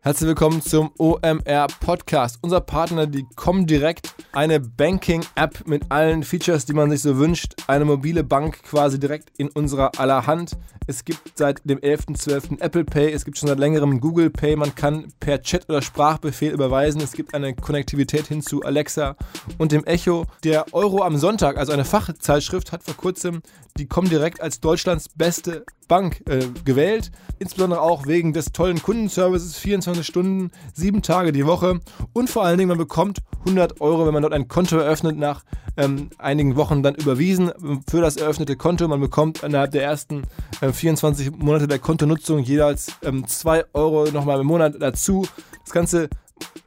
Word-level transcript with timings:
Herzlich 0.00 0.28
willkommen 0.28 0.62
zum 0.62 0.92
OMR 0.96 1.66
Podcast. 1.80 2.38
Unser 2.40 2.60
Partner, 2.60 3.08
die 3.08 3.26
Comdirect, 3.34 4.14
eine 4.30 4.60
Banking-App 4.60 5.66
mit 5.66 5.90
allen 5.90 6.22
Features, 6.22 6.64
die 6.64 6.72
man 6.72 6.88
sich 6.88 7.02
so 7.02 7.18
wünscht. 7.18 7.56
Eine 7.66 7.84
mobile 7.84 8.22
Bank 8.22 8.62
quasi 8.62 9.00
direkt 9.00 9.30
in 9.38 9.48
unserer 9.48 9.98
aller 9.98 10.24
Hand. 10.28 10.52
Es 10.86 11.04
gibt 11.04 11.36
seit 11.36 11.68
dem 11.68 11.80
11.12. 11.80 12.60
Apple 12.60 12.84
Pay, 12.84 13.12
es 13.12 13.24
gibt 13.24 13.38
schon 13.38 13.48
seit 13.48 13.58
längerem 13.58 14.00
Google 14.00 14.30
Pay. 14.30 14.54
Man 14.54 14.76
kann 14.76 15.12
per 15.18 15.42
Chat 15.42 15.68
oder 15.68 15.82
Sprachbefehl 15.82 16.52
überweisen. 16.52 17.00
Es 17.00 17.12
gibt 17.12 17.34
eine 17.34 17.54
Konnektivität 17.54 18.28
hin 18.28 18.40
zu 18.40 18.62
Alexa 18.62 19.16
und 19.58 19.72
dem 19.72 19.84
Echo. 19.84 20.26
Der 20.44 20.72
Euro 20.72 21.02
am 21.02 21.16
Sonntag, 21.16 21.56
also 21.56 21.72
eine 21.72 21.84
Fachzeitschrift, 21.84 22.70
hat 22.70 22.84
vor 22.84 22.96
kurzem 22.96 23.42
die 23.76 23.86
Comdirect 23.86 24.40
als 24.40 24.60
Deutschlands 24.60 25.08
beste 25.08 25.64
Bank 25.88 26.22
äh, 26.28 26.40
gewählt. 26.64 27.10
Insbesondere 27.38 27.80
auch 27.80 28.06
wegen 28.06 28.32
des 28.32 28.52
tollen 28.52 28.82
Kundenservices, 28.82 29.56
24 29.58 30.06
Stunden, 30.06 30.50
sieben 30.74 31.02
Tage 31.02 31.32
die 31.32 31.46
Woche. 31.46 31.80
Und 32.12 32.30
vor 32.30 32.44
allen 32.44 32.58
Dingen, 32.58 32.68
man 32.68 32.78
bekommt 32.78 33.20
100 33.40 33.80
Euro, 33.80 34.06
wenn 34.06 34.12
man 34.12 34.22
dort 34.22 34.34
ein 34.34 34.48
Konto 34.48 34.76
eröffnet, 34.76 35.16
nach 35.16 35.44
ähm, 35.76 36.10
einigen 36.18 36.56
Wochen 36.56 36.82
dann 36.82 36.94
überwiesen 36.94 37.52
für 37.88 38.00
das 38.00 38.16
eröffnete 38.16 38.56
Konto. 38.56 38.86
Man 38.88 39.00
bekommt 39.00 39.42
innerhalb 39.42 39.70
der 39.70 39.84
ersten 39.84 40.22
äh, 40.60 40.72
24 40.72 41.32
Monate 41.32 41.68
der 41.68 41.78
Kontonutzung 41.78 42.40
jeweils 42.40 42.88
ähm, 43.02 43.26
2 43.26 43.64
Euro 43.72 44.10
nochmal 44.10 44.40
im 44.40 44.46
Monat 44.46 44.74
dazu. 44.80 45.26
Das 45.64 45.72
Ganze 45.72 46.08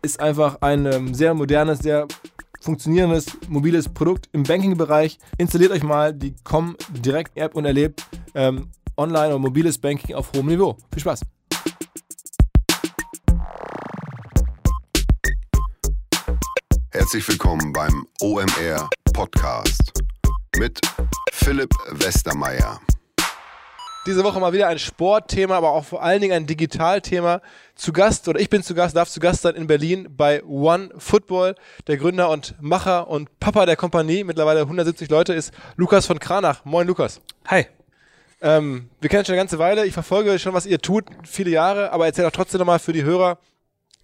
ist 0.01 0.19
einfach 0.19 0.57
ein 0.61 0.85
ähm, 0.85 1.13
sehr 1.13 1.33
modernes, 1.33 1.79
sehr 1.79 2.07
funktionierendes 2.61 3.25
mobiles 3.49 3.89
Produkt 3.89 4.29
im 4.31 4.43
Banking-Bereich. 4.43 5.17
Installiert 5.37 5.71
euch 5.71 5.83
mal 5.83 6.13
die 6.13 6.35
Com 6.43 6.77
Direct 6.89 7.37
App 7.37 7.55
und 7.55 7.65
erlebt 7.65 8.05
ähm, 8.35 8.69
Online- 9.01 9.33
und 9.33 9.41
mobiles 9.41 9.79
Banking 9.79 10.15
auf 10.15 10.31
hohem 10.35 10.45
Niveau. 10.45 10.77
Viel 10.93 11.01
Spaß! 11.01 11.21
Herzlich 16.91 17.27
willkommen 17.27 17.73
beim 17.73 18.05
OMR 18.21 18.87
Podcast 19.11 19.91
mit 20.59 20.79
Philipp 21.31 21.71
Westermeier. 21.93 22.79
Diese 24.05 24.23
Woche 24.23 24.39
mal 24.39 24.53
wieder 24.53 24.67
ein 24.67 24.77
Sportthema, 24.77 25.57
aber 25.57 25.71
auch 25.71 25.85
vor 25.85 26.03
allen 26.03 26.21
Dingen 26.21 26.33
ein 26.33 26.45
Digitalthema. 26.45 27.41
Zu 27.73 27.93
Gast, 27.93 28.27
oder 28.27 28.39
ich 28.39 28.51
bin 28.51 28.61
zu 28.61 28.75
Gast, 28.75 28.95
darf 28.95 29.09
zu 29.09 29.19
Gast 29.19 29.41
sein 29.41 29.55
in 29.55 29.65
Berlin 29.65 30.09
bei 30.15 30.43
One 30.43 30.91
Football. 30.97 31.55
Der 31.87 31.97
Gründer 31.97 32.29
und 32.29 32.53
Macher 32.61 33.07
und 33.07 33.39
Papa 33.39 33.65
der 33.65 33.77
Kompanie, 33.77 34.23
mittlerweile 34.23 34.61
170 34.61 35.09
Leute, 35.09 35.33
ist 35.33 35.51
Lukas 35.75 36.05
von 36.05 36.19
Kranach. 36.19 36.65
Moin 36.65 36.85
Lukas. 36.85 37.19
Hi. 37.47 37.65
Ähm, 38.41 38.89
wir 38.99 39.09
kennen 39.09 39.23
schon 39.23 39.33
eine 39.33 39.41
ganze 39.41 39.59
Weile. 39.59 39.85
Ich 39.85 39.93
verfolge 39.93 40.37
schon, 40.39 40.53
was 40.53 40.65
ihr 40.65 40.79
tut, 40.79 41.05
viele 41.23 41.51
Jahre, 41.51 41.91
aber 41.91 42.05
erzähl 42.05 42.25
doch 42.25 42.31
trotzdem 42.31 42.59
nochmal 42.59 42.79
für 42.79 42.93
die 42.93 43.03
Hörer, 43.03 43.37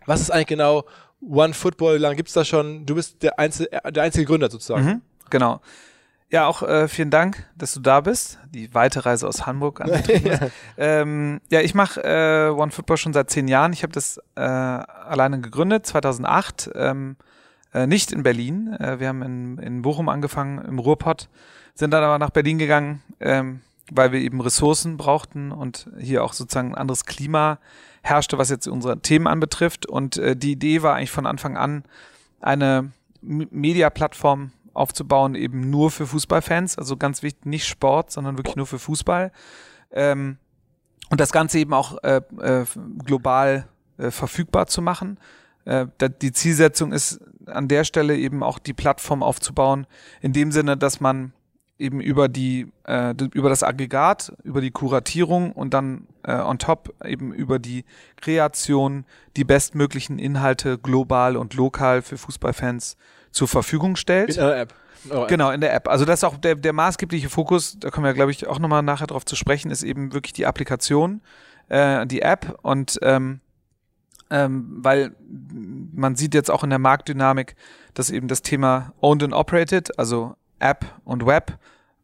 was 0.05 0.21
ist 0.21 0.31
eigentlich 0.31 0.47
genau 0.47 0.85
One 1.21 1.53
Football? 1.53 1.95
Wie 1.95 2.01
lange 2.01 2.15
gibt 2.15 2.29
es 2.29 2.33
das 2.33 2.47
schon? 2.47 2.85
Du 2.85 2.95
bist 2.95 3.21
der, 3.23 3.39
Einzel 3.39 3.67
der 3.89 4.03
einzige 4.03 4.25
Gründer 4.25 4.49
sozusagen. 4.49 4.85
Mhm, 4.85 5.01
genau. 5.29 5.61
Ja, 6.29 6.45
auch 6.45 6.61
äh, 6.61 6.87
vielen 6.89 7.09
Dank, 7.09 7.49
dass 7.55 7.73
du 7.73 7.79
da 7.79 8.01
bist. 8.01 8.37
Die 8.49 8.73
weite 8.73 9.05
Reise 9.05 9.27
aus 9.27 9.45
Hamburg 9.45 9.81
an. 9.81 9.89
ja. 10.23 10.39
Ähm, 10.77 11.41
ja, 11.49 11.61
ich 11.61 11.73
mache 11.73 12.03
äh, 12.03 12.49
One 12.49 12.71
Football 12.71 12.97
schon 12.97 13.13
seit 13.13 13.29
zehn 13.29 13.47
Jahren. 13.47 13.73
Ich 13.73 13.81
habe 13.81 13.93
das 13.93 14.19
äh, 14.35 14.41
alleine 14.41 15.39
gegründet, 15.39 15.85
2008. 15.85 16.69
Ähm, 16.75 17.15
äh, 17.73 17.87
nicht 17.87 18.11
in 18.11 18.23
Berlin. 18.23 18.73
Äh, 18.73 18.99
wir 18.99 19.07
haben 19.07 19.21
in, 19.21 19.57
in 19.57 19.81
Bochum 19.81 20.09
angefangen, 20.09 20.63
im 20.65 20.79
Ruhrpott, 20.79 21.29
sind 21.73 21.91
dann 21.91 22.03
aber 22.03 22.19
nach 22.19 22.29
Berlin 22.29 22.57
gegangen, 22.57 23.01
ähm, 23.19 23.61
weil 23.91 24.11
wir 24.11 24.19
eben 24.19 24.41
Ressourcen 24.41 24.97
brauchten 24.97 25.51
und 25.51 25.89
hier 25.99 26.23
auch 26.23 26.33
sozusagen 26.33 26.73
ein 26.73 26.77
anderes 26.77 27.05
Klima 27.05 27.59
herrschte, 28.01 28.37
was 28.37 28.49
jetzt 28.49 28.67
unsere 28.67 28.99
Themen 28.99 29.27
anbetrifft. 29.27 29.85
Und 29.85 30.17
äh, 30.17 30.35
die 30.35 30.51
Idee 30.51 30.81
war 30.81 30.95
eigentlich 30.95 31.11
von 31.11 31.25
Anfang 31.25 31.57
an, 31.57 31.83
eine 32.39 32.91
Media-Plattform 33.21 34.51
aufzubauen, 34.73 35.35
eben 35.35 35.69
nur 35.69 35.91
für 35.91 36.07
Fußballfans. 36.07 36.77
Also 36.77 36.97
ganz 36.97 37.23
wichtig, 37.23 37.45
nicht 37.45 37.67
Sport, 37.67 38.11
sondern 38.11 38.37
wirklich 38.37 38.55
nur 38.55 38.67
für 38.67 38.79
Fußball. 38.79 39.31
Ähm, 39.91 40.37
und 41.09 41.19
das 41.19 41.31
Ganze 41.31 41.59
eben 41.59 41.73
auch 41.73 42.01
äh, 42.03 42.21
äh, 42.39 42.65
global 43.05 43.67
äh, 43.97 44.11
verfügbar 44.11 44.67
zu 44.67 44.81
machen. 44.81 45.19
Äh, 45.65 45.87
die 46.21 46.31
Zielsetzung 46.31 46.91
ist 46.91 47.19
an 47.45 47.67
der 47.67 47.83
Stelle 47.83 48.17
eben 48.17 48.43
auch 48.43 48.59
die 48.59 48.73
Plattform 48.73 49.23
aufzubauen, 49.23 49.87
in 50.21 50.33
dem 50.33 50.51
Sinne, 50.51 50.77
dass 50.77 50.99
man 50.99 51.33
eben 51.79 52.01
über 52.01 52.27
die 52.27 52.71
äh, 52.85 53.13
über 53.33 53.49
das 53.49 53.63
Aggregat, 53.63 54.33
über 54.43 54.61
die 54.61 54.71
Kuratierung 54.71 55.51
und 55.51 55.73
dann 55.73 56.07
äh, 56.23 56.33
on 56.33 56.57
top 56.57 56.93
eben 57.05 57.33
über 57.33 57.59
die 57.59 57.85
Kreation 58.19 59.05
die 59.35 59.43
bestmöglichen 59.43 60.19
Inhalte 60.19 60.77
global 60.77 61.37
und 61.37 61.53
lokal 61.53 62.01
für 62.01 62.17
Fußballfans 62.17 62.97
zur 63.31 63.47
Verfügung 63.47 63.95
stellt. 63.95 64.35
In 64.35 64.43
einer 64.43 64.57
App. 64.57 64.73
Oh, 65.09 65.25
genau, 65.27 65.51
in 65.51 65.61
der 65.61 65.73
App. 65.73 65.87
Also 65.87 66.05
das 66.05 66.19
ist 66.19 66.23
auch 66.23 66.37
der, 66.37 66.55
der 66.55 66.73
maßgebliche 66.73 67.29
Fokus, 67.29 67.77
da 67.79 67.91
kommen 67.91 68.05
wir, 68.05 68.13
glaube 68.13 68.31
ich, 68.31 68.47
auch 68.47 68.59
nochmal 68.59 68.81
nachher 68.81 69.07
drauf 69.07 69.25
zu 69.25 69.35
sprechen, 69.35 69.71
ist 69.71 69.83
eben 69.83 70.11
wirklich 70.13 70.33
die 70.33 70.45
Applikation, 70.45 71.21
äh, 71.69 72.05
die 72.07 72.21
App 72.21 72.57
und 72.63 72.97
ähm, 73.03 73.41
ähm, 74.29 74.79
weil 74.79 75.15
man 75.93 76.15
sieht 76.15 76.33
jetzt 76.33 76.51
auch 76.51 76.63
in 76.63 76.69
der 76.69 76.79
Marktdynamik, 76.79 77.55
dass 77.93 78.09
eben 78.09 78.27
das 78.27 78.41
Thema 78.41 78.93
Owned 78.99 79.23
and 79.23 79.33
Operated, 79.33 79.97
also 79.97 80.35
App 80.59 80.85
und 81.03 81.25
Web 81.25 81.57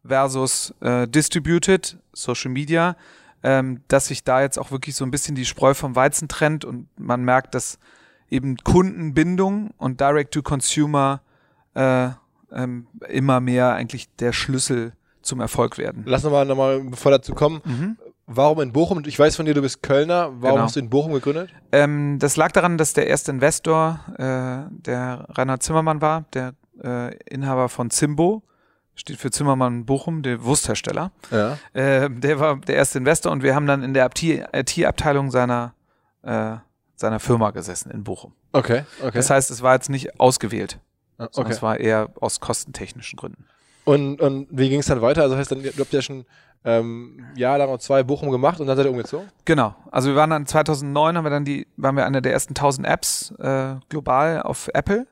versus 0.06 0.74
äh, 0.80 1.08
Distributed, 1.08 1.98
Social 2.12 2.50
Media, 2.50 2.96
ähm, 3.42 3.82
dass 3.88 4.06
sich 4.06 4.24
da 4.24 4.40
jetzt 4.40 4.58
auch 4.58 4.70
wirklich 4.70 4.96
so 4.96 5.04
ein 5.04 5.10
bisschen 5.10 5.34
die 5.34 5.44
Spreu 5.44 5.74
vom 5.74 5.96
Weizen 5.96 6.28
trennt 6.28 6.64
und 6.64 6.88
man 6.98 7.24
merkt, 7.24 7.54
dass 7.54 7.78
eben 8.30 8.56
Kundenbindung 8.56 9.70
und 9.78 10.00
Direct-to-Consumer 10.00 11.20
äh, 11.74 12.08
ähm, 12.52 12.86
immer 13.08 13.40
mehr 13.40 13.74
eigentlich 13.74 14.08
der 14.16 14.32
Schlüssel 14.32 14.92
zum 15.22 15.40
Erfolg 15.40 15.78
werden. 15.78 16.02
Lass 16.06 16.22
nochmal, 16.22 16.46
noch 16.46 16.56
mal, 16.56 16.80
bevor 16.80 17.10
dazu 17.10 17.34
kommen, 17.34 17.60
mhm. 17.64 17.96
warum 18.26 18.60
in 18.60 18.72
Bochum? 18.72 19.02
Ich 19.06 19.18
weiß 19.18 19.36
von 19.36 19.46
dir, 19.46 19.54
du 19.54 19.62
bist 19.62 19.82
Kölner. 19.82 20.32
Warum 20.38 20.56
genau. 20.56 20.64
hast 20.64 20.76
du 20.76 20.80
in 20.80 20.90
Bochum 20.90 21.12
gegründet? 21.12 21.50
Ähm, 21.72 22.18
das 22.18 22.36
lag 22.36 22.52
daran, 22.52 22.78
dass 22.78 22.92
der 22.92 23.06
erste 23.06 23.30
Investor 23.30 24.00
äh, 24.18 24.70
der 24.82 25.26
Rainer 25.30 25.60
Zimmermann 25.60 26.00
war, 26.00 26.24
der 26.32 26.54
äh, 26.82 27.16
Inhaber 27.24 27.68
von 27.68 27.90
Zimbo, 27.90 28.42
steht 28.94 29.18
für 29.18 29.30
Zimmermann 29.30 29.84
Bochum, 29.86 30.22
der 30.22 30.44
Wursthersteller. 30.44 31.10
Ja. 31.30 31.58
Äh, 31.72 32.08
der 32.10 32.40
war 32.40 32.56
der 32.56 32.76
erste 32.76 32.98
Investor 32.98 33.32
und 33.32 33.42
wir 33.42 33.54
haben 33.54 33.66
dann 33.66 33.82
in 33.82 33.94
der 33.94 34.08
IT-Abteilung 34.08 35.30
seiner, 35.30 35.74
äh, 36.22 36.56
seiner 36.96 37.20
Firma 37.20 37.50
gesessen 37.50 37.90
in 37.90 38.04
Bochum. 38.04 38.32
Okay, 38.52 38.84
okay. 39.00 39.12
Das 39.14 39.30
heißt, 39.30 39.50
es 39.50 39.62
war 39.62 39.74
jetzt 39.74 39.90
nicht 39.90 40.20
ausgewählt, 40.20 40.78
ah, 41.18 41.28
okay. 41.34 41.50
es 41.50 41.62
war 41.62 41.78
eher 41.78 42.10
aus 42.20 42.40
kostentechnischen 42.40 43.16
Gründen. 43.16 43.46
Und, 43.84 44.20
und 44.20 44.46
wie 44.50 44.68
ging 44.68 44.80
es 44.80 44.86
dann 44.86 45.02
weiter? 45.02 45.22
Also 45.22 45.36
heißt 45.36 45.50
dann, 45.50 45.62
du 45.62 45.70
habt 45.78 45.92
ja 45.92 46.00
schon 46.00 46.24
ähm, 46.64 47.26
jahrelang 47.36 47.68
und 47.68 47.82
zwei 47.82 48.02
Bochum 48.02 48.30
gemacht 48.30 48.60
und 48.60 48.66
dann 48.66 48.76
seid 48.76 48.86
ihr 48.86 48.90
umgezogen? 48.90 49.28
Genau. 49.44 49.74
Also 49.90 50.08
wir 50.08 50.16
waren 50.16 50.30
dann 50.30 50.46
2009, 50.46 51.16
haben 51.16 51.24
wir 51.24 51.30
dann 51.30 51.44
die, 51.44 51.66
waren 51.76 51.96
wir 51.96 52.06
eine 52.06 52.22
der 52.22 52.32
ersten 52.32 52.52
1000 52.52 52.86
Apps 52.86 53.32
äh, 53.38 53.74
global 53.90 54.42
auf 54.42 54.70
Apple 54.72 55.06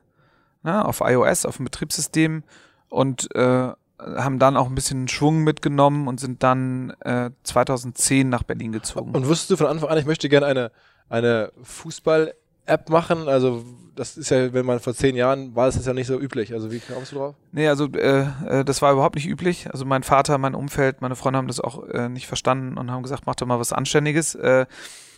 ne, 0.63 0.83
auf 0.85 1.01
iOS, 1.01 1.45
auf 1.45 1.57
dem 1.57 1.65
Betriebssystem 1.65 2.43
und 2.89 3.33
äh, 3.35 3.71
haben 3.99 4.39
dann 4.39 4.57
auch 4.57 4.67
ein 4.67 4.75
bisschen 4.75 5.07
Schwung 5.07 5.43
mitgenommen 5.43 6.07
und 6.07 6.19
sind 6.19 6.43
dann 6.43 6.93
äh, 7.01 7.31
2010 7.43 8.29
nach 8.29 8.43
Berlin 8.43 8.71
gezogen. 8.71 9.11
Und 9.11 9.27
wusstest 9.27 9.51
du 9.51 9.57
von 9.57 9.67
Anfang 9.67 9.89
an, 9.89 9.97
ich 9.97 10.05
möchte 10.05 10.29
gerne 10.29 10.45
eine, 10.47 10.71
eine 11.09 11.51
Fußball-App 11.63 12.89
machen? 12.89 13.27
Also 13.27 13.63
das 13.95 14.17
ist 14.17 14.29
ja, 14.29 14.53
wenn 14.53 14.65
man 14.65 14.79
vor 14.79 14.93
zehn 14.93 15.15
Jahren 15.15 15.55
war, 15.55 15.67
das 15.67 15.75
ist 15.75 15.85
ja 15.85 15.93
nicht 15.93 16.07
so 16.07 16.19
üblich. 16.19 16.53
Also 16.53 16.71
wie 16.71 16.79
kamst 16.79 17.11
du 17.11 17.17
drauf? 17.17 17.35
Nee, 17.51 17.67
also 17.67 17.87
äh, 17.87 18.25
äh, 18.47 18.65
das 18.65 18.81
war 18.81 18.91
überhaupt 18.91 19.15
nicht 19.15 19.27
üblich. 19.27 19.69
Also 19.71 19.85
mein 19.85 20.03
Vater, 20.03 20.37
mein 20.37 20.55
Umfeld, 20.55 21.01
meine 21.01 21.15
Freunde 21.15 21.37
haben 21.37 21.47
das 21.47 21.59
auch 21.59 21.87
äh, 21.89 22.09
nicht 22.09 22.27
verstanden 22.27 22.77
und 22.77 22.91
haben 22.91 23.03
gesagt, 23.03 23.23
mach 23.25 23.35
doch 23.35 23.45
mal 23.47 23.59
was 23.59 23.73
Anständiges. 23.73 24.35
Äh, 24.35 24.65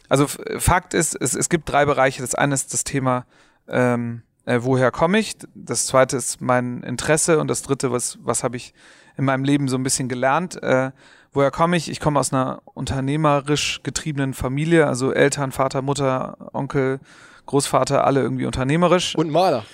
also 0.09 0.27
Fakt 0.27 0.93
ist, 0.93 1.15
es, 1.19 1.35
es 1.35 1.49
gibt 1.49 1.69
drei 1.69 1.85
Bereiche. 1.85 2.21
Das 2.21 2.35
eine 2.35 2.53
ist 2.53 2.73
das 2.73 2.83
Thema 2.83 3.25
ähm, 3.67 4.21
äh, 4.45 4.59
woher 4.61 4.91
komme 4.91 5.19
ich? 5.19 5.35
Das 5.53 5.85
zweite 5.87 6.17
ist 6.17 6.41
mein 6.41 6.83
Interesse 6.83 7.39
und 7.39 7.47
das 7.49 7.61
dritte, 7.61 7.91
was, 7.91 8.17
was 8.21 8.43
habe 8.43 8.57
ich 8.57 8.73
in 9.17 9.25
meinem 9.25 9.43
Leben 9.43 9.67
so 9.67 9.77
ein 9.77 9.83
bisschen 9.83 10.07
gelernt? 10.07 10.61
Äh, 10.61 10.91
woher 11.33 11.51
komme 11.51 11.77
ich? 11.77 11.89
Ich 11.89 11.99
komme 11.99 12.19
aus 12.19 12.31
einer 12.31 12.61
unternehmerisch 12.65 13.81
getriebenen 13.83 14.33
Familie, 14.33 14.87
also 14.87 15.11
Eltern, 15.11 15.51
Vater, 15.51 15.81
Mutter, 15.81 16.37
Onkel, 16.53 16.99
Großvater, 17.45 18.05
alle 18.05 18.21
irgendwie 18.21 18.45
unternehmerisch. 18.45 19.15
Und 19.15 19.29
Maler. 19.29 19.65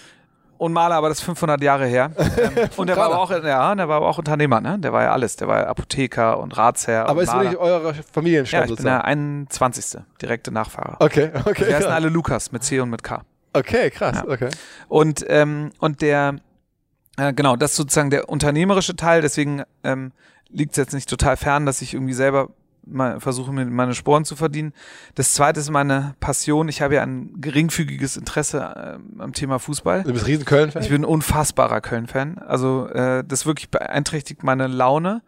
Und 0.57 0.73
Maler, 0.73 0.95
aber 0.95 1.09
das 1.09 1.19
ist 1.19 1.23
500 1.23 1.61
Jahre 1.61 1.87
her. 1.87 2.11
Ähm, 2.37 2.69
und 2.77 2.87
der 2.87 2.95
war 2.97 3.05
aber 3.05 3.19
auch, 3.19 3.31
ja, 3.31 3.75
der 3.75 3.87
war 3.87 3.97
aber 3.97 4.07
auch 4.07 4.17
Unternehmer, 4.17 4.61
ne? 4.61 4.79
Der 4.79 4.93
war 4.93 5.03
ja 5.03 5.11
alles. 5.11 5.35
Der 5.35 5.47
war 5.47 5.67
Apotheker 5.67 6.39
und 6.39 6.55
Ratsherr. 6.57 7.07
Aber 7.07 7.19
und 7.19 7.23
ist 7.23 7.33
wirklich 7.33 7.57
eure 7.57 7.93
Familienstamm 7.93 8.61
ja, 8.61 8.69
ich 8.69 8.75
bin 8.75 8.85
der 8.85 9.03
21. 9.03 10.01
direkte 10.21 10.51
Nachfahrer. 10.51 10.97
Okay, 10.99 11.31
okay. 11.45 11.65
Die 11.67 11.75
heißen 11.75 11.91
alle 11.91 12.09
Lukas 12.09 12.51
mit 12.51 12.63
C 12.63 12.79
und 12.79 12.89
mit 12.89 13.03
K. 13.03 13.21
Okay, 13.53 13.89
krass, 13.89 14.17
ja. 14.17 14.27
okay. 14.27 14.49
Und, 14.87 15.25
ähm, 15.27 15.71
und 15.79 16.01
der, 16.01 16.35
äh, 17.17 17.33
genau, 17.33 17.55
das 17.55 17.71
ist 17.71 17.77
sozusagen 17.77 18.09
der 18.09 18.29
unternehmerische 18.29 18.95
Teil, 18.95 19.21
deswegen 19.21 19.63
ähm, 19.83 20.11
liegt 20.49 20.71
es 20.71 20.77
jetzt 20.77 20.93
nicht 20.93 21.09
total 21.09 21.37
fern, 21.37 21.65
dass 21.65 21.81
ich 21.81 21.93
irgendwie 21.93 22.13
selber 22.13 22.49
mal, 22.85 23.19
versuche 23.19 23.51
mir 23.51 23.65
meine 23.65 23.93
Sporen 23.93 24.25
zu 24.25 24.35
verdienen. 24.35 24.73
Das 25.15 25.33
zweite 25.33 25.59
ist 25.59 25.69
meine 25.69 26.15
Passion. 26.19 26.67
Ich 26.69 26.81
habe 26.81 26.95
ja 26.95 27.03
ein 27.03 27.39
geringfügiges 27.39 28.17
Interesse 28.17 28.59
äh, 28.59 29.21
am 29.21 29.33
Thema 29.33 29.59
Fußball. 29.59 30.03
Du 30.03 30.13
bist 30.13 30.27
riesen 30.27 30.45
Köln-Fan? 30.45 30.81
Ich 30.81 30.89
bin 30.89 31.01
ein 31.01 31.05
unfassbarer 31.05 31.81
Köln-Fan. 31.81 32.39
Also 32.39 32.87
äh, 32.87 33.23
das 33.25 33.45
wirklich 33.45 33.69
beeinträchtigt 33.69 34.43
meine 34.43 34.67
Laune 34.67 35.21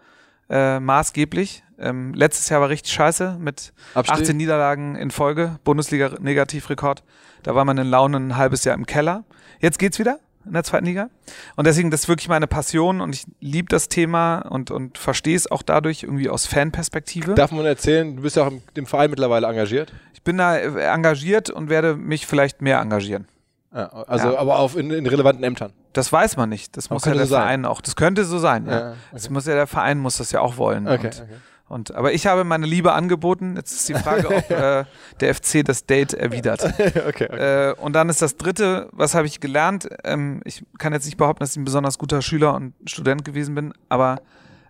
äh, 0.53 0.79
maßgeblich. 0.79 1.63
Ähm, 1.79 2.13
letztes 2.13 2.49
Jahr 2.49 2.61
war 2.61 2.69
richtig 2.69 2.93
scheiße 2.93 3.37
mit 3.39 3.73
Abstieg? 3.95 4.19
18 4.19 4.37
Niederlagen 4.37 4.95
in 4.95 5.09
Folge, 5.09 5.57
Bundesliga-Negativrekord. 5.63 7.03
Da 7.41 7.55
war 7.55 7.65
meine 7.65 7.83
Laune 7.83 8.17
ein 8.17 8.37
halbes 8.37 8.63
Jahr 8.63 8.75
im 8.75 8.85
Keller. 8.85 9.23
Jetzt 9.59 9.79
geht's 9.79 9.97
wieder 9.97 10.19
in 10.45 10.53
der 10.53 10.63
zweiten 10.63 10.85
Liga. 10.85 11.09
Und 11.55 11.65
deswegen, 11.65 11.89
das 11.89 12.01
ist 12.01 12.07
wirklich 12.09 12.27
meine 12.29 12.47
Passion 12.47 13.01
und 13.01 13.15
ich 13.15 13.25
liebe 13.39 13.67
das 13.69 13.89
Thema 13.89 14.39
und, 14.39 14.71
und 14.71 14.97
verstehe 14.97 15.35
es 15.35 15.49
auch 15.49 15.63
dadurch 15.63 16.03
irgendwie 16.03 16.29
aus 16.29 16.45
Fanperspektive. 16.45 17.33
Darf 17.33 17.51
man 17.51 17.65
erzählen, 17.65 18.15
du 18.15 18.21
bist 18.21 18.35
ja 18.35 18.45
auch 18.45 18.51
im, 18.75 18.85
Verein 18.85 19.09
mittlerweile 19.09 19.47
engagiert? 19.47 19.91
Ich 20.13 20.21
bin 20.21 20.37
da 20.37 20.57
äh, 20.57 20.83
engagiert 20.93 21.49
und 21.49 21.69
werde 21.69 21.95
mich 21.95 22.27
vielleicht 22.27 22.61
mehr 22.61 22.79
engagieren. 22.79 23.27
Ja, 23.73 23.87
also 24.07 24.33
Ja. 24.33 24.37
aber 24.37 24.59
auf 24.59 24.77
in, 24.77 24.91
in 24.91 25.07
relevanten 25.07 25.43
Ämtern. 25.43 25.73
Das 25.93 26.11
weiß 26.11 26.37
man 26.37 26.49
nicht. 26.49 26.75
Das 26.75 26.87
Aber 26.87 26.95
muss 26.95 27.05
ja 27.05 27.13
der 27.13 27.25
so 27.25 27.31
sein. 27.31 27.41
Verein 27.41 27.65
auch. 27.65 27.81
Das 27.81 27.95
könnte 27.95 28.25
so 28.25 28.39
sein, 28.39 28.65
ja. 28.65 28.71
Ja, 28.71 28.89
okay. 28.89 28.97
Das 29.11 29.29
muss 29.29 29.45
ja 29.45 29.53
der 29.53 29.67
Verein 29.67 29.99
muss 29.99 30.17
das 30.17 30.31
ja 30.31 30.41
auch 30.41 30.57
wollen. 30.57 30.87
Okay, 30.87 31.07
Und, 31.07 31.21
okay. 31.21 31.35
und 31.69 31.95
aber 31.95 32.13
ich 32.13 32.27
habe 32.27 32.43
meine 32.43 32.65
Liebe 32.65 32.93
angeboten. 32.93 33.55
Jetzt 33.55 33.71
ist 33.73 33.89
die 33.89 33.93
Frage, 33.93 34.27
ob 34.27 34.49
äh, 34.49 34.85
der 35.19 35.35
FC 35.35 35.63
das 35.63 35.85
Date 35.85 36.13
erwidert. 36.13 36.63
okay, 36.79 36.91
okay. 37.07 37.69
Äh, 37.69 37.73
und 37.75 37.93
dann 37.93 38.09
ist 38.09 38.21
das 38.21 38.37
dritte, 38.37 38.89
was 38.91 39.15
habe 39.15 39.27
ich 39.27 39.39
gelernt? 39.39 39.87
Ähm, 40.03 40.41
ich 40.45 40.65
kann 40.79 40.93
jetzt 40.93 41.05
nicht 41.05 41.17
behaupten, 41.17 41.41
dass 41.41 41.51
ich 41.51 41.57
ein 41.57 41.65
besonders 41.65 41.97
guter 41.97 42.21
Schüler 42.21 42.55
und 42.55 42.73
Student 42.85 43.23
gewesen 43.23 43.55
bin, 43.55 43.73
aber 43.89 44.21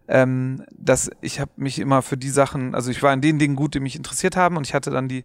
ähm, 0.08 0.64
dass 0.72 1.10
ich 1.22 1.40
habe 1.40 1.52
mich 1.56 1.80
immer 1.80 2.02
für 2.02 2.18
die 2.18 2.30
Sachen, 2.30 2.76
also 2.76 2.92
ich 2.92 3.02
war 3.02 3.14
in 3.14 3.22
den 3.22 3.40
Dingen 3.40 3.56
gut, 3.56 3.74
die 3.74 3.80
mich 3.80 3.96
interessiert 3.96 4.36
haben 4.36 4.58
und 4.58 4.68
ich 4.68 4.74
hatte 4.74 4.92
dann 4.92 5.08
die 5.08 5.24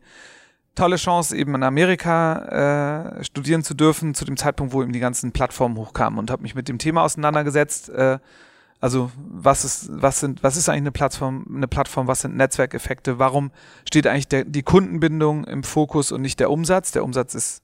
tolle 0.78 0.96
Chance, 0.96 1.36
eben 1.36 1.54
in 1.54 1.62
Amerika 1.62 3.16
äh, 3.18 3.24
studieren 3.24 3.64
zu 3.64 3.74
dürfen, 3.74 4.14
zu 4.14 4.24
dem 4.24 4.36
Zeitpunkt, 4.36 4.72
wo 4.72 4.82
eben 4.82 4.92
die 4.92 5.00
ganzen 5.00 5.32
Plattformen 5.32 5.76
hochkamen 5.76 6.18
und 6.18 6.30
habe 6.30 6.42
mich 6.42 6.54
mit 6.54 6.68
dem 6.68 6.78
Thema 6.78 7.02
auseinandergesetzt. 7.02 7.88
Äh, 7.90 8.18
also 8.80 9.10
was 9.16 9.64
ist, 9.64 9.88
was 9.90 10.20
sind, 10.20 10.42
was 10.44 10.56
ist 10.56 10.68
eigentlich 10.68 10.82
eine 10.82 10.92
Plattform, 10.92 11.46
eine 11.52 11.66
Plattform, 11.66 12.06
was 12.06 12.20
sind 12.20 12.36
Netzwerkeffekte, 12.36 13.18
warum 13.18 13.50
steht 13.88 14.06
eigentlich 14.06 14.28
der, 14.28 14.44
die 14.44 14.62
Kundenbindung 14.62 15.44
im 15.44 15.64
Fokus 15.64 16.12
und 16.12 16.22
nicht 16.22 16.38
der 16.38 16.50
Umsatz? 16.50 16.92
Der 16.92 17.02
Umsatz 17.02 17.34
ist 17.34 17.62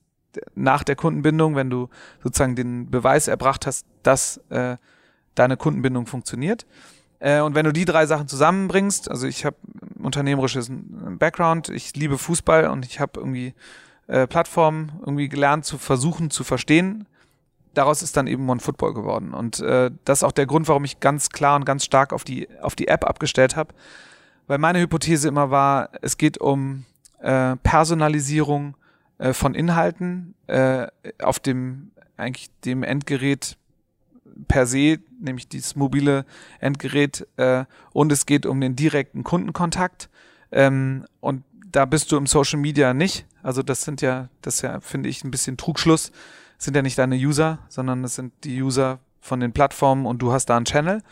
nach 0.56 0.82
der 0.82 0.96
Kundenbindung, 0.96 1.54
wenn 1.54 1.70
du 1.70 1.88
sozusagen 2.24 2.56
den 2.56 2.90
Beweis 2.90 3.28
erbracht 3.28 3.66
hast, 3.66 3.86
dass 4.02 4.38
äh, 4.50 4.76
deine 5.36 5.56
Kundenbindung 5.56 6.06
funktioniert. 6.06 6.66
Äh, 7.20 7.40
und 7.40 7.54
wenn 7.54 7.64
du 7.64 7.72
die 7.72 7.84
drei 7.84 8.06
Sachen 8.06 8.26
zusammenbringst, 8.26 9.08
also 9.08 9.28
ich 9.28 9.44
habe 9.44 9.56
unternehmerisches 10.04 10.70
Background, 10.70 11.68
ich 11.68 11.94
liebe 11.96 12.18
Fußball 12.18 12.68
und 12.68 12.84
ich 12.84 13.00
habe 13.00 13.20
irgendwie 13.20 13.54
äh, 14.06 14.26
Plattformen 14.26 14.92
irgendwie 15.00 15.28
gelernt 15.28 15.64
zu 15.64 15.78
versuchen 15.78 16.30
zu 16.30 16.44
verstehen. 16.44 17.06
Daraus 17.72 18.02
ist 18.02 18.16
dann 18.16 18.26
eben 18.26 18.48
One 18.48 18.60
Football 18.60 18.94
geworden. 18.94 19.34
Und 19.34 19.60
äh, 19.60 19.90
das 20.04 20.18
ist 20.18 20.24
auch 20.24 20.32
der 20.32 20.46
Grund, 20.46 20.68
warum 20.68 20.84
ich 20.84 21.00
ganz 21.00 21.30
klar 21.30 21.56
und 21.56 21.64
ganz 21.64 21.84
stark 21.84 22.12
auf 22.12 22.22
die, 22.22 22.48
auf 22.60 22.76
die 22.76 22.88
App 22.88 23.04
abgestellt 23.04 23.56
habe. 23.56 23.74
Weil 24.46 24.58
meine 24.58 24.80
Hypothese 24.80 25.28
immer 25.28 25.50
war, 25.50 25.90
es 26.02 26.18
geht 26.18 26.38
um 26.38 26.84
äh, 27.20 27.56
Personalisierung 27.56 28.76
äh, 29.18 29.32
von 29.32 29.54
Inhalten 29.54 30.34
äh, 30.46 30.86
auf 31.22 31.38
dem 31.38 31.90
eigentlich 32.16 32.50
dem 32.64 32.82
Endgerät 32.82 33.56
per 34.48 34.66
se, 34.66 34.98
nämlich 35.20 35.48
dieses 35.48 35.76
mobile 35.76 36.24
Endgerät, 36.60 37.26
äh, 37.36 37.64
und 37.92 38.12
es 38.12 38.26
geht 38.26 38.46
um 38.46 38.60
den 38.60 38.76
direkten 38.76 39.24
Kundenkontakt. 39.24 40.08
Ähm, 40.52 41.06
und 41.20 41.44
da 41.70 41.84
bist 41.84 42.12
du 42.12 42.16
im 42.16 42.26
Social 42.26 42.60
Media 42.60 42.94
nicht. 42.94 43.26
Also 43.42 43.62
das 43.62 43.82
sind 43.82 44.00
ja, 44.00 44.28
das 44.42 44.62
ja, 44.62 44.80
finde 44.80 45.08
ich, 45.08 45.24
ein 45.24 45.30
bisschen 45.30 45.56
Trugschluss. 45.56 46.12
Das 46.56 46.66
sind 46.66 46.76
ja 46.76 46.82
nicht 46.82 46.98
deine 46.98 47.16
User, 47.16 47.58
sondern 47.68 48.02
das 48.02 48.14
sind 48.14 48.32
die 48.44 48.62
User 48.62 49.00
von 49.20 49.40
den 49.40 49.52
Plattformen 49.52 50.06
und 50.06 50.20
du 50.20 50.32
hast 50.32 50.46
da 50.46 50.56
einen 50.56 50.66
Channel. 50.66 51.02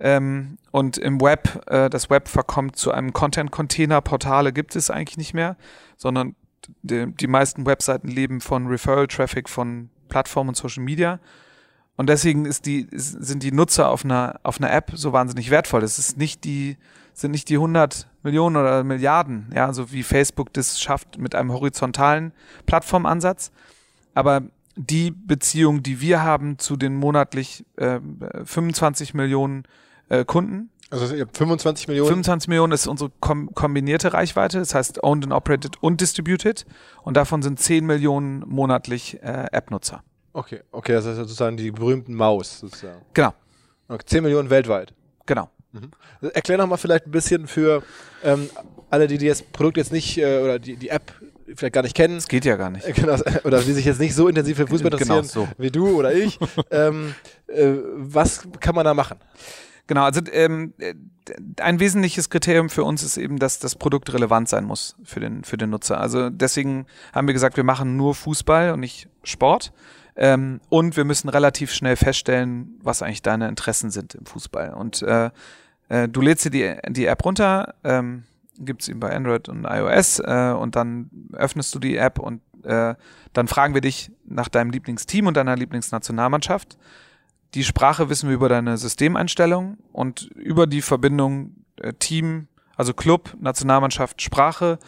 Ähm, 0.00 0.58
und 0.70 0.98
im 0.98 1.20
Web, 1.20 1.62
äh, 1.68 1.88
das 1.88 2.10
Web 2.10 2.28
verkommt 2.28 2.76
zu 2.76 2.92
einem 2.92 3.12
Content-Container. 3.12 4.00
Portale 4.00 4.52
gibt 4.52 4.76
es 4.76 4.90
eigentlich 4.90 5.16
nicht 5.16 5.32
mehr, 5.32 5.56
sondern 5.96 6.34
die, 6.82 7.06
die 7.14 7.26
meisten 7.26 7.66
Webseiten 7.66 8.08
leben 8.08 8.40
von 8.40 8.66
Referral-Traffic 8.66 9.48
von 9.48 9.90
Plattformen 10.08 10.50
und 10.50 10.56
Social 10.56 10.82
Media. 10.82 11.20
Und 11.96 12.08
deswegen 12.08 12.46
ist 12.46 12.66
die, 12.66 12.88
sind 12.90 13.42
die 13.42 13.52
Nutzer 13.52 13.90
auf 13.90 14.04
einer, 14.04 14.40
auf 14.42 14.58
einer 14.58 14.72
App 14.72 14.92
so 14.94 15.12
wahnsinnig 15.12 15.50
wertvoll. 15.50 15.82
Das 15.82 15.98
ist 15.98 16.16
nicht 16.16 16.44
die, 16.44 16.78
sind 17.12 17.32
nicht 17.32 17.48
die 17.48 17.56
100 17.56 18.08
Millionen 18.22 18.56
oder 18.56 18.82
Milliarden, 18.82 19.50
ja, 19.54 19.72
so 19.72 19.92
wie 19.92 20.02
Facebook 20.02 20.52
das 20.52 20.80
schafft 20.80 21.18
mit 21.18 21.34
einem 21.34 21.52
horizontalen 21.52 22.32
Plattformansatz. 22.66 23.52
Aber 24.14 24.42
die 24.76 25.10
Beziehung, 25.10 25.82
die 25.82 26.00
wir 26.00 26.22
haben 26.22 26.58
zu 26.58 26.76
den 26.76 26.94
monatlich 26.94 27.64
äh, 27.76 28.00
25 28.44 29.12
Millionen 29.14 29.64
äh, 30.08 30.24
Kunden, 30.24 30.70
Also 30.90 31.14
ihr 31.14 31.22
habt 31.22 31.36
25 31.36 31.88
Millionen. 31.88 32.08
25 32.08 32.48
Millionen 32.48 32.72
ist 32.72 32.86
unsere 32.86 33.10
kom 33.20 33.54
kombinierte 33.54 34.12
Reichweite, 34.12 34.58
das 34.58 34.74
heißt 34.74 35.02
owned 35.02 35.24
and 35.24 35.32
operated 35.32 35.82
und 35.82 36.00
distributed. 36.00 36.64
Und 37.02 37.16
davon 37.16 37.42
sind 37.42 37.60
10 37.60 37.84
Millionen 37.84 38.44
monatlich 38.46 39.22
äh, 39.22 39.46
App-Nutzer. 39.52 40.02
Okay, 40.32 40.60
okay, 40.72 40.92
das 40.92 41.04
ist 41.06 41.16
sozusagen 41.16 41.56
die 41.56 41.70
berühmten 41.70 42.14
Maus 42.14 42.60
sozusagen. 42.60 43.02
Genau, 43.14 43.34
Okay, 43.88 44.04
10 44.06 44.22
Millionen 44.22 44.50
weltweit. 44.50 44.94
genau. 45.26 45.50
Erklär 46.34 46.58
noch 46.58 46.66
mal 46.66 46.76
vielleicht 46.76 47.06
ein 47.06 47.10
bisschen 47.10 47.46
für 47.46 47.82
ähm, 48.22 48.50
alle, 48.90 49.06
die, 49.06 49.16
die 49.16 49.28
das 49.28 49.40
Produkt 49.42 49.78
jetzt 49.78 49.90
nicht 49.90 50.18
äh, 50.18 50.40
oder 50.42 50.58
die, 50.58 50.76
die 50.76 50.90
App 50.90 51.12
vielleicht 51.56 51.72
gar 51.72 51.82
nicht 51.82 51.96
kennen. 51.96 52.16
Das 52.16 52.28
geht 52.28 52.44
ja 52.44 52.56
gar 52.56 52.68
nicht. 52.70 52.86
Genau, 52.94 53.14
oder 53.44 53.60
die 53.62 53.72
sich 53.72 53.86
jetzt 53.86 53.98
nicht 53.98 54.14
so 54.14 54.28
intensiv 54.28 54.58
für 54.58 54.66
Fußball 54.66 54.90
Genau, 54.90 55.16
interessieren 55.18 55.46
so. 55.48 55.62
wie 55.62 55.70
du 55.70 55.96
oder 55.98 56.12
ich. 56.12 56.38
ähm, 56.70 57.14
äh, 57.46 57.72
was 57.96 58.46
kann 58.60 58.74
man 58.74 58.84
da 58.84 58.92
machen? 58.92 59.18
Genau, 59.86 60.02
also 60.04 60.20
ähm, 60.30 60.74
äh, 60.78 60.92
ein 61.60 61.80
wesentliches 61.80 62.28
Kriterium 62.28 62.68
für 62.68 62.84
uns 62.84 63.02
ist 63.02 63.16
eben, 63.16 63.38
dass 63.38 63.58
das 63.58 63.74
Produkt 63.74 64.12
relevant 64.12 64.50
sein 64.50 64.64
muss 64.64 64.96
für 65.04 65.20
den, 65.20 65.42
für 65.42 65.56
den 65.56 65.70
Nutzer. 65.70 65.98
Also 66.00 66.28
deswegen 66.28 66.84
haben 67.14 67.26
wir 67.26 67.32
gesagt, 67.34 67.56
wir 67.56 67.64
machen 67.64 67.96
nur 67.96 68.14
Fußball 68.14 68.72
und 68.72 68.80
nicht 68.80 69.08
Sport. 69.24 69.72
Ähm, 70.14 70.60
und 70.68 70.96
wir 70.96 71.04
müssen 71.04 71.28
relativ 71.28 71.72
schnell 71.72 71.96
feststellen, 71.96 72.78
was 72.82 73.02
eigentlich 73.02 73.22
deine 73.22 73.48
Interessen 73.48 73.90
sind 73.90 74.14
im 74.14 74.26
Fußball. 74.26 74.74
Und 74.74 75.02
äh, 75.02 75.30
äh, 75.88 76.08
du 76.08 76.20
lädst 76.20 76.44
dir 76.44 76.50
die, 76.50 76.92
die 76.92 77.06
App 77.06 77.24
runter, 77.24 77.74
ähm, 77.84 78.24
gibt 78.58 78.82
es 78.82 78.88
eben 78.88 79.00
bei 79.00 79.14
Android 79.14 79.48
und 79.48 79.64
iOS 79.64 80.20
äh, 80.20 80.54
und 80.58 80.76
dann 80.76 81.10
öffnest 81.32 81.74
du 81.74 81.78
die 81.78 81.96
App 81.96 82.18
und 82.18 82.42
äh, 82.64 82.94
dann 83.32 83.48
fragen 83.48 83.74
wir 83.74 83.80
dich 83.80 84.10
nach 84.24 84.48
deinem 84.48 84.70
Lieblingsteam 84.70 85.26
und 85.26 85.36
deiner 85.36 85.56
Lieblingsnationalmannschaft. 85.56 86.78
Die 87.54 87.64
Sprache 87.64 88.08
wissen 88.08 88.28
wir 88.28 88.34
über 88.34 88.48
deine 88.48 88.76
Systemeinstellung 88.76 89.78
und 89.92 90.22
über 90.34 90.66
die 90.66 90.82
Verbindung 90.82 91.56
äh, 91.76 91.92
Team, 91.94 92.48
also 92.76 92.94
Club, 92.94 93.36
Nationalmannschaft, 93.40 94.22
Sprache, 94.22 94.78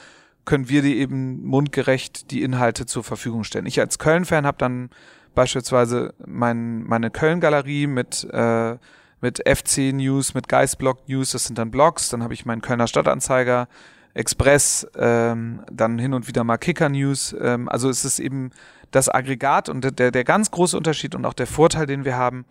können 0.45 0.69
wir 0.69 0.83
dir 0.83 0.95
eben 0.95 1.45
mundgerecht 1.45 2.31
die 2.31 2.43
Inhalte 2.43 2.87
zur 2.87 3.05
Verfügung 3.05 3.45
stellen. 3.45 3.67
Ich 3.67 3.81
als 3.81 3.99
Köln-Fan 3.99 4.47
habe 4.47 4.59
dann 4.59 4.91
beispielsweise 5.35 6.15
mein, 6.25 6.85
meine 6.85 7.11
Köln-Galerie 7.11 7.87
mit, 7.87 8.27
äh, 8.31 8.77
mit 9.21 9.43
FC-News, 9.47 10.35
mit 10.35 10.49
Geistblog-News, 10.49 11.33
das 11.33 11.45
sind 11.45 11.59
dann 11.59 11.71
Blogs, 11.71 12.09
dann 12.11 12.23
habe 12.23 12.35
ich 12.35 12.47
meinen 12.47 12.63
Kölner 12.63 12.87
Stadtanzeiger, 12.87 13.69
Express, 14.13 14.87
ähm, 14.97 15.63
dann 15.73 15.99
hin 15.99 16.15
und 16.15 16.29
wieder 16.29 16.45
mal 16.45 16.57
Kicker-News. 16.57 17.35
Ähm, 17.41 17.69
also 17.69 17.89
es 17.89 18.05
ist 18.05 18.21
eben 18.21 18.51
das 18.93 19.09
Aggregat 19.09 19.69
und 19.69 19.99
der, 19.99 20.13
der 20.13 20.25
ganz 20.25 20.51
große 20.53 20.77
Unterschied 20.77 21.15
und 21.15 21.25
auch 21.25 21.35
der 21.35 21.49
Vorteil, 21.49 21.87
den 21.87 22.05
wir 22.05 22.17
haben 22.17 22.45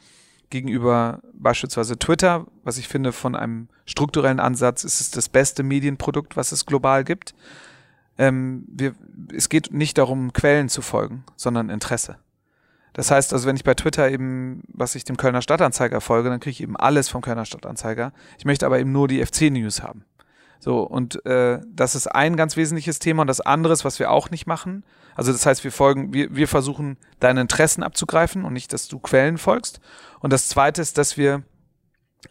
gegenüber 0.49 1.21
beispielsweise 1.33 1.97
Twitter, 1.97 2.45
was 2.63 2.77
ich 2.77 2.87
finde 2.87 3.11
von 3.11 3.35
einem 3.35 3.69
strukturellen 3.85 4.39
Ansatz, 4.39 4.83
ist 4.83 4.99
es 4.99 5.09
das 5.09 5.29
beste 5.29 5.63
Medienprodukt, 5.63 6.35
was 6.35 6.51
es 6.51 6.65
global 6.65 7.03
gibt. 7.03 7.33
Ähm, 8.17 8.65
wir, 8.67 8.93
es 9.33 9.49
geht 9.49 9.73
nicht 9.73 9.97
darum, 9.97 10.33
Quellen 10.33 10.69
zu 10.69 10.81
folgen, 10.81 11.23
sondern 11.35 11.69
Interesse. 11.69 12.17
Das 12.93 13.09
heißt 13.09 13.33
also, 13.33 13.47
wenn 13.47 13.55
ich 13.55 13.63
bei 13.63 13.73
Twitter 13.73 14.09
eben, 14.09 14.61
was 14.67 14.93
ich 14.95 15.03
dem 15.03 15.17
Kölner 15.17 15.41
Stadtanzeiger 15.41 15.99
folge, 15.99 16.29
dann 16.29 16.39
kriege 16.39 16.51
ich 16.51 16.61
eben 16.61 16.77
alles 16.77 17.09
vom 17.09 17.21
Kölner 17.21 17.45
Stadtanzeiger. 17.45 18.13
Ich 18.37 18.45
möchte 18.45 18.65
aber 18.67 18.79
eben 18.79 18.91
nur 18.91 19.07
die 19.07 19.25
FC-News 19.25 19.81
haben. 19.81 20.05
So, 20.59 20.81
und 20.81 21.25
äh, 21.25 21.59
das 21.67 21.95
ist 21.95 22.07
ein 22.07 22.37
ganz 22.37 22.55
wesentliches 22.55 22.99
Thema 22.99 23.21
und 23.21 23.27
das 23.27 23.41
andere, 23.41 23.73
ist, 23.73 23.83
was 23.83 23.99
wir 23.99 24.11
auch 24.11 24.29
nicht 24.29 24.47
machen. 24.47 24.85
Also 25.15 25.31
das 25.31 25.45
heißt, 25.45 25.63
wir 25.63 25.73
folgen, 25.73 26.13
wir, 26.13 26.33
wir 26.35 26.47
versuchen, 26.47 26.97
deine 27.19 27.41
Interessen 27.41 27.83
abzugreifen 27.83 28.45
und 28.45 28.53
nicht, 28.53 28.71
dass 28.71 28.87
du 28.87 28.99
Quellen 28.99 29.37
folgst. 29.37 29.81
Und 30.21 30.31
das 30.31 30.47
zweite 30.47 30.81
ist, 30.81 30.97
dass 30.97 31.17
wir 31.17 31.43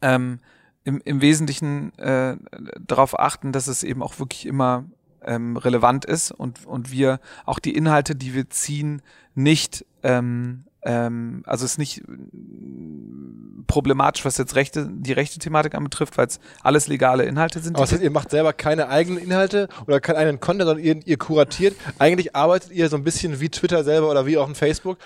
ähm, 0.00 0.38
im, 0.84 1.02
im 1.04 1.20
Wesentlichen 1.20 1.92
äh, 1.98 2.36
darauf 2.80 3.18
achten, 3.18 3.52
dass 3.52 3.66
es 3.66 3.82
eben 3.82 4.02
auch 4.02 4.18
wirklich 4.18 4.46
immer 4.46 4.84
ähm, 5.24 5.56
relevant 5.56 6.04
ist 6.04 6.30
und, 6.30 6.66
und 6.66 6.90
wir 6.90 7.20
auch 7.44 7.58
die 7.58 7.74
Inhalte, 7.74 8.14
die 8.14 8.34
wir 8.34 8.50
ziehen, 8.50 9.02
nicht 9.34 9.84
ähm, 10.02 10.64
ähm, 10.84 11.42
also 11.46 11.64
ist 11.64 11.78
nicht 11.78 12.02
mm, 12.06 13.64
problematisch, 13.66 14.24
was 14.24 14.36
jetzt 14.36 14.56
rechte, 14.56 14.88
die 14.90 15.12
rechte 15.12 15.38
Thematik 15.38 15.74
anbetrifft, 15.74 16.18
weil 16.18 16.26
es 16.26 16.40
alles 16.62 16.88
legale 16.88 17.24
Inhalte 17.24 17.60
sind. 17.60 17.76
Aber 17.76 17.84
das 17.84 17.92
heißt, 17.92 18.02
ihr 18.02 18.10
macht 18.10 18.30
selber 18.30 18.52
keine 18.52 18.88
eigenen 18.88 19.22
Inhalte 19.22 19.68
oder 19.86 20.00
keinen 20.00 20.16
eigenen 20.16 20.40
Content, 20.40 20.68
sondern 20.68 20.84
ihr, 20.84 21.00
ihr 21.06 21.16
kuratiert. 21.16 21.76
Eigentlich 21.98 22.34
arbeitet 22.34 22.72
ihr 22.72 22.88
so 22.88 22.96
ein 22.96 23.04
bisschen 23.04 23.40
wie 23.40 23.48
Twitter 23.48 23.84
selber 23.84 24.10
oder 24.10 24.26
wie 24.26 24.36
auch 24.36 24.48
ein 24.48 24.54
Facebook. 24.54 24.98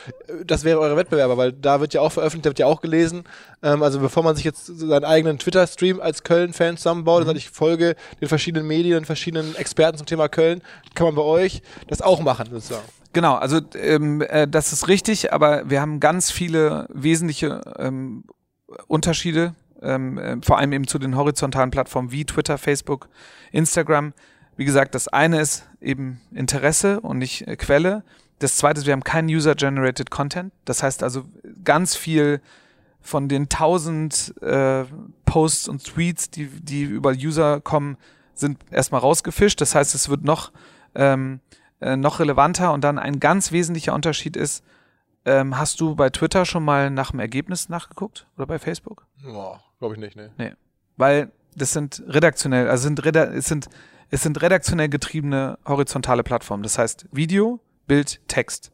Das 0.45 0.65
wäre 0.65 0.81
eure 0.81 0.97
Wettbewerber, 0.97 1.37
weil 1.37 1.53
da 1.53 1.81
wird 1.81 1.95
ja 1.95 2.01
auch 2.01 2.13
veröffentlicht, 2.13 2.47
da 2.47 2.51
wird 2.51 2.59
ja 2.59 2.67
auch 2.67 2.81
gelesen. 2.81 3.25
Ähm, 3.63 3.83
also 3.83 4.01
bevor 4.01 4.23
man 4.23 4.35
sich 4.35 4.45
jetzt 4.45 4.67
seinen 4.67 5.05
eigenen 5.05 5.39
Twitter-Stream 5.39 6.01
als 6.01 6.23
Köln-Fan 6.23 6.79
zusammenbaut 6.79 7.23
mhm. 7.23 7.29
und 7.29 7.35
sagt, 7.35 7.39
ich 7.39 7.51
folge 7.51 7.97
den 8.21 8.29
verschiedenen 8.29 8.67
Medien, 8.67 8.95
den 8.95 9.05
verschiedenen 9.05 9.55
Experten 9.57 9.99
zum 9.99 10.07
Thema 10.07 10.29
Köln, 10.29 10.63
kann 10.95 11.07
man 11.07 11.15
bei 11.15 11.23
euch 11.23 11.63
das 11.87 12.01
auch 12.01 12.21
machen, 12.21 12.47
sozusagen. 12.51 12.87
Genau, 13.17 13.37
also 13.37 13.63
ähm, 13.77 14.21
äh, 14.21 14.47
das 14.47 14.75
ist 14.75 14.89
richtig, 14.89 15.33
aber 15.33 15.71
wir 15.71 15.81
haben 15.81 16.01
ganz 16.01 16.31
viele 16.31 16.87
wesentliche 16.93 17.63
ähm, 17.79 18.25
Unterschiede, 18.89 19.55
ähm, 19.81 20.19
äh, 20.19 20.37
vor 20.43 20.59
allem 20.59 20.75
eben 20.75 20.87
zu 20.87 20.99
den 20.99 21.17
horizontalen 21.17 21.71
Plattformen 21.71 22.13
wie 22.13 22.27
Twitter, 22.27 22.59
Facebook, 22.59 23.09
Instagram. 23.53 24.13
Wie 24.59 24.67
gesagt, 24.67 24.95
das 24.95 25.09
eine 25.09 25.41
ist 25.41 25.67
eben 25.81 26.21
Interesse 26.31 27.01
und 27.01 27.17
nicht 27.17 27.49
äh, 27.49 27.57
Quelle. 27.57 28.05
Das 28.39 28.59
zweite 28.59 28.81
ist, 28.81 28.87
wir 28.87 28.93
haben 28.93 29.03
keinen 29.03 29.31
User-Generated 29.31 30.11
Content. 30.11 30.53
Das 30.67 30.83
heißt 30.83 31.03
also 31.03 31.25
ganz 31.65 31.97
viel 31.97 32.43
von 33.01 33.31
den 33.31 33.49
tausend 33.49 34.35
äh, 34.43 34.85
Posts 35.25 35.69
und 35.69 35.85
Tweets, 35.85 36.29
die, 36.29 36.49
die 36.49 36.83
über 36.83 37.13
User 37.13 37.63
kommen, 37.63 37.97
sind 38.35 38.59
erstmal 38.71 39.01
rausgefischt. 39.01 39.59
Das 39.63 39.75
heißt, 39.75 39.95
es 39.95 40.11
wird 40.11 40.23
noch 40.23 40.53
ähm, 40.95 41.41
äh, 41.81 41.97
noch 41.97 42.21
relevanter 42.21 42.73
und 42.73 42.83
dann 42.83 42.99
ein 42.99 43.21
ganz 43.21 43.53
wesentlicher 43.53 43.95
Unterschied 43.95 44.37
ist, 44.37 44.65
ähm, 45.25 45.59
hast 45.59 45.81
du 45.81 45.97
bei 45.97 46.11
Twitter 46.11 46.45
schon 46.45 46.65
mal 46.65 46.91
nach 46.91 47.11
dem 47.11 47.21
Ergebnis 47.21 47.69
nachgeguckt 47.69 48.27
oder 48.37 48.47
bei 48.47 48.59
Facebook? 48.59 49.07
Boah, 49.23 49.61
glaube 49.79 49.95
ich 49.95 50.01
nicht, 50.01 50.17
ne. 50.17 50.31
Nee. 50.39 50.53
Weil 50.97 51.33
das 51.57 51.73
sind 51.73 52.03
redaktionell, 52.07 52.69
also 52.69 52.85
sind 52.85 53.05
reda 53.05 53.25
es 53.25 53.47
sind 53.47 53.69
es 54.09 54.23
sind 54.23 54.41
redaktionell 54.41 54.89
getriebene 54.89 55.59
horizontale 55.67 56.23
Plattformen. 56.23 56.63
Das 56.63 56.79
heißt 56.79 57.07
Video, 57.11 57.61
Bild, 57.89 58.21
Text, 58.29 58.71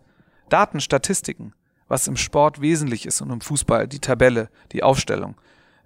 Daten, 0.50 0.80
Statistiken, 0.80 1.54
was 1.88 2.06
im 2.06 2.16
Sport 2.16 2.61
wesentlich 2.61 3.06
ist 3.06 3.23
und 3.23 3.30
im 3.30 3.40
Fußball, 3.40 3.88
die 3.88 4.00
Tabelle, 4.00 4.50
die 4.73 4.82
Aufstellung. 4.82 5.37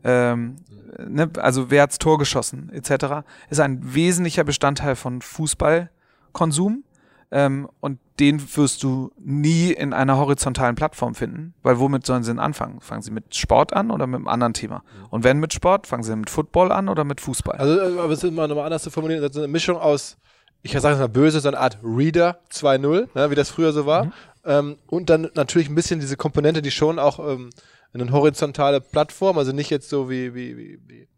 Ähm, 0.02 0.56
ne, 0.99 1.30
also 1.37 1.70
wer 1.70 1.82
hat's 1.82 1.99
Tor 1.99 2.18
geschossen, 2.18 2.70
etc., 2.73 3.25
ist 3.50 3.61
ein 3.61 3.94
wesentlicher 3.94 4.42
Bestandteil 4.42 4.96
von 4.96 5.23
Fußballkonsum 5.23 6.82
ähm, 7.30 7.68
und 7.80 7.99
den 8.21 8.40
wirst 8.56 8.83
du 8.83 9.11
nie 9.18 9.73
in 9.73 9.92
einer 9.92 10.16
horizontalen 10.16 10.75
Plattform 10.75 11.14
finden, 11.14 11.54
weil 11.62 11.78
womit 11.78 12.06
sollen 12.06 12.23
sie 12.23 12.30
denn 12.30 12.38
anfangen? 12.38 12.80
Fangen 12.80 13.02
sie 13.02 13.11
mit 13.11 13.35
Sport 13.35 13.73
an 13.73 13.90
oder 13.90 14.06
mit 14.06 14.16
einem 14.16 14.28
anderen 14.28 14.54
Thema? 14.54 14.78
Mhm. 14.78 15.06
Und 15.11 15.25
wenn 15.25 15.38
mit 15.38 15.52
Sport, 15.52 15.87
fangen 15.87 16.02
sie 16.02 16.16
mit 16.16 16.30
Football 16.30 16.73
an 16.73 16.88
oder 16.88 17.04
mit 17.04 17.21
Fußball? 17.21 17.56
Also, 17.56 17.78
äh, 17.78 17.99
aber 17.99 18.12
es 18.12 18.23
ist 18.23 18.30
immer 18.30 18.49
nochmal 18.49 18.66
anders 18.66 18.83
zu 18.83 18.90
formulieren, 18.90 19.23
das 19.23 19.33
ist 19.33 19.38
eine 19.38 19.49
Mischung 19.49 19.76
aus, 19.76 20.16
ich 20.62 20.73
sage 20.73 20.95
es 20.95 21.00
mal 21.00 21.09
böse, 21.09 21.40
so 21.40 21.49
eine 21.49 21.59
Art 21.59 21.78
Reader 21.83 22.38
2.0, 22.52 23.09
ne, 23.14 23.30
wie 23.30 23.35
das 23.35 23.50
früher 23.50 23.73
so 23.73 23.87
war. 23.87 24.06
Mhm. 24.06 24.12
Ähm, 24.45 24.76
und 24.87 25.11
dann 25.11 25.28
natürlich 25.35 25.68
ein 25.68 25.75
bisschen 25.75 26.00
diese 26.00 26.16
Komponente, 26.16 26.62
die 26.62 26.71
schon 26.71 26.99
auch 26.99 27.18
ähm, 27.18 27.50
eine 27.92 28.11
horizontale 28.12 28.80
Plattform, 28.80 29.38
also 29.38 29.52
nicht 29.52 29.71
jetzt 29.71 29.88
so 29.88 30.09
wie, 30.09 30.35
wie, 30.35 30.56
wie, 30.56 30.78
wie 30.87 31.09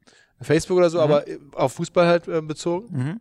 Facebook 0.41 0.79
oder 0.79 0.91
so, 0.91 0.99
mhm. 0.99 1.05
aber 1.05 1.25
auf 1.55 1.75
Fußball 1.75 2.07
halt 2.07 2.29
äh, 2.29 2.41
bezogen. 2.41 2.97
Mhm. 2.97 3.21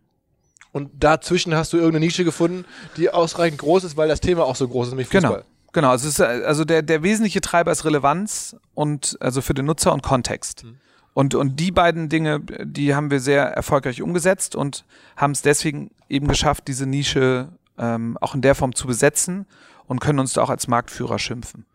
Und 0.72 0.92
dazwischen 1.00 1.56
hast 1.56 1.74
du 1.74 1.78
irgendeine 1.78 2.06
Nische 2.06 2.24
gefunden, 2.24 2.66
die 2.98 3.10
ausreichend 3.10 3.60
groß 3.60 3.84
ist, 3.84 3.98
weil 3.98 4.08
das 4.08 4.20
Thema 4.20 4.44
auch 4.44 4.56
so 4.56 4.68
groß 4.68 4.88
ist, 4.88 4.92
nämlich 4.92 5.08
Fußball. 5.08 5.32
Genau. 5.32 5.44
Genau, 5.74 5.90
also, 5.90 6.08
ist, 6.08 6.22
also 6.22 6.66
der, 6.66 6.82
der 6.82 7.04
wesentliche 7.04 7.42
Treiber 7.42 7.72
ist 7.72 7.86
Relevanz 7.86 8.56
und 8.74 9.18
also 9.20 9.42
für 9.42 9.54
den 9.54 9.66
Nutzer 9.66 9.94
und 9.94 10.02
Kontext. 10.02 10.64
Mhm. 10.64 10.78
Und, 11.14 11.36
und 11.36 11.60
die 11.60 11.72
beiden 11.72 12.10
Dinge, 12.10 12.42
die 12.64 12.96
haben 12.96 13.12
wir 13.12 13.20
sehr 13.20 13.44
erfolgreich 13.44 14.02
umgesetzt 14.02 14.56
und 14.56 14.86
haben 15.16 15.32
es 15.32 15.42
deswegen 15.42 15.92
eben 16.10 16.28
geschafft, 16.28 16.68
diese 16.68 16.86
Nische 16.86 17.50
ähm, 17.78 18.18
auch 18.22 18.36
in 18.36 18.42
der 18.42 18.56
Form 18.56 18.76
zu 18.76 18.88
besetzen 18.88 19.46
und 19.88 20.00
können 20.00 20.20
uns 20.20 20.34
da 20.34 20.42
auch 20.42 20.50
als 20.50 20.68
Marktführer 20.68 21.20
schimpfen. 21.20 21.66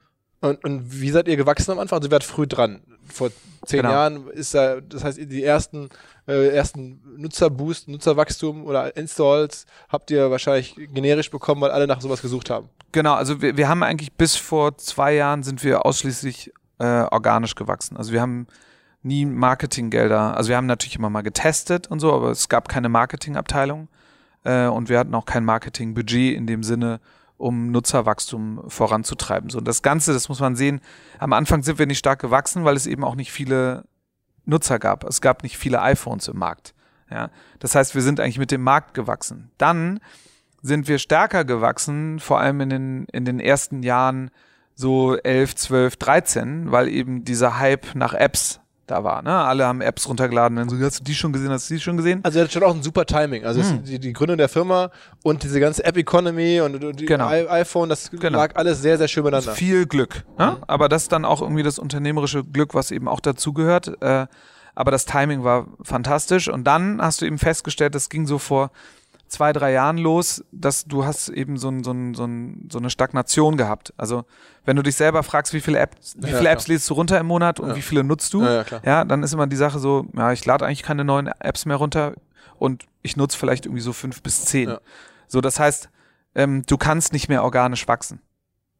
Und, 0.42 0.64
und 0.64 1.00
wie 1.00 1.10
seid 1.10 1.28
ihr 1.28 1.36
gewachsen 1.36 1.70
am 1.70 1.78
Anfang? 1.78 1.98
Also 1.98 2.08
ihr 2.08 2.12
wart 2.12 2.24
früh 2.24 2.48
dran. 2.48 2.82
Vor 3.06 3.30
zehn 3.64 3.82
genau. 3.82 3.92
Jahren 3.92 4.28
ist 4.28 4.54
da, 4.54 4.80
das 4.80 5.04
heißt, 5.04 5.18
die 5.18 5.44
ersten, 5.44 5.88
äh, 6.26 6.48
ersten 6.48 7.00
Nutzerboost, 7.16 7.86
Nutzerwachstum 7.86 8.66
oder 8.66 8.96
Installs 8.96 9.66
habt 9.88 10.10
ihr 10.10 10.32
wahrscheinlich 10.32 10.74
generisch 10.92 11.30
bekommen, 11.30 11.60
weil 11.60 11.70
alle 11.70 11.86
nach 11.86 12.00
sowas 12.00 12.20
gesucht 12.20 12.50
haben. 12.50 12.68
Genau, 12.90 13.14
also 13.14 13.40
wir, 13.40 13.56
wir 13.56 13.68
haben 13.68 13.84
eigentlich 13.84 14.12
bis 14.12 14.34
vor 14.34 14.76
zwei 14.78 15.14
Jahren 15.14 15.44
sind 15.44 15.62
wir 15.62 15.86
ausschließlich 15.86 16.52
äh, 16.80 17.04
organisch 17.04 17.54
gewachsen. 17.54 17.96
Also 17.96 18.12
wir 18.12 18.20
haben 18.20 18.48
nie 19.04 19.24
Marketinggelder, 19.24 20.36
also 20.36 20.48
wir 20.48 20.56
haben 20.56 20.66
natürlich 20.66 20.96
immer 20.96 21.10
mal 21.10 21.22
getestet 21.22 21.88
und 21.88 22.00
so, 22.00 22.12
aber 22.12 22.30
es 22.30 22.48
gab 22.48 22.68
keine 22.68 22.88
Marketingabteilung 22.88 23.88
äh, 24.42 24.66
und 24.66 24.88
wir 24.88 24.98
hatten 24.98 25.14
auch 25.14 25.24
kein 25.24 25.44
Marketingbudget 25.44 26.36
in 26.36 26.48
dem 26.48 26.64
Sinne, 26.64 27.00
um 27.42 27.70
Nutzerwachstum 27.70 28.62
voranzutreiben. 28.68 29.50
So, 29.50 29.58
und 29.58 29.66
das 29.66 29.82
Ganze, 29.82 30.12
das 30.12 30.28
muss 30.28 30.40
man 30.40 30.56
sehen, 30.56 30.80
am 31.18 31.32
Anfang 31.32 31.62
sind 31.62 31.78
wir 31.78 31.86
nicht 31.86 31.98
stark 31.98 32.20
gewachsen, 32.20 32.64
weil 32.64 32.76
es 32.76 32.86
eben 32.86 33.04
auch 33.04 33.16
nicht 33.16 33.32
viele 33.32 33.84
Nutzer 34.44 34.78
gab. 34.78 35.04
Es 35.04 35.20
gab 35.20 35.42
nicht 35.42 35.58
viele 35.58 35.82
iPhones 35.82 36.28
im 36.28 36.38
Markt. 36.38 36.74
Ja, 37.10 37.30
das 37.58 37.74
heißt, 37.74 37.94
wir 37.94 38.02
sind 38.02 38.20
eigentlich 38.20 38.38
mit 38.38 38.50
dem 38.50 38.62
Markt 38.62 38.94
gewachsen. 38.94 39.50
Dann 39.58 40.00
sind 40.62 40.88
wir 40.88 40.98
stärker 40.98 41.44
gewachsen, 41.44 42.20
vor 42.20 42.40
allem 42.40 42.60
in 42.60 42.70
den, 42.70 43.04
in 43.12 43.24
den 43.24 43.40
ersten 43.40 43.82
Jahren 43.82 44.30
so 44.74 45.16
11, 45.16 45.56
12, 45.56 45.96
13, 45.96 46.72
weil 46.72 46.88
eben 46.88 47.24
dieser 47.24 47.58
Hype 47.58 47.94
nach 47.94 48.14
Apps 48.14 48.60
da 48.92 49.02
war. 49.02 49.22
Ne? 49.22 49.34
Alle 49.34 49.66
haben 49.66 49.80
Apps 49.80 50.08
runtergeladen. 50.08 50.56
Dann 50.56 50.68
so, 50.68 50.78
hast 50.78 51.00
du 51.00 51.04
die 51.04 51.14
schon 51.14 51.32
gesehen? 51.32 51.50
Hast 51.50 51.68
du 51.68 51.74
die 51.74 51.80
schon 51.80 51.96
gesehen? 51.96 52.20
Also 52.22 52.38
er 52.38 52.44
hat 52.44 52.52
schon 52.52 52.62
auch 52.62 52.74
ein 52.74 52.82
super 52.82 53.06
Timing. 53.06 53.44
Also 53.44 53.62
hm. 53.62 53.84
die, 53.84 53.98
die 53.98 54.12
Gründung 54.12 54.36
der 54.36 54.48
Firma 54.48 54.90
und 55.22 55.42
diese 55.42 55.58
ganze 55.60 55.84
App-Economy 55.84 56.60
und 56.60 57.00
die 57.00 57.06
genau. 57.06 57.28
iPhone, 57.28 57.88
das 57.88 58.10
genau. 58.10 58.38
lag 58.38 58.54
alles 58.56 58.82
sehr, 58.82 58.98
sehr 58.98 59.08
schön 59.08 59.24
miteinander. 59.24 59.52
Viel 59.52 59.86
Glück. 59.86 60.24
Ne? 60.38 60.56
Mhm. 60.58 60.64
Aber 60.66 60.88
das 60.88 61.02
ist 61.02 61.12
dann 61.12 61.24
auch 61.24 61.40
irgendwie 61.40 61.62
das 61.62 61.78
unternehmerische 61.78 62.44
Glück, 62.44 62.74
was 62.74 62.90
eben 62.90 63.08
auch 63.08 63.20
dazugehört. 63.20 64.00
Äh, 64.02 64.26
aber 64.74 64.90
das 64.90 65.04
Timing 65.04 65.44
war 65.44 65.66
fantastisch. 65.82 66.48
Und 66.48 66.64
dann 66.64 67.00
hast 67.00 67.20
du 67.20 67.26
eben 67.26 67.38
festgestellt, 67.38 67.94
das 67.94 68.08
ging 68.08 68.26
so 68.26 68.38
vor 68.38 68.70
zwei, 69.32 69.52
drei 69.52 69.72
Jahren 69.72 69.98
los, 69.98 70.44
dass 70.52 70.84
du 70.84 71.04
hast 71.04 71.30
eben 71.30 71.56
so, 71.56 71.68
ein, 71.68 71.82
so, 71.82 71.92
ein, 71.92 72.14
so, 72.14 72.24
ein, 72.24 72.68
so 72.70 72.78
eine 72.78 72.90
Stagnation 72.90 73.56
gehabt. 73.56 73.94
Also 73.96 74.24
wenn 74.64 74.76
du 74.76 74.82
dich 74.82 74.94
selber 74.94 75.22
fragst, 75.22 75.54
wie 75.54 75.60
viele, 75.60 75.78
Apps, 75.78 76.14
wie 76.18 76.28
viele 76.28 76.44
ja, 76.44 76.50
Apps 76.50 76.68
lädst 76.68 76.88
du 76.90 76.94
runter 76.94 77.18
im 77.18 77.26
Monat 77.26 77.58
und 77.58 77.70
ja. 77.70 77.76
wie 77.76 77.82
viele 77.82 78.04
nutzt 78.04 78.34
du, 78.34 78.42
ja, 78.44 78.64
ja, 78.84 79.04
dann 79.04 79.22
ist 79.22 79.32
immer 79.32 79.46
die 79.46 79.56
Sache 79.56 79.78
so, 79.78 80.06
ja, 80.14 80.32
ich 80.32 80.44
lade 80.44 80.66
eigentlich 80.66 80.82
keine 80.82 81.04
neuen 81.04 81.26
Apps 81.26 81.64
mehr 81.64 81.76
runter 81.76 82.12
und 82.58 82.84
ich 83.00 83.16
nutze 83.16 83.38
vielleicht 83.38 83.66
irgendwie 83.66 83.82
so 83.82 83.92
fünf 83.92 84.22
bis 84.22 84.44
zehn. 84.44 84.76
So, 85.26 85.40
das 85.40 85.58
heißt, 85.58 85.88
ähm, 86.34 86.62
du 86.66 86.76
kannst 86.76 87.12
nicht 87.12 87.28
mehr 87.28 87.42
organisch 87.42 87.88
wachsen. 87.88 88.20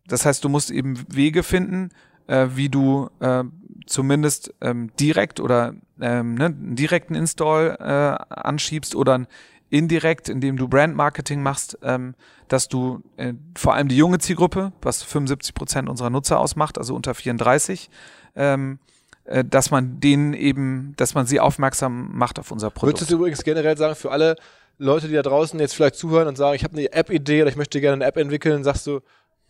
Das 0.06 0.26
heißt, 0.26 0.44
du 0.44 0.49
musst 0.49 0.71
eben 0.71 1.02
Wege 1.09 1.42
finden, 1.42 1.90
äh, 2.26 2.49
wie 2.54 2.68
du 2.68 3.09
äh, 3.21 3.44
zumindest 3.87 4.54
ähm, 4.61 4.90
direkt 5.00 5.40
oder 5.40 5.75
ähm, 6.00 6.35
ne, 6.35 6.47
einen 6.47 6.76
direkten 6.76 7.14
Install 7.14 7.76
äh, 7.80 8.35
anschiebst 8.35 8.94
oder 8.94 9.14
ein 9.14 9.26
indirekt, 9.73 10.29
indem 10.29 10.59
du 10.59 10.69
Brandmarketing 10.69 11.43
machst, 11.43 11.79
ähm, 11.83 12.14
dass 12.49 12.69
du 12.69 13.02
äh, 13.17 13.33
vor 13.57 13.75
allem 13.75 13.88
die 13.88 13.97
junge 13.97 14.19
Zielgruppe, 14.19 14.73
was 14.83 15.02
75 15.02 15.55
Prozent 15.55 15.88
unserer 15.88 16.11
Nutzer 16.11 16.38
ausmacht, 16.38 16.76
also 16.76 16.95
unter 16.95 17.14
34, 17.14 17.88
ähm, 18.37 18.79
äh, 19.25 19.43
dass 19.43 19.71
man 19.71 19.99
denen 19.99 20.35
eben, 20.35 20.93
dass 20.97 21.14
man 21.14 21.25
sie 21.25 21.41
aufmerksam 21.41 22.11
macht 22.12 22.38
auf 22.38 22.50
unser 22.50 22.69
Produkt. 22.69 22.99
Würdest 22.99 23.11
du 23.11 23.17
übrigens 23.17 23.43
generell 23.45 23.79
sagen, 23.79 23.95
für 23.95 24.11
alle 24.11 24.37
Leute, 24.76 25.09
die 25.09 25.14
da 25.14 25.23
draußen 25.23 25.59
jetzt 25.59 25.75
vielleicht 25.75 25.95
zuhören 25.95 26.29
und 26.29 26.37
sagen, 26.37 26.55
ich 26.55 26.64
habe 26.64 26.76
eine 26.76 26.93
App-Idee 26.93 27.41
oder 27.41 27.50
ich 27.50 27.57
möchte 27.57 27.81
gerne 27.81 27.95
eine 27.95 28.05
App 28.05 28.19
entwickeln, 28.19 28.64
sagst 28.64 28.87
du, 28.87 29.00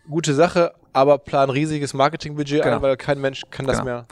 gute 0.09 0.35
Sache, 0.35 0.73
aber 0.93 1.19
plan 1.19 1.51
riesiges 1.51 1.95
Marketingbudget 1.95 2.63
genau. 2.63 2.77
ein, 2.77 2.83
weil 2.83 2.97
kein 2.97 3.21
Mensch 3.21 3.43
kann 3.51 3.67
das 3.67 3.79
genau. 3.79 3.91
mehr. 3.91 4.07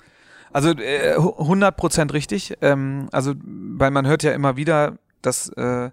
Also 0.52 0.71
äh, 0.71 1.17
100% 1.17 2.12
richtig. 2.12 2.55
Ähm, 2.62 3.09
also, 3.12 3.35
weil 3.45 3.93
man 3.93 4.09
hört 4.09 4.25
ja 4.25 4.33
immer 4.33 4.57
wieder, 4.57 4.99
dass, 5.23 5.49
äh, 5.50 5.91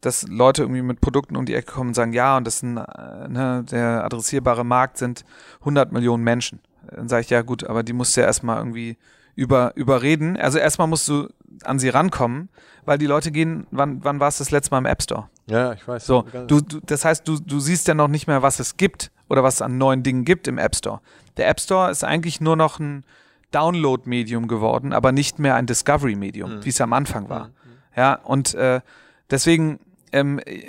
dass 0.00 0.26
Leute 0.28 0.62
irgendwie 0.62 0.82
mit 0.82 1.00
Produkten 1.00 1.36
um 1.36 1.44
die 1.44 1.54
Ecke 1.54 1.72
kommen 1.72 1.90
und 1.90 1.94
sagen, 1.94 2.12
ja, 2.12 2.36
und 2.36 2.46
das 2.46 2.62
ein, 2.62 2.76
äh, 2.76 3.28
ne, 3.28 3.64
der 3.70 4.04
adressierbare 4.04 4.64
Markt 4.64 4.98
sind 4.98 5.24
100 5.60 5.92
Millionen 5.92 6.24
Menschen. 6.24 6.60
Dann 6.90 7.08
sage 7.08 7.22
ich, 7.22 7.30
ja 7.30 7.42
gut, 7.42 7.64
aber 7.64 7.82
die 7.82 7.92
musst 7.92 8.16
du 8.16 8.20
ja 8.20 8.26
erstmal 8.26 8.58
irgendwie 8.58 8.96
über, 9.34 9.72
überreden. 9.76 10.36
Also 10.36 10.58
erstmal 10.58 10.88
musst 10.88 11.08
du 11.08 11.28
an 11.62 11.78
sie 11.78 11.88
rankommen, 11.88 12.48
weil 12.84 12.98
die 12.98 13.06
Leute 13.06 13.30
gehen, 13.30 13.66
wann, 13.70 14.02
wann 14.04 14.20
warst 14.20 14.40
du 14.40 14.44
das 14.44 14.50
letzte 14.50 14.70
Mal 14.72 14.78
im 14.78 14.86
App 14.86 15.02
Store? 15.02 15.28
Ja, 15.46 15.72
ich 15.72 15.86
weiß. 15.86 16.06
So, 16.06 16.24
du, 16.46 16.60
du, 16.60 16.80
das 16.84 17.04
heißt, 17.04 17.26
du, 17.26 17.38
du 17.38 17.60
siehst 17.60 17.88
ja 17.88 17.94
noch 17.94 18.08
nicht 18.08 18.26
mehr, 18.26 18.42
was 18.42 18.60
es 18.60 18.76
gibt 18.76 19.10
oder 19.28 19.42
was 19.42 19.54
es 19.54 19.62
an 19.62 19.78
neuen 19.78 20.02
Dingen 20.02 20.24
gibt 20.24 20.48
im 20.48 20.58
App 20.58 20.74
Store. 20.74 21.00
Der 21.36 21.48
App 21.48 21.60
Store 21.60 21.90
ist 21.90 22.04
eigentlich 22.04 22.40
nur 22.40 22.56
noch 22.56 22.80
ein 22.80 23.04
Download-Medium 23.50 24.48
geworden, 24.48 24.92
aber 24.92 25.12
nicht 25.12 25.38
mehr 25.38 25.54
ein 25.54 25.66
Discovery-Medium, 25.66 26.56
mhm. 26.56 26.64
wie 26.64 26.68
es 26.68 26.80
am 26.80 26.92
Anfang 26.92 27.28
war. 27.28 27.46
Mhm. 27.46 27.52
Ja, 27.98 28.14
und 28.14 28.54
äh, 28.54 28.80
deswegen 29.28 29.80
ähm, 30.12 30.38
äh, 30.38 30.60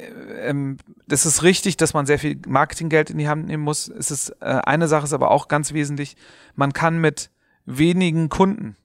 ähm, 0.48 0.78
das 1.08 1.28
ist 1.28 1.44
richtig, 1.44 1.78
dass 1.78 1.94
man 1.94 2.08
sehr 2.08 2.18
viel 2.18 2.40
Marketinggeld 2.48 3.12
in 3.12 3.20
die 3.20 3.30
Hand 3.30 3.46
nehmen 3.46 3.64
muss. 3.64 3.88
Es 3.88 4.10
ist 4.10 4.30
äh, 4.42 4.46
eine 4.46 4.88
Sache 4.88 5.04
ist 5.04 5.14
aber 5.14 5.30
auch 5.30 5.48
ganz 5.48 5.72
wesentlich. 5.72 6.18
Man 6.56 6.74
kann 6.74 7.00
mit 7.00 7.30
wenigen 7.68 8.30
Kunden, 8.30 8.78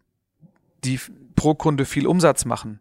die 0.84 1.00
pro 1.36 1.54
Kunde 1.54 1.86
viel 1.86 2.06
Umsatz 2.06 2.44
machen, 2.44 2.80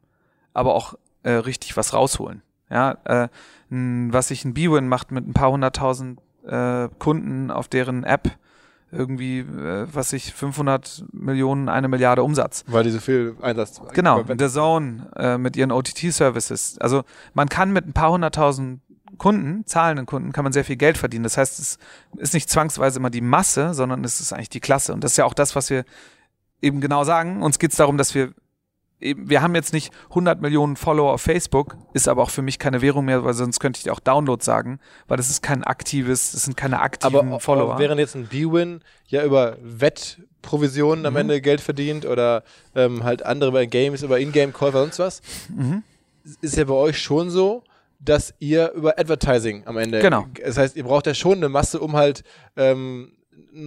aber 0.53 0.75
auch 0.75 0.95
äh, 1.23 1.31
richtig 1.31 1.77
was 1.77 1.93
rausholen. 1.93 2.41
Ja, 2.69 2.97
äh, 3.05 3.29
was 3.69 4.27
sich 4.27 4.43
ein 4.43 4.53
B-Win 4.53 4.89
macht 4.89 5.11
mit 5.11 5.25
ein 5.25 5.33
paar 5.33 5.51
hunderttausend 5.51 6.19
äh, 6.45 6.89
Kunden 6.99 7.51
auf 7.51 7.69
deren 7.69 8.03
App 8.03 8.37
irgendwie, 8.93 9.39
äh, 9.39 9.87
was 9.91 10.13
ich 10.13 10.33
500 10.33 11.05
Millionen, 11.11 11.69
eine 11.69 11.87
Milliarde 11.87 12.23
Umsatz. 12.23 12.63
Weil 12.67 12.83
die 12.83 12.91
so 12.91 12.99
viel 12.99 13.35
Einsatz. 13.41 13.81
Genau, 13.93 14.23
The 14.25 14.49
Zone 14.49 15.09
äh, 15.15 15.37
mit 15.37 15.55
ihren 15.55 15.71
OTT-Services. 15.71 16.77
Also 16.79 17.03
man 17.33 17.49
kann 17.49 17.71
mit 17.71 17.87
ein 17.87 17.93
paar 17.93 18.11
hunderttausend 18.11 18.81
Kunden, 19.17 19.65
zahlenden 19.65 20.05
Kunden, 20.05 20.31
kann 20.31 20.43
man 20.43 20.53
sehr 20.53 20.65
viel 20.65 20.75
Geld 20.75 20.97
verdienen. 20.97 21.23
Das 21.23 21.37
heißt, 21.37 21.59
es 21.59 21.77
ist 22.17 22.33
nicht 22.33 22.49
zwangsweise 22.49 22.99
immer 22.99 23.09
die 23.09 23.21
Masse, 23.21 23.73
sondern 23.73 24.03
es 24.03 24.19
ist 24.19 24.33
eigentlich 24.33 24.49
die 24.49 24.59
Klasse. 24.59 24.93
Und 24.93 25.03
das 25.03 25.11
ist 25.11 25.17
ja 25.17 25.25
auch 25.25 25.33
das, 25.33 25.55
was 25.55 25.69
wir 25.69 25.85
eben 26.61 26.81
genau 26.81 27.03
sagen. 27.03 27.43
Uns 27.43 27.59
geht 27.59 27.71
es 27.71 27.77
darum, 27.77 27.97
dass 27.97 28.15
wir 28.15 28.33
wir 29.03 29.41
haben 29.41 29.55
jetzt 29.55 29.73
nicht 29.73 29.91
100 30.09 30.41
Millionen 30.41 30.75
Follower 30.75 31.13
auf 31.13 31.21
Facebook, 31.21 31.77
ist 31.93 32.07
aber 32.07 32.23
auch 32.23 32.29
für 32.29 32.41
mich 32.41 32.59
keine 32.59 32.81
Währung 32.81 33.05
mehr, 33.05 33.23
weil 33.23 33.33
sonst 33.33 33.59
könnte 33.59 33.79
ich 33.81 33.91
auch 33.91 33.99
Download 33.99 34.43
sagen, 34.43 34.79
weil 35.07 35.17
das 35.17 35.29
ist 35.29 35.43
kein 35.43 35.63
aktives, 35.63 36.31
das 36.31 36.43
sind 36.43 36.55
keine 36.55 36.79
aktiven 36.79 37.15
aber, 37.15 37.39
Follower. 37.39 37.73
Aber 37.73 37.79
während 37.79 37.99
jetzt 37.99 38.15
ein 38.15 38.27
B-Win 38.27 38.81
ja 39.07 39.23
über 39.23 39.57
Wettprovisionen 39.61 41.01
mhm. 41.01 41.05
am 41.05 41.15
Ende 41.17 41.41
Geld 41.41 41.61
verdient 41.61 42.05
oder 42.05 42.43
ähm, 42.75 43.03
halt 43.03 43.25
andere 43.25 43.51
bei 43.51 43.65
Games 43.65 44.03
über 44.03 44.19
Ingame-Käufer 44.19 44.83
und 44.83 44.93
sonst 44.93 45.21
was, 45.23 45.49
mhm. 45.49 45.83
ist 46.41 46.55
ja 46.55 46.63
bei 46.63 46.73
euch 46.73 46.99
schon 46.99 47.29
so, 47.29 47.63
dass 47.99 48.33
ihr 48.39 48.71
über 48.71 48.99
Advertising 48.99 49.63
am 49.65 49.77
Ende. 49.77 49.99
Genau. 49.99 50.25
Das 50.43 50.57
heißt, 50.57 50.75
ihr 50.75 50.83
braucht 50.83 51.07
ja 51.07 51.13
schon 51.13 51.37
eine 51.37 51.49
Masse, 51.49 51.79
um 51.79 51.95
halt 51.95 52.23
ähm, 52.57 53.13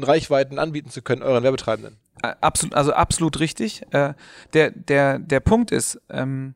Reichweiten 0.03 0.59
anbieten 0.59 0.91
zu 0.91 1.03
können, 1.03 1.23
euren 1.23 1.43
Werbetreibenden. 1.43 1.99
Äh, 2.23 2.35
absolut, 2.41 2.75
also 2.75 2.93
absolut 2.93 3.41
richtig. 3.41 3.83
Äh, 3.93 4.15
der, 4.53 4.71
der, 4.71 5.19
der 5.19 5.41
Punkt 5.41 5.71
ist, 5.71 6.01
ähm, 6.11 6.55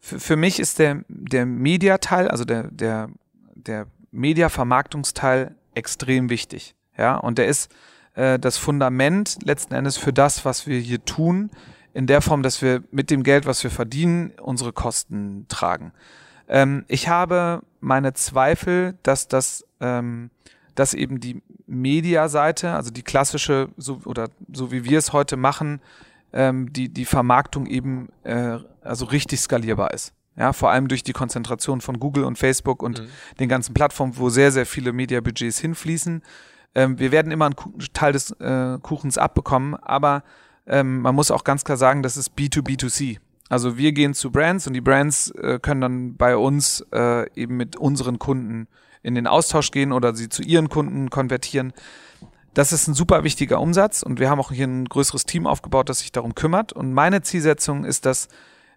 für, 0.00 0.36
mich 0.36 0.58
ist 0.58 0.78
der, 0.78 1.04
der 1.08 1.46
Mediateil, 1.46 2.28
also 2.28 2.44
der, 2.44 2.64
der, 2.64 3.08
der 3.54 3.86
Media-Vermarktungsteil 4.10 5.54
extrem 5.74 6.28
wichtig. 6.28 6.74
Ja, 6.98 7.16
und 7.16 7.38
der 7.38 7.46
ist 7.46 7.72
äh, 8.14 8.38
das 8.38 8.58
Fundament 8.58 9.38
letzten 9.44 9.74
Endes 9.74 9.96
für 9.96 10.12
das, 10.12 10.44
was 10.44 10.66
wir 10.66 10.78
hier 10.78 11.04
tun, 11.04 11.50
in 11.94 12.06
der 12.06 12.20
Form, 12.20 12.42
dass 12.42 12.62
wir 12.62 12.82
mit 12.90 13.10
dem 13.10 13.22
Geld, 13.22 13.46
was 13.46 13.62
wir 13.62 13.70
verdienen, 13.70 14.32
unsere 14.40 14.72
Kosten 14.72 15.46
tragen. 15.48 15.92
Ähm, 16.48 16.84
ich 16.88 17.08
habe 17.08 17.62
meine 17.80 18.12
Zweifel, 18.14 18.98
dass 19.02 19.28
das 19.28 19.64
ähm, 19.80 20.30
dass 20.74 20.94
eben 20.94 21.20
die 21.20 21.42
Mediaseite, 21.66 22.72
also 22.72 22.90
die 22.90 23.02
klassische, 23.02 23.68
so, 23.76 24.00
oder 24.04 24.28
so 24.52 24.72
wie 24.72 24.84
wir 24.84 24.98
es 24.98 25.12
heute 25.12 25.36
machen, 25.36 25.80
ähm, 26.32 26.72
die, 26.72 26.88
die 26.88 27.04
Vermarktung 27.04 27.66
eben 27.66 28.08
äh, 28.24 28.58
also 28.82 29.04
richtig 29.06 29.40
skalierbar 29.40 29.92
ist. 29.92 30.12
Ja, 30.34 30.54
vor 30.54 30.70
allem 30.70 30.88
durch 30.88 31.02
die 31.02 31.12
Konzentration 31.12 31.82
von 31.82 32.00
Google 32.00 32.24
und 32.24 32.38
Facebook 32.38 32.82
und 32.82 33.00
mhm. 33.00 33.08
den 33.38 33.48
ganzen 33.50 33.74
Plattformen, 33.74 34.16
wo 34.16 34.30
sehr, 34.30 34.50
sehr 34.50 34.64
viele 34.64 34.92
Mediabudgets 34.92 35.58
hinfließen. 35.58 36.22
Ähm, 36.74 36.98
wir 36.98 37.12
werden 37.12 37.30
immer 37.32 37.46
einen 37.46 37.56
Teil 37.92 38.12
des 38.12 38.30
äh, 38.40 38.78
Kuchens 38.80 39.18
abbekommen, 39.18 39.74
aber 39.74 40.22
ähm, 40.66 41.00
man 41.02 41.14
muss 41.14 41.30
auch 41.30 41.44
ganz 41.44 41.64
klar 41.64 41.76
sagen, 41.76 42.02
das 42.02 42.16
ist 42.16 42.32
B2B2C. 42.32 43.18
Also 43.50 43.76
wir 43.76 43.92
gehen 43.92 44.14
zu 44.14 44.30
Brands 44.30 44.66
und 44.66 44.72
die 44.72 44.80
Brands 44.80 45.30
äh, 45.32 45.58
können 45.60 45.82
dann 45.82 46.16
bei 46.16 46.36
uns 46.38 46.82
äh, 46.92 47.30
eben 47.38 47.58
mit 47.58 47.76
unseren 47.76 48.18
Kunden 48.18 48.68
in 49.02 49.14
den 49.14 49.26
Austausch 49.26 49.70
gehen 49.70 49.92
oder 49.92 50.14
sie 50.14 50.28
zu 50.28 50.42
ihren 50.42 50.68
Kunden 50.68 51.10
konvertieren. 51.10 51.72
Das 52.54 52.72
ist 52.72 52.86
ein 52.86 52.94
super 52.94 53.24
wichtiger 53.24 53.60
Umsatz 53.60 54.02
und 54.02 54.20
wir 54.20 54.28
haben 54.28 54.38
auch 54.38 54.52
hier 54.52 54.66
ein 54.66 54.84
größeres 54.84 55.24
Team 55.24 55.46
aufgebaut, 55.46 55.88
das 55.88 56.00
sich 56.00 56.12
darum 56.12 56.34
kümmert. 56.34 56.72
Und 56.72 56.92
meine 56.92 57.22
Zielsetzung 57.22 57.84
ist, 57.84 58.04
dass 58.04 58.28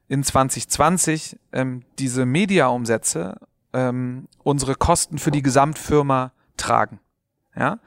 in 0.07 0.23
2020 0.23 1.37
ähm, 1.51 1.83
diese 1.99 2.25
Media-Umsätze 2.25 3.37
ähm, 3.73 4.27
unsere 4.43 4.75
Kosten 4.75 5.17
für 5.17 5.31
die 5.31 5.41
Gesamtfirma 5.41 6.31
tragen. 6.55 6.99
Ja? 7.55 7.79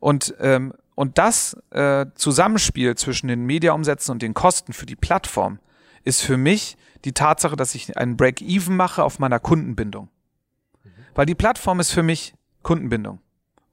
Und, 0.00 0.34
ähm, 0.40 0.72
und 0.94 1.18
das 1.18 1.56
äh, 1.70 2.06
Zusammenspiel 2.14 2.96
zwischen 2.96 3.28
den 3.28 3.44
Media-Umsätzen 3.44 4.12
und 4.12 4.22
den 4.22 4.34
Kosten 4.34 4.72
für 4.72 4.86
die 4.86 4.96
Plattform 4.96 5.60
ist 6.02 6.22
für 6.22 6.36
mich 6.36 6.76
die 7.04 7.12
Tatsache, 7.12 7.56
dass 7.56 7.74
ich 7.74 7.96
einen 7.96 8.16
Break-Even 8.16 8.76
mache 8.76 9.04
auf 9.04 9.18
meiner 9.18 9.38
Kundenbindung. 9.38 10.08
Weil 11.16 11.26
die 11.26 11.34
Plattform 11.34 11.80
ist 11.80 11.90
für 11.90 12.04
mich 12.04 12.34
Kundenbindung. 12.62 13.20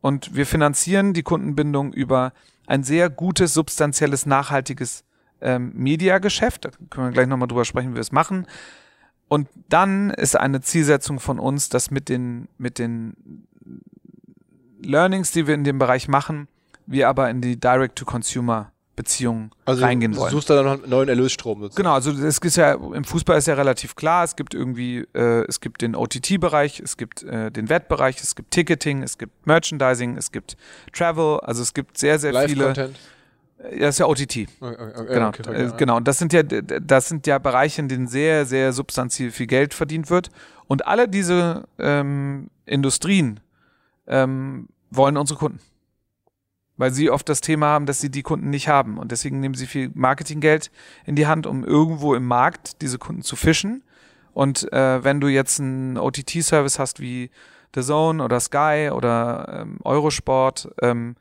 Und 0.02 0.36
wir 0.36 0.46
finanzieren 0.46 1.14
die 1.14 1.24
Kundenbindung 1.24 1.94
über 1.94 2.34
ein 2.66 2.84
sehr 2.84 3.10
gutes, 3.10 3.54
substanzielles, 3.54 4.26
nachhaltiges 4.26 5.04
ähm, 5.42 5.72
Mediageschäft. 5.76 6.66
Da 6.66 6.72
können 6.90 7.08
wir 7.08 7.12
gleich 7.12 7.28
nochmal 7.28 7.48
drüber 7.48 7.66
sprechen, 7.66 7.92
wie 7.92 7.96
wir 7.96 8.02
es 8.02 8.12
machen. 8.12 8.48
Und 9.28 9.50
dann 9.68 10.10
ist 10.10 10.38
eine 10.38 10.62
Zielsetzung 10.62 11.20
von 11.20 11.38
uns, 11.40 11.70
dass 11.70 11.92
mit 11.92 12.10
den, 12.10 12.48
mit 12.58 12.80
den 12.80 13.46
Learnings, 14.82 15.32
die 15.32 15.46
wir 15.46 15.54
in 15.56 15.64
dem 15.64 15.80
Bereich 15.80 16.08
machen, 16.08 16.48
wir 16.86 17.10
aber 17.10 17.30
in 17.30 17.42
die 17.42 17.60
Direct-to-Consumer 17.60 18.73
Beziehungen 18.96 19.52
also 19.66 19.84
reingehen 19.84 20.16
wollen. 20.16 20.30
Du 20.30 20.38
suchst 20.38 20.50
da 20.50 20.56
dann 20.56 20.66
noch 20.66 20.74
einen 20.74 20.90
neuen 20.90 21.10
Erlösstrom 21.10 21.62
sozusagen. 21.62 21.84
Genau, 21.84 21.96
also 21.96 22.12
es 22.12 22.38
ist 22.38 22.58
ja 22.58 22.74
im 22.74 23.04
Fußball 23.04 23.38
ist 23.38 23.48
ja 23.48 23.56
relativ 23.56 23.96
klar, 23.96 24.24
es 24.24 24.36
gibt 24.36 24.54
irgendwie 24.54 25.08
äh, 25.14 25.46
es 25.48 25.62
gibt 25.62 25.82
den 25.82 25.96
OTT-Bereich, 25.96 26.80
es 26.80 26.96
gibt 26.98 27.24
äh, 27.24 27.50
den 27.52 27.70
Wettbereich, 27.70 28.22
es 28.22 28.36
gibt 28.36 28.52
Ticketing, 28.52 29.02
es 29.02 29.18
gibt 29.18 29.48
Merchandising, 29.48 30.16
es 30.18 30.32
gibt 30.32 30.58
Travel, 30.92 31.40
also 31.40 31.64
es 31.64 31.74
gibt 31.74 31.98
sehr 31.98 32.20
sehr 32.20 32.34
Live 32.34 32.50
viele 32.50 32.66
Content. 32.66 33.00
Ja, 33.72 33.80
das 33.80 33.96
ist 33.96 34.00
ja 34.00 34.08
OTT. 34.08 34.22
Okay, 34.22 34.48
okay, 34.60 35.06
genau, 35.08 35.28
okay, 35.30 35.52
äh, 35.52 35.72
genau. 35.78 35.98
Und 35.98 36.08
das 36.08 36.20
sind 36.20 36.34
ja 36.34 36.44
das 36.44 37.08
sind 37.08 37.26
ja 37.26 37.40
Bereiche, 37.40 37.82
in 37.82 37.88
denen 37.88 38.08
sehr 38.08 38.46
sehr 38.46 38.74
substanziell 38.74 39.32
viel 39.32 39.48
Geld 39.48 39.74
verdient 39.74 40.12
wird 40.12 40.30
und 40.68 40.86
alle 40.86 41.08
diese 41.08 41.64
ähm, 41.80 42.50
Industrien 42.68 43.40
ähm, 44.06 44.68
wollen 44.92 45.18
unsere 45.18 45.40
Kunden 45.40 45.60
weil 46.78 46.92
sie 46.92 47.10
oft 47.10 47.28
das 47.30 47.42
Thema 47.42 47.68
haben, 47.68 47.86
dass 47.86 48.02
sie 48.02 48.10
die 48.10 48.24
Kunden 48.24 48.50
nicht 48.50 48.68
haben. 48.68 48.98
Und 48.98 49.12
deswegen 49.12 49.40
nehmen 49.40 49.56
sie 49.56 49.68
viel 49.68 49.92
Marketinggeld 49.94 50.72
in 51.06 51.16
die 51.16 51.28
Hand, 51.28 51.46
um 51.46 51.64
irgendwo 51.64 52.16
im 52.16 52.26
Markt 52.26 52.82
diese 52.82 52.98
Kunden 52.98 53.22
zu 53.22 53.36
fischen. 53.36 53.84
Und 54.34 54.72
äh, 54.74 55.04
wenn 55.04 55.20
du 55.20 55.28
jetzt 55.28 55.60
einen 55.60 55.98
OTT-Service 55.98 56.80
hast 56.80 57.00
wie 57.00 57.30
The 57.76 57.82
Zone 57.82 58.24
oder 58.24 58.40
Sky 58.40 58.90
oder 58.92 59.62
ähm, 59.62 59.80
Eurosport, 59.84 60.70
ähm, 60.82 61.16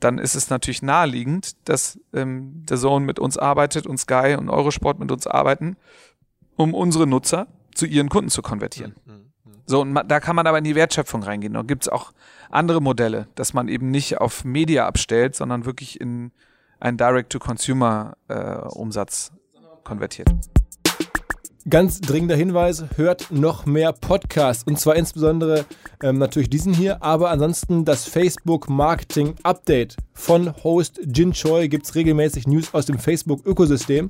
dann 0.00 0.18
ist 0.18 0.34
es 0.34 0.50
natürlich 0.50 0.82
naheliegend, 0.82 1.52
dass 1.68 1.98
ähm, 2.12 2.64
The 2.68 2.76
Zone 2.76 3.06
mit 3.06 3.20
uns 3.20 3.38
arbeitet 3.38 3.86
und 3.86 3.98
Sky 3.98 4.36
und 4.36 4.48
Eurosport 4.48 4.98
mit 4.98 5.12
uns 5.12 5.28
arbeiten, 5.28 5.76
um 6.56 6.74
unsere 6.74 7.06
Nutzer 7.06 7.46
zu 7.74 7.86
ihren 7.86 8.08
Kunden 8.08 8.30
zu 8.30 8.42
konvertieren. 8.42 8.96
Mhm. 9.06 9.32
So, 9.66 9.80
und 9.80 9.94
da 9.94 10.20
kann 10.20 10.36
man 10.36 10.46
aber 10.46 10.58
in 10.58 10.64
die 10.64 10.74
Wertschöpfung 10.74 11.22
reingehen. 11.22 11.54
Da 11.54 11.62
gibt 11.62 11.84
es 11.84 11.88
auch 11.88 12.12
andere 12.52 12.80
Modelle, 12.80 13.26
dass 13.34 13.54
man 13.54 13.66
eben 13.68 13.90
nicht 13.90 14.18
auf 14.18 14.44
Media 14.44 14.86
abstellt, 14.86 15.34
sondern 15.34 15.64
wirklich 15.64 16.00
in 16.00 16.30
einen 16.80 16.98
Direct-to-Consumer-Umsatz 16.98 19.32
äh, 19.54 19.58
konvertiert. 19.84 20.28
Ganz 21.68 22.00
dringender 22.00 22.34
Hinweis, 22.34 22.84
hört 22.96 23.30
noch 23.30 23.66
mehr 23.66 23.92
Podcasts 23.92 24.64
und 24.64 24.80
zwar 24.80 24.96
insbesondere 24.96 25.64
ähm, 26.02 26.18
natürlich 26.18 26.50
diesen 26.50 26.74
hier, 26.74 27.04
aber 27.04 27.30
ansonsten 27.30 27.84
das 27.84 28.04
Facebook 28.04 28.68
Marketing 28.68 29.36
Update 29.44 29.96
von 30.12 30.52
Host 30.64 31.00
Jin 31.04 31.30
Choi 31.32 31.68
gibt 31.68 31.86
es 31.86 31.94
regelmäßig 31.94 32.48
News 32.48 32.74
aus 32.74 32.86
dem 32.86 32.98
Facebook-Ökosystem. 32.98 34.08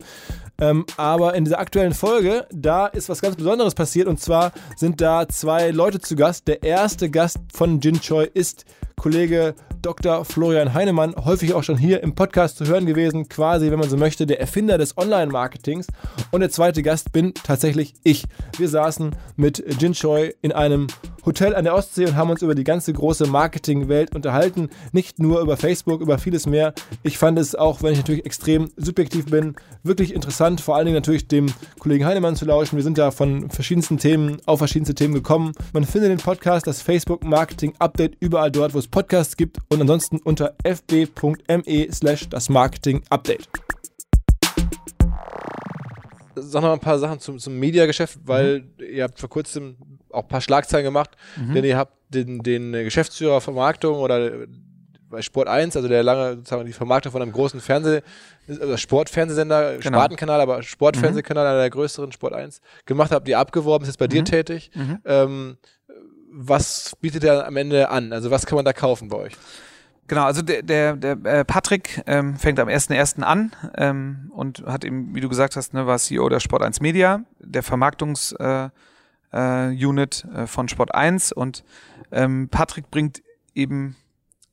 Ähm, 0.62 0.86
aber 0.96 1.34
in 1.34 1.44
dieser 1.44 1.58
aktuellen 1.58 1.92
Folge, 1.92 2.46
da 2.52 2.86
ist 2.86 3.08
was 3.08 3.20
ganz 3.20 3.34
Besonderes 3.34 3.74
passiert 3.74 4.06
und 4.06 4.20
zwar 4.20 4.52
sind 4.76 5.00
da 5.00 5.28
zwei 5.28 5.72
Leute 5.72 5.98
zu 5.98 6.14
Gast. 6.14 6.46
Der 6.46 6.62
erste 6.62 7.10
Gast 7.10 7.38
von 7.52 7.80
Jin 7.80 8.00
Choi 8.00 8.28
ist 8.32 8.64
Kollege 8.94 9.56
Dr. 9.80 10.24
Florian 10.24 10.72
Heinemann, 10.72 11.16
häufig 11.16 11.54
auch 11.54 11.64
schon 11.64 11.76
hier 11.76 12.00
im 12.04 12.14
Podcast 12.14 12.58
zu 12.58 12.66
hören 12.66 12.86
gewesen, 12.86 13.28
quasi, 13.28 13.72
wenn 13.72 13.80
man 13.80 13.90
so 13.90 13.96
möchte, 13.96 14.24
der 14.24 14.38
Erfinder 14.38 14.78
des 14.78 14.96
Online-Marketings. 14.96 15.88
Und 16.30 16.42
der 16.42 16.50
zweite 16.50 16.84
Gast 16.84 17.10
bin 17.10 17.34
tatsächlich 17.34 17.94
ich. 18.04 18.22
Wir 18.56 18.68
saßen 18.68 19.16
mit 19.34 19.64
Jin 19.80 19.94
Choi 19.94 20.32
in 20.42 20.52
einem 20.52 20.86
Hotel 21.24 21.54
an 21.54 21.64
der 21.64 21.74
Ostsee 21.74 22.06
und 22.06 22.16
haben 22.16 22.30
uns 22.30 22.42
über 22.42 22.54
die 22.54 22.64
ganze 22.64 22.92
große 22.92 23.26
Marketingwelt 23.26 24.14
unterhalten. 24.14 24.70
Nicht 24.92 25.18
nur 25.18 25.40
über 25.40 25.56
Facebook, 25.56 26.00
über 26.00 26.18
vieles 26.18 26.46
mehr. 26.46 26.74
Ich 27.02 27.18
fand 27.18 27.38
es 27.38 27.54
auch, 27.54 27.82
wenn 27.82 27.92
ich 27.92 27.98
natürlich 27.98 28.26
extrem 28.26 28.70
subjektiv 28.76 29.26
bin, 29.26 29.54
wirklich 29.82 30.14
interessant, 30.14 30.60
vor 30.60 30.76
allen 30.76 30.86
Dingen 30.86 30.96
natürlich 30.96 31.28
dem 31.28 31.46
Kollegen 31.78 32.04
Heinemann 32.04 32.36
zu 32.36 32.44
lauschen. 32.44 32.76
Wir 32.76 32.82
sind 32.82 32.98
ja 32.98 33.10
von 33.10 33.50
verschiedensten 33.50 33.98
Themen 33.98 34.38
auf 34.46 34.58
verschiedenste 34.58 34.94
Themen 34.94 35.14
gekommen. 35.14 35.52
Man 35.72 35.84
findet 35.84 36.10
den 36.10 36.18
Podcast, 36.18 36.66
das 36.66 36.82
Facebook 36.82 37.24
Marketing 37.24 37.74
Update, 37.78 38.16
überall 38.20 38.50
dort, 38.50 38.74
wo 38.74 38.78
es 38.78 38.88
Podcasts 38.88 39.36
gibt 39.36 39.58
und 39.68 39.80
ansonsten 39.80 40.18
unter 40.18 40.54
fb.me 40.64 41.88
slash 41.92 42.28
das 42.28 42.48
Marketing 42.48 43.02
Update 43.10 43.48
sag 46.34 46.62
noch 46.62 46.72
ein 46.72 46.80
paar 46.80 46.98
Sachen 46.98 47.18
zum, 47.20 47.38
zum 47.38 47.58
Mediageschäft, 47.58 48.18
weil 48.24 48.60
mhm. 48.60 48.84
ihr 48.84 49.04
habt 49.04 49.18
vor 49.18 49.28
kurzem 49.28 49.76
auch 50.12 50.22
ein 50.22 50.28
paar 50.28 50.40
Schlagzeilen 50.40 50.84
gemacht, 50.84 51.10
mhm. 51.36 51.54
denn 51.54 51.64
ihr 51.64 51.76
habt 51.76 51.94
den, 52.08 52.42
den 52.42 52.72
Geschäftsführer 52.72 53.40
Vermarktung 53.40 53.96
oder 53.96 54.46
bei 55.12 55.22
Sport 55.22 55.46
1, 55.46 55.76
also 55.76 55.88
der 55.88 56.02
lange 56.02 56.36
sozusagen 56.36 56.66
die 56.66 56.72
Vermarktung 56.72 57.12
von 57.12 57.22
einem 57.22 57.32
großen 57.32 57.60
Fernseh, 57.60 58.00
also 58.48 58.76
Sportfernsehsender, 58.76 59.78
genau. 59.78 59.98
Spartenkanal, 59.98 60.40
aber 60.40 60.62
Sportfernsehkanal, 60.62 61.44
mhm. 61.44 61.50
einer 61.50 61.60
der 61.60 61.70
größeren 61.70 62.10
Sport 62.10 62.32
1, 62.32 62.60
gemacht 62.86 63.12
habt, 63.12 63.28
ihr 63.28 63.38
abgeworben, 63.38 63.84
ist 63.84 63.90
jetzt 63.90 63.98
bei 63.98 64.06
mhm. 64.06 64.10
dir 64.10 64.24
tätig. 64.24 64.70
Mhm. 64.74 64.98
Ähm, 65.04 65.56
was 66.32 66.96
bietet 67.00 67.24
er 67.24 67.46
am 67.46 67.56
Ende 67.56 67.90
an? 67.90 68.12
Also 68.12 68.30
was 68.30 68.46
kann 68.46 68.56
man 68.56 68.64
da 68.64 68.72
kaufen 68.72 69.08
bei 69.08 69.18
euch? 69.18 69.34
Genau, 70.08 70.24
also 70.24 70.42
der, 70.42 70.62
der, 70.62 70.96
der 70.96 71.12
äh, 71.24 71.44
Patrick 71.44 72.02
ähm, 72.06 72.36
fängt 72.36 72.58
am 72.58 72.68
1.1. 72.68 73.22
an 73.22 73.52
ähm, 73.76 74.32
und 74.34 74.64
hat 74.66 74.84
eben, 74.84 75.14
wie 75.14 75.20
du 75.20 75.28
gesagt 75.28 75.56
hast, 75.56 75.74
ne, 75.74 75.86
war 75.86 75.98
CEO 75.98 76.28
der 76.28 76.40
Sport 76.40 76.62
1 76.62 76.80
Media, 76.80 77.22
der 77.38 77.62
Vermarktungs 77.62 78.32
äh, 78.32 78.70
äh, 79.32 79.68
Unit 79.68 80.24
äh, 80.34 80.46
von 80.46 80.68
Sport 80.68 80.94
1 80.94 81.32
und 81.32 81.64
ähm, 82.10 82.48
Patrick 82.50 82.90
bringt 82.90 83.22
eben 83.54 83.96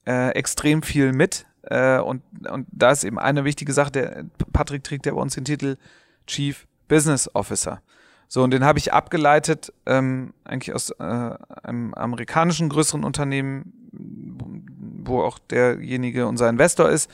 äh, 0.05 0.29
extrem 0.31 0.81
viel 0.81 1.13
mit. 1.13 1.45
Äh, 1.63 1.99
und, 1.99 2.23
und 2.49 2.67
da 2.71 2.91
ist 2.91 3.03
eben 3.03 3.19
eine 3.19 3.43
wichtige 3.43 3.73
Sache, 3.73 3.91
der 3.91 4.25
Patrick 4.53 4.83
trägt 4.83 5.05
ja 5.05 5.13
bei 5.13 5.21
uns 5.21 5.35
den 5.35 5.45
Titel 5.45 5.77
Chief 6.25 6.67
Business 6.87 7.29
Officer. 7.33 7.81
So, 8.27 8.43
und 8.43 8.51
den 8.51 8.63
habe 8.63 8.77
ich 8.77 8.93
abgeleitet, 8.93 9.73
ähm, 9.85 10.33
eigentlich 10.43 10.75
aus 10.75 10.91
äh, 10.91 11.03
einem 11.63 11.93
amerikanischen 11.95 12.69
größeren 12.69 13.03
Unternehmen, 13.03 13.73
wo 15.03 15.23
auch 15.23 15.39
derjenige 15.39 16.27
unser 16.27 16.47
Investor 16.47 16.89
ist, 16.89 17.09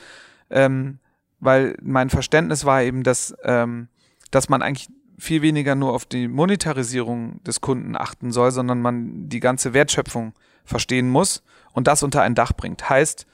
ähm, 0.50 0.98
weil 1.40 1.76
mein 1.82 2.10
Verständnis 2.10 2.64
war 2.66 2.82
eben, 2.82 3.02
dass, 3.02 3.34
ähm, 3.44 3.88
dass 4.30 4.50
man 4.50 4.60
eigentlich 4.60 4.90
viel 5.18 5.42
weniger 5.42 5.74
nur 5.74 5.92
auf 5.92 6.04
die 6.04 6.28
Monetarisierung 6.28 7.42
des 7.44 7.60
Kunden 7.60 7.96
achten 7.96 8.32
soll, 8.32 8.50
sondern 8.50 8.80
man 8.80 9.28
die 9.28 9.40
ganze 9.40 9.72
Wertschöpfung 9.72 10.34
verstehen 10.64 11.08
muss 11.08 11.42
und 11.72 11.86
das 11.86 12.02
unter 12.02 12.22
ein 12.22 12.34
Dach 12.34 12.52
bringt. 12.52 12.88
Heißt, 12.88 13.26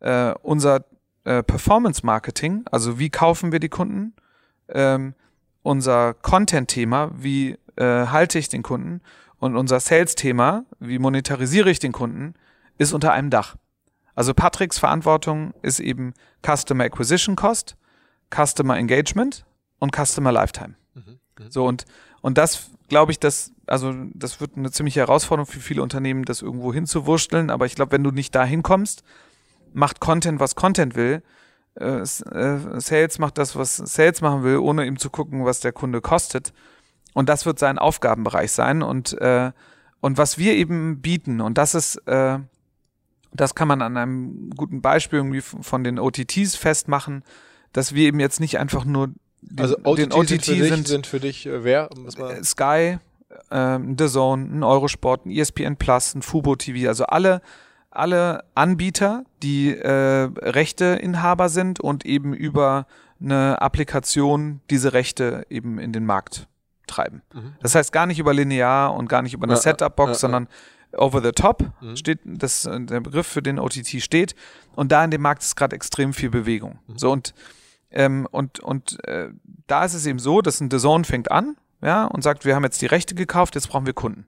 äh, 0.00 0.34
unser 0.42 0.84
äh, 1.24 1.42
Performance 1.42 2.04
Marketing, 2.04 2.64
also 2.70 2.98
wie 2.98 3.10
kaufen 3.10 3.52
wir 3.52 3.60
die 3.60 3.68
Kunden, 3.68 4.14
ähm, 4.68 5.14
unser 5.62 6.14
Content-Thema, 6.14 7.10
wie 7.16 7.56
äh, 7.76 8.06
halte 8.06 8.38
ich 8.38 8.48
den 8.48 8.62
Kunden 8.62 9.00
und 9.38 9.56
unser 9.56 9.80
Sales-Thema, 9.80 10.64
wie 10.78 10.98
monetarisiere 10.98 11.70
ich 11.70 11.78
den 11.78 11.92
Kunden, 11.92 12.34
ist 12.78 12.92
unter 12.92 13.12
einem 13.12 13.30
Dach. 13.30 13.56
Also 14.14 14.34
Patricks 14.34 14.78
Verantwortung 14.78 15.54
ist 15.62 15.80
eben 15.80 16.14
Customer 16.44 16.84
Acquisition 16.84 17.36
Cost, 17.36 17.76
Customer 18.34 18.76
Engagement 18.76 19.44
und 19.78 19.94
Customer 19.94 20.32
Lifetime. 20.32 20.76
Mhm. 20.94 21.18
Mhm. 21.38 21.50
So 21.50 21.66
und 21.66 21.84
und 22.20 22.38
das 22.38 22.70
glaube 22.88 23.12
ich, 23.12 23.20
dass 23.20 23.52
also 23.66 23.94
das 24.14 24.40
wird 24.40 24.56
eine 24.56 24.70
ziemliche 24.70 25.00
Herausforderung 25.00 25.50
für 25.50 25.60
viele 25.60 25.82
Unternehmen, 25.82 26.24
das 26.24 26.42
irgendwo 26.42 26.72
hinzuwursteln. 26.72 27.50
Aber 27.50 27.66
ich 27.66 27.74
glaube, 27.74 27.92
wenn 27.92 28.04
du 28.04 28.10
nicht 28.10 28.34
da 28.34 28.44
hinkommst, 28.44 29.02
macht 29.72 30.00
Content, 30.00 30.40
was 30.40 30.54
Content 30.54 30.94
will, 30.94 31.22
äh, 31.76 32.00
äh, 32.00 32.80
Sales 32.80 33.18
macht 33.18 33.38
das, 33.38 33.56
was 33.56 33.76
Sales 33.76 34.20
machen 34.20 34.42
will, 34.44 34.58
ohne 34.58 34.86
ihm 34.86 34.98
zu 34.98 35.10
gucken, 35.10 35.44
was 35.44 35.60
der 35.60 35.72
Kunde 35.72 36.00
kostet. 36.00 36.52
Und 37.14 37.28
das 37.28 37.46
wird 37.46 37.58
sein 37.58 37.78
Aufgabenbereich 37.78 38.52
sein. 38.52 38.82
Und, 38.82 39.12
äh, 39.20 39.52
und 40.00 40.18
was 40.18 40.38
wir 40.38 40.54
eben 40.54 41.00
bieten, 41.00 41.40
und 41.40 41.58
das 41.58 41.74
ist, 41.74 41.96
äh, 42.06 42.38
das 43.32 43.54
kann 43.54 43.68
man 43.68 43.82
an 43.82 43.96
einem 43.96 44.50
guten 44.50 44.80
Beispiel 44.80 45.18
irgendwie 45.18 45.40
von 45.40 45.82
den 45.82 45.98
OTTs 45.98 46.54
festmachen, 46.54 47.24
dass 47.72 47.94
wir 47.94 48.06
eben 48.06 48.20
jetzt 48.20 48.38
nicht 48.38 48.58
einfach 48.58 48.84
nur 48.84 49.12
also 49.56 49.76
OTT 49.84 49.98
den 49.98 50.12
OTT 50.12 50.28
sind 50.28 50.44
für 50.44 50.54
dich, 50.54 50.68
sind, 50.68 50.88
sind 50.88 51.06
für 51.06 51.20
dich 51.20 51.46
äh, 51.46 51.64
wer? 51.64 51.88
Sky, 52.42 52.98
äh, 53.50 53.78
The 53.98 54.08
Zone, 54.08 54.48
ein 54.58 54.62
Eurosport, 54.62 55.26
ein 55.26 55.30
ESPN 55.30 55.76
Plus, 55.76 56.14
ein 56.14 56.22
Fubo 56.22 56.56
TV, 56.56 56.88
also 56.88 57.04
alle 57.04 57.40
alle 57.94 58.44
Anbieter, 58.54 59.24
die 59.42 59.70
äh, 59.70 60.28
Rechteinhaber 60.42 61.48
sind 61.48 61.80
und 61.80 62.04
eben 62.04 62.34
über 62.34 62.86
eine 63.20 63.62
Applikation 63.62 64.60
diese 64.68 64.92
Rechte 64.92 65.46
eben 65.48 65.78
in 65.78 65.92
den 65.92 66.04
Markt 66.04 66.48
treiben. 66.86 67.22
Mhm. 67.32 67.54
Das 67.62 67.74
heißt 67.74 67.92
gar 67.92 68.06
nicht 68.06 68.18
über 68.18 68.34
linear 68.34 68.94
und 68.94 69.08
gar 69.08 69.22
nicht 69.22 69.32
über 69.32 69.44
eine 69.44 69.54
ja, 69.54 69.60
Setup-Box, 69.60 70.08
ja, 70.08 70.12
ja, 70.12 70.18
sondern 70.18 70.48
over 70.96 71.22
the 71.22 71.32
top 71.32 71.64
mhm. 71.80 71.96
steht 71.96 72.18
das 72.24 72.66
äh, 72.66 72.80
der 72.80 73.00
Begriff 73.00 73.26
für 73.26 73.42
den 73.42 73.58
OTT 73.58 74.02
steht 74.02 74.34
und 74.74 74.92
da 74.92 75.04
in 75.04 75.10
dem 75.10 75.22
Markt 75.22 75.42
ist 75.42 75.56
gerade 75.56 75.74
extrem 75.76 76.12
viel 76.12 76.30
Bewegung. 76.30 76.78
Mhm. 76.86 76.98
So 76.98 77.12
und 77.12 77.34
ähm, 77.94 78.28
und 78.30 78.60
und 78.60 79.02
äh, 79.06 79.28
da 79.66 79.84
ist 79.84 79.94
es 79.94 80.04
eben 80.04 80.18
so, 80.18 80.42
dass 80.42 80.60
ein 80.60 80.68
DAZN 80.68 81.04
fängt 81.04 81.30
an, 81.30 81.56
ja 81.80 82.04
und 82.04 82.22
sagt, 82.22 82.44
wir 82.44 82.54
haben 82.54 82.64
jetzt 82.64 82.82
die 82.82 82.86
Rechte 82.86 83.14
gekauft, 83.14 83.54
jetzt 83.54 83.68
brauchen 83.68 83.86
wir 83.86 83.94
Kunden. 83.94 84.26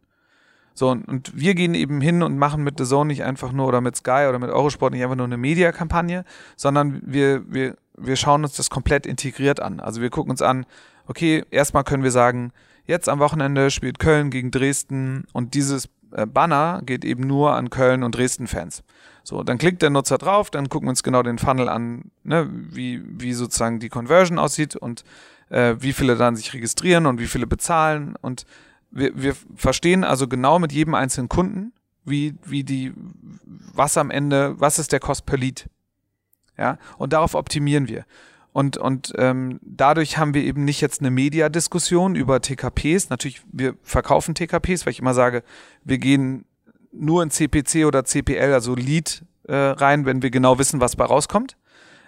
So, 0.72 0.90
und, 0.90 1.32
wir 1.34 1.54
gehen 1.54 1.74
eben 1.74 2.02
hin 2.02 2.22
und 2.22 2.36
machen 2.36 2.62
mit 2.62 2.78
The 2.78 2.84
Zone 2.84 3.08
nicht 3.08 3.24
einfach 3.24 3.50
nur 3.50 3.66
oder 3.66 3.80
mit 3.80 3.96
Sky 3.96 4.26
oder 4.28 4.38
mit 4.38 4.50
Eurosport 4.50 4.92
nicht 4.92 5.02
einfach 5.02 5.16
nur 5.16 5.24
eine 5.24 5.38
Mediakampagne, 5.38 6.24
sondern 6.54 7.00
wir, 7.02 7.50
wir, 7.50 7.76
wir 7.96 8.16
schauen 8.16 8.44
uns 8.44 8.56
das 8.56 8.68
komplett 8.68 9.06
integriert 9.06 9.58
an. 9.58 9.80
Also 9.80 10.02
wir 10.02 10.10
gucken 10.10 10.32
uns 10.32 10.42
an, 10.42 10.66
okay, 11.06 11.44
erstmal 11.50 11.82
können 11.82 12.02
wir 12.02 12.10
sagen, 12.10 12.52
jetzt 12.84 13.08
am 13.08 13.20
Wochenende 13.20 13.70
spielt 13.70 13.98
Köln 13.98 14.30
gegen 14.30 14.50
Dresden 14.50 15.24
und 15.32 15.54
dieses 15.54 15.88
Banner 16.26 16.82
geht 16.84 17.04
eben 17.04 17.26
nur 17.26 17.54
an 17.54 17.70
Köln 17.70 18.02
und 18.02 18.14
Dresden-Fans. 18.14 18.82
So, 19.22 19.42
dann 19.42 19.58
klickt 19.58 19.82
der 19.82 19.90
Nutzer 19.90 20.18
drauf, 20.18 20.50
dann 20.50 20.68
gucken 20.68 20.86
wir 20.86 20.90
uns 20.90 21.02
genau 21.02 21.22
den 21.22 21.38
Funnel 21.38 21.68
an, 21.68 22.12
ne, 22.22 22.48
wie, 22.50 23.02
wie 23.04 23.32
sozusagen 23.32 23.80
die 23.80 23.88
Conversion 23.88 24.38
aussieht 24.38 24.76
und 24.76 25.02
äh, 25.48 25.74
wie 25.80 25.92
viele 25.92 26.16
dann 26.16 26.36
sich 26.36 26.52
registrieren 26.52 27.06
und 27.06 27.18
wie 27.18 27.26
viele 27.26 27.46
bezahlen 27.46 28.14
und 28.20 28.46
wir, 28.90 29.20
wir 29.20 29.34
verstehen 29.56 30.04
also 30.04 30.28
genau 30.28 30.58
mit 30.58 30.72
jedem 30.72 30.94
einzelnen 30.94 31.28
Kunden, 31.28 31.72
wie, 32.04 32.34
wie 32.44 32.64
die, 32.64 32.94
was 33.74 33.98
am 33.98 34.10
Ende, 34.10 34.54
was 34.58 34.78
ist 34.78 34.92
der 34.92 35.00
Cost 35.00 35.26
per 35.26 35.38
Lead. 35.38 35.68
Ja, 36.56 36.78
und 36.96 37.12
darauf 37.12 37.34
optimieren 37.34 37.88
wir. 37.88 38.06
Und, 38.56 38.78
und 38.78 39.12
ähm, 39.18 39.60
dadurch 39.60 40.16
haben 40.16 40.32
wir 40.32 40.42
eben 40.42 40.64
nicht 40.64 40.80
jetzt 40.80 41.00
eine 41.00 41.10
Mediadiskussion 41.10 42.14
über 42.14 42.40
TKPs. 42.40 43.10
Natürlich, 43.10 43.42
wir 43.52 43.74
verkaufen 43.82 44.34
TKPs, 44.34 44.86
weil 44.86 44.92
ich 44.92 45.00
immer 45.00 45.12
sage, 45.12 45.42
wir 45.84 45.98
gehen 45.98 46.46
nur 46.90 47.22
in 47.22 47.30
CPC 47.30 47.84
oder 47.84 48.06
CPL, 48.06 48.54
also 48.54 48.74
Lead, 48.74 49.26
äh, 49.46 49.54
rein, 49.54 50.06
wenn 50.06 50.22
wir 50.22 50.30
genau 50.30 50.58
wissen, 50.58 50.80
was 50.80 50.96
bei 50.96 51.04
rauskommt. 51.04 51.58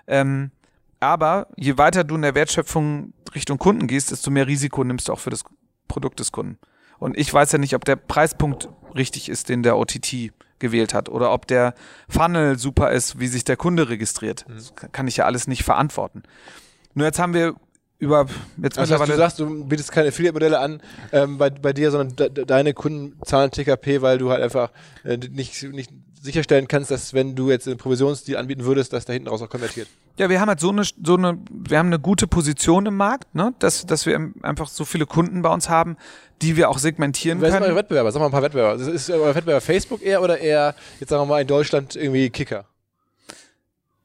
Ähm, 0.07 0.51
aber 1.01 1.49
je 1.59 1.77
weiter 1.77 2.03
du 2.03 2.15
in 2.15 2.23
der 2.23 2.35
Wertschöpfung 2.35 3.13
Richtung 3.35 3.59
Kunden 3.59 3.87
gehst, 3.87 4.11
desto 4.11 4.31
mehr 4.31 4.47
Risiko 4.47 4.83
nimmst 4.85 5.09
du 5.09 5.13
auch 5.13 5.21
für 5.21 5.29
das 5.29 5.45
Produkt 5.87 6.19
des 6.19 6.33
Kunden. 6.33 6.57
Und 6.99 7.19
ich 7.19 7.31
weiß 7.31 7.53
ja 7.53 7.59
nicht, 7.59 7.75
ob 7.75 7.85
der 7.85 7.97
Preispunkt 7.97 8.71
richtig 8.95 9.29
ist, 9.29 9.51
den 9.51 9.63
der 9.63 9.77
OTT 9.77 10.33
gewählt 10.59 10.95
hat 10.95 11.09
oder 11.09 11.33
ob 11.33 11.47
der 11.47 11.75
Funnel 12.09 12.59
super 12.59 12.93
ist, 12.93 13.19
wie 13.19 13.29
sich 13.29 13.45
der 13.45 13.57
Kunde 13.57 13.89
registriert. 13.89 14.47
Mhm. 14.49 14.55
Das 14.55 14.75
kann 14.93 15.09
ich 15.09 15.17
ja 15.17 15.25
alles 15.25 15.47
nicht 15.47 15.65
verantworten. 15.65 16.23
Nur 16.95 17.07
jetzt 17.07 17.19
haben 17.19 17.35
wir 17.35 17.55
über 17.99 18.27
jetzt 18.63 18.79
also 18.79 18.95
mittlerweile. 18.95 19.13
Du 19.13 19.19
sagst, 19.19 19.39
du 19.41 19.65
bietest 19.65 19.91
keine 19.93 20.09
Affiliate-Modelle 20.09 20.59
an 20.59 20.81
ähm, 21.13 21.39
bei, 21.39 21.51
bei 21.51 21.73
dir, 21.73 21.91
sondern 21.91 22.35
de 22.35 22.45
deine 22.45 22.73
Kunden 22.73 23.21
zahlen 23.25 23.51
TKP, 23.51 24.03
weil 24.03 24.19
du 24.19 24.31
halt 24.31 24.43
einfach 24.43 24.71
äh, 25.05 25.17
nicht, 25.17 25.63
nicht 25.65 25.91
sicherstellen 26.23 26.69
kannst, 26.69 26.91
dass 26.91 27.15
wenn 27.15 27.35
du 27.35 27.51
jetzt 27.51 27.67
einen 27.67 27.79
Provisionsdeal 27.79 28.41
anbieten 28.41 28.65
würdest, 28.65 28.93
dass 28.93 29.05
da 29.05 29.13
hinten 29.13 29.29
raus 29.29 29.43
auch 29.43 29.49
konvertiert. 29.49 29.89
Ja, 30.19 30.29
wir 30.29 30.41
haben 30.41 30.49
halt 30.49 30.61
so 30.61 30.71
eine, 30.71 30.83
so 30.85 31.17
eine, 31.17 31.39
wir 31.51 31.79
haben 31.79 31.87
eine 31.87 31.99
gute 31.99 32.27
Position 32.27 32.87
im 32.87 32.97
Markt, 32.97 33.35
ne, 33.35 33.55
dass, 33.59 33.87
dass 33.87 34.07
wir 34.07 34.33
einfach 34.43 34.69
so 34.69 34.85
viele 34.85 35.07
Kunden 35.07 35.43
bei 35.43 35.49
uns 35.49 35.69
haben, 35.69 35.97
die 36.43 36.57
wir 36.57 36.71
auch 36.71 36.79
segmentieren 36.79 37.41
Wer 37.41 37.51
können. 37.51 37.61
Wer 37.61 37.67
sind 37.67 37.73
eure 37.73 37.81
Wettbewerber? 37.81 38.13
Sag 38.13 38.21
mal 38.21 38.27
ein 38.27 38.33
paar 38.33 38.43
Wettbewerber. 38.43 38.81
Ist 38.81 39.11
euer 39.11 39.35
Wettbewerber 39.35 39.61
Facebook 39.61 40.03
eher 40.03 40.23
oder 40.23 40.39
eher, 40.39 40.75
jetzt 41.01 41.11
sagen 41.11 41.23
wir 41.23 41.27
mal 41.27 41.41
in 41.41 41.47
Deutschland 41.47 41.97
irgendwie 41.97 42.31
Kicker? 42.31 42.65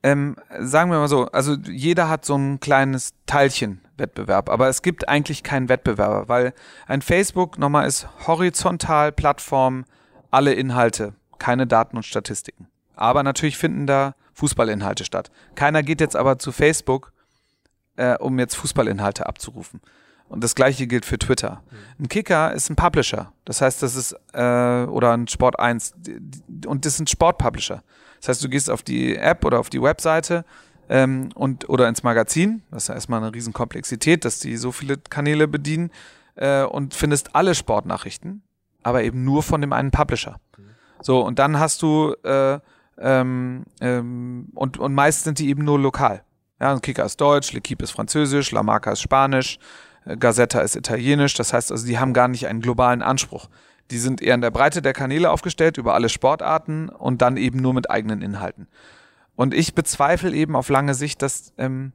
Ähm, 0.04 0.36
sagen 0.60 0.92
wir 0.92 1.00
mal 1.00 1.08
so, 1.08 1.26
also 1.28 1.54
jeder 1.54 2.10
hat 2.10 2.26
so 2.26 2.36
ein 2.36 2.60
kleines 2.60 3.14
Teilchen 3.26 3.80
Wettbewerb, 3.98 4.50
aber 4.50 4.68
es 4.68 4.82
gibt 4.82 5.08
eigentlich 5.08 5.44
keinen 5.44 5.70
Wettbewerber, 5.70 6.28
weil 6.28 6.54
ein 6.88 7.02
Facebook 7.02 7.58
nochmal 7.58 7.88
ist 7.88 8.08
horizontal 8.28 9.12
Plattform, 9.12 9.86
alle 10.30 10.54
Inhalte 10.54 11.14
keine 11.44 11.68
Daten 11.68 11.98
und 11.98 12.04
Statistiken. 12.04 12.68
Aber 12.96 13.22
natürlich 13.22 13.58
finden 13.58 13.86
da 13.86 14.16
Fußballinhalte 14.34 15.04
statt. 15.04 15.30
Keiner 15.56 15.84
geht 15.84 16.00
jetzt 16.00 16.16
aber 16.16 16.40
zu 16.40 16.54
Facebook, 16.54 17.12
äh, 17.98 18.18
um 18.18 18.40
jetzt 18.40 18.56
Fußballinhalte 18.56 19.26
abzurufen. 19.26 19.82
Und 20.30 20.42
das 20.42 20.56
gleiche 20.56 20.88
gilt 20.88 21.06
für 21.06 21.20
Twitter. 21.20 21.62
Mhm. 21.70 22.06
Ein 22.06 22.08
Kicker 22.08 22.54
ist 22.54 22.70
ein 22.70 22.78
Publisher. 22.78 23.34
Das 23.44 23.60
heißt, 23.60 23.84
das 23.84 23.98
ist, 23.98 24.16
äh, 24.32 24.86
oder 24.86 25.12
ein 25.12 25.28
Sport 25.28 25.60
1. 25.60 25.96
Und 26.66 26.86
das 26.86 26.96
sind 26.96 27.10
Sportpublisher. 27.10 27.84
Das 28.22 28.30
heißt, 28.30 28.44
du 28.46 28.48
gehst 28.48 28.70
auf 28.70 28.82
die 28.82 29.18
App 29.18 29.44
oder 29.44 29.60
auf 29.60 29.70
die 29.70 29.82
Webseite 29.82 30.46
ähm, 30.88 31.28
und 31.36 31.68
oder 31.68 31.90
ins 31.90 32.04
Magazin. 32.04 32.64
Das 32.72 32.84
ist 32.84 32.88
ja 32.88 32.96
erstmal 32.96 33.22
eine 33.22 33.36
Riesenkomplexität, 33.36 34.24
dass 34.24 34.40
die 34.40 34.56
so 34.56 34.72
viele 34.72 34.96
Kanäle 34.98 35.50
bedienen 35.50 35.92
äh, 36.36 36.64
und 36.64 36.94
findest 36.94 37.36
alle 37.36 37.54
Sportnachrichten, 37.54 38.44
aber 38.82 39.04
eben 39.04 39.26
nur 39.26 39.44
von 39.44 39.60
dem 39.60 39.74
einen 39.74 39.92
Publisher. 39.92 40.40
Mhm. 40.58 40.73
So, 41.04 41.22
und 41.22 41.38
dann 41.40 41.60
hast 41.60 41.82
du, 41.82 42.16
äh, 42.24 42.60
ähm, 42.98 43.66
ähm, 43.82 44.48
und, 44.56 44.78
und 44.78 44.94
meist 44.94 45.24
sind 45.24 45.40
die 45.40 45.50
eben 45.50 45.64
nur 45.64 45.80
lokal. 45.80 46.24
Ja, 46.60 46.80
Kicker 46.80 47.06
ist 47.06 47.20
Deutsch, 47.20 47.52
L'Equipe 47.52 47.84
ist 47.84 47.92
Französisch, 47.92 48.52
La 48.52 48.64
Marca 48.64 48.92
ist 48.94 49.02
Spanisch, 49.02 49.60
äh, 50.06 50.16
Gazetta 50.16 50.62
ist 50.62 50.76
Italienisch. 50.76 51.34
Das 51.34 51.52
heißt 51.54 51.72
also, 51.72 51.86
die 51.86 52.00
haben 52.00 52.14
gar 52.14 52.28
nicht 52.28 52.48
einen 52.48 52.62
globalen 52.62 53.02
Anspruch. 53.02 53.50
Die 53.92 53.98
sind 53.98 54.22
eher 54.22 54.36
in 54.36 54.42
der 54.42 54.52
Breite 54.52 54.82
der 54.82 54.94
Kanäle 54.94 55.30
aufgestellt, 55.30 55.78
über 55.78 55.94
alle 55.94 56.08
Sportarten 56.08 56.88
und 56.90 57.22
dann 57.22 57.36
eben 57.36 57.60
nur 57.60 57.74
mit 57.74 57.92
eigenen 57.92 58.22
Inhalten. 58.22 58.68
Und 59.36 59.54
ich 59.54 59.76
bezweifle 59.76 60.32
eben 60.32 60.56
auf 60.56 60.70
lange 60.70 60.94
Sicht, 60.94 61.22
dass 61.22 61.54
ähm, 61.58 61.92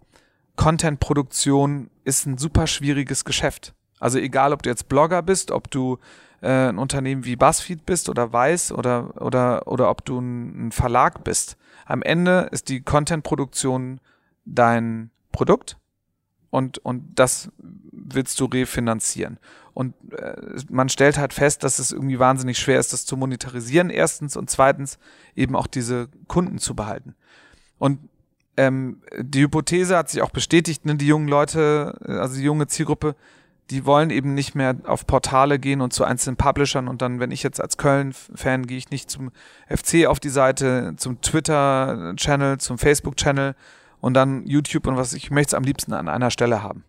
Content-Produktion 0.57 1.89
ist 2.05 2.27
ein 2.27 2.37
super 2.37 2.67
schwieriges 2.67 3.25
Geschäft. 3.25 3.75
Also 4.01 4.19
egal, 4.19 4.53
ob 4.53 4.63
du 4.63 4.71
jetzt 4.71 4.89
Blogger 4.89 5.23
bist, 5.23 5.51
ob 5.51 5.71
du 5.71 5.99
äh, 6.41 6.69
ein 6.69 6.79
Unternehmen 6.79 7.25
wie 7.25 7.37
BuzzFeed 7.37 7.85
bist 7.87 8.09
oder 8.09 8.33
Weiß 8.33 8.73
oder, 8.73 9.21
oder, 9.21 9.67
oder 9.67 9.91
ob 9.91 10.05
du 10.05 10.21
ein, 10.21 10.73
Verlag 10.73 11.25
bist. 11.25 11.57
Am 11.87 12.03
Ende 12.03 12.49
ist 12.53 12.69
die 12.69 12.83
Content-Produktion 12.83 14.01
dein 14.45 15.11
Produkt 15.33 15.79
und, 16.51 16.79
und 16.79 17.19
das 17.19 17.51
willst 17.59 18.39
du 18.41 18.47
refinanzieren. 18.47 19.39
Und 19.75 19.95
äh, 20.13 20.35
man 20.71 20.89
stellt 20.89 21.19
halt 21.19 21.33
fest, 21.33 21.63
dass 21.63 21.79
es 21.79 21.93
irgendwie 21.93 22.19
wahnsinnig 22.19 22.59
schwer 22.59 22.81
ist, 22.81 22.93
das 22.93 23.07
zu 23.07 23.17
monetarisieren, 23.17 23.91
erstens, 23.91 24.37
und 24.37 24.51
zweitens 24.51 24.99
eben 25.37 25.55
auch 25.55 25.67
diese 25.67 26.09
Kunden 26.27 26.59
zu 26.59 26.75
behalten. 26.75 27.15
Und 27.79 28.01
ähm, 28.57 29.03
die 29.17 29.43
Hypothese 29.43 29.97
hat 29.97 30.11
sich 30.11 30.21
auch 30.21 30.31
bestätigt, 30.31 30.85
ne, 30.85 30.97
die 30.97 31.07
jungen 31.07 31.29
Leute, 31.29 31.97
also 32.05 32.35
die 32.35 32.43
junge 32.43 32.67
Zielgruppe, 32.67 33.15
die 33.71 33.85
wollen 33.85 34.11
eben 34.11 34.35
nicht 34.35 34.55
mehr 34.55 34.77
auf 34.85 35.07
Portale 35.07 35.59
gehen 35.59 35.81
und 35.81 35.93
zu 35.93 36.05
einzelnen 36.05 36.37
Publishern 36.37 36.89
und 36.89 37.03
dann, 37.03 37.21
wenn 37.21 37.31
ich 37.31 37.43
jetzt 37.43 37.61
als 37.61 37.77
Köln-Fan 37.77 38.67
gehe 38.67 38.79
ich 38.79 38.91
nicht 38.91 39.11
zum 39.11 39.31
FC 39.69 40.07
auf 40.07 40.21
die 40.21 40.31
Seite, 40.31 40.95
zum 40.97 41.21
Twitter-Channel, 41.21 42.59
zum 42.59 42.79
Facebook-Channel 42.79 43.55
und 44.01 44.15
dann 44.15 44.47
YouTube 44.47 44.87
und 44.87 44.97
was 44.97 45.13
ich 45.13 45.31
möchte 45.31 45.51
es 45.51 45.55
am 45.55 45.65
liebsten 45.65 45.93
an 45.93 46.09
einer 46.09 46.31
Stelle 46.31 46.63
haben. 46.63 46.85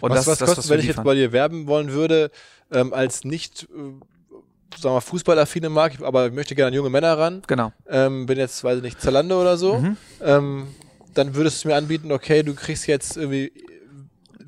Und 0.00 0.10
was, 0.10 0.24
das, 0.24 0.26
was 0.26 0.38
das, 0.38 0.48
kostet, 0.48 0.64
was 0.64 0.70
wenn 0.70 0.80
ich 0.80 0.86
jetzt 0.86 1.04
bei 1.04 1.14
dir 1.14 1.32
werben 1.32 1.66
wollen 1.68 1.92
würde, 1.92 2.30
ähm, 2.72 2.92
als 2.92 3.24
nicht 3.24 3.64
äh, 3.64 4.76
sagen 4.78 4.96
wir 4.96 5.00
fußballaffine 5.00 5.68
Marke, 5.68 6.04
aber 6.04 6.26
ich 6.26 6.32
möchte 6.32 6.54
gerne 6.54 6.68
an 6.68 6.74
junge 6.74 6.90
Männer 6.90 7.16
ran. 7.16 7.42
Genau. 7.46 7.72
Ähm, 7.88 8.26
bin 8.26 8.38
jetzt, 8.38 8.62
weiß 8.64 8.78
ich 8.78 8.82
nicht, 8.82 9.00
Zalando 9.00 9.40
oder 9.40 9.56
so. 9.56 9.78
Mhm. 9.78 9.96
Ähm, 10.22 10.66
dann 11.14 11.34
würdest 11.34 11.64
du 11.64 11.68
mir 11.68 11.76
anbieten, 11.76 12.12
okay, 12.12 12.42
du 12.42 12.54
kriegst 12.54 12.86
jetzt 12.86 13.16
irgendwie 13.16 13.52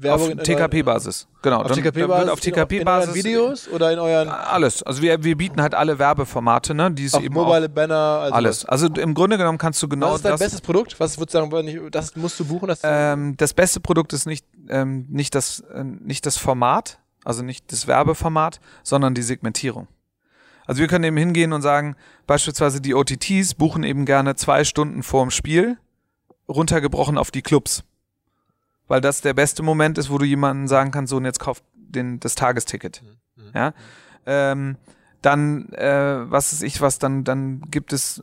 Werbung 0.00 0.38
auf 0.38 0.44
TKP-Basis. 0.44 1.26
Genau. 1.42 1.62
Auf 1.62 1.72
TKP-Basis. 1.72 2.30
Auf 2.30 2.40
TKP-Basis. 2.40 3.14
Videos 3.14 3.68
oder 3.68 3.92
in 3.92 3.98
euren. 3.98 4.28
Alles. 4.28 4.82
Also 4.82 5.02
wir, 5.02 5.22
wir 5.24 5.37
bieten 5.37 5.61
halt 5.61 5.74
alle 5.74 5.98
Werbeformate, 5.98 6.74
ne? 6.74 6.90
Die 6.92 7.06
es 7.06 7.14
eben 7.14 7.34
mobile 7.34 7.66
auch, 7.66 7.70
Banner. 7.70 7.94
Also 7.94 8.34
alles. 8.34 8.64
Also 8.64 8.87
im 8.87 9.14
Grunde 9.14 9.38
genommen 9.38 9.58
kannst 9.58 9.82
du 9.82 9.88
genau. 9.88 10.11
Was 10.11 10.16
ist 10.16 10.24
dein 10.24 10.32
das, 10.32 10.40
bestes 10.40 10.61
Produkt? 10.61 10.98
Was 11.00 11.18
würdest 11.18 11.34
du 11.34 11.50
sagen, 11.50 11.90
das 11.90 12.14
musst 12.16 12.38
du 12.38 12.44
buchen? 12.44 12.68
Das, 12.68 12.80
ähm, 12.84 13.37
das 13.37 13.54
beste 13.54 13.80
Produkt 13.80 14.12
ist 14.12 14.26
nicht, 14.26 14.46
ähm, 14.68 15.06
nicht, 15.08 15.34
das, 15.34 15.61
äh, 15.74 15.82
nicht 15.82 16.26
das 16.26 16.37
Format, 16.37 17.00
also 17.24 17.42
nicht 17.42 17.72
das 17.72 17.87
Werbeformat, 17.87 18.61
sondern 18.82 19.14
die 19.14 19.22
Segmentierung. 19.22 19.88
Also 20.66 20.80
wir 20.80 20.87
können 20.87 21.04
eben 21.04 21.16
hingehen 21.16 21.52
und 21.52 21.62
sagen, 21.62 21.96
beispielsweise 22.26 22.80
die 22.80 22.94
OTTs 22.94 23.54
buchen 23.54 23.82
eben 23.84 24.04
gerne 24.04 24.37
zwei 24.37 24.64
Stunden 24.64 25.02
vorm 25.02 25.30
Spiel, 25.30 25.78
runtergebrochen 26.46 27.16
auf 27.16 27.30
die 27.30 27.42
Clubs 27.42 27.84
weil 28.88 29.01
das 29.01 29.20
der 29.20 29.35
beste 29.35 29.62
Moment 29.62 29.98
ist, 29.98 30.11
wo 30.11 30.18
du 30.18 30.24
jemanden 30.24 30.66
sagen 30.66 30.90
kannst, 30.90 31.11
so 31.11 31.16
und 31.18 31.24
jetzt 31.24 31.40
kauft 31.40 31.64
den, 31.74 32.18
das 32.20 32.35
Tagesticket. 32.35 33.03
Mhm. 33.03 33.44
mhm. 33.44 33.51
Ja. 33.55 33.74
Ähm, 34.27 34.77
dann, 35.22 35.72
äh, 35.72 36.31
was 36.31 36.53
ist 36.53 36.62
ich, 36.62 36.81
was 36.81 36.98
dann, 36.98 37.24
dann 37.24 37.62
gibt 37.70 37.92
es, 37.92 38.22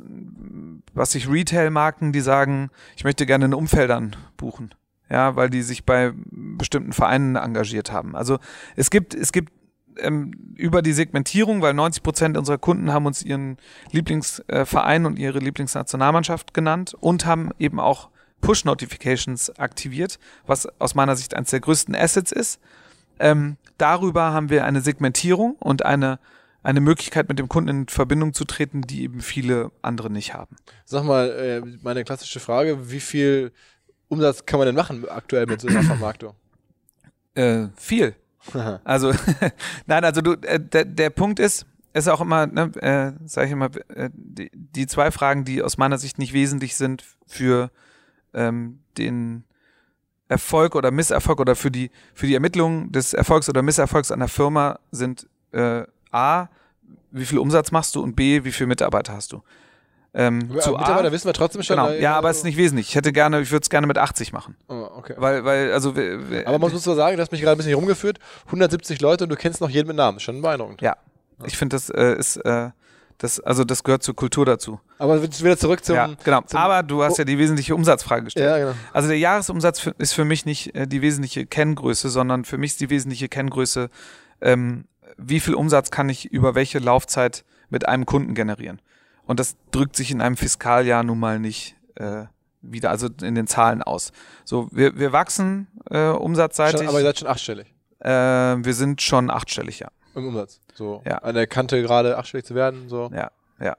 was 0.93 1.11
sich 1.11 1.29
Retail-Marken, 1.29 2.13
die 2.13 2.21
sagen, 2.21 2.69
ich 2.95 3.03
möchte 3.03 3.25
gerne 3.25 3.45
in 3.45 3.53
Umfeldern 3.53 4.15
buchen. 4.37 4.73
Ja, 5.09 5.35
weil 5.35 5.49
die 5.49 5.61
sich 5.61 5.85
bei 5.85 6.13
bestimmten 6.15 6.93
Vereinen 6.93 7.35
engagiert 7.35 7.91
haben. 7.91 8.15
Also 8.15 8.39
es 8.75 8.89
gibt, 8.89 9.13
es 9.13 9.31
gibt 9.31 9.51
ähm, 9.99 10.31
über 10.55 10.81
die 10.81 10.93
Segmentierung, 10.93 11.61
weil 11.61 11.73
90 11.73 12.01
Prozent 12.01 12.37
unserer 12.37 12.57
Kunden 12.57 12.91
haben 12.91 13.05
uns 13.05 13.21
ihren 13.21 13.57
Lieblingsverein 13.91 15.05
und 15.05 15.19
ihre 15.19 15.39
Lieblingsnationalmannschaft 15.39 16.53
genannt 16.53 16.95
und 16.99 17.25
haben 17.25 17.51
eben 17.59 17.79
auch 17.79 18.09
Push-Notifications 18.41 19.57
aktiviert, 19.57 20.19
was 20.45 20.67
aus 20.79 20.95
meiner 20.95 21.15
Sicht 21.15 21.33
eines 21.33 21.49
der 21.49 21.59
größten 21.59 21.95
Assets 21.95 22.31
ist. 22.31 22.59
Ähm, 23.19 23.57
darüber 23.77 24.33
haben 24.33 24.49
wir 24.49 24.65
eine 24.65 24.81
Segmentierung 24.81 25.55
und 25.59 25.85
eine, 25.85 26.19
eine 26.63 26.81
Möglichkeit, 26.81 27.29
mit 27.29 27.39
dem 27.39 27.47
Kunden 27.47 27.69
in 27.69 27.87
Verbindung 27.87 28.33
zu 28.33 28.45
treten, 28.45 28.81
die 28.81 29.03
eben 29.03 29.21
viele 29.21 29.71
andere 29.81 30.09
nicht 30.09 30.33
haben. 30.33 30.57
Sag 30.85 31.03
mal, 31.03 31.29
äh, 31.29 31.61
meine 31.81 32.03
klassische 32.03 32.39
Frage, 32.39 32.91
wie 32.91 32.99
viel 32.99 33.51
Umsatz 34.07 34.45
kann 34.45 34.59
man 34.59 34.67
denn 34.67 34.75
machen 34.75 35.07
aktuell 35.09 35.45
mit 35.45 35.61
so 35.61 35.67
einer 35.67 35.83
Vermarktung? 35.83 36.35
Äh, 37.35 37.67
viel. 37.75 38.15
also, 38.83 39.11
nein, 39.87 40.03
also 40.03 40.21
du, 40.21 40.33
äh, 40.33 40.59
der, 40.59 40.85
der 40.85 41.09
Punkt 41.09 41.39
ist, 41.39 41.65
ist 41.93 42.09
auch 42.09 42.21
immer, 42.21 42.45
ne, 42.45 42.71
äh, 42.81 43.27
sage 43.27 43.47
ich 43.47 43.53
immer, 43.53 43.69
äh, 43.89 44.09
die, 44.13 44.51
die 44.53 44.87
zwei 44.87 45.11
Fragen, 45.11 45.45
die 45.45 45.63
aus 45.63 45.77
meiner 45.77 45.97
Sicht 45.97 46.19
nicht 46.19 46.33
wesentlich 46.33 46.75
sind 46.75 47.03
für 47.25 47.71
ähm, 48.35 48.79
den 48.97 49.43
Erfolg 50.27 50.75
oder 50.75 50.91
Misserfolg 50.91 51.39
oder 51.39 51.55
für 51.55 51.71
die, 51.71 51.91
für 52.13 52.27
die 52.27 52.33
Ermittlung 52.33 52.91
des 52.91 53.13
Erfolgs 53.13 53.47
oder 53.49 53.61
Misserfolgs 53.61 54.11
einer 54.11 54.27
Firma 54.27 54.79
sind 54.91 55.27
äh, 55.51 55.83
A, 56.11 56.47
wie 57.11 57.25
viel 57.25 57.37
Umsatz 57.37 57.71
machst 57.71 57.95
du 57.95 58.01
und 58.01 58.15
B, 58.15 58.43
wie 58.43 58.51
viele 58.51 58.67
Mitarbeiter 58.67 59.13
hast 59.13 59.31
du. 59.31 59.41
Ähm, 60.13 60.49
ja, 60.53 60.61
zu 60.61 60.71
Mitarbeiter 60.71 61.09
A, 61.09 61.11
wissen 61.11 61.27
wir 61.27 61.33
trotzdem 61.33 61.61
schon. 61.61 61.75
Genau. 61.75 61.91
Ja, 61.91 62.15
aber 62.15 62.29
es 62.29 62.37
ist 62.37 62.43
nicht 62.43 62.57
wesentlich. 62.57 62.89
Ich 62.89 62.95
hätte 62.95 63.11
gerne, 63.11 63.41
ich 63.41 63.51
würde 63.51 63.63
es 63.63 63.69
gerne 63.69 63.85
mit 63.85 63.97
80 63.97 64.33
machen. 64.33 64.55
Oh, 64.67 64.87
okay. 64.95 65.13
Weil, 65.17 65.43
weil, 65.43 65.73
also. 65.73 65.89
Aber 65.89 66.57
man 66.57 66.71
muss 66.71 66.83
so 66.83 66.95
sagen, 66.95 67.17
du 67.17 67.21
hast 67.21 67.31
mich 67.31 67.41
gerade 67.41 67.55
ein 67.55 67.57
bisschen 67.57 67.73
rumgeführt. 67.73 68.19
170 68.45 69.01
Leute 69.01 69.25
und 69.25 69.29
du 69.29 69.35
kennst 69.35 69.61
noch 69.61 69.69
jeden 69.69 69.87
mit 69.87 69.97
Namen. 69.97 70.19
Schon 70.19 70.41
beeindruckend. 70.41 70.81
Ja. 70.81 70.95
Ich 71.43 71.57
finde, 71.57 71.75
das 71.75 71.89
äh, 71.89 72.15
ist, 72.17 72.37
äh, 72.37 72.69
das, 73.17 73.39
also 73.39 73.63
das 73.63 73.83
gehört 73.83 74.03
zur 74.03 74.15
Kultur 74.15 74.45
dazu. 74.45 74.79
Aber 74.97 75.21
wieder 75.21 75.57
zurück 75.57 75.83
zum. 75.85 75.95
Ja, 75.95 76.09
genau. 76.23 76.41
Zum 76.41 76.59
Aber 76.59 76.83
du 76.83 77.03
hast 77.03 77.17
ja 77.17 77.23
die 77.23 77.37
wesentliche 77.37 77.73
Umsatzfrage 77.73 78.25
gestellt. 78.25 78.45
Ja, 78.45 78.57
genau. 78.57 78.73
Also 78.91 79.07
der 79.07 79.17
Jahresumsatz 79.17 79.79
für, 79.79 79.95
ist 79.97 80.13
für 80.13 80.25
mich 80.25 80.45
nicht 80.45 80.75
äh, 80.75 80.85
die 80.87 81.01
wesentliche 81.01 81.45
Kenngröße, 81.45 82.09
sondern 82.09 82.43
für 82.43 82.57
mich 82.57 82.71
ist 82.71 82.81
die 82.81 82.89
wesentliche 82.89 83.29
Kenngröße, 83.29 83.89
ähm, 84.41 84.85
wie 85.17 85.39
viel 85.39 85.53
Umsatz 85.53 85.91
kann 85.91 86.09
ich 86.09 86.25
über 86.25 86.55
welche 86.55 86.79
Laufzeit 86.79 87.45
mit 87.69 87.87
einem 87.87 88.05
Kunden 88.05 88.33
generieren. 88.35 88.81
Und 89.25 89.39
das 89.39 89.55
drückt 89.71 89.95
sich 89.95 90.11
in 90.11 90.21
einem 90.21 90.37
Fiskaljahr 90.37 91.03
nun 91.03 91.19
mal 91.19 91.39
nicht 91.39 91.75
äh, 91.95 92.25
wieder, 92.61 92.89
also 92.89 93.07
in 93.21 93.35
den 93.35 93.47
Zahlen 93.47 93.81
aus. 93.81 94.11
So, 94.43 94.67
wir, 94.71 94.97
wir 94.97 95.13
wachsen 95.13 95.67
äh, 95.89 96.09
umsatzseitig. 96.09 96.81
Schon, 96.81 96.89
aber 96.89 96.99
ihr 96.99 97.05
seid 97.05 97.19
schon 97.19 97.27
achtstellig. 97.27 97.73
Äh, 97.99 98.09
wir 98.09 98.73
sind 98.73 99.01
schon 99.01 99.29
achtstellig, 99.29 99.79
ja. 99.79 99.87
Im 100.15 100.27
Umsatz. 100.27 100.59
So 100.73 101.01
ja. 101.05 101.17
an 101.19 101.35
der 101.35 101.47
Kante 101.47 101.81
gerade 101.81 102.17
achtstellig 102.17 102.45
zu 102.45 102.55
werden. 102.55 102.89
So. 102.89 103.09
Ja, 103.13 103.31
ja. 103.59 103.75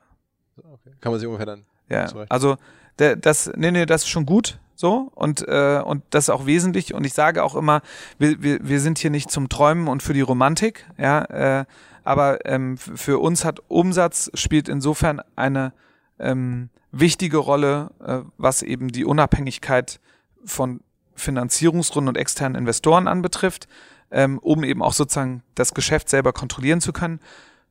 Okay. 0.57 0.95
Kann 1.01 1.13
man 1.13 1.19
sich 1.21 1.27
ungefähr 1.27 1.47
dann. 1.47 1.65
Ja. 1.89 2.07
Also 2.29 2.57
der, 2.99 3.17
das, 3.17 3.51
nee, 3.57 3.71
nee, 3.71 3.87
das 3.87 4.03
ist 4.03 4.09
schon 4.09 4.27
gut 4.27 4.59
so 4.75 5.11
und 5.15 5.47
äh, 5.49 5.81
und 5.85 6.03
das 6.11 6.25
ist 6.25 6.31
auch 6.31 6.47
wesentlich 6.47 6.95
und 6.95 7.05
ich 7.05 7.15
sage 7.15 7.43
auch 7.43 7.55
immer, 7.55 7.81
wir, 8.19 8.43
wir, 8.43 8.59
wir 8.63 8.81
sind 8.81 8.99
hier 8.99 9.11
nicht 9.11 9.31
zum 9.31 9.49
Träumen 9.49 9.89
und 9.89 10.03
für 10.03 10.13
die 10.13 10.21
Romantik, 10.21 10.87
ja, 10.99 11.61
äh, 11.61 11.65
aber 12.05 12.45
ähm, 12.47 12.77
für 12.77 13.19
uns 13.19 13.45
hat 13.45 13.61
Umsatz 13.69 14.31
spielt 14.35 14.69
insofern 14.69 15.21
eine 15.35 15.73
ähm, 16.19 16.69
wichtige 16.93 17.39
Rolle, 17.39 17.91
äh, 18.05 18.19
was 18.39 18.63
eben 18.63 18.89
die 18.89 19.05
Unabhängigkeit 19.05 20.01
von 20.45 20.81
Finanzierungsrunden 21.15 22.11
und 22.11 22.17
externen 22.17 22.57
Investoren 22.57 23.09
anbetrifft 23.09 23.69
ähm, 24.11 24.39
um 24.39 24.65
eben 24.65 24.83
auch 24.83 24.93
sozusagen 24.93 25.43
das 25.55 25.75
Geschäft 25.75 26.09
selber 26.09 26.33
kontrollieren 26.33 26.81
zu 26.81 26.93
können. 26.93 27.21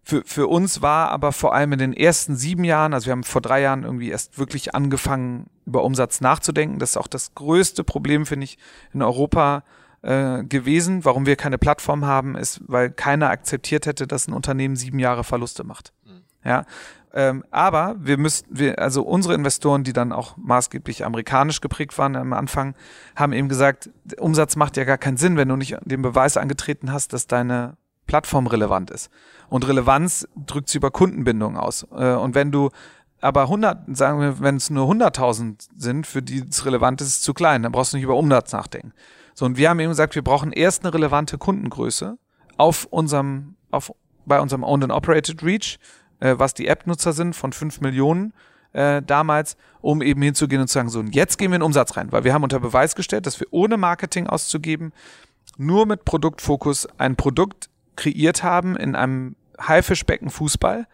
Für, 0.04 0.24
für 0.24 0.48
uns 0.48 0.84
war 0.84 1.10
aber 1.10 1.32
vor 1.32 1.56
allem 1.56 1.74
in 1.74 1.80
den 1.80 1.94
ersten 1.94 2.36
sieben 2.36 2.64
Jahren, 2.64 2.94
also 2.94 3.08
wir 3.08 3.12
haben 3.12 3.24
vor 3.24 3.42
drei 3.42 3.62
Jahren 3.62 3.84
irgendwie 3.84 4.10
erst 4.10 4.38
wirklich 4.38 4.76
angefangen, 4.76 5.48
über 5.66 5.84
Umsatz 5.84 6.22
nachzudenken. 6.22 6.78
Das 6.78 6.92
ist 6.92 6.98
auch 6.98 7.08
das 7.08 7.34
größte 7.34 7.84
Problem, 7.84 8.28
finde 8.28 8.44
ich, 8.44 8.60
in 8.94 9.02
Europa 9.02 9.64
äh, 10.04 10.44
gewesen. 10.44 11.04
Warum 11.06 11.26
wir 11.26 11.36
keine 11.36 11.58
Plattform 11.58 12.06
haben, 12.06 12.36
ist, 12.36 12.62
weil 12.68 12.92
keiner 12.92 13.32
akzeptiert 13.32 13.88
hätte, 13.88 14.06
dass 14.06 14.28
ein 14.28 14.34
Unternehmen 14.34 14.76
sieben 14.76 15.00
Jahre 15.00 15.24
Verluste 15.24 15.64
macht. 15.64 15.92
Mhm. 16.06 16.22
Ja, 16.44 16.66
ähm, 17.16 17.46
aber 17.50 17.96
wir 17.98 18.18
müssen, 18.18 18.46
wir, 18.50 18.78
also 18.78 19.02
unsere 19.02 19.36
Investoren, 19.36 19.86
die 19.86 19.94
dann 19.94 20.12
auch 20.12 20.36
maßgeblich 20.36 21.06
amerikanisch 21.06 21.62
geprägt 21.62 21.98
waren 21.98 22.18
am 22.18 22.34
Anfang, 22.34 22.76
haben 23.16 23.32
eben 23.32 23.48
gesagt, 23.48 23.90
Umsatz 24.20 24.58
macht 24.58 24.76
ja 24.76 24.84
gar 24.84 24.98
keinen 24.98 25.16
Sinn, 25.16 25.38
wenn 25.38 25.48
du 25.48 25.56
nicht 25.56 25.78
den 25.86 26.02
Beweis 26.02 26.36
angetreten 26.36 26.92
hast, 26.92 27.14
dass 27.14 27.26
deine 27.26 27.78
Plattform 28.06 28.48
relevant 28.48 28.92
ist. 28.92 29.10
Und 29.48 29.66
Relevanz 29.66 30.28
drückt 30.36 30.68
sie 30.68 30.78
über 30.78 30.92
Kundenbindung 30.92 31.58
aus. 31.58 31.88
Äh, 31.96 32.16
und 32.16 32.36
wenn 32.36 32.52
du 32.52 32.70
aber 33.22 33.44
100, 33.44 33.96
sagen 33.96 34.20
wir, 34.20 34.42
wenn 34.42 34.58
es 34.58 34.70
nur 34.70 34.86
100.000 34.92 35.70
sind, 35.78 36.06
für 36.06 36.22
die 36.22 36.44
es 36.48 36.66
relevant 36.66 37.00
ist, 37.00 37.08
ist 37.08 37.16
es 37.16 37.22
zu 37.22 37.34
klein, 37.34 37.64
dann 37.64 37.72
brauchst 37.72 37.94
du 37.94 37.98
nicht 37.98 38.04
über 38.04 38.18
Umsatz 38.18 38.52
nachdenken. 38.52 38.92
So, 39.34 39.46
und 39.46 39.58
wir 39.58 39.70
haben 39.70 39.80
eben 39.80 39.90
gesagt, 39.90 40.16
wir 40.16 40.22
brauchen 40.22 40.52
erst 40.52 40.84
eine 40.84 40.94
relevante 40.94 41.38
Kundengröße 41.38 42.18
auf 42.58 42.86
unserem, 42.86 43.56
auf, 43.72 43.94
bei 44.26 44.42
unserem 44.42 44.64
Owned 44.64 44.84
and 44.84 44.94
Operated 44.94 45.44
Reach 45.44 45.80
äh, 46.20 46.36
was 46.38 46.54
die 46.54 46.68
App-Nutzer 46.68 47.14
sind, 47.14 47.36
von 47.36 47.54
5 47.54 47.82
Millionen 47.82 48.34
äh, 48.74 49.02
damals, 49.02 49.58
um 49.82 50.02
eben 50.02 50.22
hinzugehen 50.22 50.62
und 50.62 50.68
zu 50.68 50.74
sagen, 50.74 50.90
so, 50.90 51.00
und 51.00 51.16
jetzt 51.16 51.38
gehen 51.38 51.52
wir 51.52 51.56
in 51.56 51.62
Umsatz 51.62 51.96
rein, 51.98 52.12
weil 52.12 52.24
wir 52.24 52.34
haben 52.34 52.44
unter 52.44 52.60
Beweis 52.60 52.96
gestellt, 52.96 53.26
dass 53.26 53.40
wir 53.40 53.48
ohne 53.52 53.78
Marketing 53.78 54.28
auszugeben, 54.28 54.92
nur 55.58 55.86
mit 55.86 56.06
Produktfokus 56.06 56.88
ein 56.98 57.16
Produkt 57.16 57.70
kreiert 57.96 58.44
haben 58.44 58.76
in 58.76 58.96
einem 58.96 59.36
Haifischbecken 59.60 60.30
Fußball, 60.30 60.88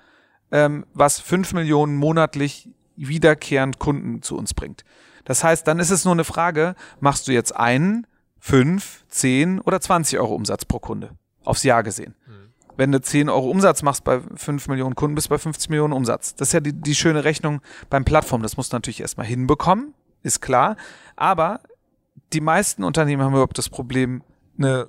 ähm, 0.52 0.86
was 0.94 1.20
fünf 1.20 1.54
Millionen 1.54 1.96
monatlich 1.96 2.70
wiederkehrend 2.96 3.80
Kunden 3.80 4.22
zu 4.22 4.38
uns 4.38 4.54
bringt. 4.54 4.84
Das 5.24 5.44
heißt, 5.44 5.68
dann 5.68 5.80
ist 5.80 5.92
es 5.92 6.06
nur 6.06 6.14
eine 6.14 6.24
Frage, 6.24 6.76
machst 7.00 7.28
du 7.28 7.32
jetzt 7.32 7.56
einen, 7.56 8.06
fünf, 8.40 9.06
zehn 9.08 9.60
oder 9.60 9.80
20 9.80 10.20
Euro 10.20 10.34
Umsatz 10.36 10.66
pro 10.66 10.80
Kunde 10.80 11.12
aufs 11.44 11.64
Jahr 11.64 11.84
gesehen. 11.84 12.16
Mhm. 12.28 12.41
Wenn 12.82 12.92
du 12.92 13.00
10 13.00 13.30
Euro 13.30 13.48
Umsatz 13.48 13.84
machst 13.84 14.04
bei 14.04 14.22
5 14.22 14.68
Millionen 14.68 14.96
Kunden, 14.96 15.14
bist 15.14 15.28
du 15.28 15.30
bei 15.30 15.38
50 15.38 15.70
Millionen 15.70 15.94
Umsatz. 15.94 16.34
Das 16.34 16.48
ist 16.48 16.54
ja 16.54 16.62
die, 16.62 16.74
die 16.74 16.96
schöne 16.96 17.24
Rechnung 17.24 17.62
beim 17.92 18.06
Plattform. 18.06 18.42
Das 18.42 18.58
musst 18.58 18.74
du 18.74 18.76
natürlich 18.76 19.02
erstmal 19.02 19.28
hinbekommen, 19.28 19.94
ist 20.24 20.42
klar. 20.42 20.78
Aber 21.16 21.60
die 22.34 22.42
meisten 22.42 22.84
Unternehmen 22.84 23.22
haben 23.22 23.34
überhaupt 23.34 23.60
das 23.60 23.70
Problem, 23.70 24.24
eine 24.58 24.88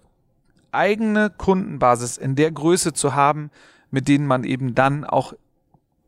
eigene 0.70 1.28
Kundenbasis 1.28 2.16
in 2.16 2.34
der 2.34 2.50
Größe 2.50 2.94
zu 2.94 3.14
haben, 3.14 3.50
mit 3.90 4.08
denen 4.08 4.26
man 4.26 4.44
eben 4.44 4.74
dann 4.74 5.04
auch 5.04 5.34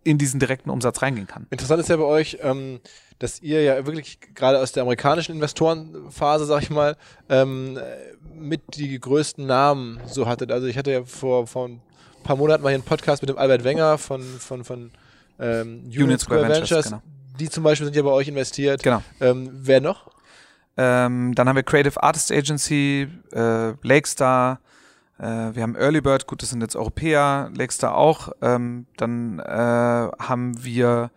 in 0.05 0.19
diesen 0.19 0.38
direkten 0.38 0.71
Umsatz 0.71 1.03
reingehen 1.03 1.27
kann. 1.27 1.47
Interessant 1.51 1.81
ist 1.81 1.88
ja 1.88 1.97
bei 1.97 2.05
euch, 2.05 2.38
ähm, 2.43 2.81
dass 3.19 3.40
ihr 3.40 3.62
ja 3.62 3.87
wirklich 3.87 4.19
gerade 4.35 4.61
aus 4.61 4.73
der 4.73 4.83
amerikanischen 4.83 5.35
Investorenphase, 5.35 6.45
sag 6.45 6.62
ich 6.62 6.71
mal, 6.71 6.97
ähm, 7.29 7.79
mit 8.35 8.77
die 8.77 8.99
größten 8.99 9.47
Namen 9.47 10.01
so 10.07 10.27
hattet. 10.27 10.53
Also 10.53 10.67
ich 10.67 10.77
hatte 10.77 10.93
ja 10.93 11.05
vor, 11.05 11.47
vor 11.47 11.69
ein 11.69 11.81
paar 12.23 12.37
Monaten 12.37 12.62
mal 12.62 12.71
hier 12.71 12.77
einen 12.77 12.85
Podcast 12.85 13.23
mit 13.23 13.31
dem 13.31 13.38
Albert 13.38 13.64
Wenger 13.64 13.99
von, 13.99 14.23
von, 14.23 14.64
von 14.64 14.90
ähm, 15.38 15.85
Union 15.87 16.19
Square, 16.19 16.40
Square 16.40 16.43
Ventures. 16.43 16.71
Ventures 16.71 16.85
genau. 16.87 17.03
Die 17.38 17.51
zum 17.51 17.64
Beispiel 17.64 17.87
sind 17.87 17.97
ja 17.97 18.03
bei 18.03 18.11
euch 18.11 18.29
investiert. 18.29 18.83
Genau. 18.83 19.03
Ähm, 19.21 19.51
wer 19.53 19.81
noch? 19.81 20.11
Ähm, 20.77 21.35
dann 21.35 21.49
haben 21.49 21.57
wir 21.57 21.62
Creative 21.62 22.03
Artist 22.03 22.33
Agency, 22.33 23.09
äh, 23.33 23.73
Lakestar, 23.83 24.61
wir 25.27 25.63
haben 25.63 25.77
Early 25.77 26.01
Bird, 26.01 26.27
gut, 26.27 26.43
das 26.43 26.51
sind 26.51 26.61
jetzt 26.61 26.77
Europäer, 26.77 27.51
Lakestar 27.57 27.97
auch. 27.97 28.33
Ähm, 28.43 28.87
dann 28.97 29.39
äh, 29.39 29.43
haben 29.45 30.63
wir 30.63 31.11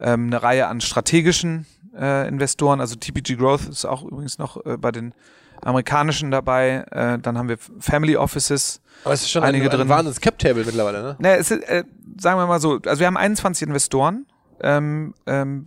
ähm, 0.00 0.26
eine 0.26 0.42
Reihe 0.42 0.68
an 0.68 0.80
strategischen 0.80 1.66
äh, 1.98 2.28
Investoren, 2.28 2.80
also 2.80 2.96
TPG 2.96 3.36
Growth 3.36 3.68
ist 3.68 3.84
auch 3.84 4.04
übrigens 4.04 4.38
noch 4.38 4.64
äh, 4.64 4.76
bei 4.76 4.92
den 4.92 5.14
amerikanischen 5.62 6.30
dabei. 6.30 6.84
Äh, 6.90 7.18
dann 7.18 7.36
haben 7.36 7.48
wir 7.48 7.58
Family 7.80 8.16
Offices. 8.16 8.80
Aber 9.04 9.14
es 9.14 9.22
ist 9.22 9.30
schon 9.30 9.42
einige 9.42 9.64
ein, 9.64 9.70
ein 9.70 9.78
drin. 9.78 9.88
wahnsinns 9.88 10.20
Cap-Table 10.20 10.64
mittlerweile, 10.64 11.02
ne? 11.02 11.16
Ne, 11.18 11.36
es 11.36 11.50
ist, 11.50 11.62
äh, 11.68 11.84
sagen 12.18 12.38
wir 12.38 12.46
mal 12.46 12.60
so, 12.60 12.78
also 12.84 13.00
wir 13.00 13.06
haben 13.06 13.16
21 13.16 13.66
Investoren 13.66 14.26
ähm, 14.60 15.14
ähm, 15.26 15.64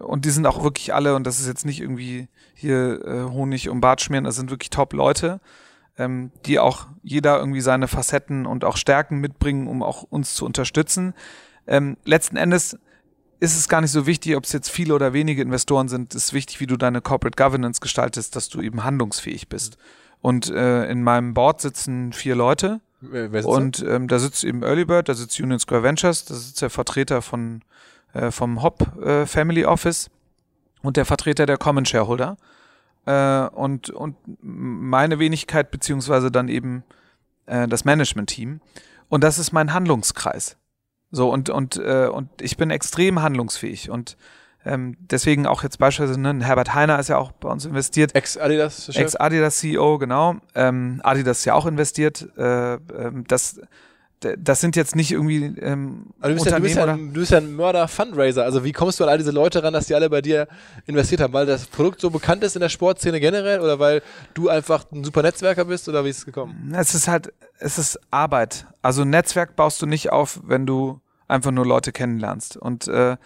und 0.00 0.24
die 0.24 0.30
sind 0.30 0.46
auch 0.46 0.62
wirklich 0.62 0.94
alle, 0.94 1.14
und 1.14 1.26
das 1.26 1.40
ist 1.40 1.46
jetzt 1.46 1.64
nicht 1.64 1.80
irgendwie 1.80 2.28
hier 2.54 3.04
äh, 3.04 3.22
Honig 3.30 3.68
um 3.68 3.80
Bart 3.80 4.00
schmieren, 4.00 4.24
das 4.24 4.36
sind 4.36 4.50
wirklich 4.50 4.70
Top-Leute, 4.70 5.40
ähm, 5.98 6.30
die 6.46 6.58
auch 6.58 6.86
jeder 7.02 7.38
irgendwie 7.38 7.60
seine 7.60 7.88
Facetten 7.88 8.46
und 8.46 8.64
auch 8.64 8.76
Stärken 8.76 9.18
mitbringen, 9.18 9.68
um 9.68 9.82
auch 9.82 10.02
uns 10.02 10.34
zu 10.34 10.44
unterstützen. 10.44 11.14
Ähm, 11.66 11.96
letzten 12.04 12.36
Endes 12.36 12.78
ist 13.40 13.56
es 13.56 13.68
gar 13.68 13.80
nicht 13.80 13.90
so 13.90 14.06
wichtig, 14.06 14.36
ob 14.36 14.44
es 14.44 14.52
jetzt 14.52 14.70
viele 14.70 14.94
oder 14.94 15.12
wenige 15.12 15.42
Investoren 15.42 15.88
sind. 15.88 16.14
Es 16.14 16.26
ist 16.26 16.32
wichtig, 16.32 16.60
wie 16.60 16.66
du 16.66 16.76
deine 16.76 17.00
Corporate 17.00 17.36
Governance 17.36 17.80
gestaltest, 17.80 18.36
dass 18.36 18.48
du 18.48 18.60
eben 18.60 18.84
handlungsfähig 18.84 19.48
bist. 19.48 19.78
Und 20.20 20.48
äh, 20.48 20.88
in 20.88 21.02
meinem 21.02 21.34
Board 21.34 21.60
sitzen 21.60 22.12
vier 22.12 22.36
Leute. 22.36 22.80
Und 23.44 23.84
ähm, 23.86 24.06
da 24.06 24.20
sitzt 24.20 24.44
eben 24.44 24.62
Early 24.62 24.84
Bird, 24.84 25.08
da 25.08 25.14
sitzt 25.14 25.40
Union 25.40 25.58
Square 25.58 25.82
Ventures, 25.82 26.24
da 26.24 26.34
sitzt 26.34 26.62
der 26.62 26.70
Vertreter 26.70 27.20
von 27.20 27.62
äh, 28.12 28.30
vom 28.30 28.62
Hop 28.62 28.96
äh, 29.02 29.26
Family 29.26 29.64
Office 29.64 30.08
und 30.82 30.96
der 30.96 31.04
Vertreter 31.04 31.46
der 31.46 31.56
Common 31.56 31.84
Shareholder. 31.84 32.36
Äh, 33.06 33.46
und, 33.48 33.90
und 33.90 34.16
meine 34.40 35.18
Wenigkeit, 35.18 35.70
beziehungsweise 35.70 36.30
dann 36.30 36.48
eben 36.48 36.84
äh, 37.46 37.66
das 37.68 37.84
Management-Team. 37.84 38.60
Und 39.08 39.24
das 39.24 39.38
ist 39.38 39.52
mein 39.52 39.72
Handlungskreis. 39.72 40.56
So, 41.10 41.30
und, 41.30 41.50
und, 41.50 41.76
äh, 41.76 42.06
und 42.06 42.30
ich 42.40 42.56
bin 42.56 42.70
extrem 42.70 43.20
handlungsfähig 43.20 43.90
und 43.90 44.16
ähm, 44.64 44.96
deswegen 45.00 45.46
auch 45.46 45.62
jetzt 45.62 45.78
beispielsweise, 45.78 46.20
ne, 46.20 46.44
Herbert 46.44 46.72
Heiner 46.72 46.98
ist 46.98 47.08
ja 47.08 47.18
auch 47.18 47.32
bei 47.32 47.48
uns 47.48 47.64
investiert. 47.64 48.14
Ex-Adidas. 48.14 48.88
Ex-Adidas-CEO, 48.88 49.98
genau. 49.98 50.36
Ähm, 50.54 51.00
Adidas 51.02 51.40
ist 51.40 51.44
ja 51.46 51.54
auch 51.54 51.66
investiert. 51.66 52.28
Äh, 52.38 52.74
ähm, 52.74 53.24
das, 53.26 53.60
das 54.38 54.60
sind 54.60 54.76
jetzt 54.76 54.96
nicht 54.96 55.12
irgendwie 55.12 55.44
ähm, 55.60 56.06
du 56.20 56.34
bist, 56.34 56.46
ja, 56.46 56.56
du, 56.56 56.62
bist 56.62 56.76
ja, 56.76 56.86
du 56.96 57.12
bist 57.12 57.32
ja 57.32 57.38
ein 57.38 57.54
Mörder-Fundraiser. 57.54 58.44
Also 58.44 58.64
wie 58.64 58.72
kommst 58.72 59.00
du 59.00 59.04
an 59.04 59.10
all 59.10 59.18
diese 59.18 59.30
Leute 59.30 59.62
ran, 59.62 59.72
dass 59.72 59.86
die 59.86 59.94
alle 59.94 60.08
bei 60.10 60.20
dir 60.20 60.48
investiert 60.86 61.20
haben? 61.20 61.32
Weil 61.32 61.46
das 61.46 61.66
Produkt 61.66 62.00
so 62.00 62.10
bekannt 62.10 62.42
ist 62.44 62.56
in 62.56 62.60
der 62.60 62.68
Sportszene 62.68 63.20
generell 63.20 63.60
oder 63.60 63.78
weil 63.78 64.02
du 64.34 64.48
einfach 64.48 64.84
ein 64.92 65.04
super 65.04 65.22
Netzwerker 65.22 65.64
bist 65.64 65.88
oder 65.88 66.04
wie 66.04 66.10
ist 66.10 66.18
es 66.18 66.26
gekommen? 66.26 66.74
Es 66.76 66.94
ist 66.94 67.08
halt, 67.08 67.32
es 67.58 67.78
ist 67.78 67.98
Arbeit. 68.10 68.66
Also 68.82 69.02
ein 69.02 69.10
Netzwerk 69.10 69.56
baust 69.56 69.80
du 69.82 69.86
nicht 69.86 70.10
auf, 70.10 70.40
wenn 70.44 70.66
du 70.66 71.00
einfach 71.28 71.50
nur 71.50 71.66
Leute 71.66 71.92
kennenlernst. 71.92 72.56
Und 72.56 72.88
äh, 72.88 73.16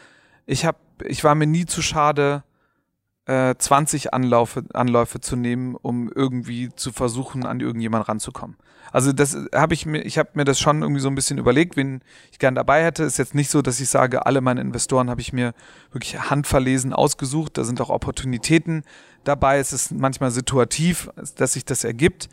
ich 0.46 0.64
habe, 0.64 0.78
ich 1.04 1.24
war 1.24 1.35
mir 1.35 1.46
nie 1.46 1.66
zu 1.66 1.82
schade, 1.82 2.44
äh, 3.26 3.54
20 3.59 4.14
Anlaufe, 4.14 4.64
Anläufe 4.72 5.20
zu 5.20 5.37
nehmen, 5.37 5.74
um 5.74 6.11
irgendwie 6.14 6.70
zu 6.74 6.92
versuchen, 6.92 7.44
an 7.44 7.61
irgendjemand 7.61 8.09
ranzukommen. 8.09 8.56
Also 8.96 9.12
das 9.12 9.37
habe 9.54 9.74
ich 9.74 9.85
mir, 9.85 10.00
ich 10.06 10.16
habe 10.16 10.30
mir 10.32 10.46
das 10.46 10.59
schon 10.59 10.80
irgendwie 10.80 11.02
so 11.02 11.11
ein 11.11 11.14
bisschen 11.14 11.37
überlegt, 11.37 11.76
wen 11.76 12.00
ich 12.32 12.38
gern 12.38 12.54
dabei 12.54 12.82
hätte. 12.82 13.02
Ist 13.02 13.18
jetzt 13.18 13.35
nicht 13.35 13.50
so, 13.50 13.61
dass 13.61 13.78
ich 13.78 13.90
sage, 13.90 14.24
alle 14.24 14.40
meine 14.40 14.62
Investoren 14.62 15.11
habe 15.11 15.20
ich 15.20 15.35
mir 15.35 15.52
wirklich 15.92 16.18
handverlesen 16.18 16.94
ausgesucht. 16.94 17.59
Da 17.59 17.64
sind 17.64 17.78
auch 17.82 17.90
Opportunitäten 17.90 18.85
dabei. 19.22 19.59
Es 19.59 19.74
ist 19.74 19.92
manchmal 19.92 20.30
situativ, 20.30 21.11
dass 21.37 21.52
sich 21.52 21.66
das 21.66 21.85
ergibt. 21.85 22.30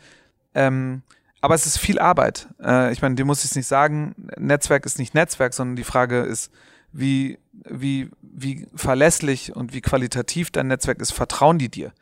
Ähm, 0.54 1.02
aber 1.42 1.54
es 1.54 1.66
ist 1.66 1.76
viel 1.76 1.98
Arbeit. 1.98 2.48
Äh, 2.62 2.94
ich 2.94 3.02
meine, 3.02 3.14
dir 3.14 3.26
muss 3.26 3.44
ich 3.44 3.50
es 3.50 3.56
nicht 3.56 3.66
sagen. 3.66 4.14
Netzwerk 4.38 4.86
ist 4.86 4.98
nicht 4.98 5.12
Netzwerk, 5.12 5.52
sondern 5.52 5.76
die 5.76 5.84
Frage 5.84 6.20
ist, 6.20 6.50
wie, 6.92 7.38
wie, 7.52 8.08
wie 8.22 8.68
verlässlich 8.74 9.54
und 9.54 9.74
wie 9.74 9.82
qualitativ 9.82 10.50
dein 10.50 10.68
Netzwerk 10.68 11.02
ist, 11.02 11.12
vertrauen 11.12 11.58
die 11.58 11.68
dir? 11.68 11.92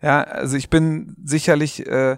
Ja, 0.00 0.22
also 0.22 0.56
ich 0.56 0.70
bin 0.70 1.14
sicherlich 1.22 1.86
äh, 1.86 2.12
äh, 2.12 2.16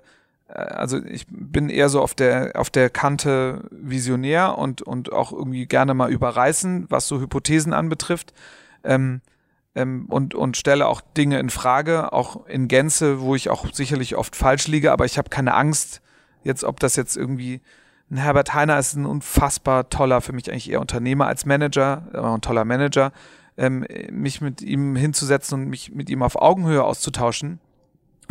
also 0.52 0.98
ich 1.04 1.26
bin 1.28 1.68
eher 1.68 1.88
so 1.88 2.00
auf 2.00 2.14
der, 2.14 2.52
auf 2.54 2.70
der 2.70 2.90
Kante 2.90 3.68
visionär 3.70 4.58
und, 4.58 4.82
und 4.82 5.12
auch 5.12 5.32
irgendwie 5.32 5.66
gerne 5.66 5.94
mal 5.94 6.10
überreißen, 6.10 6.86
was 6.88 7.06
so 7.06 7.20
Hypothesen 7.20 7.72
anbetrifft. 7.72 8.32
Ähm, 8.82 9.20
ähm, 9.74 10.06
und, 10.08 10.34
und 10.34 10.56
stelle 10.56 10.86
auch 10.86 11.00
Dinge 11.00 11.38
in 11.38 11.50
Frage, 11.50 12.12
auch 12.12 12.46
in 12.46 12.66
Gänze, 12.68 13.20
wo 13.20 13.34
ich 13.34 13.50
auch 13.50 13.66
sicherlich 13.72 14.16
oft 14.16 14.34
falsch 14.34 14.66
liege, 14.66 14.90
aber 14.90 15.04
ich 15.04 15.16
habe 15.16 15.30
keine 15.30 15.54
Angst, 15.54 16.02
jetzt, 16.42 16.64
ob 16.64 16.80
das 16.80 16.96
jetzt 16.96 17.16
irgendwie 17.16 17.60
ein 18.10 18.16
Herbert 18.16 18.52
Heiner 18.52 18.78
ist 18.78 18.94
ein 18.96 19.06
unfassbar 19.06 19.88
toller, 19.88 20.20
für 20.20 20.32
mich 20.32 20.50
eigentlich 20.50 20.70
eher 20.70 20.80
Unternehmer 20.80 21.26
als 21.26 21.46
Manager, 21.46 22.08
aber 22.12 22.34
ein 22.34 22.40
toller 22.40 22.64
Manager, 22.64 23.12
ähm, 23.56 23.86
mich 24.10 24.40
mit 24.40 24.62
ihm 24.62 24.96
hinzusetzen 24.96 25.60
und 25.60 25.68
mich 25.68 25.94
mit 25.94 26.10
ihm 26.10 26.24
auf 26.24 26.34
Augenhöhe 26.34 26.82
auszutauschen 26.82 27.60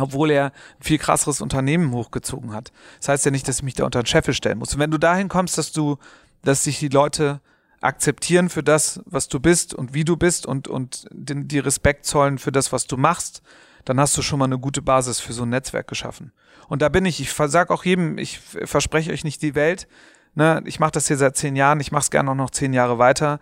obwohl 0.00 0.30
er 0.30 0.46
ein 0.46 0.82
viel 0.82 0.98
krasseres 0.98 1.40
Unternehmen 1.40 1.92
hochgezogen 1.92 2.52
hat. 2.52 2.72
Das 2.98 3.08
heißt 3.08 3.24
ja 3.24 3.30
nicht, 3.30 3.46
dass 3.48 3.58
ich 3.58 3.62
mich 3.62 3.74
da 3.74 3.84
unter 3.84 4.02
den 4.02 4.06
Scheffel 4.06 4.34
stellen 4.34 4.58
muss. 4.58 4.74
Und 4.74 4.80
wenn 4.80 4.90
du 4.90 4.98
dahin 4.98 5.28
kommst, 5.28 5.58
dass 5.58 5.72
du, 5.72 5.98
dass 6.42 6.64
sich 6.64 6.78
die 6.78 6.88
Leute 6.88 7.40
akzeptieren 7.80 8.48
für 8.48 8.62
das, 8.62 9.00
was 9.06 9.28
du 9.28 9.40
bist 9.40 9.74
und 9.74 9.94
wie 9.94 10.04
du 10.04 10.16
bist 10.16 10.46
und, 10.46 10.68
und 10.68 11.06
den, 11.10 11.48
die 11.48 11.58
Respekt 11.58 12.04
zollen 12.04 12.38
für 12.38 12.52
das, 12.52 12.72
was 12.72 12.86
du 12.86 12.96
machst, 12.96 13.42
dann 13.84 13.98
hast 13.98 14.16
du 14.16 14.22
schon 14.22 14.38
mal 14.38 14.44
eine 14.44 14.58
gute 14.58 14.82
Basis 14.82 15.20
für 15.20 15.32
so 15.32 15.44
ein 15.44 15.48
Netzwerk 15.48 15.88
geschaffen. 15.88 16.32
Und 16.68 16.82
da 16.82 16.88
bin 16.88 17.06
ich, 17.06 17.20
ich 17.20 17.32
sag 17.32 17.70
auch 17.70 17.84
jedem, 17.84 18.18
ich 18.18 18.38
verspreche 18.38 19.10
euch 19.12 19.24
nicht 19.24 19.42
die 19.42 19.54
Welt. 19.54 19.88
Ne? 20.34 20.62
Ich 20.66 20.78
mache 20.78 20.92
das 20.92 21.08
hier 21.08 21.16
seit 21.16 21.36
zehn 21.36 21.56
Jahren, 21.56 21.80
ich 21.80 21.90
mache 21.90 22.02
es 22.02 22.10
gerne 22.10 22.30
auch 22.30 22.36
noch 22.36 22.50
zehn 22.50 22.72
Jahre 22.72 22.98
weiter. 22.98 23.40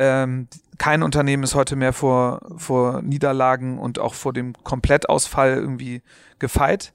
Ähm, 0.00 0.46
kein 0.78 1.02
Unternehmen 1.02 1.42
ist 1.42 1.56
heute 1.56 1.74
mehr 1.74 1.92
vor, 1.92 2.40
vor 2.56 3.02
Niederlagen 3.02 3.80
und 3.80 3.98
auch 3.98 4.14
vor 4.14 4.32
dem 4.32 4.52
Komplettausfall 4.62 5.54
irgendwie 5.54 6.02
gefeit. 6.38 6.92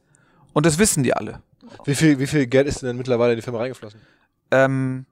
Und 0.54 0.66
das 0.66 0.80
wissen 0.80 1.04
die 1.04 1.14
alle. 1.14 1.42
Wie 1.84 1.96
viel, 1.96 2.18
wie 2.20 2.28
viel 2.28 2.48
Geld 2.48 2.66
ist 2.66 2.82
denn 2.82 2.96
mittlerweile 2.96 3.34
in 3.34 3.38
die 3.38 3.42
Firma 3.42 3.60
reingeflossen? 3.60 4.00
Ähm, 4.52 5.06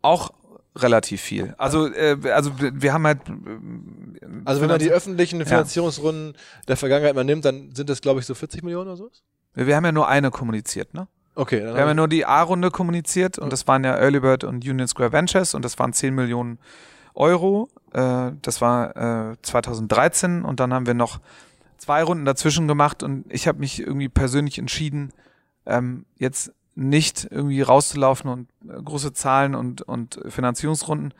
auch 0.00 0.30
relativ 0.74 1.20
viel. 1.20 1.54
Also, 1.58 1.92
äh, 1.92 2.16
also 2.32 2.52
wir 2.58 2.92
haben 2.94 3.06
halt. 3.06 3.20
Also 4.46 4.62
wenn 4.62 4.68
man 4.68 4.78
die 4.78 4.90
öffentlichen 4.90 5.44
Finanzierungsrunden 5.44 6.32
ja. 6.34 6.40
der 6.68 6.76
Vergangenheit 6.78 7.14
mal 7.14 7.24
nimmt, 7.24 7.44
dann 7.44 7.74
sind 7.74 7.90
das, 7.90 8.00
glaube 8.00 8.20
ich, 8.20 8.26
so 8.26 8.34
40 8.34 8.62
Millionen 8.62 8.88
oder 8.88 8.96
so? 8.96 9.10
Wir 9.54 9.76
haben 9.76 9.84
ja 9.84 9.92
nur 9.92 10.08
eine 10.08 10.30
kommuniziert, 10.30 10.94
ne? 10.94 11.06
Okay. 11.34 11.62
wir 11.62 11.74
haben 11.74 11.88
ja 11.88 11.94
nur 11.94 12.08
die 12.08 12.24
A-Runde 12.24 12.70
kommuniziert 12.70 13.38
und 13.38 13.52
das 13.52 13.68
waren 13.68 13.84
ja 13.84 13.94
Early 13.94 14.20
Bird 14.20 14.44
und 14.44 14.64
Union 14.66 14.88
Square 14.88 15.12
Ventures 15.12 15.52
und 15.52 15.66
das 15.66 15.78
waren 15.78 15.92
10 15.92 16.14
Millionen 16.14 16.58
Euro. 17.16 17.68
Äh, 17.92 18.32
das 18.42 18.60
war 18.60 19.32
äh, 19.32 19.36
2013 19.42 20.44
und 20.44 20.60
dann 20.60 20.72
haben 20.72 20.86
wir 20.86 20.94
noch 20.94 21.20
zwei 21.78 22.02
Runden 22.02 22.24
dazwischen 22.24 22.68
gemacht 22.68 23.02
und 23.02 23.24
ich 23.28 23.48
habe 23.48 23.58
mich 23.58 23.80
irgendwie 23.80 24.08
persönlich 24.08 24.58
entschieden, 24.58 25.12
ähm, 25.66 26.06
jetzt 26.16 26.52
nicht 26.74 27.26
irgendwie 27.30 27.62
rauszulaufen 27.62 28.30
und 28.30 28.48
äh, 28.68 28.80
große 28.82 29.12
Zahlen 29.12 29.54
und, 29.54 29.82
und 29.82 30.20
Finanzierungsrunden 30.28 31.14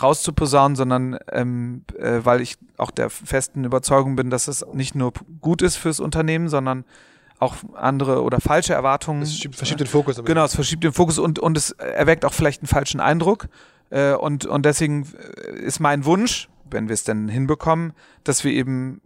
rauszuposaunen, 0.00 0.76
sondern 0.76 1.18
ähm, 1.30 1.84
äh, 1.98 2.20
weil 2.24 2.40
ich 2.40 2.56
auch 2.76 2.90
der 2.90 3.10
festen 3.10 3.64
Überzeugung 3.64 4.16
bin, 4.16 4.30
dass 4.30 4.48
es 4.48 4.64
nicht 4.72 4.94
nur 4.94 5.12
gut 5.40 5.62
ist 5.62 5.76
fürs 5.76 6.00
Unternehmen, 6.00 6.48
sondern 6.48 6.84
auch 7.38 7.56
andere 7.74 8.22
oder 8.22 8.40
falsche 8.40 8.74
Erwartungen. 8.74 9.22
Es 9.22 9.46
verschiebt 9.52 9.80
den 9.80 9.86
Fokus. 9.86 10.22
Genau, 10.24 10.44
es 10.44 10.54
verschiebt 10.54 10.84
den 10.84 10.92
Fokus 10.92 11.18
und, 11.18 11.38
und 11.38 11.56
es 11.56 11.70
erweckt 11.72 12.24
auch 12.24 12.32
vielleicht 12.32 12.62
einen 12.62 12.68
falschen 12.68 13.00
Eindruck. 13.00 13.48
Äh, 13.90 14.14
und, 14.14 14.46
und 14.46 14.64
deswegen 14.64 15.06
ist 15.54 15.80
mein 15.80 16.04
Wunsch, 16.04 16.48
wenn 16.70 16.88
wir 16.88 16.94
es 16.94 17.04
denn 17.04 17.28
hinbekommen, 17.28 17.92
dass 18.24 18.44
wir 18.44 18.52
eben 18.52 19.00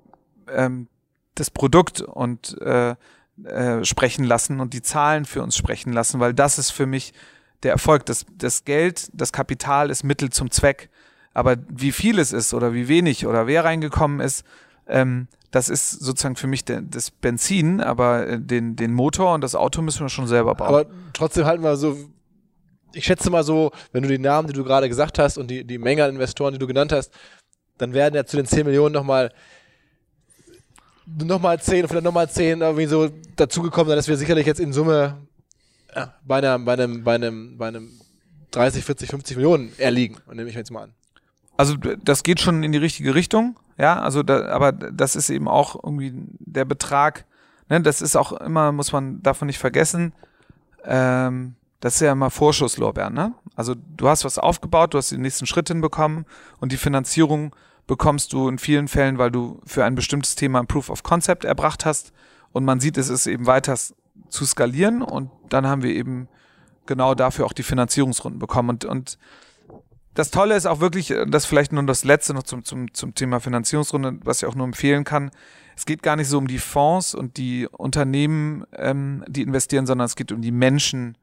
ähm, 0.50 0.88
das 1.34 1.50
Produkt 1.50 2.00
und 2.00 2.60
äh, 2.60 2.94
äh, 3.44 3.84
sprechen 3.84 4.24
lassen 4.24 4.60
und 4.60 4.74
die 4.74 4.82
Zahlen 4.82 5.24
für 5.24 5.42
uns 5.42 5.56
sprechen 5.56 5.92
lassen, 5.92 6.20
weil 6.20 6.34
das 6.34 6.58
ist 6.58 6.70
für 6.70 6.86
mich 6.86 7.12
der 7.62 7.72
Erfolg. 7.72 8.06
Das, 8.06 8.26
das 8.36 8.64
Geld, 8.64 9.10
das 9.12 9.32
Kapital 9.32 9.90
ist 9.90 10.04
Mittel 10.04 10.30
zum 10.30 10.50
Zweck. 10.50 10.90
Aber 11.34 11.56
wie 11.68 11.92
viel 11.92 12.18
es 12.18 12.32
ist 12.32 12.52
oder 12.52 12.72
wie 12.72 12.88
wenig 12.88 13.26
oder 13.26 13.46
wer 13.46 13.64
reingekommen 13.64 14.20
ist, 14.20 14.44
ähm, 14.88 15.28
das 15.50 15.68
ist 15.68 15.90
sozusagen 15.90 16.36
für 16.36 16.46
mich 16.46 16.64
de, 16.64 16.82
das 16.84 17.10
Benzin, 17.10 17.80
aber 17.80 18.26
äh, 18.26 18.40
den, 18.40 18.76
den 18.76 18.92
Motor 18.92 19.34
und 19.34 19.42
das 19.42 19.54
Auto 19.54 19.82
müssen 19.82 20.00
wir 20.00 20.08
schon 20.08 20.26
selber 20.26 20.54
bauen. 20.54 20.68
Aber 20.68 20.86
trotzdem 21.12 21.44
halten 21.44 21.62
wir 21.62 21.76
so, 21.76 21.96
ich 22.93 23.05
schätze 23.05 23.30
mal 23.30 23.45
so, 23.45 23.70
wenn 23.93 24.03
du 24.03 24.09
die 24.09 24.18
Namen, 24.18 24.49
die 24.49 24.55
du 24.55 24.64
gerade 24.64 24.89
gesagt 24.89 25.18
hast 25.18 25.39
und 25.39 25.51
die, 25.51 25.64
die 25.64 25.78
Menge 25.78 26.05
an 26.05 26.11
Investoren, 26.11 26.53
die 26.53 26.59
du 26.59 26.66
genannt 26.66 26.93
hast, 26.93 27.12
dann 27.78 27.93
werden 27.93 28.14
ja 28.14 28.24
zu 28.24 28.36
den 28.36 28.47
10 28.47 28.66
Millionen 28.66 28.93
nochmal 28.93 29.32
nochmal 31.07 31.61
10, 31.61 31.89
vielleicht 31.89 32.05
nochmal 32.05 32.28
10 32.28 32.61
irgendwie 32.61 32.86
so 32.86 33.09
dazugekommen, 33.36 33.95
dass 33.97 34.09
wir 34.09 34.16
sicherlich 34.16 34.47
jetzt 34.47 34.61
in 34.61 34.72
Summe 34.72 35.16
ja, 35.95 36.14
bei, 36.24 36.39
einer, 36.39 36.59
bei, 36.59 36.74
einem, 36.74 37.03
bei, 37.03 37.14
einem, 37.14 37.57
bei 37.57 37.68
einem 37.68 37.91
30, 38.51 38.84
40, 38.84 39.11
50 39.11 39.36
Millionen 39.36 39.72
erliegen, 39.78 40.16
nehme 40.32 40.49
ich 40.49 40.55
jetzt 40.55 40.70
mal 40.70 40.84
an. 40.84 40.95
Also 41.57 41.76
das 41.76 42.22
geht 42.22 42.41
schon 42.41 42.62
in 42.62 42.72
die 42.72 42.78
richtige 42.78 43.14
Richtung, 43.14 43.59
ja, 43.78 44.01
also 44.01 44.22
da, 44.22 44.47
aber 44.49 44.72
das 44.72 45.16
ist 45.16 45.30
eben 45.30 45.49
auch 45.49 45.74
irgendwie 45.82 46.12
der 46.39 46.64
Betrag, 46.64 47.24
ne, 47.68 47.80
das 47.80 48.01
ist 48.01 48.16
auch 48.16 48.32
immer, 48.32 48.70
muss 48.70 48.93
man 48.93 49.22
davon 49.22 49.47
nicht 49.47 49.59
vergessen, 49.59 50.12
ähm, 50.84 51.57
das 51.80 51.94
ist 51.94 52.00
ja 52.00 52.12
immer 52.12 52.30
Vorschusslorbeeren, 52.30 53.14
ne? 53.14 53.34
Also 53.54 53.74
du 53.74 54.08
hast 54.08 54.24
was 54.24 54.38
aufgebaut, 54.38 54.94
du 54.94 54.98
hast 54.98 55.12
den 55.12 55.20
nächsten 55.20 55.46
Schritt 55.46 55.68
hinbekommen 55.68 56.26
und 56.60 56.72
die 56.72 56.76
Finanzierung 56.76 57.54
bekommst 57.86 58.32
du 58.32 58.48
in 58.48 58.58
vielen 58.58 58.88
Fällen, 58.88 59.18
weil 59.18 59.30
du 59.30 59.60
für 59.64 59.84
ein 59.84 59.94
bestimmtes 59.94 60.34
Thema 60.34 60.60
ein 60.60 60.66
Proof 60.66 60.90
of 60.90 61.02
Concept 61.02 61.44
erbracht 61.44 61.84
hast 61.84 62.12
und 62.52 62.64
man 62.64 62.80
sieht, 62.80 62.98
es 62.98 63.08
ist 63.08 63.26
eben 63.26 63.46
weiter 63.46 63.76
zu 64.28 64.44
skalieren 64.44 65.02
und 65.02 65.30
dann 65.48 65.66
haben 65.66 65.82
wir 65.82 65.90
eben 65.94 66.28
genau 66.86 67.14
dafür 67.14 67.46
auch 67.46 67.52
die 67.52 67.62
Finanzierungsrunden 67.62 68.38
bekommen 68.38 68.70
und, 68.70 68.84
und 68.84 69.18
das 70.14 70.32
Tolle 70.32 70.56
ist 70.56 70.66
auch 70.66 70.80
wirklich, 70.80 71.14
das 71.28 71.46
vielleicht 71.46 71.72
nur 71.72 71.84
das 71.84 72.02
Letzte 72.02 72.34
noch 72.34 72.42
zum, 72.42 72.64
zum, 72.64 72.92
zum 72.92 73.14
Thema 73.14 73.38
Finanzierungsrunde, 73.38 74.18
was 74.24 74.42
ich 74.42 74.48
auch 74.48 74.56
nur 74.56 74.66
empfehlen 74.66 75.04
kann. 75.04 75.30
Es 75.76 75.86
geht 75.86 76.02
gar 76.02 76.16
nicht 76.16 76.26
so 76.26 76.38
um 76.38 76.48
die 76.48 76.58
Fonds 76.58 77.14
und 77.14 77.36
die 77.36 77.68
Unternehmen, 77.68 78.64
ähm, 78.72 79.22
die 79.28 79.42
investieren, 79.42 79.86
sondern 79.86 80.06
es 80.06 80.16
geht 80.16 80.32
um 80.32 80.42
die 80.42 80.50
Menschen, 80.50 81.16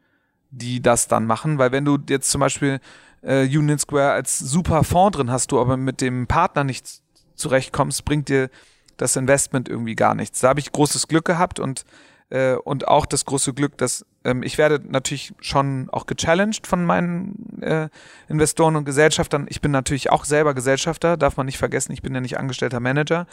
die 0.52 0.82
das 0.82 1.08
dann 1.08 1.26
machen. 1.26 1.58
Weil 1.58 1.72
wenn 1.72 1.86
du 1.86 1.98
jetzt 2.10 2.30
zum 2.32 2.42
Beispiel 2.42 2.80
äh, 3.22 3.46
Union 3.46 3.80
Square 3.80 4.12
als 4.12 4.40
super 4.40 4.84
Fonds 4.84 5.18
drin 5.18 5.32
hast, 5.32 5.52
du 5.52 5.60
aber 5.60 5.78
mit 5.78 6.02
dem 6.02 6.28
Partner 6.28 6.64
nicht 6.64 7.02
zurechtkommst, 7.36 8.06
bringt 8.06 8.30
dir 8.30 8.50
das 8.98 9.16
Investment 9.16 9.68
irgendwie 9.68 9.96
gar 9.96 10.16
nichts. 10.16 10.40
Da 10.40 10.50
habe 10.50 10.60
ich 10.60 10.72
großes 10.72 11.08
Glück 11.08 11.26
gehabt 11.26 11.60
und 11.60 11.86
äh, 12.30 12.56
und 12.56 12.88
auch 12.88 13.06
das 13.06 13.26
große 13.26 13.54
Glück, 13.54 13.78
dass 13.78 14.06
ähm, 14.24 14.42
ich 14.42 14.58
werde 14.58 14.82
natürlich 14.84 15.34
schon 15.40 15.90
auch 15.92 16.08
gechallenged 16.08 16.66
von 16.66 16.84
meinen 16.84 17.62
äh, 17.62 17.90
Investoren 18.28 18.76
und 18.76 18.86
Gesellschaftern. 18.86 19.46
Ich 19.50 19.62
bin 19.62 19.72
natürlich 19.72 20.10
auch 20.10 20.26
selber 20.26 20.54
Gesellschafter, 20.54 21.18
darf 21.18 21.38
man 21.38 21.46
nicht 21.46 21.58
vergessen. 21.58 21.92
Ich 21.92 22.02
bin 22.02 22.16
ja 22.16 22.22
nicht 22.22 22.40
angestellter 22.40 22.80
Manager, 22.80 23.28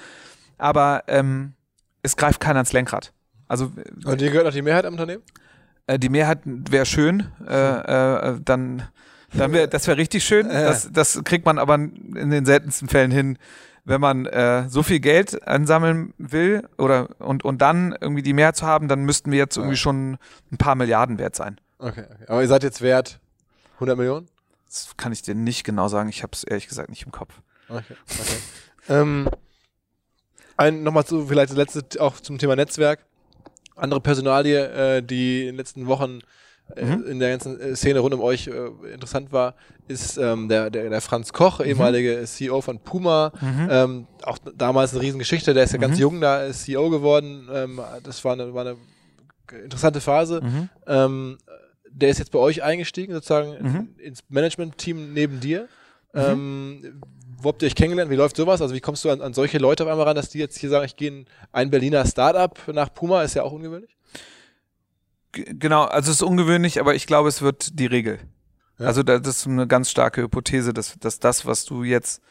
aber 0.58 1.04
ähm, 1.06 1.54
es 2.02 2.16
greift 2.16 2.40
keiner 2.40 2.58
ans 2.58 2.72
Lenkrad. 2.72 3.12
Also 3.48 3.72
und 4.04 4.20
dir 4.20 4.30
gehört 4.30 4.46
auch 4.46 4.52
die 4.52 4.62
Mehrheit 4.62 4.84
am 4.84 4.92
Unternehmen? 4.94 5.22
Äh, 5.86 5.98
die 5.98 6.08
Mehrheit 6.08 6.40
wäre 6.44 6.86
schön. 6.86 7.28
Äh, 7.46 7.54
äh, 7.54 8.40
dann 8.44 8.88
dann 9.34 9.52
wär, 9.52 9.66
das 9.66 9.86
wäre 9.86 9.96
richtig 9.96 10.24
schön. 10.24 10.48
Das, 10.48 10.90
das 10.92 11.22
kriegt 11.24 11.46
man 11.46 11.58
aber 11.58 11.76
in 11.76 12.30
den 12.30 12.44
seltensten 12.44 12.86
Fällen 12.86 13.10
hin, 13.10 13.38
wenn 13.84 14.00
man 14.00 14.26
äh, 14.26 14.68
so 14.68 14.82
viel 14.82 15.00
Geld 15.00 15.46
ansammeln 15.46 16.14
will 16.18 16.68
oder 16.78 17.08
und, 17.20 17.44
und 17.44 17.62
dann 17.62 17.96
irgendwie 18.00 18.22
die 18.22 18.32
mehr 18.32 18.54
zu 18.54 18.66
haben, 18.66 18.88
dann 18.88 19.04
müssten 19.04 19.30
wir 19.30 19.38
jetzt 19.38 19.56
irgendwie 19.56 19.76
schon 19.76 20.18
ein 20.52 20.58
paar 20.58 20.74
Milliarden 20.74 21.18
wert 21.18 21.34
sein. 21.34 21.60
Okay, 21.78 22.04
okay. 22.08 22.24
aber 22.28 22.42
ihr 22.42 22.48
seid 22.48 22.62
jetzt 22.62 22.80
wert 22.80 23.18
100 23.74 23.96
Millionen? 23.96 24.28
Das 24.66 24.90
kann 24.96 25.12
ich 25.12 25.22
dir 25.22 25.34
nicht 25.34 25.64
genau 25.64 25.88
sagen. 25.88 26.08
Ich 26.08 26.22
habe 26.22 26.30
es 26.32 26.44
ehrlich 26.44 26.68
gesagt 26.68 26.90
nicht 26.90 27.04
im 27.04 27.12
Kopf. 27.12 27.34
Okay, 27.68 27.94
okay. 28.08 28.36
ähm, 28.88 29.28
ein, 30.56 30.82
nochmal 30.82 31.04
zu, 31.04 31.26
vielleicht 31.26 31.50
das 31.50 31.56
letzte 31.56 32.00
auch 32.00 32.20
zum 32.20 32.38
Thema 32.38 32.54
Netzwerk. 32.54 33.00
Andere 33.82 34.00
Personalie, 34.00 34.96
äh, 34.96 35.02
die 35.02 35.42
in 35.42 35.48
den 35.48 35.56
letzten 35.56 35.86
Wochen 35.86 36.20
äh, 36.76 36.84
mhm. 36.84 37.04
in 37.04 37.18
der 37.18 37.30
ganzen 37.30 37.60
äh, 37.60 37.76
Szene 37.76 37.98
rund 37.98 38.14
um 38.14 38.20
euch 38.20 38.46
äh, 38.46 38.92
interessant 38.92 39.32
war, 39.32 39.54
ist 39.88 40.16
ähm, 40.16 40.48
der, 40.48 40.70
der, 40.70 40.88
der 40.88 41.00
Franz 41.00 41.32
Koch, 41.32 41.58
mhm. 41.58 41.66
ehemalige 41.66 42.22
CEO 42.24 42.60
von 42.60 42.78
Puma, 42.78 43.32
mhm. 43.40 43.68
ähm, 43.70 44.06
auch 44.22 44.38
damals 44.56 44.92
eine 44.92 45.02
Riesengeschichte, 45.02 45.52
der 45.52 45.64
ist 45.64 45.72
ja 45.72 45.78
ganz 45.78 45.96
mhm. 45.96 46.02
jung 46.02 46.20
da 46.20 46.44
ist 46.44 46.64
CEO 46.64 46.90
geworden, 46.90 47.48
ähm, 47.52 47.80
das 48.04 48.24
war 48.24 48.34
eine, 48.34 48.54
war 48.54 48.66
eine 48.66 48.76
interessante 49.64 50.00
Phase. 50.00 50.40
Mhm. 50.42 50.68
Ähm, 50.86 51.38
der 51.90 52.08
ist 52.08 52.18
jetzt 52.18 52.32
bei 52.32 52.38
euch 52.38 52.62
eingestiegen, 52.62 53.12
sozusagen 53.12 53.88
ins 53.98 54.24
Management-Team 54.30 55.12
neben 55.12 55.40
dir. 55.40 55.68
Ähm, 56.14 57.02
wo 57.42 57.48
habt 57.48 57.62
ihr 57.62 57.66
euch 57.66 57.74
kennengelernt? 57.74 58.10
Wie 58.10 58.16
läuft 58.16 58.36
sowas? 58.36 58.60
Also 58.60 58.74
wie 58.74 58.80
kommst 58.80 59.04
du 59.04 59.10
an, 59.10 59.20
an 59.20 59.34
solche 59.34 59.58
Leute 59.58 59.84
auf 59.84 59.90
einmal 59.90 60.06
ran, 60.06 60.16
dass 60.16 60.30
die 60.30 60.38
jetzt 60.38 60.58
hier 60.58 60.70
sagen, 60.70 60.84
ich 60.84 60.96
gehe 60.96 61.08
in 61.08 61.26
ein 61.52 61.70
Berliner 61.70 62.06
Startup 62.06 62.58
nach 62.68 62.92
Puma, 62.92 63.22
ist 63.22 63.34
ja 63.34 63.42
auch 63.42 63.52
ungewöhnlich? 63.52 63.96
genau, 65.32 65.84
also 65.84 66.10
es 66.10 66.16
ist 66.16 66.22
ungewöhnlich, 66.22 66.80
aber 66.80 66.94
ich 66.94 67.06
glaube, 67.06 67.28
es 67.28 67.42
wird 67.42 67.78
die 67.78 67.86
Regel. 67.86 68.18
Ja. 68.78 68.86
Also 68.86 69.02
das 69.02 69.26
ist 69.26 69.46
eine 69.46 69.66
ganz 69.66 69.90
starke 69.90 70.22
Hypothese, 70.22 70.72
dass, 70.72 70.98
dass 70.98 71.18
das, 71.18 71.46
was 71.46 71.64
du 71.64 71.84
jetzt, 71.84 72.22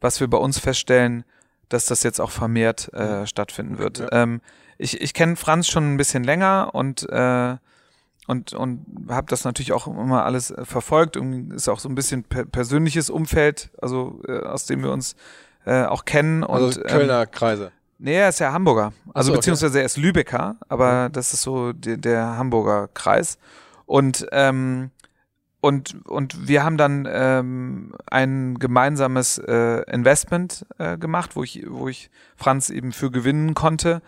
was 0.00 0.20
wir 0.20 0.28
bei 0.28 0.38
uns 0.38 0.58
feststellen, 0.58 1.24
dass 1.68 1.86
das 1.86 2.02
jetzt 2.02 2.20
auch 2.20 2.30
vermehrt 2.30 2.92
äh, 2.92 3.26
stattfinden 3.26 3.78
wird. 3.78 3.98
Ja. 3.98 4.08
Ähm, 4.12 4.40
ich 4.78 5.00
ich 5.00 5.14
kenne 5.14 5.36
Franz 5.36 5.68
schon 5.68 5.92
ein 5.92 5.96
bisschen 5.96 6.24
länger 6.24 6.70
und 6.72 7.08
äh, 7.10 7.56
und 8.30 8.52
und 8.52 8.86
habe 9.08 9.26
das 9.28 9.44
natürlich 9.44 9.72
auch 9.72 9.86
immer 9.86 10.24
alles 10.24 10.50
äh, 10.50 10.64
verfolgt 10.64 11.16
und 11.16 11.52
ist 11.52 11.68
auch 11.68 11.80
so 11.80 11.88
ein 11.88 11.94
bisschen 11.94 12.22
per 12.22 12.44
persönliches 12.44 13.10
Umfeld, 13.10 13.70
also 13.82 14.22
äh, 14.28 14.38
aus 14.38 14.66
dem 14.66 14.82
wir 14.82 14.92
uns 14.92 15.16
äh, 15.66 15.84
auch 15.84 16.04
kennen 16.04 16.44
also 16.44 16.66
und 16.66 16.86
Kölner 16.86 17.22
ähm, 17.22 17.30
Kreise. 17.30 17.72
Nee, 17.98 18.14
er 18.14 18.30
ist 18.30 18.38
ja 18.38 18.52
Hamburger. 18.52 18.92
Also 19.12 19.32
so, 19.32 19.36
beziehungsweise 19.36 19.72
okay. 19.72 19.80
er 19.80 19.86
ist 19.86 19.96
Lübecker, 19.98 20.56
aber 20.68 21.08
mhm. 21.08 21.12
das 21.12 21.34
ist 21.34 21.42
so 21.42 21.72
der, 21.72 21.96
der 21.98 22.38
Hamburger 22.38 22.88
Kreis. 22.94 23.36
Und 23.84 24.26
ähm, 24.32 24.90
und 25.60 26.06
und 26.06 26.48
wir 26.48 26.64
haben 26.64 26.78
dann 26.78 27.06
ähm, 27.10 27.92
ein 28.10 28.58
gemeinsames 28.58 29.38
äh, 29.38 29.82
Investment 29.92 30.64
äh, 30.78 30.96
gemacht, 30.96 31.36
wo 31.36 31.42
ich 31.42 31.66
wo 31.68 31.88
ich 31.88 32.10
Franz 32.36 32.70
eben 32.70 32.92
für 32.92 33.10
gewinnen 33.10 33.54
konnte. 33.54 34.00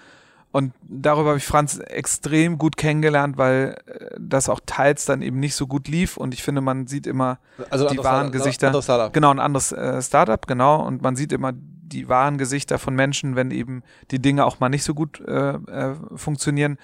Und 0.53 0.75
darüber 0.83 1.31
habe 1.31 1.39
ich 1.39 1.47
Franz 1.47 1.79
extrem 1.79 2.59
gut 2.59 2.77
kennengelernt, 2.77 3.39
weil 3.39 3.79
äh, 3.87 4.17
das 4.21 4.51
auch 4.51 4.61
teils 4.67 5.07
dann 5.07 5.23
eben 5.23 5.41
nicht 5.41 5.55
so 5.55 5.67
gut 5.67 5.89
lief. 5.89 6.19
Und 6.19 6.35
ich 6.35 6.43
finde, 6.43 6.61
man 6.61 6.87
sieht 6.87 7.07
immer 7.07 7.39
also 7.71 7.89
die 7.89 7.97
wahren 7.99 8.29
Startup, 8.29 8.33
Gesichter. 8.33 8.83
Startup. 8.83 9.13
Genau, 9.13 9.31
ein 9.31 9.41
anderes 9.41 9.73
äh, 9.73 10.03
Startup, 10.03 10.47
genau. 10.47 10.87
Und 10.87 11.01
man 11.01 11.17
sieht 11.17 11.33
immer 11.33 11.53
die 11.55 12.09
wahren 12.09 12.37
Gesichter 12.37 12.79
von 12.79 12.95
Menschen, 12.95 13.35
wenn 13.35 13.51
eben 13.51 13.83
die 14.11 14.21
Dinge 14.21 14.45
auch 14.45 14.61
mal 14.61 14.69
nicht 14.69 14.85
so 14.85 14.93
gut 14.93 15.21
äh, 15.21 15.55
äh, 15.55 15.95
funktionieren. 16.17 16.77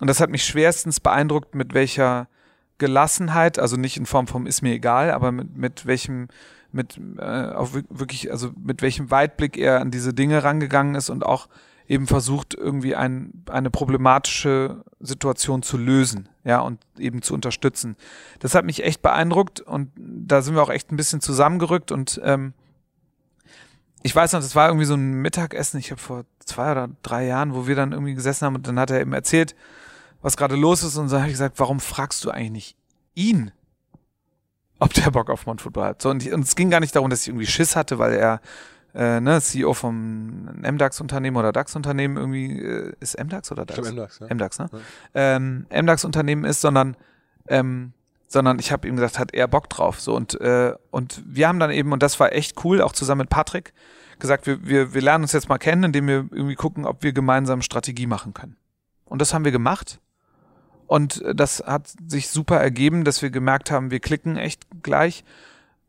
Und 0.00 0.08
das 0.08 0.20
hat 0.20 0.30
mich 0.30 0.44
schwerstens 0.44 0.98
beeindruckt, 0.98 1.54
mit 1.54 1.74
welcher 1.74 2.26
Gelassenheit, 2.78 3.58
also 3.58 3.76
nicht 3.76 3.98
in 3.98 4.06
Form 4.06 4.26
vom 4.26 4.46
ist 4.46 4.62
mir 4.62 4.72
egal, 4.72 5.10
aber 5.10 5.30
mit, 5.30 5.54
mit 5.54 5.86
welchem, 5.86 6.28
mit 6.72 6.98
äh, 7.18 7.50
auch 7.52 7.74
wirklich, 7.74 8.32
also 8.32 8.50
mit 8.56 8.80
welchem 8.80 9.10
Weitblick 9.10 9.58
er 9.58 9.80
an 9.80 9.90
diese 9.90 10.14
Dinge 10.14 10.42
rangegangen 10.42 10.94
ist 10.94 11.10
und 11.10 11.24
auch 11.24 11.48
eben 11.90 12.06
versucht, 12.06 12.54
irgendwie 12.54 12.94
ein, 12.94 13.42
eine 13.50 13.68
problematische 13.68 14.84
Situation 15.00 15.64
zu 15.64 15.76
lösen, 15.76 16.28
ja, 16.44 16.60
und 16.60 16.78
eben 16.96 17.20
zu 17.20 17.34
unterstützen. 17.34 17.96
Das 18.38 18.54
hat 18.54 18.64
mich 18.64 18.84
echt 18.84 19.02
beeindruckt 19.02 19.58
und 19.60 19.90
da 19.96 20.40
sind 20.40 20.54
wir 20.54 20.62
auch 20.62 20.70
echt 20.70 20.92
ein 20.92 20.96
bisschen 20.96 21.20
zusammengerückt 21.20 21.90
und 21.90 22.20
ähm, 22.22 22.54
ich 24.04 24.14
weiß 24.14 24.32
noch, 24.32 24.40
das 24.40 24.54
war 24.54 24.68
irgendwie 24.68 24.86
so 24.86 24.94
ein 24.94 25.14
Mittagessen, 25.14 25.80
ich 25.80 25.90
habe 25.90 26.00
vor 26.00 26.24
zwei 26.38 26.70
oder 26.70 26.90
drei 27.02 27.26
Jahren, 27.26 27.54
wo 27.54 27.66
wir 27.66 27.74
dann 27.74 27.90
irgendwie 27.90 28.14
gesessen 28.14 28.46
haben 28.46 28.54
und 28.54 28.68
dann 28.68 28.78
hat 28.78 28.92
er 28.92 29.00
eben 29.00 29.12
erzählt, 29.12 29.56
was 30.22 30.36
gerade 30.36 30.54
los 30.54 30.84
ist 30.84 30.96
und 30.96 31.10
dann 31.10 31.22
habe 31.22 31.30
ich 31.30 31.34
gesagt, 31.34 31.58
warum 31.58 31.80
fragst 31.80 32.24
du 32.24 32.30
eigentlich 32.30 32.50
nicht 32.52 32.76
ihn, 33.14 33.50
ob 34.78 34.94
der 34.94 35.10
Bock 35.10 35.28
auf 35.28 35.44
Montfootball 35.44 35.88
hat? 35.88 36.02
So, 36.02 36.10
und, 36.10 36.24
ich, 36.24 36.32
und 36.32 36.44
es 36.44 36.54
ging 36.54 36.70
gar 36.70 36.78
nicht 36.78 36.94
darum, 36.94 37.10
dass 37.10 37.22
ich 37.22 37.28
irgendwie 37.28 37.48
Schiss 37.48 37.74
hatte, 37.74 37.98
weil 37.98 38.12
er 38.12 38.40
äh, 38.94 39.20
ne, 39.20 39.40
CEO 39.40 39.74
vom 39.74 40.48
MDAX-Unternehmen 40.62 41.36
oder 41.36 41.52
DAX-Unternehmen 41.52 42.16
irgendwie, 42.16 42.60
äh, 42.60 42.92
ist 43.00 43.22
MDAX 43.22 43.52
oder 43.52 43.64
DAX? 43.64 43.86
Ich 43.86 43.92
MDAX, 43.92 44.18
ja. 44.20 44.34
MDAX, 44.34 44.58
ne? 44.58 44.70
Ja. 44.72 44.78
Ähm, 45.14 45.66
MDAX-Unternehmen 45.70 46.44
ist, 46.44 46.60
sondern 46.60 46.96
ähm, 47.48 47.92
sondern 48.26 48.60
ich 48.60 48.70
habe 48.70 48.86
ihm 48.86 48.94
gesagt, 48.94 49.18
hat 49.18 49.34
er 49.34 49.48
Bock 49.48 49.68
drauf. 49.68 50.00
So 50.00 50.14
und 50.14 50.40
äh, 50.40 50.74
und 50.90 51.22
wir 51.26 51.48
haben 51.48 51.58
dann 51.58 51.70
eben 51.70 51.92
und 51.92 52.02
das 52.02 52.20
war 52.20 52.32
echt 52.32 52.64
cool, 52.64 52.80
auch 52.80 52.92
zusammen 52.92 53.20
mit 53.20 53.30
Patrick 53.30 53.72
gesagt, 54.20 54.46
wir 54.46 54.66
wir 54.66 54.94
wir 54.94 55.02
lernen 55.02 55.24
uns 55.24 55.32
jetzt 55.32 55.48
mal 55.48 55.58
kennen, 55.58 55.84
indem 55.84 56.06
wir 56.06 56.28
irgendwie 56.30 56.54
gucken, 56.54 56.86
ob 56.86 57.02
wir 57.02 57.12
gemeinsam 57.12 57.62
Strategie 57.62 58.06
machen 58.06 58.34
können. 58.34 58.56
Und 59.04 59.20
das 59.20 59.34
haben 59.34 59.44
wir 59.44 59.52
gemacht. 59.52 59.98
Und 60.86 61.22
das 61.34 61.62
hat 61.64 61.92
sich 62.08 62.28
super 62.28 62.56
ergeben, 62.58 63.04
dass 63.04 63.22
wir 63.22 63.30
gemerkt 63.30 63.70
haben, 63.70 63.90
wir 63.90 64.00
klicken 64.00 64.36
echt 64.36 64.66
gleich. 64.82 65.24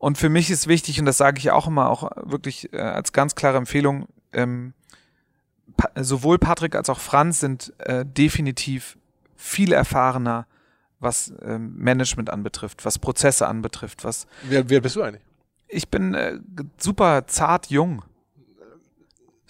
Und 0.01 0.17
für 0.17 0.29
mich 0.29 0.49
ist 0.49 0.65
wichtig, 0.65 0.99
und 0.99 1.05
das 1.05 1.17
sage 1.17 1.37
ich 1.37 1.51
auch 1.51 1.67
immer, 1.67 1.87
auch 1.87 2.09
wirklich 2.23 2.73
äh, 2.73 2.79
als 2.79 3.13
ganz 3.13 3.35
klare 3.35 3.57
Empfehlung, 3.57 4.07
ähm, 4.33 4.73
pa 5.77 5.91
sowohl 6.01 6.39
Patrick 6.39 6.75
als 6.75 6.89
auch 6.89 6.99
Franz 6.99 7.39
sind 7.39 7.71
äh, 7.77 8.03
definitiv 8.03 8.97
viel 9.35 9.71
erfahrener, 9.71 10.47
was 10.99 11.31
ähm, 11.43 11.75
Management 11.77 12.31
anbetrifft, 12.31 12.83
was 12.83 12.97
Prozesse 12.97 13.47
anbetrifft, 13.47 14.03
was. 14.03 14.25
Wer, 14.41 14.67
wer 14.71 14.81
bist 14.81 14.95
du 14.95 15.03
eigentlich? 15.03 15.21
Ich 15.67 15.89
bin 15.89 16.15
äh, 16.15 16.39
super 16.79 17.27
zart 17.27 17.67
jung. 17.67 18.01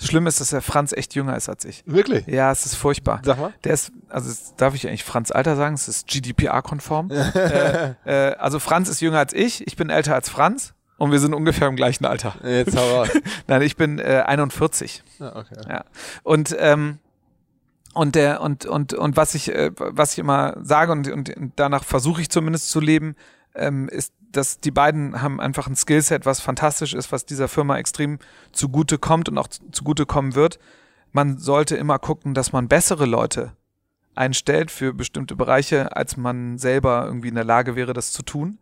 Schlimm 0.03 0.27
ist, 0.27 0.41
dass 0.41 0.49
der 0.49 0.61
Franz 0.61 0.93
echt 0.93 1.15
jünger 1.15 1.35
ist 1.35 1.49
als 1.49 1.65
ich. 1.65 1.83
Wirklich? 1.85 2.25
Ja, 2.27 2.51
es 2.51 2.65
ist 2.65 2.75
furchtbar. 2.75 3.21
Sag 3.23 3.39
mal. 3.39 3.53
Der 3.63 3.73
ist, 3.73 3.91
also 4.09 4.31
darf 4.57 4.73
ich 4.75 4.87
eigentlich 4.87 5.03
Franz 5.03 5.31
Alter 5.31 5.55
sagen? 5.55 5.75
Es 5.75 5.87
ist 5.87 6.07
GDPR-konform. 6.07 7.11
äh, 7.35 7.93
äh, 8.05 8.35
also 8.35 8.59
Franz 8.59 8.89
ist 8.89 9.01
jünger 9.01 9.19
als 9.19 9.33
ich, 9.33 9.65
ich 9.67 9.75
bin 9.75 9.89
älter 9.89 10.15
als 10.15 10.29
Franz 10.29 10.73
und 10.97 11.11
wir 11.11 11.19
sind 11.19 11.33
ungefähr 11.33 11.67
im 11.67 11.75
gleichen 11.75 12.05
Alter. 12.05 12.35
Jetzt 12.43 12.77
hau 12.77 12.97
raus. 12.97 13.09
Nein, 13.47 13.61
ich 13.61 13.75
bin 13.75 13.99
äh, 13.99 14.23
41. 14.25 15.03
ah, 15.19 15.31
okay. 15.35 15.55
Ja. 15.67 15.83
Und 16.23 16.55
ähm, 16.59 16.99
und 17.93 18.15
der 18.15 18.41
und 18.41 18.65
und 18.65 18.93
und 18.93 19.17
was 19.17 19.35
ich 19.35 19.53
äh, 19.53 19.71
was 19.75 20.13
ich 20.13 20.19
immer 20.19 20.55
sage 20.61 20.91
und, 20.91 21.09
und 21.09 21.33
danach 21.55 21.83
versuche 21.83 22.21
ich 22.21 22.29
zumindest 22.29 22.69
zu 22.69 22.79
leben, 22.79 23.15
ähm, 23.55 23.89
ist, 23.89 24.13
dass 24.31 24.59
die 24.59 24.71
beiden 24.71 25.21
haben 25.21 25.41
einfach 25.41 25.67
ein 25.67 25.75
Skillset, 25.75 26.25
was 26.25 26.39
fantastisch 26.39 26.93
ist, 26.93 27.11
was 27.11 27.25
dieser 27.25 27.47
Firma 27.47 27.77
extrem 27.77 28.19
zugute 28.51 28.97
kommt 28.97 29.27
und 29.29 29.37
auch 29.37 29.47
zu- 29.47 29.69
zugute 29.71 30.05
kommen 30.05 30.35
wird. 30.35 30.57
Man 31.11 31.37
sollte 31.37 31.75
immer 31.75 31.99
gucken, 31.99 32.33
dass 32.33 32.53
man 32.53 32.67
bessere 32.69 33.05
Leute 33.05 33.51
einstellt 34.15 34.71
für 34.71 34.93
bestimmte 34.93 35.35
Bereiche, 35.35 35.95
als 35.95 36.15
man 36.17 36.57
selber 36.57 37.03
irgendwie 37.05 37.27
in 37.29 37.35
der 37.35 37.43
Lage 37.43 37.75
wäre, 37.75 37.93
das 37.93 38.11
zu 38.11 38.23
tun. 38.23 38.59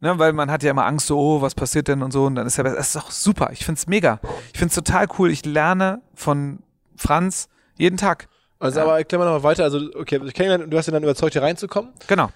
Ne, 0.00 0.18
weil 0.18 0.34
man 0.34 0.50
hat 0.50 0.62
ja 0.62 0.70
immer 0.70 0.84
Angst, 0.84 1.06
so, 1.06 1.18
oh, 1.18 1.40
was 1.40 1.54
passiert 1.54 1.88
denn 1.88 2.02
und 2.02 2.10
so, 2.12 2.26
und 2.26 2.34
dann 2.34 2.46
ist 2.46 2.58
ja 2.58 2.62
besser. 2.62 2.76
Das 2.76 2.88
ist 2.88 2.96
doch 2.96 3.10
super. 3.10 3.48
Ich 3.52 3.64
find's 3.64 3.86
mega. 3.86 4.20
Ich 4.52 4.58
find's 4.58 4.74
total 4.74 5.06
cool. 5.18 5.30
Ich 5.30 5.46
lerne 5.46 6.02
von 6.14 6.58
Franz 6.96 7.48
jeden 7.78 7.96
Tag. 7.96 8.28
Also, 8.58 8.78
Ja. 8.80 8.84
aber 8.84 8.98
erklär 8.98 9.18
mal 9.18 9.24
noch 9.24 9.32
mal 9.32 9.42
weiter. 9.42 9.64
Also, 9.64 9.78
okay, 9.94 10.20
ich 10.22 10.34
kenne 10.34 10.68
du 10.68 10.76
hast 10.76 10.86
ihn 10.88 10.92
dann 10.92 11.02
überzeugt, 11.02 11.32
hier 11.32 11.40
reinzukommen. 11.42 11.92
Genau. 12.08 12.28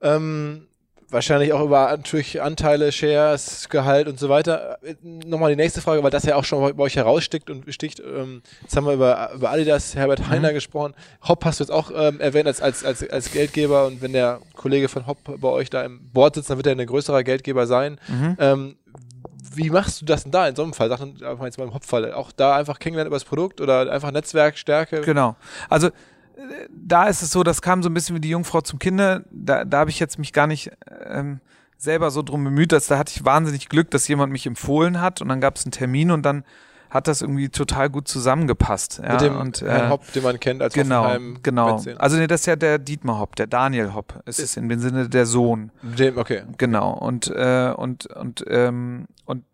Ähm, 0.00 0.66
wahrscheinlich 1.10 1.52
auch 1.52 1.64
über 1.64 1.88
natürlich 1.90 2.42
Anteile, 2.42 2.92
Shares, 2.92 3.68
Gehalt 3.68 4.08
und 4.08 4.18
so 4.18 4.28
weiter. 4.28 4.78
Äh, 4.82 4.94
Nochmal 5.02 5.50
die 5.50 5.56
nächste 5.56 5.80
Frage, 5.80 6.02
weil 6.02 6.10
das 6.10 6.24
ja 6.24 6.36
auch 6.36 6.44
schon 6.44 6.76
bei 6.76 6.82
euch 6.82 6.96
heraussticht 6.96 7.50
und 7.50 7.72
sticht. 7.72 8.00
Ähm, 8.00 8.42
jetzt 8.62 8.76
haben 8.76 8.86
wir 8.86 8.94
über, 8.94 9.30
über 9.34 9.50
Adidas, 9.50 9.94
Herbert 9.94 10.28
Heiner 10.28 10.52
gesprochen. 10.52 10.94
Hopp 11.26 11.44
hast 11.44 11.60
du 11.60 11.64
jetzt 11.64 11.70
auch 11.70 11.90
ähm, 11.94 12.20
erwähnt 12.20 12.46
als, 12.46 12.60
als, 12.60 12.84
als, 12.84 13.08
als 13.08 13.32
Geldgeber 13.32 13.86
und 13.86 14.02
wenn 14.02 14.12
der 14.12 14.40
Kollege 14.54 14.88
von 14.88 15.06
Hopp 15.06 15.18
bei 15.40 15.48
euch 15.48 15.70
da 15.70 15.82
im 15.84 16.10
Board 16.12 16.34
sitzt, 16.34 16.50
dann 16.50 16.56
wird 16.56 16.66
er 16.66 16.72
ein 16.72 16.86
größerer 16.86 17.22
Geldgeber 17.22 17.66
sein. 17.66 17.98
Mhm. 18.08 18.36
Ähm, 18.38 18.76
wie 19.54 19.70
machst 19.70 20.02
du 20.02 20.04
das 20.04 20.24
denn 20.24 20.32
da 20.32 20.46
in 20.46 20.54
so 20.54 20.62
einem 20.62 20.74
Fall? 20.74 20.88
Sag 20.88 21.00
einfach 21.00 21.44
jetzt 21.44 21.58
mal 21.58 21.64
im 21.64 21.72
Hop-Fall. 21.72 22.12
Auch 22.12 22.30
da 22.32 22.56
einfach 22.56 22.78
kennenlernen 22.78 23.08
über 23.08 23.16
das 23.16 23.24
Produkt 23.24 23.60
oder 23.60 23.90
einfach 23.90 24.10
Netzwerkstärke? 24.10 25.00
Genau. 25.00 25.36
Also 25.70 25.90
da 26.70 27.06
ist 27.06 27.22
es 27.22 27.30
so, 27.30 27.42
das 27.42 27.62
kam 27.62 27.82
so 27.82 27.88
ein 27.88 27.94
bisschen 27.94 28.16
wie 28.16 28.20
die 28.20 28.30
Jungfrau 28.30 28.60
zum 28.60 28.78
Kinder. 28.78 29.24
Da, 29.30 29.64
da 29.64 29.78
habe 29.78 29.90
ich 29.90 29.98
jetzt 29.98 30.18
mich 30.18 30.32
gar 30.32 30.46
nicht 30.46 30.70
ähm, 31.06 31.40
selber 31.78 32.10
so 32.10 32.22
drum 32.22 32.44
bemüht, 32.44 32.72
dass 32.72 32.86
da 32.86 32.98
hatte 32.98 33.12
ich 33.14 33.24
wahnsinnig 33.24 33.68
Glück, 33.68 33.90
dass 33.90 34.08
jemand 34.08 34.32
mich 34.32 34.46
empfohlen 34.46 35.00
hat 35.00 35.20
und 35.20 35.28
dann 35.28 35.40
gab 35.40 35.56
es 35.56 35.64
einen 35.64 35.72
Termin 35.72 36.10
und 36.10 36.22
dann 36.22 36.44
hat 36.88 37.08
das 37.08 37.20
irgendwie 37.20 37.48
total 37.48 37.90
gut 37.90 38.08
zusammengepasst. 38.08 39.00
Ja, 39.02 39.12
Mit 39.12 39.20
dem 39.20 39.36
und, 39.36 39.60
Herrn 39.60 39.86
äh, 39.86 39.88
Hopp, 39.90 40.12
den 40.12 40.22
man 40.22 40.38
kennt 40.38 40.62
als 40.62 40.72
Genau, 40.72 41.04
Hoffenheim 41.04 41.38
genau. 41.42 41.74
Mäzen. 41.74 41.98
Also 41.98 42.16
nee, 42.16 42.26
das 42.26 42.40
ist 42.40 42.46
ja 42.46 42.56
der 42.56 42.78
Dietmar 42.78 43.18
Hopp, 43.18 43.36
der 43.36 43.46
Daniel 43.46 43.92
Hopp. 43.94 44.20
Es 44.24 44.38
ist 44.38 44.56
in 44.56 44.68
dem 44.68 44.78
Sinne 44.78 45.08
der 45.08 45.26
Sohn. 45.26 45.72
Dem, 45.82 46.16
okay. 46.16 46.42
Genau. 46.58 46.92
Und 46.92 47.28
äh, 47.28 47.72
und 47.76 48.06
und 48.06 48.44
ähm, 48.48 49.06
und 49.24 49.44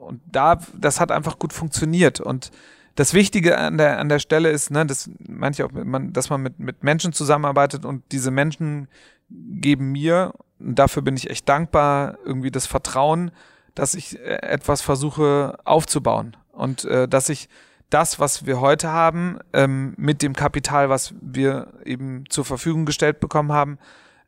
und 0.00 0.20
da 0.30 0.58
das 0.76 1.00
hat 1.00 1.12
einfach 1.12 1.38
gut 1.38 1.52
funktioniert 1.52 2.20
und 2.20 2.50
das 2.94 3.14
Wichtige 3.14 3.58
an 3.58 3.78
der 3.78 3.98
an 3.98 4.08
der 4.08 4.18
Stelle 4.18 4.50
ist, 4.50 4.70
ne, 4.70 4.84
das 4.86 5.10
manche 5.26 5.64
auch, 5.64 5.72
man, 5.72 6.12
dass 6.12 6.30
man 6.30 6.42
mit 6.42 6.58
mit 6.58 6.82
Menschen 6.82 7.12
zusammenarbeitet 7.12 7.84
und 7.84 8.02
diese 8.12 8.30
Menschen 8.30 8.88
geben 9.28 9.92
mir 9.92 10.32
und 10.58 10.78
dafür 10.78 11.02
bin 11.02 11.16
ich 11.16 11.30
echt 11.30 11.48
dankbar 11.48 12.18
irgendwie 12.24 12.50
das 12.50 12.66
Vertrauen, 12.66 13.30
dass 13.74 13.94
ich 13.94 14.18
äh, 14.18 14.42
etwas 14.42 14.82
versuche 14.82 15.58
aufzubauen. 15.64 16.36
Und 16.52 16.84
äh, 16.84 17.08
dass 17.08 17.28
ich 17.28 17.48
das, 17.88 18.20
was 18.20 18.46
wir 18.46 18.60
heute 18.60 18.90
haben, 18.90 19.38
ähm, 19.52 19.94
mit 19.96 20.22
dem 20.22 20.34
Kapital, 20.34 20.90
was 20.90 21.14
wir 21.20 21.72
eben 21.84 22.24
zur 22.28 22.44
Verfügung 22.44 22.84
gestellt 22.86 23.20
bekommen 23.20 23.52
haben, 23.52 23.78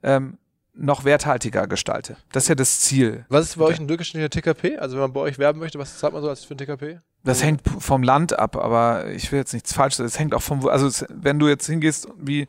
ähm, 0.02 0.38
noch 0.74 1.04
werthaltiger 1.04 1.66
gestalte. 1.66 2.16
Das 2.32 2.44
ist 2.44 2.48
ja 2.48 2.54
das 2.54 2.80
Ziel. 2.80 3.26
Was 3.28 3.46
ist 3.46 3.58
bei 3.58 3.64
euch 3.64 3.78
ein 3.78 3.88
durchschnittlicher 3.88 4.30
TKP? 4.30 4.78
Also 4.78 4.96
wenn 4.96 5.02
man 5.02 5.12
bei 5.12 5.20
euch 5.20 5.38
werben 5.38 5.58
möchte, 5.58 5.78
was 5.78 5.98
zahlt 5.98 6.14
man 6.14 6.22
so 6.22 6.28
als 6.28 6.44
für 6.44 6.54
ein 6.54 6.58
TKP? 6.58 7.00
Das 7.24 7.42
hängt 7.42 7.62
vom 7.78 8.02
Land 8.02 8.38
ab, 8.38 8.56
aber 8.56 9.08
ich 9.10 9.30
will 9.30 9.38
jetzt 9.38 9.52
nichts 9.52 9.72
falsch 9.72 9.94
sagen. 9.94 10.06
Es 10.06 10.18
hängt 10.18 10.34
auch 10.34 10.42
vom, 10.42 10.66
also 10.66 10.86
es, 10.86 11.04
wenn 11.08 11.38
du 11.38 11.48
jetzt 11.48 11.66
hingehst, 11.66 12.08
wie 12.18 12.48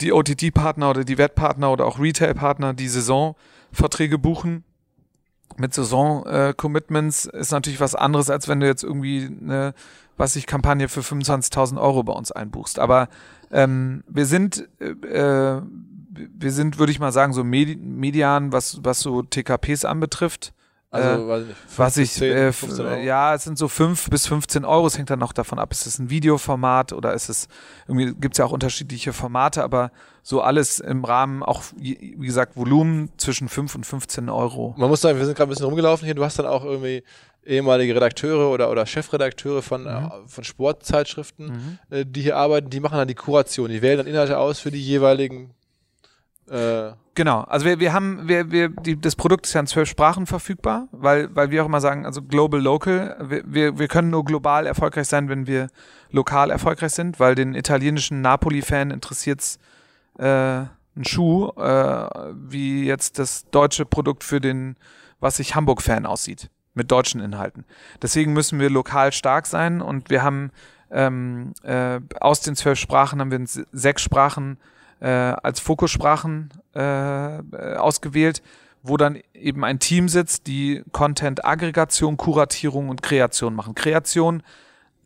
die 0.00 0.12
OTT-Partner 0.12 0.90
oder 0.90 1.04
die 1.04 1.18
Wettpartner 1.18 1.72
oder 1.72 1.86
auch 1.86 1.98
Retail-Partner, 1.98 2.72
die 2.72 2.88
Saisonverträge 2.88 4.16
buchen, 4.16 4.64
mit 5.56 5.74
Saison-Commitments 5.74 7.24
ist 7.26 7.50
natürlich 7.50 7.80
was 7.80 7.94
anderes, 7.94 8.30
als 8.30 8.48
wenn 8.48 8.60
du 8.60 8.66
jetzt 8.66 8.84
irgendwie 8.84 9.26
eine, 9.26 9.74
was 10.16 10.36
ich, 10.36 10.46
Kampagne 10.46 10.88
für 10.88 11.00
25.000 11.00 11.80
Euro 11.80 12.04
bei 12.04 12.12
uns 12.12 12.30
einbuchst. 12.30 12.78
Aber 12.78 13.08
ähm, 13.50 14.04
wir 14.06 14.26
sind, 14.26 14.68
äh, 14.78 14.90
äh, 14.90 15.62
wir 16.38 16.52
sind, 16.52 16.78
würde 16.78 16.92
ich 16.92 16.98
mal 17.00 17.12
sagen, 17.12 17.32
so 17.32 17.44
Medi 17.44 17.76
median, 17.76 18.52
was, 18.52 18.78
was 18.82 19.00
so 19.00 19.22
TKPs 19.22 19.84
anbetrifft. 19.84 20.52
Also, 20.90 21.08
Äh, 21.22 21.28
weiß 21.28 21.42
ich 21.42 21.48
nicht. 21.48 21.58
Was 21.76 21.96
ich, 21.98 22.12
10, 22.12 22.32
äh, 22.36 22.52
15 22.52 22.86
Euro. 22.86 23.00
ja, 23.02 23.34
es 23.34 23.44
sind 23.44 23.58
so 23.58 23.68
5 23.68 24.08
bis 24.08 24.26
15 24.26 24.64
Euro, 24.64 24.86
es 24.86 24.96
hängt 24.96 25.10
dann 25.10 25.18
noch 25.18 25.34
davon 25.34 25.58
ab, 25.58 25.70
ist 25.70 25.86
es 25.86 25.98
ein 25.98 26.08
Videoformat 26.08 26.94
oder 26.94 27.12
ist 27.12 27.28
es, 27.28 27.46
irgendwie 27.86 28.14
gibt's 28.18 28.38
ja 28.38 28.46
auch 28.46 28.52
unterschiedliche 28.52 29.12
Formate, 29.12 29.62
aber 29.62 29.90
so 30.22 30.40
alles 30.40 30.80
im 30.80 31.04
Rahmen, 31.04 31.42
auch 31.42 31.62
wie 31.76 32.16
gesagt, 32.16 32.56
Volumen 32.56 33.10
zwischen 33.18 33.50
5 33.50 33.74
und 33.74 33.84
15 33.84 34.30
Euro. 34.30 34.74
Man 34.78 34.88
muss 34.88 35.02
sagen, 35.02 35.18
wir 35.18 35.26
sind 35.26 35.36
gerade 35.36 35.48
ein 35.48 35.50
bisschen 35.50 35.66
rumgelaufen 35.66 36.06
hier. 36.06 36.14
Du 36.14 36.24
hast 36.24 36.38
dann 36.38 36.46
auch 36.46 36.64
irgendwie 36.64 37.02
ehemalige 37.44 37.94
Redakteure 37.94 38.50
oder, 38.50 38.70
oder 38.70 38.86
Chefredakteure 38.86 39.60
von, 39.60 39.82
Mhm. 39.82 39.88
äh, 39.88 40.10
von 40.26 40.42
Sportzeitschriften, 40.44 41.78
äh, 41.90 42.04
die 42.06 42.22
hier 42.22 42.36
arbeiten. 42.36 42.70
Die 42.70 42.80
machen 42.80 42.96
dann 42.98 43.08
die 43.08 43.14
Kuration. 43.14 43.70
Die 43.70 43.82
wählen 43.82 43.98
dann 43.98 44.06
Inhalte 44.06 44.38
aus 44.38 44.58
für 44.60 44.70
die 44.70 44.82
jeweiligen. 44.82 45.50
Äh, 46.50 46.92
Genau, 47.18 47.40
also 47.40 47.66
wir, 47.66 47.80
wir 47.80 47.92
haben, 47.92 48.28
wir, 48.28 48.52
wir, 48.52 48.68
die, 48.68 48.96
das 49.00 49.16
Produkt 49.16 49.44
ist 49.44 49.52
ja 49.52 49.58
in 49.58 49.66
zwölf 49.66 49.88
Sprachen 49.88 50.24
verfügbar, 50.24 50.86
weil, 50.92 51.34
weil 51.34 51.50
wir 51.50 51.64
auch 51.64 51.66
immer 51.66 51.80
sagen, 51.80 52.06
also 52.06 52.22
global, 52.22 52.60
local, 52.60 53.16
wir, 53.20 53.42
wir, 53.44 53.76
wir 53.80 53.88
können 53.88 54.10
nur 54.10 54.24
global 54.24 54.66
erfolgreich 54.66 55.08
sein, 55.08 55.28
wenn 55.28 55.48
wir 55.48 55.66
lokal 56.12 56.52
erfolgreich 56.52 56.92
sind, 56.92 57.18
weil 57.18 57.34
den 57.34 57.56
italienischen 57.56 58.20
Napoli-Fan 58.20 58.92
interessiert's 58.92 59.58
äh, 60.16 60.26
ein 60.28 61.04
Schuh, 61.04 61.48
äh, 61.56 62.08
wie 62.36 62.86
jetzt 62.86 63.18
das 63.18 63.50
deutsche 63.50 63.84
Produkt 63.84 64.22
für 64.22 64.40
den, 64.40 64.76
was 65.18 65.38
sich 65.38 65.56
Hamburg-Fan 65.56 66.06
aussieht, 66.06 66.50
mit 66.74 66.92
deutschen 66.92 67.20
Inhalten. 67.20 67.64
Deswegen 68.00 68.32
müssen 68.32 68.60
wir 68.60 68.70
lokal 68.70 69.10
stark 69.10 69.46
sein 69.46 69.82
und 69.82 70.08
wir 70.08 70.22
haben 70.22 70.52
ähm, 70.92 71.52
äh, 71.64 71.98
aus 72.20 72.42
den 72.42 72.54
zwölf 72.54 72.78
Sprachen 72.78 73.20
haben 73.20 73.32
wir 73.32 73.44
sechs 73.72 74.02
Sprachen 74.02 74.56
äh, 75.00 75.08
als 75.08 75.60
Fokussprachen 75.60 76.50
äh, 76.74 77.38
äh, 77.38 77.76
ausgewählt, 77.76 78.42
wo 78.82 78.96
dann 78.96 79.18
eben 79.34 79.64
ein 79.64 79.78
Team 79.78 80.08
sitzt, 80.08 80.46
die 80.46 80.82
Content-Aggregation, 80.92 82.16
Kuratierung 82.16 82.88
und 82.88 83.02
Kreation 83.02 83.54
machen. 83.54 83.74
Kreation 83.74 84.42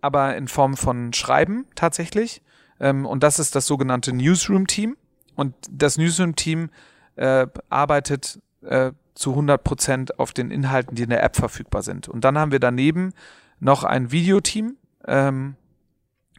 aber 0.02 0.36
in 0.36 0.48
Form 0.48 0.76
von 0.76 1.12
Schreiben 1.12 1.64
tatsächlich. 1.74 2.42
Ähm, 2.80 3.06
und 3.06 3.22
das 3.22 3.38
ist 3.38 3.54
das 3.54 3.66
sogenannte 3.66 4.12
Newsroom-Team. 4.12 4.96
Und 5.36 5.54
das 5.70 5.96
Newsroom-Team 5.96 6.70
äh, 7.16 7.46
arbeitet 7.70 8.40
äh, 8.62 8.92
zu 9.14 9.30
100 9.30 9.62
Prozent 9.62 10.18
auf 10.18 10.32
den 10.32 10.50
Inhalten, 10.50 10.96
die 10.96 11.04
in 11.04 11.10
der 11.10 11.22
App 11.22 11.36
verfügbar 11.36 11.82
sind. 11.82 12.08
Und 12.08 12.24
dann 12.24 12.36
haben 12.36 12.52
wir 12.52 12.58
daneben 12.58 13.12
noch 13.60 13.84
ein 13.84 14.10
Videoteam 14.10 14.76
ähm, 15.06 15.54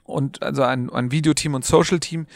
und 0.04 0.44
also 0.44 0.64
ein, 0.64 0.90
ein 0.90 1.12
Videoteam 1.12 1.54
und 1.54 1.66
Social-Team, 1.66 2.28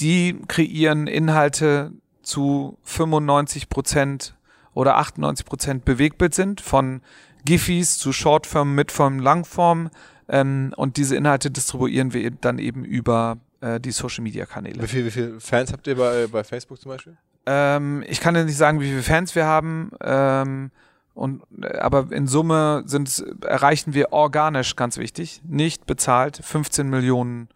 die 0.00 0.40
kreieren 0.48 1.06
Inhalte 1.06 1.92
zu 2.22 2.78
95 2.84 3.68
Prozent 3.68 4.34
oder 4.72 4.96
98 4.96 5.46
Prozent 5.46 5.84
Bewegtbild 5.84 6.34
sind, 6.34 6.60
von 6.60 7.00
Giphies 7.44 7.98
zu 7.98 8.12
Shortform, 8.12 8.74
Midform, 8.74 9.18
Langform. 9.18 9.90
Ähm, 10.28 10.72
und 10.76 10.96
diese 10.96 11.16
Inhalte 11.16 11.50
distribuieren 11.50 12.12
wir 12.12 12.30
dann 12.30 12.58
eben 12.58 12.84
über 12.84 13.36
äh, 13.60 13.78
die 13.78 13.92
Social-Media-Kanäle. 13.92 14.82
wie 14.82 14.86
viele 14.86 15.06
wie 15.06 15.10
viel 15.10 15.40
Fans 15.40 15.72
habt 15.72 15.86
ihr 15.86 15.96
bei, 15.96 16.26
bei 16.26 16.42
Facebook 16.42 16.80
zum 16.80 16.90
Beispiel? 16.90 17.16
Ähm, 17.46 18.02
ich 18.08 18.20
kann 18.20 18.34
dir 18.34 18.44
nicht 18.44 18.56
sagen, 18.56 18.80
wie 18.80 18.88
viele 18.88 19.02
Fans 19.02 19.34
wir 19.34 19.44
haben, 19.44 19.90
ähm, 20.02 20.70
und, 21.14 21.42
äh, 21.62 21.78
aber 21.78 22.10
in 22.10 22.26
Summe 22.26 22.82
sind, 22.86 23.24
erreichen 23.44 23.94
wir 23.94 24.12
organisch, 24.12 24.76
ganz 24.76 24.96
wichtig, 24.98 25.42
nicht 25.46 25.86
bezahlt, 25.86 26.40
15 26.42 26.88
Millionen 26.88 27.48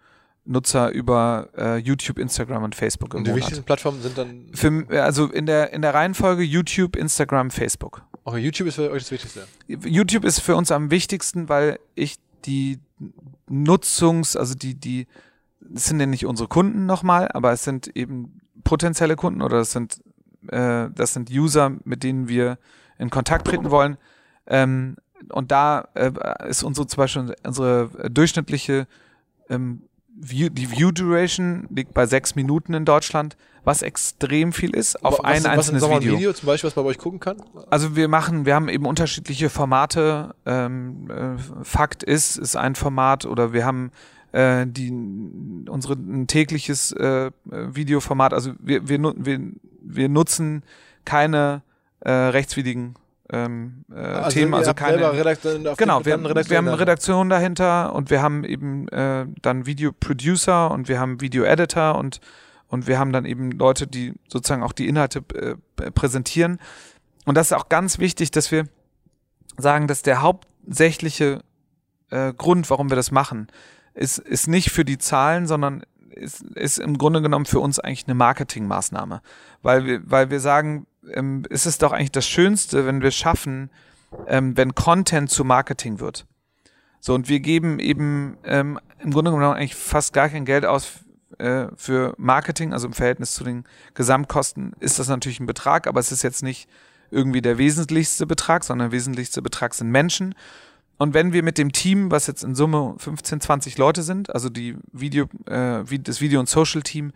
Nutzer 0.48 0.90
über 0.90 1.48
äh, 1.56 1.76
YouTube, 1.76 2.18
Instagram 2.18 2.62
und 2.62 2.74
Facebook 2.74 3.12
im 3.12 3.18
Und 3.18 3.24
die 3.26 3.30
Monat. 3.30 3.42
wichtigsten 3.42 3.64
Plattformen 3.64 4.00
sind 4.00 4.16
dann. 4.16 4.46
Für, 4.54 5.02
also 5.04 5.26
in 5.26 5.46
der, 5.46 5.72
in 5.72 5.82
der 5.82 5.92
Reihenfolge 5.92 6.42
YouTube, 6.42 6.96
Instagram, 6.96 7.50
Facebook. 7.50 8.02
Okay, 8.24 8.38
YouTube 8.38 8.68
ist 8.68 8.76
für 8.76 8.90
euch 8.90 9.02
das 9.02 9.10
Wichtigste. 9.10 9.46
YouTube 9.66 10.24
ist 10.24 10.40
für 10.40 10.56
uns 10.56 10.72
am 10.72 10.90
wichtigsten, 10.90 11.48
weil 11.48 11.78
ich 11.94 12.16
die 12.46 12.78
Nutzungs, 13.48 14.36
also 14.36 14.54
die, 14.54 14.74
die, 14.74 15.06
das 15.60 15.86
sind 15.86 16.00
ja 16.00 16.06
nicht 16.06 16.24
unsere 16.24 16.48
Kunden 16.48 16.86
nochmal, 16.86 17.28
aber 17.32 17.52
es 17.52 17.64
sind 17.64 17.94
eben 17.94 18.40
potenzielle 18.64 19.16
Kunden 19.16 19.42
oder 19.42 19.58
das 19.58 19.72
sind, 19.72 20.00
äh, 20.48 20.88
das 20.94 21.12
sind 21.12 21.30
User, 21.30 21.72
mit 21.84 22.02
denen 22.02 22.28
wir 22.28 22.58
in 22.98 23.10
Kontakt 23.10 23.46
treten 23.46 23.70
wollen. 23.70 23.98
Ähm, 24.46 24.96
und 25.30 25.50
da 25.52 25.88
äh, 25.94 26.12
ist 26.48 26.62
unsere 26.62 26.86
zum 26.86 26.96
Beispiel 26.96 27.34
unsere 27.44 27.90
durchschnittliche 28.10 28.86
ähm, 29.50 29.82
View, 30.20 30.48
die 30.48 30.70
View 30.70 30.90
Duration 30.90 31.66
liegt 31.70 31.94
bei 31.94 32.06
sechs 32.06 32.34
Minuten 32.34 32.74
in 32.74 32.84
Deutschland, 32.84 33.36
was 33.64 33.82
extrem 33.82 34.52
viel 34.52 34.74
ist 34.74 35.04
auf 35.04 35.18
was, 35.18 35.24
ein 35.24 35.44
was 35.44 35.46
einzelnes 35.46 35.82
ist, 35.82 35.88
sag 35.88 35.90
mal, 35.90 36.00
Video. 36.00 36.14
ein 36.14 36.18
Video 36.18 36.32
zum 36.32 36.46
Beispiel, 36.46 36.68
was 36.68 36.76
man 36.76 36.84
bei 36.84 36.90
euch 36.90 36.98
gucken 36.98 37.20
kann? 37.20 37.36
Also 37.70 37.96
wir 37.96 38.08
machen, 38.08 38.46
wir 38.46 38.54
haben 38.54 38.68
eben 38.68 38.86
unterschiedliche 38.86 39.50
Formate. 39.50 40.34
Ähm, 40.46 41.10
äh, 41.10 41.64
Fakt 41.64 42.02
ist, 42.02 42.36
ist 42.36 42.56
ein 42.56 42.74
Format 42.74 43.26
oder 43.26 43.52
wir 43.52 43.64
haben 43.64 43.90
äh, 44.32 44.66
die 44.66 44.90
unsere 44.90 45.94
ein 45.94 46.26
tägliches 46.26 46.92
äh, 46.92 47.30
Videoformat. 47.44 48.32
Also 48.32 48.52
wir, 48.58 48.88
wir, 48.88 48.98
wir, 49.16 49.40
wir 49.82 50.08
nutzen 50.08 50.62
keine 51.04 51.62
äh, 52.00 52.10
rechtswidrigen 52.10 52.94
ähm, 53.30 53.84
äh, 53.94 54.28
Themen, 54.30 54.52
ihr 54.52 54.58
also 54.58 54.74
keine. 54.74 54.96
Genau, 55.76 56.04
wir, 56.04 56.18
wir 56.24 56.56
haben 56.56 56.68
eine. 56.68 56.78
Redaktion 56.78 57.28
dahinter 57.28 57.94
und 57.94 58.10
wir 58.10 58.22
haben 58.22 58.44
eben 58.44 58.88
äh, 58.88 59.26
dann 59.42 59.66
Video-Producer 59.66 60.70
und 60.70 60.88
wir 60.88 60.98
haben 60.98 61.20
Video-Editor 61.20 61.96
und, 61.96 62.20
und 62.68 62.86
wir 62.86 62.98
haben 62.98 63.12
dann 63.12 63.26
eben 63.26 63.50
Leute, 63.50 63.86
die 63.86 64.14
sozusagen 64.28 64.62
auch 64.62 64.72
die 64.72 64.88
Inhalte 64.88 65.22
äh, 65.34 65.90
präsentieren. 65.90 66.58
Und 67.26 67.34
das 67.36 67.50
ist 67.50 67.52
auch 67.52 67.68
ganz 67.68 67.98
wichtig, 67.98 68.30
dass 68.30 68.50
wir 68.50 68.64
sagen, 69.58 69.88
dass 69.88 70.00
der 70.00 70.22
hauptsächliche 70.22 71.42
äh, 72.10 72.32
Grund, 72.32 72.70
warum 72.70 72.90
wir 72.90 72.96
das 72.96 73.10
machen, 73.10 73.48
ist, 73.92 74.18
ist 74.18 74.48
nicht 74.48 74.70
für 74.70 74.86
die 74.86 74.96
Zahlen, 74.96 75.46
sondern 75.46 75.82
ist, 76.10 76.42
ist 76.54 76.78
im 76.78 76.96
Grunde 76.96 77.20
genommen 77.22 77.44
für 77.44 77.60
uns 77.60 77.78
eigentlich 77.78 78.06
eine 78.06 78.14
Marketingmaßnahme. 78.14 79.20
Weil 79.62 79.84
wir, 79.84 80.00
weil 80.10 80.30
wir 80.30 80.40
sagen, 80.40 80.86
ähm, 81.14 81.44
es 81.50 81.66
ist 81.66 81.82
doch 81.82 81.92
eigentlich 81.92 82.12
das 82.12 82.26
Schönste, 82.26 82.86
wenn 82.86 83.02
wir 83.02 83.10
schaffen, 83.10 83.70
ähm, 84.26 84.56
wenn 84.56 84.74
Content 84.74 85.30
zu 85.30 85.44
Marketing 85.44 86.00
wird. 86.00 86.26
So, 87.00 87.14
und 87.14 87.28
wir 87.28 87.40
geben 87.40 87.78
eben 87.78 88.38
ähm, 88.44 88.78
im 89.00 89.12
Grunde 89.12 89.30
genommen 89.30 89.54
eigentlich 89.54 89.76
fast 89.76 90.12
gar 90.12 90.28
kein 90.28 90.44
Geld 90.44 90.64
aus 90.64 91.00
äh, 91.38 91.66
für 91.76 92.14
Marketing, 92.18 92.72
also 92.72 92.86
im 92.88 92.92
Verhältnis 92.92 93.34
zu 93.34 93.44
den 93.44 93.64
Gesamtkosten 93.94 94.72
ist 94.80 94.98
das 94.98 95.08
natürlich 95.08 95.40
ein 95.40 95.46
Betrag, 95.46 95.86
aber 95.86 96.00
es 96.00 96.10
ist 96.10 96.22
jetzt 96.22 96.42
nicht 96.42 96.68
irgendwie 97.10 97.40
der 97.40 97.58
wesentlichste 97.58 98.26
Betrag, 98.26 98.64
sondern 98.64 98.90
der 98.90 98.96
wesentlichste 98.96 99.40
Betrag 99.42 99.74
sind 99.74 99.90
Menschen. 99.90 100.34
Und 100.98 101.14
wenn 101.14 101.32
wir 101.32 101.44
mit 101.44 101.58
dem 101.58 101.70
Team, 101.70 102.10
was 102.10 102.26
jetzt 102.26 102.42
in 102.42 102.56
Summe 102.56 102.96
15, 102.98 103.40
20 103.40 103.78
Leute 103.78 104.02
sind, 104.02 104.34
also 104.34 104.48
die 104.48 104.76
Video, 104.92 105.26
äh, 105.46 105.84
das 106.00 106.20
Video- 106.20 106.40
und 106.40 106.48
Social-Team, 106.48 107.12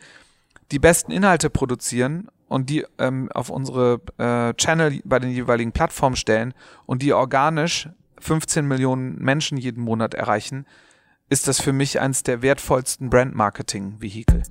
die 0.72 0.78
besten 0.78 1.12
Inhalte 1.12 1.50
produzieren 1.50 2.28
und 2.48 2.70
die 2.70 2.84
ähm, 2.98 3.30
auf 3.32 3.50
unsere 3.50 4.00
äh, 4.18 4.54
Channel 4.54 5.00
bei 5.04 5.18
den 5.18 5.30
jeweiligen 5.30 5.72
Plattformen 5.72 6.16
stellen 6.16 6.54
und 6.86 7.02
die 7.02 7.12
organisch 7.12 7.88
15 8.20 8.66
Millionen 8.66 9.16
Menschen 9.18 9.58
jeden 9.58 9.82
Monat 9.82 10.14
erreichen, 10.14 10.66
ist 11.28 11.48
das 11.48 11.60
für 11.60 11.72
mich 11.72 12.00
eines 12.00 12.22
der 12.22 12.42
wertvollsten 12.42 13.10
Brand-Marketing-Vehikel. 13.10 14.42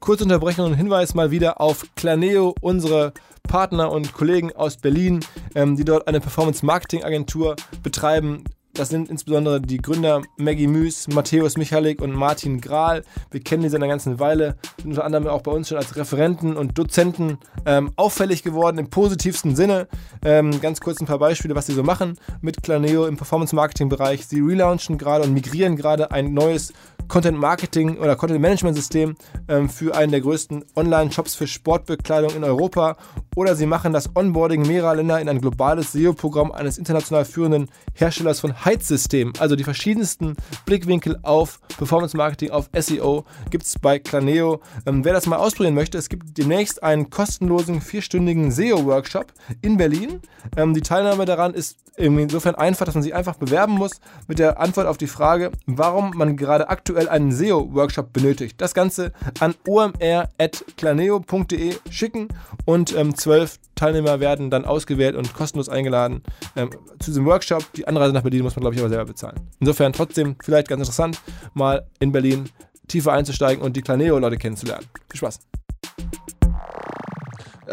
Kurze 0.00 0.24
Unterbrechung 0.24 0.66
und 0.66 0.74
Hinweis 0.74 1.14
mal 1.14 1.30
wieder 1.30 1.60
auf 1.60 1.84
Planeo, 1.94 2.54
unsere 2.60 3.12
Partner 3.42 3.90
und 3.90 4.12
Kollegen 4.12 4.52
aus 4.54 4.76
Berlin, 4.76 5.24
ähm, 5.54 5.76
die 5.76 5.84
dort 5.84 6.06
eine 6.06 6.20
Performance-Marketing-Agentur 6.20 7.56
betreiben. 7.82 8.44
Das 8.78 8.90
sind 8.90 9.10
insbesondere 9.10 9.60
die 9.60 9.78
Gründer 9.78 10.22
Maggie 10.36 10.68
Müs, 10.68 11.08
Matthäus 11.08 11.56
Michalik 11.56 12.00
und 12.00 12.12
Martin 12.12 12.60
Grahl. 12.60 13.02
Wir 13.32 13.40
kennen 13.40 13.64
die 13.64 13.68
seit 13.68 13.80
einer 13.80 13.88
ganzen 13.88 14.20
Weile, 14.20 14.54
sind 14.76 14.90
unter 14.90 15.04
anderem 15.04 15.26
auch 15.26 15.42
bei 15.42 15.50
uns 15.50 15.68
schon 15.68 15.78
als 15.78 15.96
Referenten 15.96 16.56
und 16.56 16.78
Dozenten 16.78 17.38
ähm, 17.66 17.90
auffällig 17.96 18.44
geworden 18.44 18.78
im 18.78 18.88
positivsten 18.88 19.56
Sinne. 19.56 19.88
Ähm, 20.24 20.60
ganz 20.60 20.80
kurz 20.80 21.00
ein 21.00 21.06
paar 21.06 21.18
Beispiele, 21.18 21.56
was 21.56 21.66
sie 21.66 21.72
so 21.72 21.82
machen 21.82 22.20
mit 22.40 22.62
Planeo 22.62 23.06
im 23.06 23.16
Performance-Marketing-Bereich. 23.16 24.28
Sie 24.28 24.38
relaunchen 24.38 24.96
gerade 24.96 25.24
und 25.24 25.34
migrieren 25.34 25.74
gerade 25.74 26.12
ein 26.12 26.32
neues 26.32 26.72
Content 27.08 27.38
Marketing 27.38 27.96
oder 27.98 28.16
Content 28.16 28.40
Management 28.40 28.76
System 28.76 29.16
ähm, 29.48 29.68
für 29.68 29.96
einen 29.96 30.12
der 30.12 30.20
größten 30.20 30.64
Online-Shops 30.76 31.34
für 31.34 31.46
Sportbekleidung 31.46 32.34
in 32.36 32.44
Europa. 32.44 32.96
Oder 33.34 33.56
sie 33.56 33.66
machen 33.66 33.92
das 33.92 34.14
Onboarding 34.14 34.66
mehrerer 34.66 34.96
Länder 34.96 35.20
in 35.20 35.28
ein 35.28 35.40
globales 35.40 35.92
SEO-Programm 35.92 36.52
eines 36.52 36.76
international 36.76 37.24
führenden 37.24 37.68
Herstellers 37.94 38.40
von 38.40 38.64
Heizsystemen. 38.64 39.32
Also 39.38 39.56
die 39.56 39.64
verschiedensten 39.64 40.36
Blickwinkel 40.66 41.18
auf 41.22 41.60
Performance 41.78 42.16
Marketing, 42.16 42.50
auf 42.50 42.68
SEO 42.78 43.24
gibt 43.50 43.64
es 43.64 43.78
bei 43.78 43.98
Planeo. 43.98 44.60
Ähm, 44.86 45.04
wer 45.04 45.12
das 45.12 45.26
mal 45.26 45.36
ausprobieren 45.36 45.74
möchte, 45.74 45.98
es 45.98 46.08
gibt 46.08 46.36
demnächst 46.36 46.82
einen 46.82 47.10
kostenlosen 47.10 47.80
vierstündigen 47.80 48.50
SEO-Workshop 48.50 49.32
in 49.62 49.76
Berlin. 49.76 50.20
Ähm, 50.56 50.74
die 50.74 50.82
Teilnahme 50.82 51.24
daran 51.24 51.54
ist 51.54 51.78
insofern 51.98 52.54
einfach, 52.54 52.86
dass 52.86 52.94
man 52.94 53.02
sich 53.02 53.14
einfach 53.14 53.36
bewerben 53.36 53.74
muss 53.74 54.00
mit 54.26 54.38
der 54.38 54.60
Antwort 54.60 54.86
auf 54.86 54.98
die 54.98 55.06
Frage, 55.06 55.50
warum 55.66 56.12
man 56.16 56.36
gerade 56.36 56.68
aktuell 56.68 56.97
einen 57.06 57.30
SEO-Workshop 57.30 58.12
benötigt. 58.12 58.60
Das 58.60 58.74
Ganze 58.74 59.12
an 59.38 59.54
omr.planeo.de 59.68 61.76
schicken 61.90 62.26
und 62.64 62.96
ähm, 62.96 63.14
zwölf 63.14 63.60
Teilnehmer 63.76 64.18
werden 64.20 64.50
dann 64.50 64.64
ausgewählt 64.64 65.14
und 65.14 65.32
kostenlos 65.34 65.68
eingeladen 65.68 66.24
ähm, 66.56 66.70
zu 66.98 67.10
diesem 67.10 67.26
Workshop. 67.26 67.62
Die 67.74 67.86
Anreise 67.86 68.12
nach 68.12 68.22
Berlin 68.22 68.42
muss 68.42 68.56
man, 68.56 68.62
glaube 68.62 68.74
ich, 68.74 68.80
aber 68.80 68.88
selber 68.88 69.04
bezahlen. 69.04 69.38
Insofern 69.60 69.92
trotzdem 69.92 70.34
vielleicht 70.42 70.66
ganz 70.68 70.80
interessant, 70.80 71.20
mal 71.54 71.86
in 72.00 72.10
Berlin 72.10 72.48
tiefer 72.88 73.12
einzusteigen 73.12 73.62
und 73.62 73.76
die 73.76 73.82
Planeo-Leute 73.82 74.38
kennenzulernen. 74.38 74.86
Viel 75.10 75.18
Spaß. 75.18 75.38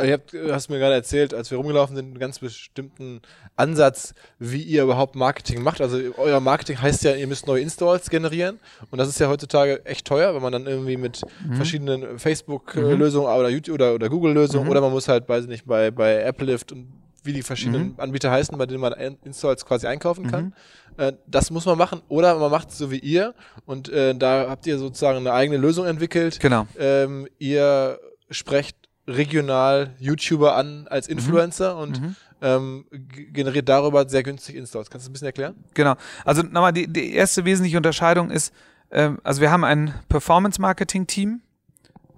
Ihr 0.04 0.14
habt, 0.14 0.34
du 0.34 0.54
hast 0.54 0.70
mir 0.70 0.80
gerade 0.80 0.96
erzählt, 0.96 1.34
als 1.34 1.52
wir 1.52 1.58
rumgelaufen 1.58 1.96
sind, 1.96 2.06
einen 2.06 2.20
ganz 2.20 2.40
bestimmten 2.40 3.22
Ansatz, 3.56 4.14
wie 4.40 4.62
ihr 4.62 4.84
überhaupt 4.84 5.16
Marketing 5.16 5.64
macht. 5.64 5.82
Also 5.82 5.98
euer 6.18 6.40
Marketing 6.40 6.82
heißt 6.82 7.04
ja, 7.04 7.16
ihr 7.16 7.28
müsst 7.28 7.48
neue 7.48 7.62
Installs 7.62 8.10
generieren 8.10 8.60
und 8.92 8.98
das 8.98 9.08
ist 9.08 9.20
ja 9.20 9.28
heutzutage 9.28 9.86
echt 9.86 10.06
teuer, 10.06 10.36
wenn 10.36 10.42
man 10.42 10.52
dann 10.52 10.68
irgendwie 10.68 10.98
mit 10.98 11.22
verschiedenen 11.54 12.20
Facebook-Lösungen 12.20 13.28
oder 13.28 13.50
YouTube 13.50 13.76
oder, 13.76 13.96
oder 13.96 14.10
Google-Lösungen 14.10 14.70
oder 14.70 14.82
man 14.82 14.92
muss 14.92 15.08
halt, 15.08 15.28
weiß 15.30 15.44
ich 15.44 15.50
nicht, 15.50 15.66
bei, 15.66 15.92
bei 15.92 16.28
Applelift 16.28 16.72
und 16.72 16.88
wie 17.24 17.34
die 17.34 17.42
verschiedenen 17.42 17.96
Anbieter 17.98 18.32
heißen, 18.32 18.58
bei 18.58 18.66
denen 18.66 18.82
man 18.82 18.94
Installs 19.24 19.66
quasi 19.66 19.88
einkaufen 19.88 20.28
kann. 20.28 20.54
Äh, 20.98 21.14
das 21.28 21.52
muss 21.52 21.66
man 21.66 21.78
machen 21.78 22.02
oder 22.08 22.38
man 22.38 22.52
macht 22.52 22.70
es 22.70 22.78
so 22.78 22.92
wie 22.92 23.00
ihr 23.00 23.34
und 23.66 23.90
äh, 23.90 24.16
da 24.16 24.48
habt 24.50 24.66
ihr 24.68 24.78
sozusagen 24.78 25.18
eine 25.18 25.34
eigene 25.34 25.58
Lösung 25.58 25.86
entwickelt. 25.86 26.40
Genau. 26.40 26.68
Ähm, 26.78 27.28
ihr 27.38 28.00
sprecht 28.30 28.78
regional 29.08 29.94
YouTuber 30.00 30.56
an 30.56 30.88
als 30.88 31.08
Influencer 31.08 31.78
und 31.78 32.02
ähm, 32.42 32.86
g- 32.92 33.26
generiert 33.26 33.70
darüber 33.70 34.08
sehr 34.10 34.24
günstig 34.24 34.56
Installs. 34.56 34.90
Kannst 34.90 35.06
du 35.08 35.12
ein 35.12 35.14
bisschen 35.14 35.28
erklären? 35.28 35.56
Genau. 35.74 35.96
Also 36.24 36.42
nochmal, 36.42 36.74
die, 36.74 36.88
die 36.88 37.14
erste 37.14 37.46
wesentliche 37.46 37.78
Unterscheidung 37.78 38.32
ist, 38.32 38.54
ähm, 38.92 39.20
also 39.24 39.42
wir 39.42 39.52
haben 39.52 39.64
ein 39.64 39.94
Performance-Marketing-Team 40.10 41.42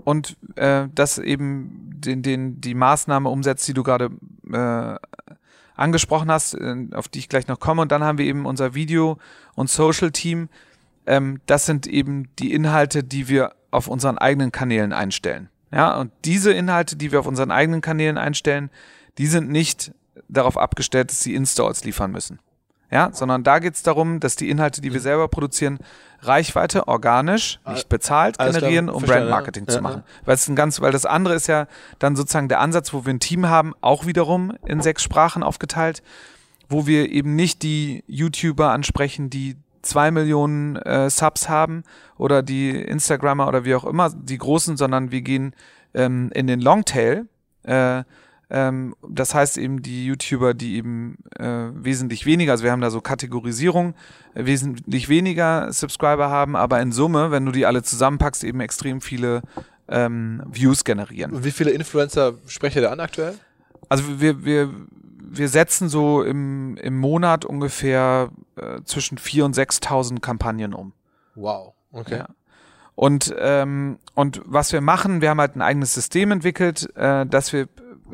und 0.03 0.37
äh, 0.55 0.87
das 0.93 1.17
eben 1.17 1.91
den, 1.95 2.21
den, 2.21 2.61
die 2.61 2.73
Maßnahme 2.73 3.29
umsetzt, 3.29 3.67
die 3.67 3.73
du 3.73 3.83
gerade 3.83 4.09
äh, 4.51 4.95
angesprochen 5.75 6.31
hast, 6.31 6.53
äh, 6.53 6.87
auf 6.93 7.07
die 7.09 7.19
ich 7.19 7.29
gleich 7.29 7.47
noch 7.47 7.59
komme. 7.59 7.81
Und 7.81 7.91
dann 7.91 8.03
haben 8.03 8.17
wir 8.17 8.25
eben 8.25 8.45
unser 8.45 8.73
Video- 8.73 9.17
und 9.55 9.69
Social-Team. 9.69 10.49
Ähm, 11.05 11.41
das 11.45 11.65
sind 11.65 11.85
eben 11.87 12.29
die 12.39 12.53
Inhalte, 12.53 13.03
die 13.03 13.27
wir 13.27 13.53
auf 13.71 13.87
unseren 13.87 14.17
eigenen 14.17 14.51
Kanälen 14.51 14.93
einstellen. 14.93 15.49
Ja, 15.71 15.97
und 15.97 16.11
diese 16.25 16.53
Inhalte, 16.53 16.95
die 16.95 17.11
wir 17.11 17.19
auf 17.19 17.27
unseren 17.27 17.51
eigenen 17.51 17.81
Kanälen 17.81 18.17
einstellen, 18.17 18.69
die 19.17 19.27
sind 19.27 19.49
nicht 19.49 19.91
darauf 20.29 20.57
abgestellt, 20.57 21.11
dass 21.11 21.21
sie 21.21 21.35
Installs 21.35 21.83
liefern 21.83 22.11
müssen. 22.11 22.39
Ja, 22.89 23.09
sondern 23.11 23.43
da 23.43 23.59
geht 23.59 23.75
es 23.75 23.83
darum, 23.83 24.21
dass 24.21 24.37
die 24.37 24.49
Inhalte, 24.49 24.79
die 24.79 24.93
wir 24.93 25.01
selber 25.01 25.27
produzieren, 25.27 25.79
Reichweite 26.21 26.87
organisch, 26.87 27.59
nicht 27.67 27.89
bezahlt, 27.89 28.39
Alles 28.39 28.53
klar, 28.53 28.61
generieren, 28.61 28.89
um 28.89 28.99
verstanden, 28.99 29.25
Brandmarketing 29.25 29.65
ja. 29.67 29.73
zu 29.73 29.81
machen. 29.81 30.03
Weil 30.23 30.35
es 30.35 30.47
ein 30.47 30.55
ganz, 30.55 30.79
weil 30.79 30.93
das 30.93 31.05
andere 31.05 31.35
ist 31.35 31.47
ja 31.47 31.67
dann 31.99 32.15
sozusagen 32.15 32.47
der 32.47 32.61
Ansatz, 32.61 32.93
wo 32.93 33.05
wir 33.05 33.13
ein 33.13 33.19
Team 33.19 33.49
haben, 33.49 33.73
auch 33.81 34.05
wiederum 34.05 34.53
in 34.65 34.81
sechs 34.81 35.03
Sprachen 35.03 35.43
aufgeteilt, 35.43 36.01
wo 36.69 36.87
wir 36.87 37.11
eben 37.11 37.35
nicht 37.35 37.61
die 37.61 38.05
YouTuber 38.07 38.71
ansprechen, 38.71 39.29
die 39.29 39.57
zwei 39.81 40.11
Millionen 40.11 40.75
äh, 40.77 41.09
Subs 41.09 41.49
haben 41.49 41.83
oder 42.17 42.43
die 42.43 42.71
Instagrammer 42.71 43.47
oder 43.47 43.65
wie 43.65 43.75
auch 43.75 43.85
immer, 43.85 44.09
die 44.09 44.37
großen, 44.37 44.77
sondern 44.77 45.11
wir 45.11 45.21
gehen 45.21 45.53
ähm, 45.93 46.31
in 46.33 46.47
den 46.47 46.61
Longtail, 46.61 47.27
äh, 47.63 48.03
Ähm, 48.49 48.95
das 49.05 49.35
heißt 49.35 49.57
eben 49.57 49.81
die 49.81 50.05
YouTuber, 50.05 50.53
die 50.53 50.77
eben 50.77 51.17
äh, 51.37 51.67
wesentlich 51.73 52.25
weniger, 52.25 52.53
also 52.53 52.63
wir 52.63 52.71
haben 52.71 52.79
da 52.79 52.89
so 52.89 53.01
Kategorisierung, 53.01 53.93
äh, 54.35 54.45
wesentlich 54.45 55.09
weniger 55.09 55.73
Subscriber 55.73 56.29
haben, 56.29 56.55
aber 56.55 56.79
in 56.79 56.93
Summe, 56.93 57.29
wenn 57.31 57.45
du 57.45 57.51
die 57.51 57.65
alle 57.65 57.83
zusammenpackst, 57.83 58.45
eben 58.45 58.61
extrem 58.61 59.01
viele 59.01 59.41
ähm, 59.89 60.41
Views 60.49 60.85
generieren. 60.85 61.33
Und 61.33 61.43
wie 61.43 61.51
viele 61.51 61.71
Influencer 61.71 62.35
sprecht 62.47 62.77
ihr 62.77 62.83
da 62.83 62.91
an 62.91 63.01
aktuell? 63.01 63.35
Also 63.89 64.21
wir, 64.21 64.45
wir, 64.45 64.69
wir 65.29 65.49
setzen 65.49 65.89
so 65.89 66.23
im, 66.23 66.77
im 66.77 66.97
Monat 66.97 67.45
ungefähr 67.45 68.29
äh, 68.55 68.81
zwischen 68.83 69.17
4.000 69.17 69.43
und 69.43 69.55
6.000 69.55 70.19
Kampagnen 70.19 70.73
um. 70.73 70.93
Wow, 71.35 71.73
okay. 71.91 72.19
Ja. 72.19 72.27
Und, 72.95 73.35
ähm, 73.37 73.99
und 74.15 74.41
was 74.45 74.73
wir 74.73 74.81
machen, 74.81 75.21
wir 75.21 75.29
haben 75.29 75.39
halt 75.39 75.55
ein 75.55 75.61
eigenes 75.61 75.93
System 75.93 76.31
entwickelt, 76.31 76.89
äh, 76.95 77.25
dass 77.27 77.53
wir 77.53 77.67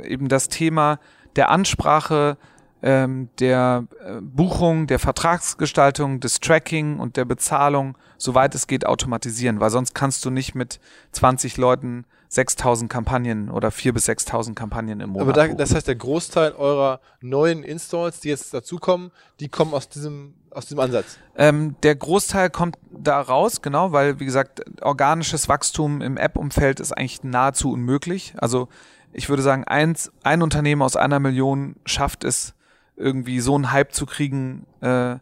eben 0.03 0.27
das 0.27 0.49
Thema 0.49 0.99
der 1.37 1.49
Ansprache, 1.49 2.37
ähm, 2.81 3.29
der 3.39 3.85
äh, 4.05 4.19
Buchung, 4.21 4.87
der 4.87 4.99
Vertragsgestaltung, 4.99 6.19
des 6.19 6.41
Tracking 6.41 6.99
und 6.99 7.15
der 7.15 7.23
Bezahlung, 7.23 7.97
soweit 8.17 8.55
es 8.55 8.67
geht, 8.67 8.85
automatisieren, 8.85 9.61
weil 9.61 9.69
sonst 9.69 9.95
kannst 9.95 10.25
du 10.25 10.29
nicht 10.29 10.53
mit 10.53 10.81
20 11.13 11.55
Leuten 11.55 12.03
6000 12.33 12.91
Kampagnen 12.91 13.49
oder 13.49 13.69
4.000 13.69 13.91
bis 13.93 14.09
6.000 14.09 14.55
Kampagnen 14.55 14.99
im 14.99 15.11
Monat. 15.11 15.27
Aber 15.27 15.33
da, 15.33 15.53
das 15.53 15.75
heißt, 15.75 15.87
der 15.87 15.95
Großteil 15.95 16.53
eurer 16.53 16.99
neuen 17.21 17.63
Installs, 17.63 18.19
die 18.21 18.29
jetzt 18.29 18.53
dazukommen, 18.53 19.11
die 19.39 19.49
kommen 19.49 19.73
aus 19.73 19.87
diesem, 19.87 20.33
aus 20.49 20.65
diesem 20.65 20.79
Ansatz. 20.79 21.19
Ähm, 21.35 21.75
der 21.83 21.95
Großteil 21.95 22.49
kommt 22.49 22.77
da 22.91 23.21
raus, 23.21 23.61
genau, 23.61 23.91
weil, 23.91 24.19
wie 24.19 24.25
gesagt, 24.25 24.63
organisches 24.81 25.47
Wachstum 25.47 26.01
im 26.01 26.17
App-Umfeld 26.17 26.79
ist 26.79 26.91
eigentlich 26.91 27.23
nahezu 27.23 27.71
unmöglich. 27.71 28.33
Also 28.37 28.67
ich 29.11 29.29
würde 29.29 29.43
sagen, 29.43 29.63
eins, 29.65 30.11
ein 30.23 30.41
Unternehmen 30.41 30.81
aus 30.81 30.95
einer 30.95 31.19
Million 31.19 31.75
schafft 31.85 32.23
es, 32.23 32.55
irgendwie 32.95 33.39
so 33.39 33.55
einen 33.55 33.71
Hype 33.71 33.91
zu 33.93 34.05
kriegen, 34.05 34.65
äh, 34.81 35.17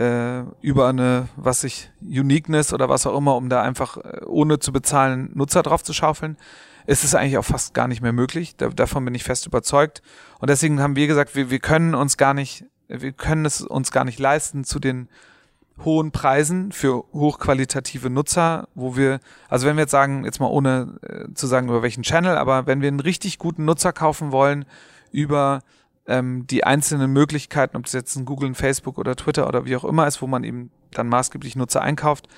äh, 0.00 0.44
über 0.62 0.88
eine, 0.88 1.28
was 1.36 1.62
ich, 1.62 1.90
Uniqueness 2.00 2.72
oder 2.72 2.88
was 2.88 3.06
auch 3.06 3.16
immer, 3.16 3.36
um 3.36 3.50
da 3.50 3.60
einfach 3.62 3.98
äh, 3.98 4.24
ohne 4.24 4.58
zu 4.58 4.72
bezahlen 4.72 5.30
Nutzer 5.34 5.62
drauf 5.62 5.84
zu 5.84 5.92
schaufeln. 5.92 6.38
Es 6.86 7.04
ist 7.04 7.14
eigentlich 7.14 7.36
auch 7.36 7.44
fast 7.44 7.74
gar 7.74 7.86
nicht 7.86 8.00
mehr 8.00 8.14
möglich. 8.14 8.56
Da, 8.56 8.70
davon 8.70 9.04
bin 9.04 9.14
ich 9.14 9.24
fest 9.24 9.46
überzeugt. 9.46 10.00
Und 10.38 10.48
deswegen 10.48 10.80
haben 10.80 10.96
wir 10.96 11.06
gesagt, 11.06 11.36
wir, 11.36 11.50
wir 11.50 11.58
können 11.58 11.94
uns 11.94 12.16
gar 12.16 12.32
nicht, 12.32 12.64
wir 12.88 13.12
können 13.12 13.44
es 13.44 13.60
uns 13.60 13.92
gar 13.92 14.06
nicht 14.06 14.18
leisten, 14.18 14.64
zu 14.64 14.78
den 14.78 15.10
hohen 15.84 16.12
Preisen 16.12 16.72
für 16.72 17.04
hochqualitative 17.12 18.08
Nutzer, 18.08 18.68
wo 18.74 18.96
wir, 18.96 19.20
also 19.50 19.66
wenn 19.66 19.76
wir 19.76 19.82
jetzt 19.82 19.90
sagen, 19.90 20.24
jetzt 20.24 20.40
mal 20.40 20.46
ohne 20.46 20.98
äh, 21.02 21.34
zu 21.34 21.46
sagen 21.46 21.68
über 21.68 21.82
welchen 21.82 22.02
Channel, 22.02 22.36
aber 22.36 22.66
wenn 22.66 22.80
wir 22.80 22.88
einen 22.88 23.00
richtig 23.00 23.38
guten 23.38 23.66
Nutzer 23.66 23.92
kaufen 23.92 24.32
wollen 24.32 24.64
über 25.12 25.60
ähm, 26.06 26.46
die 26.46 26.64
einzelnen 26.64 27.12
Möglichkeiten, 27.12 27.76
ob 27.76 27.84
das 27.84 27.92
jetzt 27.92 28.16
ein 28.16 28.24
Google, 28.24 28.50
ein 28.50 28.54
Facebook 28.54 28.98
oder 28.98 29.16
Twitter 29.16 29.46
oder 29.46 29.64
wie 29.64 29.76
auch 29.76 29.84
immer 29.84 30.06
ist, 30.06 30.22
wo 30.22 30.26
man 30.26 30.44
eben 30.44 30.70
dann 30.92 31.08
maßgeblich 31.08 31.56
Nutzer 31.56 31.82
einkauft, 31.82 32.28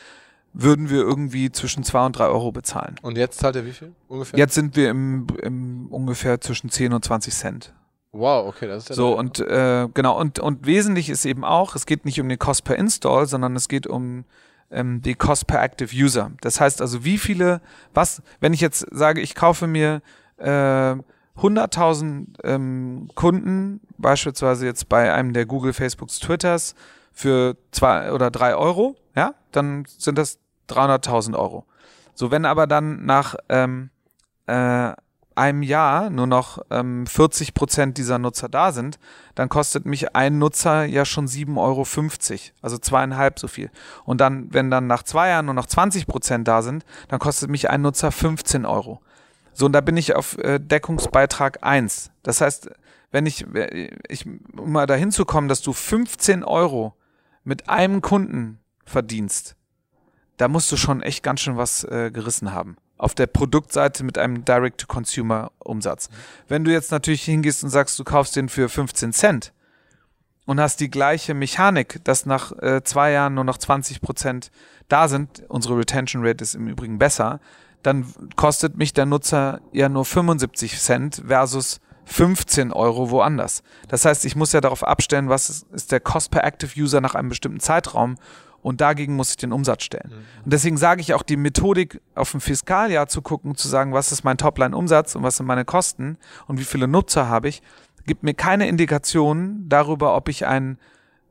würden 0.52 0.90
wir 0.90 1.00
irgendwie 1.00 1.50
zwischen 1.50 1.82
zwei 1.82 2.04
und 2.04 2.18
drei 2.18 2.26
Euro 2.26 2.52
bezahlen. 2.52 2.96
Und 3.02 3.16
jetzt 3.16 3.38
zahlt 3.38 3.56
ihr 3.56 3.64
wie 3.64 3.72
viel 3.72 3.92
ungefähr? 4.08 4.38
Jetzt 4.38 4.54
sind 4.54 4.76
wir 4.76 4.90
im, 4.90 5.26
im 5.42 5.86
ungefähr 5.88 6.40
zwischen 6.40 6.68
10 6.68 6.92
und 6.92 7.04
20 7.04 7.32
Cent. 7.32 7.72
Wow, 8.12 8.46
okay, 8.48 8.66
das 8.66 8.82
ist 8.82 8.88
ja 8.90 8.94
So, 8.94 9.18
und 9.18 9.40
äh, 9.40 9.88
genau, 9.94 10.18
und, 10.20 10.38
und 10.38 10.66
wesentlich 10.66 11.08
ist 11.08 11.24
eben 11.24 11.44
auch, 11.44 11.74
es 11.74 11.86
geht 11.86 12.04
nicht 12.04 12.20
um 12.20 12.28
den 12.28 12.38
Cost 12.38 12.64
per 12.64 12.76
Install, 12.76 13.26
sondern 13.26 13.56
es 13.56 13.68
geht 13.68 13.86
um 13.86 14.26
ähm, 14.70 15.00
die 15.00 15.14
Cost 15.14 15.46
per 15.46 15.62
Active 15.62 15.94
User. 15.94 16.32
Das 16.42 16.60
heißt 16.60 16.82
also, 16.82 17.04
wie 17.04 17.16
viele, 17.16 17.62
was, 17.94 18.22
wenn 18.40 18.52
ich 18.52 18.60
jetzt 18.60 18.86
sage, 18.90 19.22
ich 19.22 19.34
kaufe 19.34 19.66
mir 19.66 20.02
äh, 20.36 20.96
100.000 21.38 22.44
ähm, 22.44 23.08
Kunden, 23.14 23.80
beispielsweise 23.98 24.66
jetzt 24.66 24.88
bei 24.88 25.12
einem 25.12 25.32
der 25.32 25.46
Google, 25.46 25.72
Facebooks, 25.72 26.18
Twitters, 26.18 26.74
für 27.12 27.56
zwei 27.70 28.12
oder 28.12 28.30
drei 28.30 28.54
Euro, 28.54 28.96
ja, 29.14 29.34
dann 29.50 29.84
sind 29.86 30.18
das 30.18 30.38
300.000 30.68 31.36
Euro. 31.38 31.66
So, 32.14 32.30
wenn 32.30 32.44
aber 32.44 32.66
dann 32.66 33.04
nach 33.04 33.34
ähm, 33.48 33.90
äh, 34.46 34.92
einem 35.34 35.62
Jahr 35.62 36.10
nur 36.10 36.26
noch 36.26 36.58
ähm, 36.70 37.06
40 37.06 37.54
Prozent 37.54 37.98
dieser 37.98 38.18
Nutzer 38.18 38.48
da 38.48 38.72
sind, 38.72 38.98
dann 39.34 39.48
kostet 39.48 39.86
mich 39.86 40.14
ein 40.14 40.38
Nutzer 40.38 40.84
ja 40.84 41.04
schon 41.04 41.26
7,50 41.26 41.56
Euro, 41.58 41.86
also 42.60 42.78
zweieinhalb 42.78 43.38
so 43.38 43.48
viel. 43.48 43.70
Und 44.04 44.20
dann, 44.20 44.52
wenn 44.52 44.70
dann 44.70 44.86
nach 44.86 45.02
zwei 45.02 45.28
Jahren 45.28 45.46
nur 45.46 45.54
noch 45.54 45.66
20 45.66 46.06
Prozent 46.06 46.48
da 46.48 46.62
sind, 46.62 46.84
dann 47.08 47.18
kostet 47.18 47.50
mich 47.50 47.70
ein 47.70 47.82
Nutzer 47.82 48.12
15 48.12 48.66
Euro. 48.66 49.00
So, 49.52 49.66
und 49.66 49.72
da 49.72 49.80
bin 49.80 49.96
ich 49.96 50.14
auf 50.14 50.38
äh, 50.38 50.58
Deckungsbeitrag 50.58 51.58
1. 51.62 52.10
Das 52.22 52.40
heißt, 52.40 52.70
wenn 53.10 53.26
ich, 53.26 53.46
ich, 54.08 54.26
um 54.56 54.72
mal 54.72 54.86
dahin 54.86 55.10
zu 55.10 55.24
kommen, 55.24 55.48
dass 55.48 55.60
du 55.60 55.72
15 55.72 56.42
Euro 56.42 56.94
mit 57.44 57.68
einem 57.68 58.00
Kunden 58.00 58.58
verdienst, 58.84 59.56
da 60.38 60.48
musst 60.48 60.72
du 60.72 60.76
schon 60.76 61.02
echt 61.02 61.22
ganz 61.22 61.40
schön 61.40 61.56
was 61.56 61.84
äh, 61.84 62.10
gerissen 62.10 62.52
haben. 62.52 62.76
Auf 62.96 63.14
der 63.14 63.26
Produktseite 63.26 64.04
mit 64.04 64.16
einem 64.16 64.44
Direct-to-Consumer-Umsatz. 64.44 66.08
Wenn 66.48 66.64
du 66.64 66.72
jetzt 66.72 66.90
natürlich 66.90 67.22
hingehst 67.24 67.62
und 67.62 67.70
sagst, 67.70 67.98
du 67.98 68.04
kaufst 68.04 68.36
den 68.36 68.48
für 68.48 68.68
15 68.68 69.12
Cent 69.12 69.52
und 70.46 70.60
hast 70.60 70.80
die 70.80 70.90
gleiche 70.90 71.34
Mechanik, 71.34 72.02
dass 72.04 72.26
nach 72.26 72.52
äh, 72.62 72.82
zwei 72.84 73.12
Jahren 73.12 73.34
nur 73.34 73.44
noch 73.44 73.58
20 73.58 74.00
Prozent 74.00 74.50
da 74.88 75.08
sind, 75.08 75.44
unsere 75.48 75.78
Retention 75.78 76.26
Rate 76.26 76.42
ist 76.42 76.54
im 76.54 76.68
Übrigen 76.68 76.98
besser, 76.98 77.40
dann 77.82 78.06
kostet 78.36 78.76
mich 78.76 78.92
der 78.92 79.06
Nutzer 79.06 79.60
ja 79.72 79.88
nur 79.88 80.04
75 80.04 80.78
Cent 80.78 81.22
versus 81.26 81.80
15 82.04 82.72
Euro 82.72 83.10
woanders. 83.10 83.62
Das 83.88 84.04
heißt, 84.04 84.24
ich 84.24 84.36
muss 84.36 84.52
ja 84.52 84.60
darauf 84.60 84.82
abstellen, 84.84 85.28
was 85.28 85.64
ist 85.72 85.92
der 85.92 86.00
Cost 86.00 86.30
per 86.30 86.44
Active 86.44 86.78
User 86.80 87.00
nach 87.00 87.14
einem 87.14 87.28
bestimmten 87.28 87.60
Zeitraum 87.60 88.16
und 88.60 88.80
dagegen 88.80 89.14
muss 89.16 89.30
ich 89.30 89.36
den 89.36 89.52
Umsatz 89.52 89.84
stellen. 89.84 90.10
Mhm. 90.10 90.44
Und 90.44 90.52
deswegen 90.52 90.76
sage 90.76 91.00
ich 91.00 91.14
auch 91.14 91.22
die 91.22 91.36
Methodik 91.36 92.00
auf 92.14 92.30
dem 92.32 92.40
Fiskaljahr 92.40 93.08
zu 93.08 93.22
gucken, 93.22 93.56
zu 93.56 93.68
sagen, 93.68 93.92
was 93.92 94.12
ist 94.12 94.24
mein 94.24 94.36
Topline-Umsatz 94.36 95.14
und 95.14 95.22
was 95.22 95.36
sind 95.36 95.46
meine 95.46 95.64
Kosten 95.64 96.18
und 96.46 96.58
wie 96.58 96.64
viele 96.64 96.88
Nutzer 96.88 97.28
habe 97.28 97.48
ich, 97.48 97.62
gibt 98.06 98.22
mir 98.24 98.34
keine 98.34 98.68
Indikation 98.68 99.64
darüber, 99.68 100.16
ob 100.16 100.28
ich 100.28 100.46
ein 100.46 100.78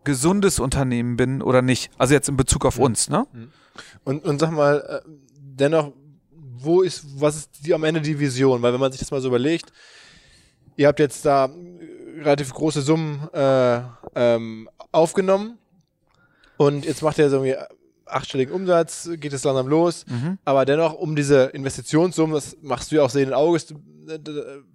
gesundes 0.03 0.59
Unternehmen 0.59 1.15
bin 1.15 1.41
oder 1.41 1.61
nicht. 1.61 1.91
Also 1.97 2.13
jetzt 2.13 2.27
in 2.29 2.37
Bezug 2.37 2.65
auf 2.65 2.77
Mhm. 2.77 2.83
uns, 2.83 3.09
ne? 3.09 3.27
Und, 4.03 4.23
und 4.25 4.39
sag 4.39 4.51
mal, 4.51 5.01
äh, 5.05 5.09
dennoch, 5.37 5.91
wo 6.63 6.81
ist, 6.81 7.03
was 7.19 7.35
ist 7.37 7.49
die, 7.65 7.73
am 7.73 7.83
Ende 7.83 8.01
die 8.01 8.17
Vision? 8.19 8.61
Weil 8.61 8.73
wenn 8.73 8.79
man 8.79 8.91
sich 8.91 8.99
das 8.99 9.11
mal 9.11 9.21
so 9.21 9.27
überlegt, 9.27 9.71
ihr 10.77 10.87
habt 10.87 10.99
jetzt 10.99 11.25
da 11.25 11.45
äh, 11.45 12.21
relativ 12.21 12.53
große 12.53 12.81
Summen 12.81 13.27
äh, 13.33 13.81
ähm, 14.15 14.69
aufgenommen 14.91 15.57
und 16.57 16.85
jetzt 16.85 17.01
macht 17.01 17.17
ihr 17.17 17.29
so 17.29 17.43
irgendwie 17.43 17.55
achtstelligen 18.05 18.53
Umsatz, 18.53 19.09
geht 19.17 19.31
es 19.33 19.43
langsam 19.43 19.67
los, 19.67 20.05
Mhm. 20.07 20.37
aber 20.43 20.65
dennoch, 20.65 20.93
um 20.93 21.15
diese 21.15 21.45
Investitionssummen, 21.45 22.33
das 22.35 22.57
machst 22.61 22.91
du 22.91 22.97
ja 22.97 23.03
auch 23.03 23.09
sehenden 23.09 23.33
Auges, 23.33 23.71
äh, 23.71 24.17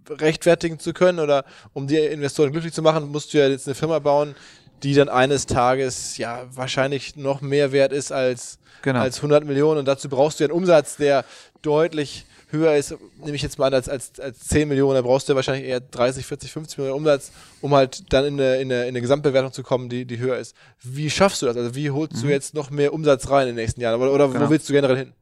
rechtfertigen 0.08 0.78
zu 0.78 0.92
können 0.94 1.18
oder 1.18 1.44
um 1.74 1.86
die 1.86 1.96
Investoren 1.98 2.50
glücklich 2.52 2.72
zu 2.72 2.80
machen, 2.82 3.08
musst 3.10 3.34
du 3.34 3.38
ja 3.38 3.48
jetzt 3.48 3.66
eine 3.68 3.74
Firma 3.74 3.98
bauen, 3.98 4.34
die 4.82 4.94
dann 4.94 5.08
eines 5.08 5.46
Tages 5.46 6.16
ja 6.18 6.42
wahrscheinlich 6.54 7.16
noch 7.16 7.40
mehr 7.40 7.72
wert 7.72 7.92
ist 7.92 8.12
als, 8.12 8.58
Genau. 8.82 9.00
als 9.00 9.16
100 9.18 9.44
Millionen 9.44 9.78
und 9.80 9.86
dazu 9.88 10.08
brauchst 10.08 10.38
du 10.38 10.44
ja 10.44 10.50
einen 10.50 10.56
Umsatz, 10.58 10.96
der 10.96 11.24
deutlich 11.62 12.26
höher 12.50 12.76
ist, 12.76 12.94
nehme 13.24 13.34
ich 13.34 13.42
jetzt 13.42 13.58
mal 13.58 13.66
an, 13.66 13.74
als, 13.74 13.88
als, 13.88 14.20
als 14.20 14.38
10 14.40 14.68
Millionen, 14.68 14.94
da 14.94 15.02
brauchst 15.02 15.28
du 15.28 15.32
ja 15.32 15.36
wahrscheinlich 15.36 15.66
eher 15.66 15.80
30, 15.80 16.24
40, 16.24 16.52
50 16.52 16.78
Millionen 16.78 16.98
Umsatz, 16.98 17.32
um 17.60 17.74
halt 17.74 18.12
dann 18.12 18.24
in 18.24 18.34
eine, 18.34 18.56
in 18.56 18.70
eine, 18.70 18.82
in 18.82 18.88
eine 18.90 19.00
Gesamtbewertung 19.00 19.52
zu 19.52 19.64
kommen, 19.64 19.88
die, 19.88 20.04
die 20.04 20.18
höher 20.18 20.36
ist. 20.36 20.54
Wie 20.82 21.10
schaffst 21.10 21.42
du 21.42 21.46
das? 21.46 21.56
Also 21.56 21.74
wie 21.74 21.90
holst 21.90 22.22
du 22.22 22.28
jetzt 22.28 22.54
noch 22.54 22.70
mehr 22.70 22.92
Umsatz 22.92 23.28
rein 23.30 23.48
in 23.48 23.56
den 23.56 23.64
nächsten 23.64 23.80
Jahren? 23.80 24.00
Oder, 24.00 24.12
oder 24.12 24.28
Mhm. 24.28 24.32
Genau. 24.34 24.46
wo 24.46 24.50
willst 24.50 24.68
du 24.68 24.72
generell 24.74 24.96
hin? 24.96 25.12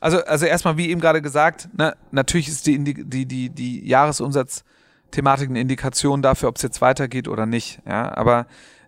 Also, 0.00 0.18
also 0.24 0.44
erstmal, 0.44 0.76
wie 0.76 0.90
eben 0.90 1.00
gerade 1.00 1.22
gesagt, 1.22 1.68
ne, 1.78 1.96
natürlich 2.10 2.48
ist 2.48 2.66
die, 2.66 2.78
die, 2.78 3.24
die, 3.24 3.48
die 3.48 3.88
Jahresumsatzthematik 3.88 5.48
eine 5.48 5.60
Indikation 5.60 6.22
dafür, 6.22 6.48
ob 6.50 6.56
es 6.56 6.62
jetzt 6.62 6.80
weitergeht 6.80 7.28
oder 7.28 7.46
nicht. 7.46 7.80
Ja, 7.86 8.14
aber 8.16 8.46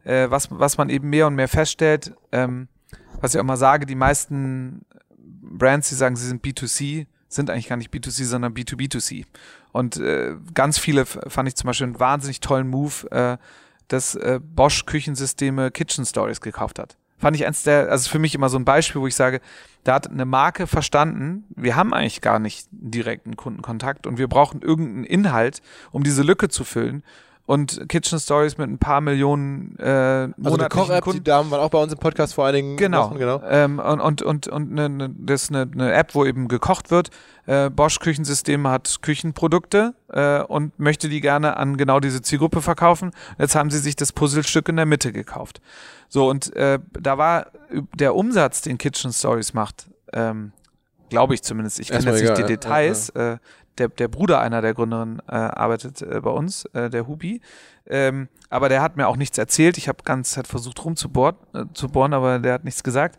äh, 0.08 0.30
was, 0.30 0.48
was 0.50 0.78
man 0.78 0.88
eben 0.88 1.10
mehr 1.10 1.26
und 1.26 1.34
mehr 1.34 1.48
feststellt, 1.48 2.14
ähm, 2.32 2.68
was 3.20 3.34
ich 3.34 3.40
auch 3.40 3.44
mal 3.44 3.56
sage, 3.56 3.84
die 3.84 3.94
meisten 3.94 4.82
Brands, 5.16 5.88
die 5.88 5.94
sagen, 5.94 6.16
sie 6.16 6.26
sind 6.26 6.44
B2C, 6.44 7.06
sind 7.28 7.50
eigentlich 7.50 7.68
gar 7.68 7.76
nicht 7.76 7.92
B2C, 7.92 8.24
sondern 8.24 8.54
B2B2C. 8.54 9.26
Und 9.72 9.98
äh, 9.98 10.34
ganz 10.54 10.78
viele 10.78 11.04
fand 11.04 11.48
ich 11.48 11.56
zum 11.56 11.66
Beispiel 11.66 11.88
einen 11.88 12.00
wahnsinnig 12.00 12.40
tollen 12.40 12.68
Move, 12.68 13.10
äh, 13.10 13.36
dass 13.88 14.14
äh, 14.14 14.40
Bosch 14.42 14.86
Küchensysteme 14.86 15.70
Kitchen 15.70 16.06
Stories 16.06 16.40
gekauft 16.40 16.78
hat. 16.78 16.96
Fand 17.18 17.36
ich 17.36 17.46
eins 17.46 17.64
der, 17.64 17.90
also 17.90 18.08
für 18.08 18.18
mich 18.18 18.34
immer 18.34 18.48
so 18.48 18.58
ein 18.58 18.64
Beispiel, 18.64 19.00
wo 19.00 19.06
ich 19.06 19.16
sage, 19.16 19.40
da 19.84 19.94
hat 19.94 20.08
eine 20.08 20.24
Marke 20.24 20.66
verstanden, 20.66 21.44
wir 21.54 21.74
haben 21.76 21.92
eigentlich 21.92 22.20
gar 22.20 22.38
nicht 22.38 22.68
direkten 22.70 23.36
Kundenkontakt 23.36 24.06
und 24.06 24.18
wir 24.18 24.28
brauchen 24.28 24.62
irgendeinen 24.62 25.04
Inhalt, 25.04 25.60
um 25.90 26.04
diese 26.04 26.22
Lücke 26.22 26.48
zu 26.48 26.64
füllen. 26.64 27.02
Und 27.48 27.88
Kitchen 27.88 28.20
Stories 28.20 28.58
mit 28.58 28.68
ein 28.68 28.76
paar 28.78 29.00
Millionen 29.00 29.74
äh, 29.78 30.28
Also 30.44 30.58
eine 30.58 30.68
Koch-App, 30.68 31.04
die 31.12 31.24
Damen 31.24 31.50
waren 31.50 31.60
auch 31.60 31.70
bei 31.70 31.82
uns 31.82 31.94
im 31.94 31.98
Podcast 31.98 32.34
vor 32.34 32.46
einigen 32.46 32.76
Genau. 32.76 33.04
Wochen, 33.06 33.18
genau. 33.18 33.42
Ähm, 33.48 33.78
und 33.78 34.00
und, 34.02 34.22
und, 34.22 34.48
und 34.48 34.70
ne, 34.72 34.90
ne, 34.90 35.10
das 35.18 35.44
ist 35.44 35.50
eine, 35.54 35.62
eine 35.72 35.94
App, 35.94 36.14
wo 36.14 36.26
eben 36.26 36.48
gekocht 36.48 36.90
wird. 36.90 37.08
Äh, 37.46 37.70
Bosch 37.70 38.00
Küchensystem 38.00 38.68
hat 38.68 38.98
Küchenprodukte 39.00 39.94
äh, 40.12 40.42
und 40.42 40.78
möchte 40.78 41.08
die 41.08 41.22
gerne 41.22 41.56
an 41.56 41.78
genau 41.78 42.00
diese 42.00 42.20
Zielgruppe 42.20 42.60
verkaufen. 42.60 43.12
Jetzt 43.38 43.54
haben 43.54 43.70
sie 43.70 43.78
sich 43.78 43.96
das 43.96 44.12
Puzzlestück 44.12 44.68
in 44.68 44.76
der 44.76 44.84
Mitte 44.84 45.10
gekauft. 45.12 45.62
So, 46.10 46.28
und 46.28 46.54
äh, 46.54 46.78
da 47.00 47.16
war 47.16 47.46
der 47.94 48.14
Umsatz, 48.14 48.60
den 48.60 48.76
Kitchen 48.76 49.10
Stories 49.10 49.54
macht, 49.54 49.86
ähm, 50.12 50.52
glaube 51.08 51.32
ich 51.32 51.42
zumindest, 51.42 51.80
ich 51.80 51.88
kenne 51.88 52.04
jetzt 52.10 52.20
nicht 52.20 52.28
die 52.28 52.32
egal, 52.32 52.40
ja. 52.42 52.46
Details, 52.46 53.08
Äh, 53.10 53.38
der, 53.78 53.88
der 53.88 54.08
Bruder 54.08 54.40
einer 54.40 54.62
der 54.62 54.74
Gründerinnen 54.74 55.20
äh, 55.28 55.34
arbeitet 55.34 56.02
äh, 56.02 56.20
bei 56.20 56.30
uns, 56.30 56.64
äh, 56.66 56.90
der 56.90 57.06
Hubi. 57.06 57.40
Ähm, 57.86 58.28
aber 58.50 58.68
der 58.68 58.82
hat 58.82 58.96
mir 58.96 59.08
auch 59.08 59.16
nichts 59.16 59.38
erzählt. 59.38 59.78
Ich 59.78 59.88
habe 59.88 60.02
ganz 60.04 60.32
Zeit 60.32 60.46
versucht 60.46 60.84
rumzubohren, 60.84 61.36
äh, 61.54 61.64
zu 61.74 61.88
bohren, 61.88 62.12
aber 62.12 62.38
der 62.38 62.54
hat 62.54 62.64
nichts 62.64 62.82
gesagt. 62.82 63.18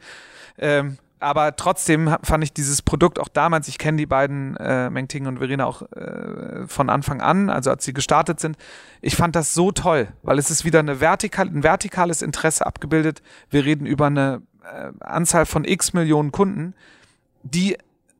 Ähm, 0.58 0.98
aber 1.20 1.56
trotzdem 1.58 2.16
fand 2.24 2.44
ich 2.46 2.54
dieses 2.54 2.82
Produkt 2.82 3.20
auch 3.20 3.28
damals, 3.28 3.68
ich 3.68 3.78
kenne 3.78 3.98
die 3.98 4.06
beiden, 4.06 4.56
äh, 4.56 4.90
Meng 4.90 5.10
Ting 5.10 5.28
und 5.28 5.40
Verena, 5.40 5.66
auch 5.66 5.82
äh, 5.92 6.66
von 6.68 6.90
Anfang 6.90 7.20
an, 7.20 7.50
also 7.50 7.70
als 7.72 7.84
sie 7.84 7.94
gestartet 7.94 8.40
sind. 8.40 8.58
Ich 9.02 9.18
fand 9.18 9.36
das 9.36 9.54
so 9.54 9.72
toll, 9.72 10.08
weil 10.24 10.40
es 10.40 10.50
ist 10.50 10.64
wieder 10.64 10.80
eine 10.80 11.02
vertikal, 11.02 11.48
ein 11.48 11.64
vertikales 11.64 12.22
Interesse 12.22 12.66
abgebildet. 12.66 13.22
Wir 13.50 13.66
reden 13.66 13.86
über 13.86 14.08
eine 14.08 14.42
äh, 14.64 14.92
Anzahl 15.02 15.46
von 15.46 15.66
x 15.66 15.92
Millionen 15.92 16.32
Kunden, 16.32 16.74
die 17.44 17.78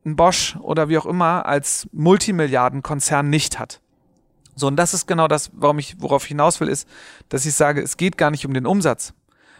ein 0.10 0.16
Bosch 0.16 0.56
oder 0.62 0.90
wie 0.90 0.98
auch 0.98 1.06
immer 1.06 1.46
als 1.46 1.88
Multimilliardenkonzern 1.92 3.30
nicht 3.30 3.60
hat. 3.60 3.82
So, 4.56 4.68
und 4.68 4.76
das 4.76 4.94
ist 4.94 5.08
genau 5.08 5.28
das, 5.28 5.52
warum 5.54 5.80
ich, 5.80 5.96
worauf 6.00 6.24
ich 6.24 6.30
hinaus 6.30 6.60
will, 6.60 6.68
ist, 6.68 6.88
dass 7.30 7.46
ich 7.46 7.54
sage, 7.54 7.82
es 7.82 7.98
geht 7.98 8.18
gar 8.18 8.30
nicht 8.30 8.46
um 8.46 8.54
den 8.54 8.66
Umsatz, 8.66 9.14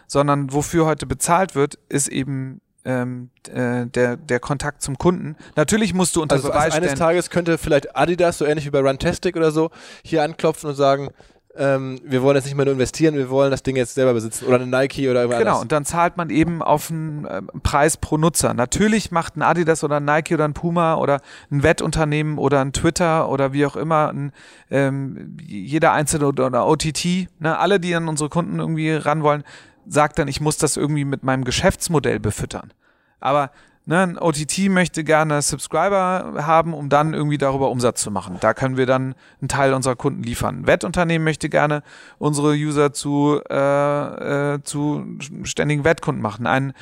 sondern 0.06 0.52
wofür 0.52 0.84
heute 0.84 1.06
bezahlt 1.06 1.54
wird, 1.54 1.78
ist 1.88 2.08
eben 2.08 2.60
ähm, 2.84 3.30
äh, 3.48 3.86
der, 3.86 4.16
der 4.16 4.40
Kontakt 4.40 4.82
zum 4.82 4.98
Kunden. 4.98 5.36
Natürlich 5.56 5.94
musst 5.94 6.16
du 6.16 6.22
unter 6.22 6.36
Also, 6.36 6.48
Beweis 6.48 6.74
also 6.74 6.76
eines. 6.76 6.98
Tages 6.98 7.30
könnte 7.30 7.58
vielleicht 7.58 7.96
Adidas, 7.96 8.38
so 8.38 8.44
ähnlich 8.44 8.66
wie 8.66 8.70
bei 8.70 8.80
Runtastic 8.80 9.36
oder 9.36 9.50
so, 9.50 9.70
hier 10.04 10.22
anklopfen 10.22 10.70
und 10.70 10.76
sagen, 10.76 11.10
ähm, 11.56 11.98
wir 12.04 12.22
wollen 12.22 12.36
jetzt 12.36 12.44
nicht 12.44 12.54
mehr 12.54 12.64
nur 12.64 12.74
investieren, 12.74 13.16
wir 13.16 13.28
wollen 13.28 13.50
das 13.50 13.62
Ding 13.62 13.74
jetzt 13.74 13.94
selber 13.94 14.14
besitzen. 14.14 14.46
Oder 14.46 14.56
eine 14.56 14.66
Nike 14.66 15.08
oder 15.08 15.22
irgendwas 15.22 15.38
Genau, 15.40 15.50
anderes. 15.50 15.62
und 15.62 15.72
dann 15.72 15.84
zahlt 15.84 16.16
man 16.16 16.30
eben 16.30 16.62
auf 16.62 16.90
einen 16.90 17.24
äh, 17.24 17.42
Preis 17.62 17.96
pro 17.96 18.18
Nutzer. 18.18 18.54
Natürlich 18.54 19.10
macht 19.10 19.36
ein 19.36 19.42
Adidas 19.42 19.82
oder 19.82 19.96
ein 19.96 20.04
Nike 20.04 20.34
oder 20.34 20.44
ein 20.44 20.54
Puma 20.54 20.94
oder 20.94 21.20
ein 21.50 21.62
Wettunternehmen 21.62 22.38
oder 22.38 22.60
ein 22.60 22.72
Twitter 22.72 23.28
oder 23.28 23.52
wie 23.52 23.66
auch 23.66 23.74
immer, 23.74 24.12
ein, 24.12 24.32
ähm, 24.70 25.36
jeder 25.44 25.92
einzelne 25.92 26.26
oder, 26.28 26.46
oder 26.46 26.66
OTT, 26.68 27.28
ne, 27.40 27.58
alle, 27.58 27.80
die 27.80 27.94
an 27.96 28.06
unsere 28.08 28.30
Kunden 28.30 28.60
irgendwie 28.60 28.92
ran 28.92 29.22
wollen, 29.24 29.42
sagt 29.86 30.18
dann, 30.20 30.28
ich 30.28 30.40
muss 30.40 30.56
das 30.56 30.76
irgendwie 30.76 31.04
mit 31.04 31.24
meinem 31.24 31.42
Geschäftsmodell 31.44 32.20
befüttern. 32.20 32.72
Aber 33.18 33.50
ne, 33.90 34.02
ein 34.02 34.18
OTT 34.18 34.70
möchte 34.70 35.04
gerne 35.04 35.42
Subscriber 35.42 36.34
haben, 36.46 36.72
um 36.72 36.88
dann 36.88 37.12
irgendwie 37.12 37.38
darüber 37.38 37.70
Umsatz 37.70 38.00
zu 38.00 38.10
machen. 38.10 38.38
Da 38.40 38.54
können 38.54 38.76
wir 38.76 38.86
dann 38.86 39.14
einen 39.40 39.48
Teil 39.48 39.74
unserer 39.74 39.96
Kunden 39.96 40.22
liefern. 40.22 40.60
Ein 40.60 40.66
Wettunternehmen 40.66 41.24
möchte 41.24 41.48
gerne 41.48 41.82
unsere 42.18 42.52
User 42.52 42.92
zu, 42.92 43.40
äh, 43.50 44.54
äh, 44.54 44.62
zu 44.62 45.04
ständigen 45.42 45.84
Wettkunden 45.84 46.22
machen. 46.22 46.46
Ein 46.46 46.72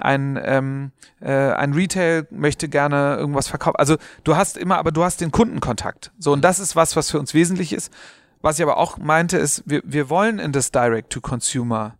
ein, 0.00 0.38
ähm, 0.44 0.92
äh, 1.20 1.32
ein 1.32 1.72
Retail 1.72 2.28
möchte 2.30 2.68
gerne 2.68 3.16
irgendwas 3.16 3.48
verkaufen. 3.48 3.74
Also 3.78 3.96
du 4.22 4.36
hast 4.36 4.56
immer, 4.56 4.78
aber 4.78 4.92
du 4.92 5.02
hast 5.02 5.20
den 5.20 5.32
Kundenkontakt. 5.32 6.12
So, 6.20 6.32
und 6.32 6.42
das 6.42 6.60
ist 6.60 6.76
was, 6.76 6.94
was 6.94 7.10
für 7.10 7.18
uns 7.18 7.34
wesentlich 7.34 7.72
ist. 7.72 7.92
Was 8.40 8.60
ich 8.60 8.62
aber 8.62 8.76
auch 8.76 8.98
meinte, 8.98 9.38
ist, 9.38 9.64
wir, 9.66 9.82
wir 9.84 10.08
wollen 10.08 10.38
in 10.38 10.52
das 10.52 10.70
Direct-to-Consumer 10.70 11.96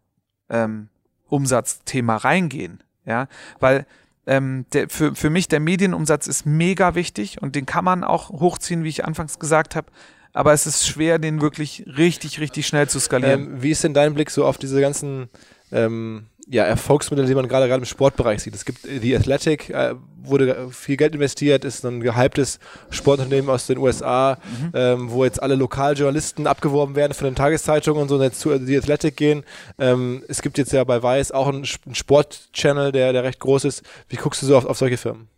ähm, 0.49 0.91
Umsatzthema 1.27 2.19
reingehen. 2.19 2.85
Ja, 3.05 3.27
weil 3.59 3.85
ähm, 4.29 4.67
der, 4.75 4.89
für, 4.91 5.15
für 5.15 5.31
mich 5.31 5.49
der 5.49 5.59
Medienumsatz 5.59 6.27
ist 6.27 6.45
mega 6.45 6.95
wichtig 6.95 7.41
und 7.41 7.57
den 7.57 7.65
kann 7.65 7.85
man 7.85 8.05
auch 8.05 8.29
hochziehen, 8.29 8.85
wie 8.85 8.91
ich 8.91 9.05
anfangs 9.05 9.39
gesagt 9.39 9.75
habe. 9.75 9.89
Aber 10.35 10.53
es 10.53 10.67
ist 10.67 10.87
schwer, 10.87 11.19
den 11.19 11.41
wirklich 11.41 11.85
richtig, 11.87 12.39
richtig 12.39 12.67
schnell 12.67 12.89
zu 12.89 13.01
skalieren. 13.01 13.55
Ähm, 13.55 13.63
wie 13.63 13.71
ist 13.71 13.83
denn 13.83 13.95
dein 13.95 14.15
Blick 14.15 14.31
so 14.31 14.45
auf 14.45 14.59
diese 14.59 14.81
ganzen 14.81 15.31
ähm, 15.73 16.27
ja, 16.51 16.65
Erfolgsmittel, 16.65 17.27
die 17.27 17.35
man 17.35 17.47
gerade 17.49 17.67
gerade 17.69 17.81
im 17.81 17.85
Sportbereich 17.85 18.43
sieht? 18.43 18.55
Es 18.55 18.65
gibt 18.65 18.85
äh, 18.87 18.99
The 19.01 19.17
Athletic, 19.17 19.71
äh, 19.71 19.95
wurde 20.23 20.71
viel 20.71 20.97
Geld 20.97 21.15
investiert, 21.15 21.65
ist 21.65 21.85
ein 21.85 22.01
gehyptes 22.01 22.59
Sportunternehmen 22.91 23.51
aus 23.51 23.67
den 23.67 23.79
USA, 23.79 24.39
Mhm. 24.45 24.71
ähm, 24.75 25.11
wo 25.11 25.25
jetzt 25.25 25.43
alle 25.43 25.55
Lokaljournalisten 25.55 26.47
abgeworben 26.47 26.97
werden 26.97 27.13
von 27.15 27.27
den 27.27 27.35
Tageszeitungen 27.35 28.03
und 28.03 28.09
so 28.09 28.17
und 28.17 28.23
jetzt 28.23 28.41
zu 28.41 28.57
The 28.59 28.77
Athletic 28.79 29.17
gehen. 29.17 29.45
Ähm, 29.79 30.23
es 30.29 30.43
gibt 30.43 30.59
jetzt 30.59 30.73
ja 30.73 30.85
bei 30.85 31.03
Weiß 31.03 31.33
auch 31.33 31.49
einen, 31.49 31.67
einen 31.87 31.95
Sport-Channel, 31.95 32.93
der, 32.93 33.13
der 33.13 33.25
recht 33.25 33.41
groß 33.41 33.65
ist. 33.65 33.83
Wie 34.09 34.17
guckst 34.17 34.43
du 34.43 34.47
so 34.47 34.57
auf, 34.57 34.65
auf 34.65 34.79
solche 34.79 34.97
Firmen? 34.97 35.29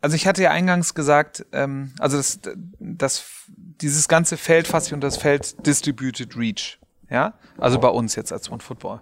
Also 0.00 0.14
ich 0.14 0.26
hatte 0.26 0.42
ja 0.42 0.50
eingangs 0.52 0.94
gesagt, 0.94 1.44
ähm, 1.52 1.92
also 1.98 2.16
das, 2.18 2.38
das, 2.78 3.24
dieses 3.48 4.06
ganze 4.06 4.36
Feld 4.36 4.68
fasse 4.68 4.88
ich 4.88 4.94
unter 4.94 5.08
das 5.08 5.16
Feld 5.16 5.66
Distributed 5.66 6.36
Reach. 6.36 6.78
Ja, 7.10 7.34
also 7.56 7.78
bei 7.78 7.88
uns 7.88 8.14
jetzt 8.14 8.32
als 8.32 8.50
One 8.50 8.60
Football. 8.60 9.00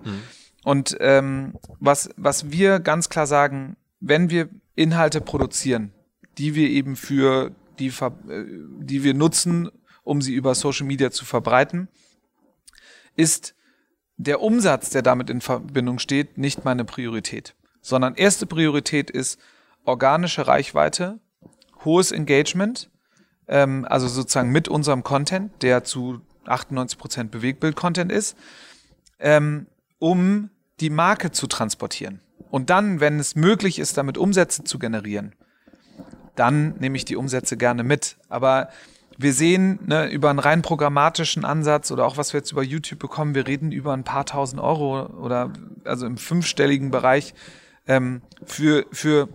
Und 0.65 0.97
ähm, 1.01 1.55
was, 1.81 2.11
was 2.17 2.51
wir 2.51 2.81
ganz 2.81 3.09
klar 3.09 3.27
sagen, 3.27 3.77
wenn 4.01 4.31
wir 4.31 4.49
Inhalte 4.75 5.21
produzieren, 5.21 5.93
die 6.39 6.55
wir 6.55 6.69
eben 6.69 6.97
für 6.97 7.53
die, 7.79 7.89
äh, 7.89 8.45
die 8.81 9.03
wir 9.05 9.15
nutzen, 9.15 9.71
um 10.03 10.21
sie 10.23 10.35
über 10.35 10.55
Social 10.55 10.87
Media 10.87 11.11
zu 11.11 11.25
verbreiten, 11.25 11.89
ist 13.17 13.55
der 14.17 14.41
Umsatz, 14.41 14.91
der 14.91 15.03
damit 15.03 15.31
in 15.31 15.41
Verbindung 15.41 15.99
steht, 15.99 16.39
nicht 16.39 16.65
meine 16.65 16.85
Priorität, 16.85 17.55
sondern 17.81 18.15
erste 18.15 18.47
Priorität 18.47 19.11
ist 19.11 19.41
organische 19.85 20.47
Reichweite, 20.47 21.21
hohes 21.85 22.13
Engagement, 22.13 22.91
ähm, 23.49 23.87
also 23.89 24.09
sozusagen 24.09 24.51
mit 24.51 24.69
unserem 24.69 25.03
Content, 25.03 25.63
der 25.63 25.85
zu 25.85 26.21
98% 26.49 27.29
Bewegtbild-Content 27.29 28.11
ist, 28.13 28.37
ähm, 29.19 29.67
um 29.99 30.51
die 30.81 30.91
Marke 30.91 31.31
zu 31.31 31.47
transportieren. 31.47 32.21
Und 32.51 32.71
dann, 32.71 33.01
wenn 33.01 33.19
es 33.19 33.35
möglich 33.35 33.79
ist, 33.79 33.97
damit 33.97 34.19
Umsätze 34.19 34.65
zu 34.65 34.79
generieren, 34.79 35.35
dann 36.35 36.77
nehme 36.79 36.97
ich 36.97 37.05
die 37.05 37.17
Umsätze 37.17 37.57
gerne 37.57 37.83
mit. 37.83 38.17
Aber 38.29 38.69
wir 39.19 39.33
sehen 39.33 39.79
ne, 39.87 40.11
über 40.11 40.31
einen 40.31 40.39
rein 40.39 40.63
programmatischen 40.63 41.45
Ansatz 41.45 41.91
oder 41.91 42.07
auch 42.07 42.19
was 42.19 42.33
wir 42.33 42.41
jetzt 42.41 42.53
über 42.53 42.63
YouTube 42.63 42.99
bekommen, 42.99 43.35
wir 43.35 43.47
reden 43.47 43.73
über 43.73 43.95
ein 43.95 44.05
paar 44.05 44.27
tausend 44.27 44.61
Euro 44.61 45.07
oder 45.07 45.53
also 45.85 46.07
im 46.07 46.19
fünfstelligen 46.19 46.91
Bereich 46.91 47.35
ähm, 47.87 48.21
für, 48.45 48.85
für 48.93 49.29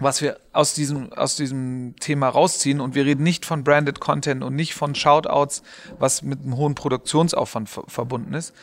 was 0.00 0.20
wir 0.22 0.38
aus 0.52 0.74
diesem, 0.74 1.12
aus 1.12 1.36
diesem 1.36 1.94
Thema 2.00 2.28
rausziehen. 2.28 2.80
Und 2.80 2.94
wir 2.94 3.04
reden 3.04 3.22
nicht 3.22 3.44
von 3.44 3.64
Branded 3.64 4.00
Content 4.00 4.42
und 4.42 4.54
nicht 4.54 4.74
von 4.74 4.94
Shoutouts, 4.94 5.62
was 5.98 6.22
mit 6.22 6.40
einem 6.40 6.56
hohen 6.56 6.74
Produktionsaufwand 6.74 7.68
ver 7.68 7.84
verbunden 7.86 8.34
ist. 8.34 8.54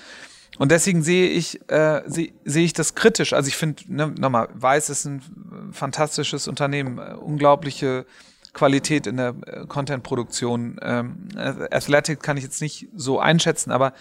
Und 0.57 0.71
deswegen 0.71 1.03
sehe 1.03 1.29
ich, 1.29 1.59
äh, 1.69 2.01
sehe 2.07 2.33
sehe 2.43 2.65
ich 2.65 2.73
das 2.73 2.95
kritisch. 2.95 3.33
Also 3.33 3.47
ich 3.47 3.55
finde, 3.55 3.83
ne, 3.87 4.07
nochmal, 4.07 4.49
Weiß 4.53 4.89
ist 4.89 5.05
ein 5.05 5.21
fantastisches 5.71 6.47
Unternehmen, 6.47 6.97
äh, 6.97 7.13
unglaubliche 7.13 8.05
Qualität 8.53 9.05
in 9.05 9.17
der 9.17 9.35
äh, 9.45 9.65
Content-Produktion. 9.67 10.79
Ähm, 10.81 11.27
Athletic 11.35 12.23
kann 12.23 12.37
ich 12.37 12.43
jetzt 12.43 12.61
nicht 12.61 12.87
so 12.95 13.19
einschätzen, 13.19 13.71
aber 13.71 13.93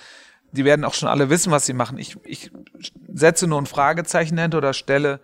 die 0.53 0.65
werden 0.65 0.85
auch 0.85 0.95
schon 0.95 1.09
alle 1.09 1.29
wissen, 1.29 1.53
was 1.53 1.67
sie 1.67 1.75
machen. 1.75 1.99
Ich, 1.99 2.17
ich 2.25 2.51
setze 3.13 3.47
nur 3.47 3.61
ein 3.61 3.67
Fragezeichen 3.67 4.39
hinter 4.39 4.59
oder 4.59 4.73
stelle 4.73 5.21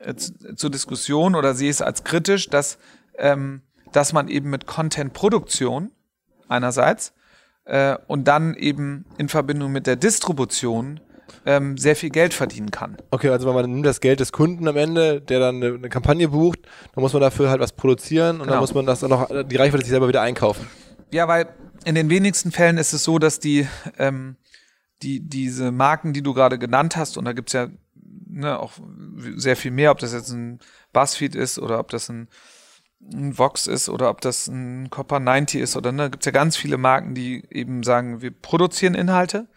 äh, 0.00 0.14
zu- 0.14 0.54
zur 0.56 0.70
Diskussion 0.70 1.34
oder 1.34 1.54
sehe 1.54 1.70
es 1.70 1.80
als 1.82 2.04
kritisch, 2.04 2.48
dass, 2.48 2.78
ähm, 3.18 3.62
dass 3.92 4.12
man 4.12 4.28
eben 4.28 4.50
mit 4.50 4.66
Content-Produktion 4.66 5.90
einerseits 6.48 7.12
äh, 7.64 7.96
und 8.06 8.24
dann 8.26 8.54
eben 8.54 9.04
in 9.18 9.28
Verbindung 9.28 9.72
mit 9.72 9.86
der 9.86 9.96
Distribution 9.96 11.00
ähm, 11.46 11.78
sehr 11.78 11.94
viel 11.96 12.10
Geld 12.10 12.34
verdienen 12.34 12.70
kann. 12.70 12.96
Okay, 13.10 13.28
also 13.30 13.52
man 13.52 13.70
nimmt 13.70 13.86
das 13.86 14.00
Geld 14.00 14.20
des 14.20 14.32
Kunden 14.32 14.66
am 14.66 14.76
Ende, 14.76 15.20
der 15.20 15.38
dann 15.38 15.56
eine, 15.56 15.74
eine 15.74 15.88
Kampagne 15.88 16.28
bucht, 16.28 16.58
dann 16.94 17.02
muss 17.02 17.12
man 17.12 17.22
dafür 17.22 17.50
halt 17.50 17.60
was 17.60 17.72
produzieren 17.72 18.36
und 18.36 18.40
dann 18.40 18.48
Genau. 18.48 18.60
muss 18.60 18.74
man 18.74 18.84
das 18.86 19.00
dann 19.00 19.10
noch, 19.10 19.28
die 19.44 19.56
Reichweite 19.56 19.84
sich 19.84 19.90
selber 19.90 20.08
wieder 20.08 20.22
einkaufen. 20.22 20.66
Ja, 21.12 21.28
weil 21.28 21.48
in 21.84 21.94
den 21.94 22.10
wenigsten 22.10 22.50
Fällen 22.50 22.78
ist 22.78 22.92
es 22.92 23.04
so, 23.04 23.18
dass 23.18 23.38
die, 23.40 23.66
ähm, 23.98 24.36
die 25.02 25.20
diese 25.20 25.70
Marken, 25.72 26.12
die 26.12 26.22
du 26.22 26.34
gerade 26.34 26.58
genannt 26.58 26.96
hast, 26.96 27.16
und 27.16 27.24
da 27.24 27.32
gibt's 27.32 27.52
ja 27.52 27.68
ne, 28.32 28.58
auch 28.58 28.72
sehr 29.36 29.56
viel 29.56 29.70
mehr, 29.70 29.90
ob 29.90 29.98
das 29.98 30.12
jetzt 30.12 30.30
ein 30.30 30.60
Buzzfeed 30.92 31.34
ist 31.34 31.58
oder 31.58 31.78
ob 31.78 31.88
das 31.90 32.08
ein, 32.08 32.28
ein 33.12 33.38
Vox 33.38 33.66
ist 33.66 33.88
oder 33.88 34.10
ob 34.10 34.20
das 34.20 34.48
ein 34.48 34.90
Copper 34.90 35.20
90 35.20 35.60
ist 35.60 35.76
oder 35.76 35.92
ne, 35.92 36.10
gibt's 36.10 36.26
ja 36.26 36.32
ganz 36.32 36.56
viele 36.56 36.78
Marken, 36.78 37.14
die 37.14 37.44
eben 37.50 37.82
sagen, 37.82 38.22
wir 38.22 38.30
produzieren 38.30 38.94
Inhalte 38.94 39.48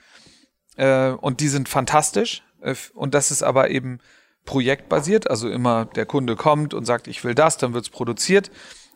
äh, 0.78 1.10
und 1.10 1.40
die 1.40 1.50
sind 1.50 1.70
fantastisch 1.70 2.44
äh, 2.62 2.76
und 2.94 3.14
das 3.14 3.32
ist 3.32 3.44
aber 3.44 3.70
eben 3.70 4.00
projektbasiert, 4.46 5.30
also 5.30 5.50
immer 5.50 5.86
der 5.86 6.06
Kunde 6.06 6.36
kommt 6.36 6.74
und 6.74 6.86
sagt, 6.86 7.08
ich 7.08 7.24
will 7.24 7.36
das, 7.36 7.58
dann 7.58 7.74
wird's 7.74 7.90
produziert 7.90 8.52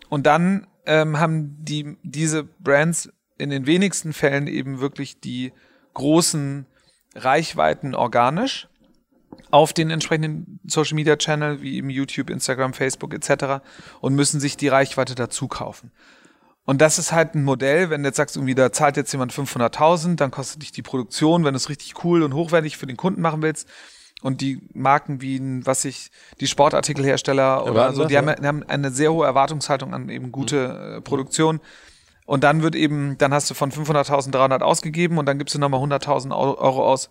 und 0.09 0.25
dann 0.25 0.67
ähm, 0.85 1.19
haben 1.19 1.57
die 1.59 1.97
diese 2.03 2.43
Brands 2.43 3.09
in 3.37 3.49
den 3.49 3.65
wenigsten 3.65 4.13
Fällen 4.13 4.47
eben 4.47 4.79
wirklich 4.79 5.19
die 5.19 5.53
großen 5.93 6.65
Reichweiten 7.15 7.95
organisch 7.95 8.67
auf 9.51 9.73
den 9.73 9.89
entsprechenden 9.89 10.59
Social 10.65 10.95
Media 10.95 11.15
Channel 11.15 11.61
wie 11.61 11.77
eben 11.77 11.89
YouTube, 11.89 12.29
Instagram, 12.29 12.73
Facebook 12.73 13.13
etc. 13.13 13.63
und 14.01 14.15
müssen 14.15 14.39
sich 14.39 14.57
die 14.57 14.67
Reichweite 14.67 15.15
dazu 15.15 15.47
kaufen. 15.47 15.91
Und 16.65 16.81
das 16.81 16.99
ist 16.99 17.13
halt 17.13 17.33
ein 17.33 17.45
Modell, 17.45 17.89
wenn 17.89 18.03
du 18.03 18.09
jetzt 18.09 18.17
sagst, 18.17 18.35
irgendwie, 18.35 18.53
da 18.53 18.73
zahlt 18.73 18.97
jetzt 18.97 19.13
jemand 19.13 19.31
500.000, 19.31 20.17
dann 20.17 20.31
kostet 20.31 20.61
dich 20.61 20.73
die 20.73 20.81
Produktion, 20.81 21.45
wenn 21.45 21.53
du 21.53 21.57
es 21.57 21.69
richtig 21.69 22.03
cool 22.03 22.23
und 22.23 22.33
hochwertig 22.33 22.75
für 22.75 22.87
den 22.87 22.97
Kunden 22.97 23.21
machen 23.21 23.41
willst. 23.41 23.69
Und 24.21 24.41
die 24.41 24.61
Marken 24.73 25.21
wie, 25.21 25.65
was 25.65 25.85
ich, 25.85 26.09
die 26.41 26.47
Sportartikelhersteller 26.47 27.65
oder 27.65 27.93
so, 27.93 28.03
die 28.05 28.17
haben, 28.17 28.27
haben 28.27 28.63
eine 28.63 28.91
sehr 28.91 29.13
hohe 29.13 29.25
Erwartungshaltung 29.25 29.93
an 29.93 30.09
eben 30.09 30.33
gute 30.33 30.97
äh, 30.97 31.01
Produktion. 31.01 31.61
Und 32.25 32.43
dann 32.43 32.61
wird 32.61 32.75
eben, 32.75 33.17
dann 33.17 33.33
hast 33.33 33.49
du 33.49 33.53
von 33.53 33.71
500.000 33.71 34.31
300 34.31 34.61
ausgegeben 34.61 35.17
und 35.17 35.25
dann 35.25 35.37
gibst 35.37 35.55
du 35.55 35.59
nochmal 35.59 35.79
100.000 35.81 36.31
Euro 36.37 36.57
Euro 36.59 36.85
aus, 36.85 37.09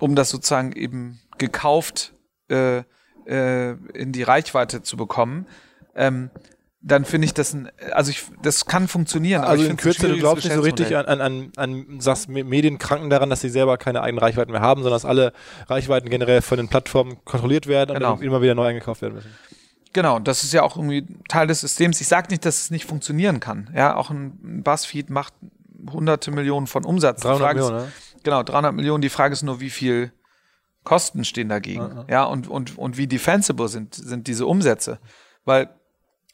um 0.00 0.14
das 0.14 0.30
sozusagen 0.30 0.72
eben 0.72 1.20
gekauft 1.38 2.12
äh, 2.50 2.82
äh, 3.26 3.70
in 3.94 4.12
die 4.12 4.22
Reichweite 4.22 4.82
zu 4.82 4.96
bekommen. 4.96 5.46
Ähm, 5.94 6.30
dann 6.86 7.06
finde 7.06 7.24
ich 7.24 7.32
das 7.32 7.54
ein, 7.54 7.70
also 7.92 8.10
ich, 8.10 8.24
das 8.42 8.66
kann 8.66 8.88
funktionieren. 8.88 9.42
Also 9.42 9.64
ich 9.64 9.70
in 9.70 9.78
Kürze, 9.78 10.06
du 10.06 10.18
glaubst 10.18 10.44
nicht 10.44 10.52
so 10.54 10.60
richtig 10.60 10.94
an, 10.94 11.06
an, 11.06 11.20
an, 11.22 11.52
an 11.56 12.00
sagst, 12.00 12.28
Me- 12.28 12.44
Medien 12.44 12.76
kranken 12.76 13.08
daran, 13.08 13.30
dass 13.30 13.40
sie 13.40 13.48
selber 13.48 13.78
keine 13.78 14.02
eigenen 14.02 14.22
Reichweiten 14.22 14.52
mehr 14.52 14.60
haben, 14.60 14.82
sondern 14.82 14.96
dass 14.96 15.06
alle 15.06 15.32
Reichweiten 15.68 16.10
generell 16.10 16.42
von 16.42 16.58
den 16.58 16.68
Plattformen 16.68 17.24
kontrolliert 17.24 17.66
werden 17.68 17.94
Genau. 17.94 18.12
und 18.14 18.22
immer 18.22 18.42
wieder 18.42 18.54
neu 18.54 18.66
eingekauft 18.66 19.00
werden 19.00 19.14
müssen. 19.14 19.30
Genau, 19.94 20.18
das 20.18 20.44
ist 20.44 20.52
ja 20.52 20.62
auch 20.62 20.76
irgendwie 20.76 21.06
Teil 21.28 21.46
des 21.46 21.60
Systems. 21.62 22.00
Ich 22.02 22.08
sage 22.08 22.28
nicht, 22.28 22.44
dass 22.44 22.58
es 22.58 22.70
nicht 22.70 22.84
funktionieren 22.84 23.40
kann. 23.40 23.70
Ja, 23.74 23.96
auch 23.96 24.10
ein 24.10 24.62
Buzzfeed 24.62 25.08
macht 25.08 25.32
hunderte 25.90 26.32
Millionen 26.32 26.66
von 26.66 26.84
Umsatz. 26.84 27.20
Die 27.22 27.28
300 27.28 27.40
Frage 27.42 27.60
Millionen, 27.60 27.84
ne? 27.86 27.92
Genau, 28.24 28.42
300 28.42 28.74
Millionen. 28.74 29.02
Die 29.02 29.08
Frage 29.08 29.32
ist 29.32 29.42
nur, 29.42 29.60
wie 29.60 29.70
viel 29.70 30.12
Kosten 30.82 31.24
stehen 31.24 31.48
dagegen. 31.48 32.04
Ja, 32.08 32.24
und, 32.24 32.48
und, 32.48 32.76
und 32.76 32.96
wie 32.96 33.06
defensible 33.06 33.68
sind, 33.68 33.94
sind 33.94 34.26
diese 34.26 34.46
Umsätze. 34.46 34.98
Weil, 35.44 35.70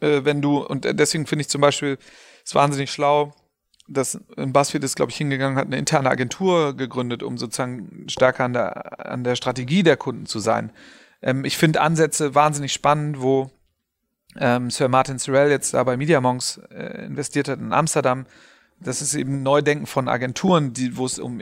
äh, 0.00 0.24
wenn 0.24 0.42
du, 0.42 0.58
und 0.58 0.84
deswegen 0.84 1.26
finde 1.26 1.42
ich 1.42 1.48
zum 1.48 1.60
Beispiel, 1.60 1.98
es 2.44 2.54
wahnsinnig 2.54 2.90
schlau, 2.90 3.32
dass 3.88 4.20
ein 4.36 4.52
Buzzfeed 4.52 4.84
ist, 4.84 4.96
glaube 4.96 5.10
ich, 5.10 5.16
hingegangen, 5.16 5.58
hat 5.58 5.66
eine 5.66 5.76
interne 5.76 6.10
Agentur 6.10 6.76
gegründet, 6.76 7.22
um 7.22 7.38
sozusagen 7.38 8.06
stärker 8.08 8.44
an 8.44 8.52
der, 8.52 9.10
an 9.10 9.24
der 9.24 9.34
Strategie 9.34 9.82
der 9.82 9.96
Kunden 9.96 10.26
zu 10.26 10.38
sein. 10.38 10.72
Ähm, 11.22 11.44
ich 11.44 11.56
finde 11.56 11.80
Ansätze 11.80 12.34
wahnsinnig 12.34 12.72
spannend, 12.72 13.20
wo 13.20 13.50
ähm, 14.38 14.70
Sir 14.70 14.88
Martin 14.88 15.18
Sorrell 15.18 15.50
jetzt 15.50 15.74
da 15.74 15.82
bei 15.82 15.96
Mediamonks 15.96 16.58
äh, 16.70 17.04
investiert 17.06 17.48
hat 17.48 17.58
in 17.58 17.72
Amsterdam. 17.72 18.26
Das 18.82 19.02
ist 19.02 19.14
eben 19.14 19.42
Neudenken 19.42 19.86
von 19.86 20.08
Agenturen, 20.08 20.72
die, 20.72 20.96
wo 20.96 21.04
es 21.04 21.18
um 21.18 21.40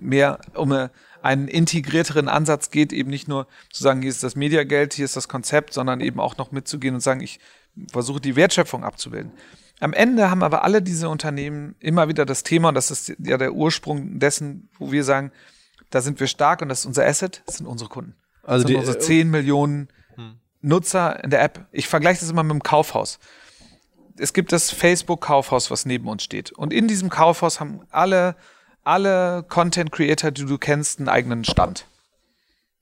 mehr 0.00 0.38
um 0.54 0.72
eine, 0.72 0.90
einen 1.22 1.46
integrierteren 1.48 2.28
Ansatz 2.28 2.70
geht, 2.70 2.92
eben 2.92 3.10
nicht 3.10 3.28
nur 3.28 3.46
zu 3.70 3.82
sagen, 3.82 4.00
hier 4.00 4.10
ist 4.10 4.22
das 4.22 4.36
Mediageld, 4.36 4.94
hier 4.94 5.04
ist 5.04 5.16
das 5.16 5.28
Konzept, 5.28 5.74
sondern 5.74 6.00
eben 6.00 6.18
auch 6.20 6.36
noch 6.38 6.50
mitzugehen 6.50 6.94
und 6.94 7.00
sagen, 7.00 7.20
ich 7.20 7.40
versuche 7.92 8.20
die 8.20 8.36
Wertschöpfung 8.36 8.84
abzubilden. 8.84 9.32
Am 9.80 9.92
Ende 9.92 10.30
haben 10.30 10.42
aber 10.42 10.64
alle 10.64 10.80
diese 10.82 11.08
Unternehmen 11.08 11.76
immer 11.78 12.08
wieder 12.08 12.24
das 12.24 12.42
Thema, 12.42 12.70
und 12.70 12.74
das 12.74 12.90
ist 12.90 13.12
ja 13.18 13.36
der 13.36 13.52
Ursprung 13.52 14.18
dessen, 14.18 14.68
wo 14.78 14.90
wir 14.90 15.04
sagen, 15.04 15.30
da 15.90 16.00
sind 16.00 16.18
wir 16.20 16.26
stark 16.26 16.62
und 16.62 16.68
das 16.68 16.80
ist 16.80 16.86
unser 16.86 17.06
Asset, 17.06 17.42
das 17.46 17.58
sind 17.58 17.66
unsere 17.66 17.88
Kunden. 17.90 18.14
Also 18.42 18.62
das 18.64 18.68
sind 18.68 18.68
die- 18.70 18.76
unsere 18.76 18.98
10 18.98 19.30
Millionen 19.30 19.88
Hm. 20.16 20.34
Nutzer 20.62 21.22
in 21.22 21.30
der 21.30 21.42
App. 21.42 21.66
Ich 21.70 21.86
vergleiche 21.86 22.20
das 22.20 22.30
immer 22.30 22.42
mit 22.42 22.52
dem 22.52 22.62
Kaufhaus. 22.62 23.18
Es 24.18 24.32
gibt 24.32 24.52
das 24.52 24.70
Facebook-Kaufhaus, 24.70 25.70
was 25.70 25.86
neben 25.86 26.08
uns 26.08 26.22
steht. 26.22 26.52
Und 26.52 26.72
in 26.72 26.88
diesem 26.88 27.08
Kaufhaus 27.08 27.60
haben 27.60 27.80
alle, 27.90 28.36
alle 28.84 29.44
Content 29.48 29.92
Creator, 29.92 30.30
die 30.30 30.44
du 30.44 30.58
kennst, 30.58 30.98
einen 30.98 31.08
eigenen 31.08 31.44
Stand. 31.44 31.86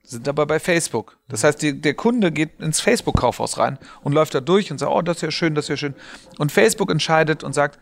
Sind 0.02 0.28
aber 0.28 0.46
bei 0.46 0.60
Facebook. 0.60 1.18
Das 1.28 1.42
heißt, 1.42 1.60
die, 1.62 1.80
der 1.80 1.94
Kunde 1.94 2.30
geht 2.30 2.60
ins 2.60 2.80
Facebook-Kaufhaus 2.80 3.58
rein 3.58 3.78
und 4.02 4.12
läuft 4.12 4.34
da 4.34 4.40
durch 4.40 4.70
und 4.70 4.78
sagt, 4.78 4.92
oh, 4.92 5.02
das 5.02 5.16
ist 5.16 5.22
ja 5.22 5.30
schön, 5.32 5.54
das 5.54 5.64
ist 5.64 5.68
ja 5.70 5.76
schön. 5.76 5.94
Und 6.38 6.52
Facebook 6.52 6.90
entscheidet 6.90 7.42
und 7.42 7.54
sagt, 7.54 7.80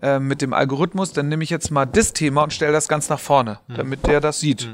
äh, 0.00 0.18
mit 0.18 0.42
dem 0.42 0.52
Algorithmus, 0.52 1.12
dann 1.12 1.28
nehme 1.28 1.44
ich 1.44 1.50
jetzt 1.50 1.70
mal 1.70 1.86
das 1.86 2.12
Thema 2.12 2.42
und 2.42 2.52
stelle 2.52 2.72
das 2.72 2.88
ganz 2.88 3.08
nach 3.08 3.20
vorne, 3.20 3.60
damit 3.68 4.06
der 4.06 4.20
das 4.20 4.40
sieht. 4.40 4.68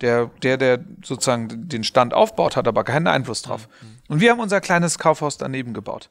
Der, 0.00 0.26
der, 0.42 0.56
der 0.56 0.84
sozusagen 1.02 1.68
den 1.68 1.82
Stand 1.82 2.12
aufbaut, 2.14 2.56
hat 2.56 2.68
aber 2.68 2.84
keinen 2.84 3.06
Einfluss 3.06 3.42
drauf. 3.42 3.68
Und 4.08 4.20
wir 4.20 4.30
haben 4.30 4.40
unser 4.40 4.60
kleines 4.60 4.98
Kaufhaus 4.98 5.38
daneben 5.38 5.72
gebaut. 5.72 6.10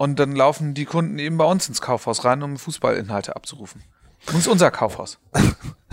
Und 0.00 0.18
dann 0.18 0.34
laufen 0.34 0.72
die 0.72 0.86
Kunden 0.86 1.18
eben 1.18 1.36
bei 1.36 1.44
uns 1.44 1.68
ins 1.68 1.82
Kaufhaus 1.82 2.24
rein, 2.24 2.42
um 2.42 2.56
Fußballinhalte 2.56 3.36
abzurufen. 3.36 3.82
Das 4.24 4.34
ist 4.34 4.48
unser 4.48 4.70
Kaufhaus. 4.70 5.18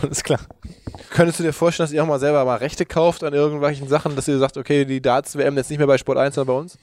Alles 0.00 0.22
klar. 0.22 0.38
Könntest 1.10 1.40
du 1.40 1.42
dir 1.42 1.52
vorstellen, 1.52 1.88
dass 1.88 1.92
ihr 1.92 2.00
auch 2.00 2.06
mal 2.06 2.20
selber 2.20 2.44
mal 2.44 2.58
Rechte 2.58 2.86
kauft 2.86 3.24
an 3.24 3.34
irgendwelchen 3.34 3.88
Sachen, 3.88 4.14
dass 4.14 4.28
ihr 4.28 4.38
sagt, 4.38 4.58
okay, 4.58 4.84
die 4.84 5.02
Darts-WM 5.02 5.56
jetzt 5.56 5.70
nicht 5.70 5.78
mehr 5.78 5.88
bei 5.88 5.98
Sport 5.98 6.18
1, 6.18 6.36
sondern 6.36 6.54
bei 6.54 6.60
uns? 6.60 6.78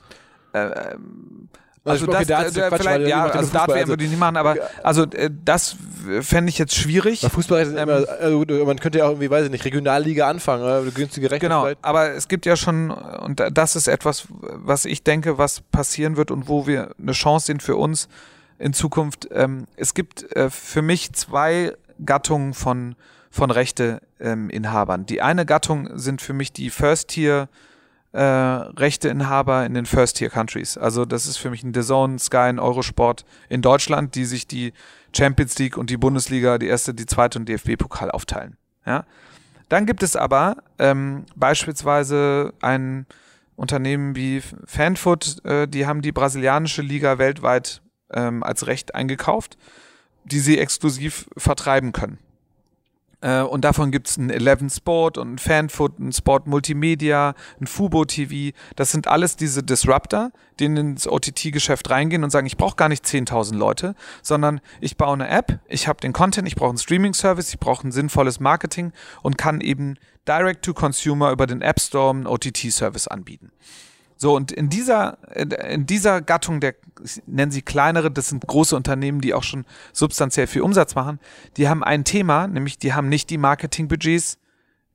Also 1.88 2.08
okay, 2.08 2.18
das, 2.20 2.28
Darts 2.28 2.50
ist 2.50 2.58
äh, 2.58 2.68
Quatsch, 2.68 2.82
vielleicht, 2.82 3.08
ja, 3.08 3.24
also 3.26 3.42
nur 3.42 3.52
Dart 3.52 3.66
Fußball, 3.66 3.76
WM 3.80 3.88
würde 3.90 4.04
ich 4.04 4.10
nicht 4.10 4.20
machen, 4.20 4.38
aber 4.38 4.56
also 4.82 5.04
äh, 5.04 5.30
das 5.46 5.76
fände 6.22 6.50
ich 6.50 6.58
jetzt 6.58 6.76
schwierig. 6.76 7.22
Fußball 7.22 7.62
ist 7.62 7.74
Ähm, 7.74 7.78
immer, 7.78 8.10
also, 8.20 8.40
gut, 8.40 8.50
man 8.66 8.80
könnte 8.80 8.98
ja 8.98 9.06
auch 9.06 9.10
irgendwie, 9.10 9.30
weiß 9.30 9.46
ich 9.46 9.52
nicht, 9.52 9.66
Regionalliga 9.66 10.28
anfangen, 10.28 10.64
oder? 10.64 10.82
günstige 10.82 11.30
Rechte 11.30 11.46
Genau, 11.46 11.62
vielleicht. 11.62 11.86
aber 11.86 12.10
es 12.14 12.28
gibt 12.28 12.48
ja 12.48 12.56
schon, 12.56 12.90
und 12.90 13.44
das 13.52 13.76
ist 13.76 13.88
etwas, 13.88 14.26
was 14.32 14.86
ich 14.86 15.04
denke, 15.04 15.38
was 15.38 15.62
passieren 15.62 16.18
wird 16.18 16.32
und 16.32 16.48
wo 16.50 16.66
wir 16.66 16.90
eine 17.00 17.12
Chance 17.12 17.46
sehen 17.48 17.60
für 17.60 17.76
uns 17.76 18.10
in 18.58 18.74
Zukunft. 18.74 19.28
Ähm, 19.32 19.68
es 19.76 19.94
gibt 19.94 20.36
äh, 20.36 20.50
für 20.50 20.82
mich 20.82 21.14
zwei 21.14 21.74
Gattungen 22.04 22.56
von, 22.56 22.96
von 23.30 23.52
Rechteinhabern. 23.52 25.06
Die 25.06 25.22
eine 25.22 25.46
Gattung 25.46 25.90
sind 26.00 26.20
für 26.22 26.34
mich 26.34 26.52
die 26.52 26.72
First-Tier- 26.72 27.48
äh, 28.16 28.22
Rechteinhaber 28.22 29.66
in 29.66 29.74
den 29.74 29.86
First-Tier-Countries. 29.86 30.78
Also 30.78 31.04
das 31.04 31.28
ist 31.28 31.36
für 31.36 31.50
mich 31.50 31.64
ein 31.64 31.74
DAZN, 31.74 32.18
Sky, 32.18 32.38
ein 32.38 32.60
Eurosport 32.60 33.26
in 33.50 33.62
Deutschland, 33.62 34.16
die 34.16 34.24
sich 34.24 34.48
die 34.48 34.72
Champions 35.16 35.60
League 35.60 35.76
und 35.76 35.90
die 35.90 35.98
Bundesliga, 35.98 36.58
die 36.58 36.68
erste, 36.68 36.94
die 36.94 37.06
zweite 37.06 37.40
und 37.40 37.50
DFB-Pokal 37.50 38.10
aufteilen. 38.12 38.56
Ja? 38.86 39.06
Dann 39.68 39.86
gibt 39.86 40.02
es 40.02 40.16
aber 40.16 40.58
ähm, 40.80 41.26
beispielsweise 41.36 42.54
ein 42.62 43.06
Unternehmen 43.58 44.16
wie 44.16 44.42
Fanfoot, 44.66 45.44
äh, 45.44 45.68
die 45.68 45.86
haben 45.86 46.02
die 46.02 46.14
brasilianische 46.14 46.82
Liga 46.82 47.18
weltweit 47.18 47.82
ähm, 48.14 48.44
als 48.44 48.68
Recht 48.68 48.96
eingekauft, 48.96 49.58
die 50.24 50.40
sie 50.40 50.58
exklusiv 50.58 51.28
vertreiben 51.36 51.92
können. 51.92 52.18
Äh, 53.26 53.42
und 53.42 53.66
davon 53.66 53.90
gibt 53.90 54.08
es 54.08 54.18
ein 54.18 54.30
Eleven 54.30 54.70
Sport 54.70 55.18
und 55.18 55.34
ein 55.34 55.38
Fanfoot, 55.40 55.98
ein 55.98 56.14
Sport 56.14 56.46
Multimedia, 56.46 57.34
ein 57.60 57.66
Fubo 57.66 58.06
TV. 58.06 58.56
Das 58.76 58.92
sind 58.92 59.08
alles 59.08 59.36
diese 59.36 59.64
Disruptor, 59.64 60.32
die 60.60 60.66
ins 60.66 61.08
OTT-Geschäft 61.08 61.90
reingehen 61.90 62.24
und 62.24 62.30
sagen, 62.30 62.46
ich 62.46 62.56
brauche 62.56 62.76
gar 62.76 62.88
nicht 62.88 63.04
10.000 63.04 63.56
Leute, 63.56 63.96
sondern 64.22 64.62
ich 64.80 64.96
baue 64.96 65.14
eine 65.14 65.28
App, 65.28 65.60
ich 65.68 65.88
habe 65.88 66.00
den 66.02 66.14
Content, 66.14 66.48
ich 66.48 66.56
brauche 66.56 66.70
einen 66.70 66.78
Streaming-Service, 66.78 67.50
ich 67.50 67.60
brauche 67.60 67.88
ein 67.88 67.92
sinnvolles 67.92 68.40
Marketing 68.40 68.94
und 69.24 69.40
kann 69.40 69.60
eben 69.60 69.96
Direct-to-Consumer 70.28 71.32
über 71.32 71.48
den 71.48 71.62
App 71.62 71.80
Store 71.80 72.12
einen 72.12 72.28
OTT-Service 72.28 73.08
anbieten. 73.08 73.52
So, 74.18 74.36
und 74.36 74.52
in 74.52 74.70
dieser, 74.70 75.18
in 75.36 75.86
dieser 75.86 76.22
Gattung 76.22 76.60
der, 76.60 76.76
ich 77.04 77.22
nenne 77.28 77.52
sie 77.52 77.62
kleinere, 77.62 78.10
das 78.10 78.30
sind 78.30 78.48
große 78.48 78.76
Unternehmen, 78.76 79.20
die 79.22 79.34
auch 79.34 79.44
schon 79.44 79.66
substanziell 79.92 80.48
viel 80.48 80.62
Umsatz 80.62 80.96
machen, 80.96 81.20
die 81.58 81.68
haben 81.68 81.84
ein 81.84 82.06
Thema, 82.06 82.48
nämlich 82.48 82.78
die 82.78 82.94
haben 82.94 83.10
nicht 83.10 83.30
die 83.30 83.38
Marketingbudgets 83.38 84.38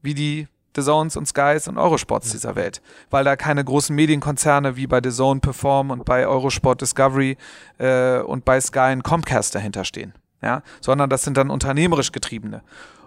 wie 0.02 0.14
die 0.14 0.48
The 0.76 0.82
Zones 0.82 1.16
und 1.16 1.26
Skies 1.26 1.68
und 1.68 1.78
Eurosports 1.78 2.30
dieser 2.30 2.54
Welt, 2.54 2.80
weil 3.10 3.24
da 3.24 3.36
keine 3.36 3.64
großen 3.64 3.94
Medienkonzerne 3.94 4.76
wie 4.76 4.86
bei 4.86 5.00
The 5.02 5.10
Zone 5.10 5.40
Perform 5.40 5.90
und 5.90 6.04
bei 6.04 6.26
Eurosport 6.26 6.80
Discovery 6.80 7.36
äh, 7.78 8.20
und 8.20 8.44
bei 8.44 8.60
Sky 8.60 8.78
ein 8.78 9.02
Comcast 9.02 9.54
dahinter 9.54 9.84
stehen, 9.84 10.14
ja, 10.42 10.62
sondern 10.80 11.10
das 11.10 11.24
sind 11.24 11.36
dann 11.36 11.50
unternehmerisch 11.50 12.12
getriebene. 12.12 12.62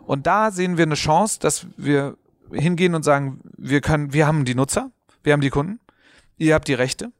Und 0.05 0.27
da 0.27 0.51
sehen 0.51 0.77
wir 0.77 0.83
eine 0.83 0.95
Chance, 0.95 1.39
dass 1.39 1.65
wir 1.77 2.17
hingehen 2.51 2.95
und 2.95 3.03
sagen, 3.03 3.39
wir 3.57 3.79
können, 3.79 4.11
wir 4.11 4.27
haben 4.27 4.43
die 4.43 4.55
Nutzer, 4.55 4.91
wir 5.23 5.31
haben 5.31 5.41
die 5.41 5.49
Kunden, 5.49 5.79
ihr 6.43 6.53
habt 6.53 6.67
die 6.67 6.73
Rechte 6.73 7.11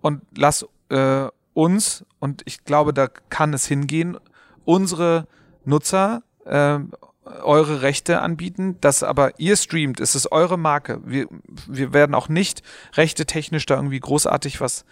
und 0.00 0.22
lass 0.36 0.66
äh, 0.90 1.28
uns, 1.54 2.04
und 2.18 2.42
ich 2.44 2.64
glaube, 2.64 2.92
da 2.92 3.08
kann 3.08 3.54
es 3.54 3.66
hingehen, 3.66 4.18
unsere 4.64 5.26
Nutzer 5.64 6.22
äh, 6.44 6.78
eure 7.42 7.82
Rechte 7.82 8.20
anbieten, 8.20 8.76
das 8.80 9.02
aber 9.02 9.38
ihr 9.38 9.56
streamt, 9.56 10.00
es 10.00 10.14
ist 10.14 10.30
eure 10.30 10.58
Marke. 10.58 11.00
Wir, 11.04 11.26
wir 11.66 11.92
werden 11.92 12.14
auch 12.14 12.28
nicht 12.28 12.62
rechte 12.94 13.24
technisch 13.24 13.64
da 13.66 13.76
irgendwie 13.76 14.00
großartig 14.00 14.60
was 14.60 14.84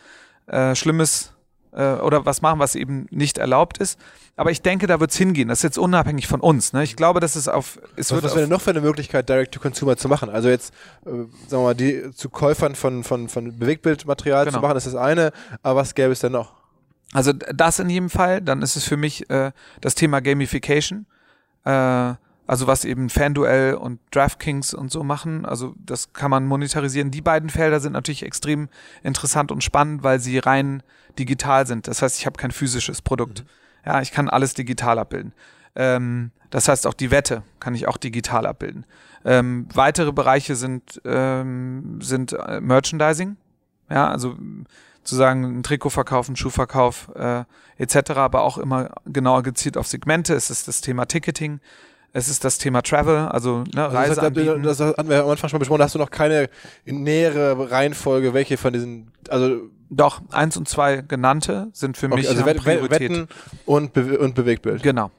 äh, 0.46 0.74
Schlimmes 0.74 1.31
äh, 1.72 1.94
oder 1.94 2.24
was 2.26 2.42
machen, 2.42 2.58
was 2.58 2.74
eben 2.74 3.06
nicht 3.10 3.38
erlaubt 3.38 3.78
ist. 3.78 3.98
Aber 4.36 4.50
ich 4.50 4.62
denke, 4.62 4.86
da 4.86 5.00
wird 5.00 5.10
es 5.10 5.16
hingehen. 5.16 5.48
Das 5.48 5.58
ist 5.58 5.62
jetzt 5.64 5.78
unabhängig 5.78 6.26
von 6.26 6.40
uns. 6.40 6.72
Ne? 6.72 6.82
Ich 6.84 6.96
glaube, 6.96 7.20
dass 7.20 7.36
es 7.36 7.48
auf 7.48 7.78
es 7.96 8.10
Was, 8.10 8.16
wird 8.16 8.24
was 8.24 8.32
wäre 8.34 8.46
denn 8.46 8.50
noch 8.50 8.60
für 8.62 8.70
eine 8.70 8.80
Möglichkeit, 8.80 9.28
Direct-to-Consumer 9.28 9.96
zu 9.96 10.08
machen? 10.08 10.30
Also 10.30 10.48
jetzt, 10.48 10.72
äh, 11.04 11.10
sagen 11.10 11.28
wir 11.50 11.58
mal, 11.58 11.74
die 11.74 12.10
zu 12.14 12.30
Käufern 12.30 12.74
von, 12.74 13.04
von, 13.04 13.28
von 13.28 13.58
Bewegtbildmaterial 13.58 14.46
Genau. 14.46 14.58
zu 14.58 14.62
machen, 14.62 14.76
ist 14.76 14.86
das 14.86 14.94
eine, 14.94 15.32
aber 15.62 15.80
was 15.80 15.94
gäbe 15.94 16.12
es 16.12 16.20
denn 16.20 16.32
noch? 16.32 16.54
Also 17.12 17.32
das 17.32 17.78
in 17.78 17.90
jedem 17.90 18.08
Fall. 18.10 18.40
Dann 18.40 18.62
ist 18.62 18.76
es 18.76 18.84
für 18.84 18.96
mich 18.96 19.28
äh, 19.28 19.52
das 19.82 19.94
Thema 19.94 20.20
Gamification. 20.20 21.06
Äh, 21.64 22.14
also 22.46 22.66
was 22.66 22.84
eben 22.84 23.08
Fanduel 23.08 23.74
und 23.74 24.00
DraftKings 24.10 24.74
und 24.74 24.90
so 24.90 25.02
machen. 25.04 25.44
Also 25.44 25.74
das 25.78 26.12
kann 26.12 26.30
man 26.30 26.46
monetarisieren. 26.46 27.10
Die 27.10 27.20
beiden 27.20 27.50
Felder 27.50 27.80
sind 27.80 27.92
natürlich 27.92 28.24
extrem 28.24 28.68
interessant 29.02 29.52
und 29.52 29.62
spannend, 29.62 30.02
weil 30.02 30.20
sie 30.20 30.38
rein 30.38 30.82
digital 31.18 31.66
sind. 31.66 31.86
Das 31.88 32.02
heißt, 32.02 32.18
ich 32.18 32.26
habe 32.26 32.38
kein 32.38 32.50
physisches 32.50 33.02
Produkt. 33.02 33.40
Mhm. 33.40 33.46
Ja, 33.86 34.00
ich 34.00 34.12
kann 34.12 34.28
alles 34.28 34.54
digital 34.54 34.98
abbilden. 34.98 35.32
Ähm, 35.74 36.30
das 36.50 36.68
heißt, 36.68 36.86
auch 36.86 36.94
die 36.94 37.10
Wette 37.10 37.42
kann 37.60 37.74
ich 37.74 37.88
auch 37.88 37.96
digital 37.96 38.46
abbilden. 38.46 38.84
Ähm, 39.24 39.66
weitere 39.72 40.12
Bereiche 40.12 40.56
sind, 40.56 41.00
ähm, 41.04 42.00
sind 42.02 42.32
äh, 42.32 42.60
Merchandising. 42.60 43.36
Ja, 43.88 44.08
also 44.08 44.36
zu 45.04 45.16
sagen, 45.16 45.58
ein 45.58 45.62
Trikot 45.62 45.90
verkaufen, 45.90 46.36
Schuhverkauf 46.36 47.10
äh, 47.14 47.44
etc., 47.78 48.12
aber 48.12 48.42
auch 48.42 48.58
immer 48.58 48.90
genauer 49.06 49.42
gezielt 49.42 49.76
auf 49.76 49.86
Segmente. 49.86 50.34
Es 50.34 50.50
ist 50.50 50.68
das 50.68 50.80
Thema 50.80 51.06
Ticketing, 51.06 51.60
es 52.12 52.28
ist 52.28 52.44
das 52.44 52.58
Thema 52.58 52.82
Travel, 52.82 53.16
also 53.28 53.64
ne, 53.74 53.84
also 53.84 53.96
Reise. 53.96 54.60
Das, 54.60 54.78
das 54.78 54.96
hatten 54.96 55.08
wir 55.08 55.22
am 55.22 55.30
Anfang 55.30 55.48
schon 55.48 55.58
besprochen, 55.58 55.78
da 55.78 55.84
hast 55.84 55.94
du 55.94 55.98
noch 55.98 56.10
keine 56.10 56.48
nähere 56.84 57.70
Reihenfolge, 57.70 58.34
welche 58.34 58.56
von 58.56 58.72
diesen, 58.72 59.10
also 59.28 59.60
doch, 59.88 60.22
eins 60.30 60.56
und 60.56 60.68
zwei 60.68 61.02
genannte 61.02 61.68
sind 61.72 61.96
für 61.96 62.06
okay, 62.06 62.16
mich 62.16 62.28
also 62.28 62.42
Priorität. 62.42 62.90
Wetten 62.90 63.28
und, 63.66 63.92
Be 63.92 64.18
und 64.18 64.34
Bewegtbild. 64.34 64.82
Genau. 64.82 65.10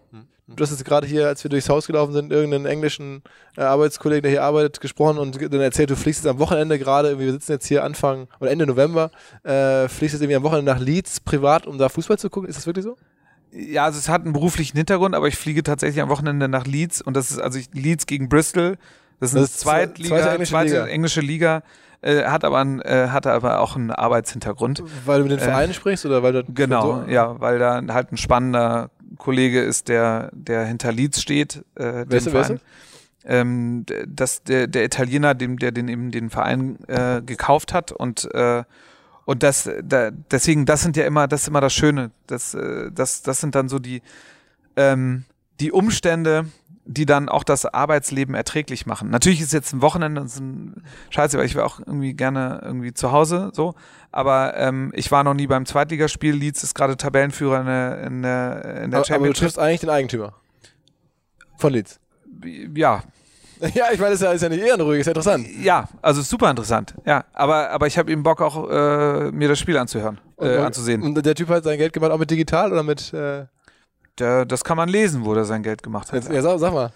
Du 0.47 0.61
hast 0.61 0.71
jetzt 0.71 0.83
gerade 0.83 1.07
hier, 1.07 1.27
als 1.27 1.43
wir 1.43 1.49
durchs 1.49 1.69
Haus 1.69 1.87
gelaufen 1.87 2.11
sind, 2.11 2.31
irgendeinen 2.31 2.65
englischen 2.65 3.23
äh, 3.55 3.61
Arbeitskollegen, 3.61 4.23
der 4.23 4.31
hier 4.31 4.43
arbeitet, 4.43 4.81
gesprochen 4.81 5.17
und 5.17 5.41
dann 5.41 5.61
erzählt, 5.61 5.89
du 5.89 5.95
fliegst 5.95 6.23
jetzt 6.23 6.29
am 6.29 6.37
Wochenende 6.39 6.77
gerade, 6.77 7.17
wir 7.17 7.31
sitzen 7.31 7.53
jetzt 7.53 7.65
hier 7.65 7.83
Anfang 7.83 8.27
oder 8.39 8.51
Ende 8.51 8.67
November, 8.67 9.09
äh, 9.43 9.87
fliegst 9.87 10.13
jetzt 10.13 10.21
irgendwie 10.21 10.35
am 10.35 10.43
Wochenende 10.43 10.71
nach 10.71 10.79
Leeds 10.79 11.21
privat, 11.21 11.65
um 11.65 11.77
da 11.77 11.87
Fußball 11.87 12.19
zu 12.19 12.29
gucken. 12.29 12.49
Ist 12.49 12.57
das 12.57 12.65
wirklich 12.65 12.83
so? 12.83 12.97
Ja, 13.55 13.85
also 13.85 13.99
es 13.99 14.09
hat 14.09 14.23
einen 14.23 14.33
beruflichen 14.33 14.77
Hintergrund, 14.77 15.15
aber 15.15 15.27
ich 15.27 15.35
fliege 15.35 15.63
tatsächlich 15.63 16.01
am 16.01 16.09
Wochenende 16.09 16.47
nach 16.47 16.65
Leeds 16.65 17.01
und 17.01 17.15
das 17.15 17.31
ist 17.31 17.39
also 17.39 17.59
ich, 17.59 17.69
Leeds 17.73 18.05
gegen 18.07 18.29
Bristol. 18.29 18.77
Das 19.19 19.29
ist 19.29 19.35
eine 19.35 19.45
das 19.45 19.57
Zweitliga, 19.57 20.15
zweite 20.17 20.29
englische 20.31 20.51
zweite 20.51 20.73
Liga. 20.73 20.85
Englische 20.87 21.21
Liga 21.21 21.63
äh, 22.01 22.23
hat 22.23 22.43
aber 22.43 22.59
ein, 22.59 22.81
äh, 22.81 23.09
hatte 23.09 23.31
aber 23.31 23.59
auch 23.59 23.75
einen 23.75 23.91
Arbeitshintergrund. 23.91 24.83
Weil 25.05 25.19
du 25.19 25.23
mit 25.23 25.33
den 25.33 25.39
äh, 25.39 25.43
Vereinen 25.43 25.73
sprichst 25.73 26.05
oder 26.05 26.23
weil 26.23 26.33
du 26.33 26.43
genau, 26.53 27.03
so? 27.03 27.11
ja, 27.11 27.39
weil 27.39 27.59
da 27.59 27.81
halt 27.89 28.11
ein 28.11 28.17
spannender 28.17 28.89
Kollege 29.17 29.61
ist, 29.61 29.87
der 29.87 30.29
der 30.33 30.65
hinter 30.65 30.91
Leeds 30.91 31.21
steht. 31.21 31.63
Äh, 31.75 32.05
wer 32.07 32.17
ist 32.17 32.59
ähm, 33.25 33.85
das, 34.07 34.43
der, 34.43 34.67
der 34.67 34.83
Italiener, 34.83 35.33
dem, 35.33 35.57
der 35.57 35.71
den 35.71 35.87
eben 35.87 36.11
den 36.11 36.29
Verein 36.29 36.77
äh, 36.87 37.21
gekauft 37.21 37.73
hat 37.73 37.91
und 37.91 38.29
äh, 38.33 38.63
und 39.25 39.43
das, 39.43 39.69
da, 39.83 40.11
deswegen, 40.11 40.65
das 40.65 40.81
sind 40.81 40.97
ja 40.97 41.05
immer, 41.05 41.27
das 41.27 41.43
ist 41.43 41.47
immer 41.47 41.61
das 41.61 41.73
Schöne. 41.73 42.11
Das, 42.27 42.53
äh, 42.53 42.91
das, 42.91 43.21
das 43.21 43.39
sind 43.39 43.55
dann 43.55 43.69
so 43.69 43.79
die, 43.79 44.01
ähm, 44.75 45.25
die 45.59 45.71
Umstände, 45.71 46.45
die 46.85 47.05
dann 47.05 47.29
auch 47.29 47.45
das 47.45 47.65
Arbeitsleben 47.65 48.35
erträglich 48.35 48.85
machen. 48.85 49.09
Natürlich 49.09 49.39
ist 49.39 49.53
jetzt 49.53 49.73
ein 49.73 49.81
Wochenende 49.81 50.21
ein 50.21 50.83
Scheiße, 51.11 51.37
weil 51.37 51.45
ich 51.45 51.55
wäre 51.55 51.65
auch 51.65 51.79
irgendwie 51.79 52.13
gerne 52.13 52.59
irgendwie 52.61 52.93
zu 52.93 53.13
Hause 53.13 53.51
so. 53.53 53.75
Aber 54.11 54.57
ähm, 54.57 54.91
ich 54.93 55.09
war 55.09 55.23
noch 55.23 55.33
nie 55.33 55.47
beim 55.47 55.65
Zweitligaspiel. 55.65 56.33
Leeds 56.33 56.63
ist 56.63 56.75
gerade 56.75 56.97
Tabellenführer 56.97 57.61
in 57.61 57.65
der, 57.65 58.01
in 58.01 58.21
der, 58.21 58.83
in 58.83 58.91
der 58.91 58.99
aber, 58.99 59.05
Championship. 59.05 59.13
Aber 59.13 59.27
du 59.27 59.33
triffst 59.33 59.59
eigentlich 59.59 59.79
den 59.79 59.89
Eigentümer 59.89 60.33
von 61.57 61.71
Leeds. 61.71 61.99
Ja. 62.75 63.03
Ja, 63.73 63.85
ich 63.91 63.99
meine, 63.99 64.11
das 64.11 64.21
ist 64.21 64.21
ja, 64.21 64.31
ist 64.31 64.41
ja 64.41 64.49
nicht 64.49 64.63
ehrenruhig, 64.63 65.01
ist 65.01 65.07
ja 65.07 65.11
interessant. 65.11 65.47
Ja, 65.61 65.87
also 66.01 66.21
super 66.21 66.49
interessant. 66.49 66.93
Ja, 67.05 67.25
aber, 67.33 67.69
aber 67.69 67.87
ich 67.87 67.97
habe 67.97 68.11
eben 68.11 68.23
Bock 68.23 68.41
auch 68.41 68.69
äh, 68.69 69.31
mir 69.31 69.47
das 69.47 69.59
Spiel 69.59 69.77
anzuhören, 69.77 70.19
äh, 70.39 70.57
anzusehen. 70.57 71.01
Und 71.01 71.25
der 71.25 71.35
Typ 71.35 71.49
hat 71.49 71.63
sein 71.63 71.77
Geld 71.77 71.93
gemacht 71.93 72.11
auch 72.11 72.19
mit 72.19 72.29
digital 72.29 72.71
oder 72.71 72.83
mit 72.83 73.13
äh 73.13 73.45
der, 74.19 74.45
das 74.45 74.63
kann 74.63 74.77
man 74.77 74.89
lesen, 74.89 75.25
wo 75.25 75.33
der 75.33 75.45
sein 75.45 75.63
Geld 75.63 75.81
gemacht 75.81 76.11
hat. 76.11 76.29
ja, 76.31 76.41
sag, 76.41 76.59
sag 76.59 76.73
mal. 76.73 76.91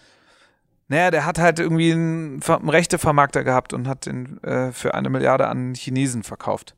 Naja, 0.88 1.12
der 1.12 1.26
hat 1.26 1.38
halt 1.40 1.60
irgendwie 1.60 1.92
einen, 1.92 2.42
einen 2.44 2.70
Rechtevermarkter 2.70 3.44
gehabt 3.44 3.74
und 3.74 3.88
hat 3.88 4.06
den 4.06 4.42
äh, 4.44 4.72
für 4.72 4.94
eine 4.94 5.10
Milliarde 5.10 5.48
an 5.48 5.74
Chinesen 5.74 6.24
verkauft. 6.24 6.76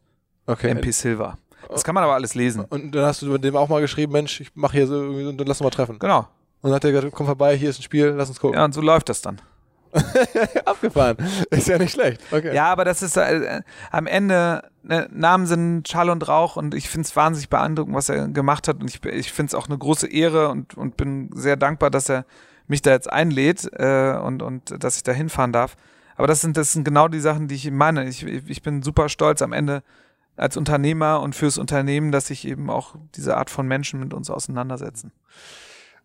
Okay. 0.48 0.70
MP 0.72 0.92
Silver. 0.92 1.38
Das 1.68 1.84
kann 1.84 1.94
man 1.94 2.04
aber 2.04 2.16
alles 2.16 2.34
lesen. 2.34 2.66
Und 2.70 2.96
dann 2.96 3.06
hast 3.06 3.22
du 3.22 3.28
mit 3.28 3.44
dem 3.44 3.56
auch 3.56 3.70
mal 3.70 3.82
geschrieben, 3.82 4.14
Mensch, 4.14 4.42
ich 4.42 4.56
mache 4.56 4.78
hier 4.78 4.88
so 4.88 4.98
und 4.98 5.38
dann 5.38 5.46
lass 5.46 5.62
uns 5.62 5.66
mal 5.66 5.70
treffen. 5.70 6.00
Genau. 6.00 6.20
Und 6.62 6.70
dann 6.70 6.74
hat 6.74 6.84
er 6.84 6.92
gesagt, 6.92 7.14
komm 7.14 7.28
vorbei, 7.28 7.56
hier 7.56 7.70
ist 7.70 7.80
ein 7.80 7.84
Spiel, 7.84 8.08
lass 8.08 8.30
uns 8.30 8.40
gucken. 8.40 8.58
Ja, 8.58 8.66
und 8.66 8.74
so 8.74 8.82
läuft 8.82 9.10
das 9.10 9.22
dann. 9.22 9.40
Abgefahren. 10.66 11.18
Ist 11.50 11.68
ja 11.68 11.78
nicht 11.78 11.92
schlecht. 11.92 12.22
Okay. 12.32 12.54
Ja, 12.54 12.66
aber 12.66 12.86
das 12.86 13.02
ist 13.02 13.18
äh, 13.18 13.62
am 13.92 14.08
Ende, 14.08 14.64
ne, 14.84 15.08
Namen 15.12 15.46
sind 15.46 15.88
Schall 15.88 16.10
und 16.10 16.28
Rauch 16.28 16.56
und 16.56 16.76
ich 16.76 16.90
finde 16.90 17.08
es 17.08 17.16
wahnsinnig 17.16 17.50
beeindruckend, 17.50 17.96
was 17.96 18.10
er 18.10 18.28
gemacht 18.28 18.68
hat. 18.68 18.82
Und 18.82 18.90
ich, 18.90 19.04
ich 19.06 19.32
finde 19.32 19.50
es 19.50 19.56
auch 19.56 19.68
eine 19.68 19.78
große 19.78 20.08
Ehre 20.08 20.50
und, 20.50 20.76
und 20.76 20.98
bin 20.98 21.30
sehr 21.34 21.56
dankbar, 21.56 21.90
dass 21.90 22.10
er 22.10 22.26
mich 22.68 22.82
da 22.82 22.92
jetzt 22.92 23.12
einlädt 23.12 23.70
äh, 23.74 24.18
und, 24.22 24.42
und 24.44 24.84
dass 24.84 24.98
ich 24.98 25.04
da 25.04 25.12
hinfahren 25.12 25.52
darf. 25.52 25.76
Aber 26.16 26.28
das 26.28 26.42
sind, 26.42 26.58
das 26.58 26.74
sind 26.74 26.84
genau 26.84 27.08
die 27.08 27.20
Sachen, 27.20 27.48
die 27.48 27.56
ich 27.56 27.72
meine. 27.72 28.08
Ich, 28.08 28.24
ich 28.26 28.62
bin 28.62 28.84
super 28.84 29.10
stolz 29.10 29.42
am 29.42 29.54
Ende 29.54 29.84
als 30.36 30.58
Unternehmer 30.58 31.22
und 31.22 31.36
fürs 31.36 31.58
Unternehmen, 31.58 32.12
dass 32.12 32.28
sich 32.28 32.48
eben 32.48 32.70
auch 32.70 32.96
diese 33.16 33.38
Art 33.38 33.50
von 33.50 33.68
Menschen 33.68 34.00
mit 34.00 34.14
uns 34.14 34.30
auseinandersetzen. 34.30 35.12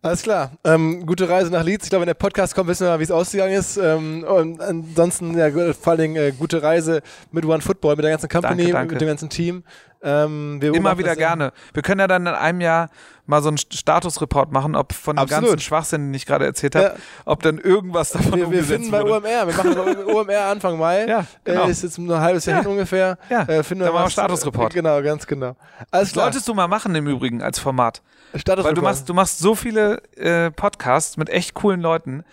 Alles 0.05 0.21
klar. 0.21 0.51
Ähm, 0.63 1.03
gute 1.07 1.27
Reise 1.27 1.49
nach 1.49 1.63
Leeds. 1.63 1.85
Ich 1.85 1.89
glaube, 1.89 2.01
wenn 2.01 2.07
der 2.07 2.13
Podcast 2.13 2.53
kommt, 2.53 2.69
wissen 2.69 2.85
wir, 2.85 2.99
wie 2.99 3.03
es 3.03 3.09
ausgegangen 3.09 3.55
ist. 3.55 3.75
Ähm, 3.77 4.23
und 4.23 4.61
ansonsten, 4.61 5.35
ja, 5.35 5.49
vor 5.73 5.93
allen 5.93 5.99
Dingen 5.99 6.15
äh, 6.15 6.31
gute 6.31 6.61
Reise 6.61 7.01
mit 7.31 7.43
One 7.43 7.61
Football, 7.61 7.95
mit 7.95 8.03
der 8.03 8.11
ganzen 8.11 8.29
Company, 8.29 8.65
danke, 8.65 8.73
danke. 8.73 8.93
mit 8.93 9.01
dem 9.01 9.07
ganzen 9.07 9.29
Team. 9.31 9.63
Ähm, 10.03 10.61
Immer 10.61 10.99
wieder 10.99 11.15
gerne. 11.15 11.53
Wir 11.73 11.81
können 11.81 12.01
ja 12.01 12.07
dann 12.07 12.27
in 12.27 12.33
einem 12.35 12.61
Jahr 12.61 12.91
mal 13.25 13.41
so 13.41 13.49
einen 13.49 13.57
Statusreport 13.57 14.51
machen, 14.51 14.75
ob 14.75 14.93
von 14.93 15.15
dem 15.15 15.23
Absolut. 15.23 15.49
ganzen 15.49 15.59
Schwachsinn, 15.59 16.07
den 16.07 16.13
ich 16.13 16.25
gerade 16.25 16.45
erzählt 16.45 16.75
habe, 16.75 16.85
ja. 16.85 16.95
ob 17.25 17.41
dann 17.43 17.57
irgendwas 17.57 18.11
davon 18.11 18.39
Wir, 18.39 18.51
wir 18.51 18.63
finden 18.63 18.91
bei 18.91 19.01
wurde. 19.01 19.13
OMR, 19.13 19.47
wir 19.47 19.55
machen 19.55 20.05
OMR 20.05 20.45
Anfang 20.45 20.77
Mai. 20.77 21.05
Ja, 21.05 21.25
genau. 21.43 21.65
Äh, 21.65 21.71
ist 21.71 21.83
jetzt 21.83 21.97
ein 21.97 22.09
halbes 22.11 22.45
Jahr 22.45 22.57
ja. 22.57 22.63
hin 22.63 22.71
ungefähr. 22.71 23.17
Ja, 23.29 23.41
äh, 23.43 23.63
finden 23.63 23.83
dann 23.83 23.93
wir 23.93 23.99
mal 23.99 24.09
Statusreport. 24.09 24.73
Genau, 24.73 25.01
ganz 25.01 25.25
genau. 25.25 25.55
Alles 25.91 26.11
klar. 26.11 26.25
Solltest 26.25 26.47
du 26.47 26.53
mal 26.53 26.67
machen 26.67 26.93
im 26.95 27.07
Übrigen 27.07 27.41
als 27.41 27.59
Format. 27.59 28.01
Weil 28.33 28.73
du 28.73 28.81
machst, 28.81 29.07
du 29.07 29.13
machst 29.13 29.39
so 29.39 29.55
viele 29.55 30.01
äh, 30.17 30.51
Podcasts 30.51 31.17
mit 31.17 31.29
echt 31.29 31.53
coolen 31.53 31.79
Leuten 31.79 32.23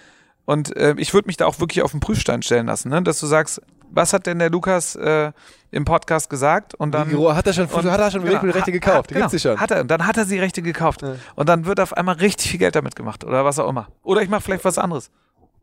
und 0.45 0.77
äh, 0.77 0.95
ich 0.99 1.15
würde 1.15 1.27
mich 1.27 1.37
da 1.37 1.47
auch 1.47 1.61
wirklich 1.61 1.83
auf 1.83 1.93
den 1.93 2.01
Prüfstein 2.01 2.43
stellen 2.43 2.67
lassen, 2.67 2.89
ne? 2.89 3.03
dass 3.03 3.21
du 3.21 3.27
sagst, 3.27 3.63
was 3.95 4.13
hat 4.13 4.27
denn 4.27 4.39
der 4.39 4.51
Lukas 4.51 4.97
äh, 4.97 5.33
im 5.71 5.85
Podcast 5.85 6.29
gesagt 6.29 6.75
und 6.75 6.93
dann 6.93 7.11
hat 7.35 7.47
er 7.47 7.53
schon 7.53 7.67
und, 7.67 7.91
hat 7.91 8.01
er 8.01 8.11
schon 8.11 8.25
genau, 8.25 8.41
Rechte 8.41 8.73
gekauft, 8.73 8.97
hat, 8.97 9.11
die 9.11 9.15
genau, 9.15 9.29
gibt's 9.29 9.43
schon. 9.43 9.59
Hat 9.59 9.71
er 9.71 9.83
und 9.83 9.91
dann 9.91 10.07
hat 10.07 10.17
er 10.17 10.25
sie 10.25 10.39
Rechte 10.39 10.63
gekauft 10.63 11.03
ja. 11.03 11.17
und 11.35 11.49
dann 11.49 11.67
wird 11.67 11.81
auf 11.81 11.97
einmal 11.97 12.17
richtig 12.17 12.51
viel 12.51 12.59
Geld 12.59 12.75
damit 12.75 12.97
gemacht 12.97 13.25
oder 13.25 13.45
was 13.45 13.59
auch 13.59 13.69
immer. 13.69 13.89
Oder 14.03 14.23
ich 14.23 14.29
mache 14.29 14.43
vielleicht 14.43 14.65
was 14.65 14.79
anderes. 14.79 15.11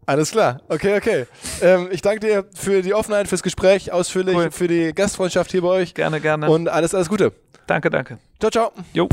Alles 0.05 0.31
klar, 0.31 0.61
okay, 0.69 0.97
okay. 0.97 1.25
Ähm, 1.61 1.89
ich 1.91 2.01
danke 2.01 2.21
dir 2.21 2.45
für 2.55 2.81
die 2.81 2.93
Offenheit, 2.93 3.27
fürs 3.27 3.43
Gespräch, 3.43 3.91
ausführlich, 3.91 4.35
cool. 4.35 4.51
für 4.51 4.67
die 4.67 4.93
Gastfreundschaft 4.93 5.51
hier 5.51 5.61
bei 5.61 5.67
euch. 5.67 5.93
Gerne, 5.93 6.19
gerne. 6.19 6.49
Und 6.49 6.67
alles, 6.67 6.95
alles 6.95 7.09
Gute. 7.09 7.31
Danke, 7.67 7.91
danke. 7.91 8.17
Ciao, 8.39 8.49
ciao. 8.49 8.71
Jo 8.93 9.07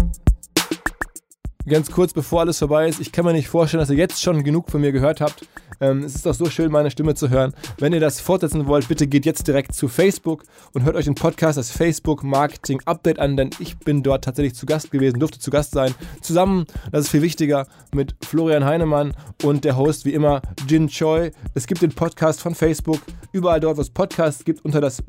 ganz 1.67 1.91
kurz, 1.91 2.13
bevor 2.13 2.41
alles 2.41 2.59
vorbei 2.59 2.89
ist, 2.89 3.01
ich 3.01 3.13
kann 3.13 3.25
mir 3.25 3.33
nicht 3.33 3.49
vorstellen, 3.49 3.81
dass 3.81 3.91
ihr 3.91 3.97
jetzt 3.97 4.23
schon 4.23 4.45
genug 4.45 4.71
von 4.71 4.81
mir 4.81 4.93
gehört 4.93 5.21
habt. 5.21 5.47
Ähm, 5.81 6.05
es 6.05 6.15
ist 6.15 6.25
doch 6.25 6.35
so 6.35 6.47
schön, 6.47 6.71
meine 6.71 6.91
Stimme 6.91 7.15
zu 7.15 7.29
hören. 7.29 7.53
Wenn 7.79 7.93
ihr 7.93 8.01
das 8.01 8.21
fortsetzen 8.21 8.67
wollt, 8.67 8.89
bitte 8.89 9.07
geht 9.07 9.27
jetzt 9.27 9.47
direkt 9.47 9.75
zu 9.75 9.89
Facebook 9.89 10.45
und 10.73 10.85
hört 10.85 10.97
euch 10.97 11.05
den 11.05 11.15
Podcast, 11.15 11.59
das 11.59 11.71
Facebook 11.71 12.23
Marketing 12.23 12.81
Update 12.85 13.19
an, 13.19 13.37
denn 13.37 13.51
ich 13.59 13.77
bin 13.79 14.03
dort 14.03 14.25
tatsächlich 14.25 14.55
zu 14.55 14.67
Gast 14.67 14.91
gewesen, 14.91 15.19
durfte 15.19 15.39
zu 15.39 15.51
Gast 15.51 15.73
sein. 15.73 15.95
Zusammen, 16.21 16.67
das 16.93 17.05
ist 17.05 17.11
viel 17.11 17.23
wichtiger, 17.23 17.67
mit 17.93 18.15
Florian 18.25 18.65
Heinemann 18.65 19.15
und 19.43 19.65
der 19.65 19.77
Host 19.77 20.05
wie 20.05 20.15
immer, 20.15 20.43
Jin 20.69 20.89
Choi. 20.89 21.31
Es 21.55 21.67
gibt 21.67 21.83
den 21.83 21.93
Podcast 21.93 22.41
von 22.41 22.55
Facebook, 22.55 23.01
überall 23.33 23.61
dort, 23.61 23.77
wo 23.77 23.81
es 23.81 23.91
Podcasts 23.91 24.45
gibt, 24.45 24.65
unter 24.65 24.81
das, 24.81 25.03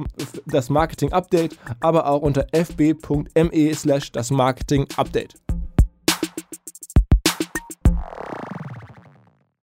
das 0.46 0.70
Marketing 0.70 1.14
Update, 1.14 1.58
aber 1.80 2.08
auch 2.08 2.22
unter 2.22 2.48
fb.me 2.52 3.74
slash 3.74 4.12
das 4.12 4.32
Marketing 4.32 4.88
Update. 4.98 5.36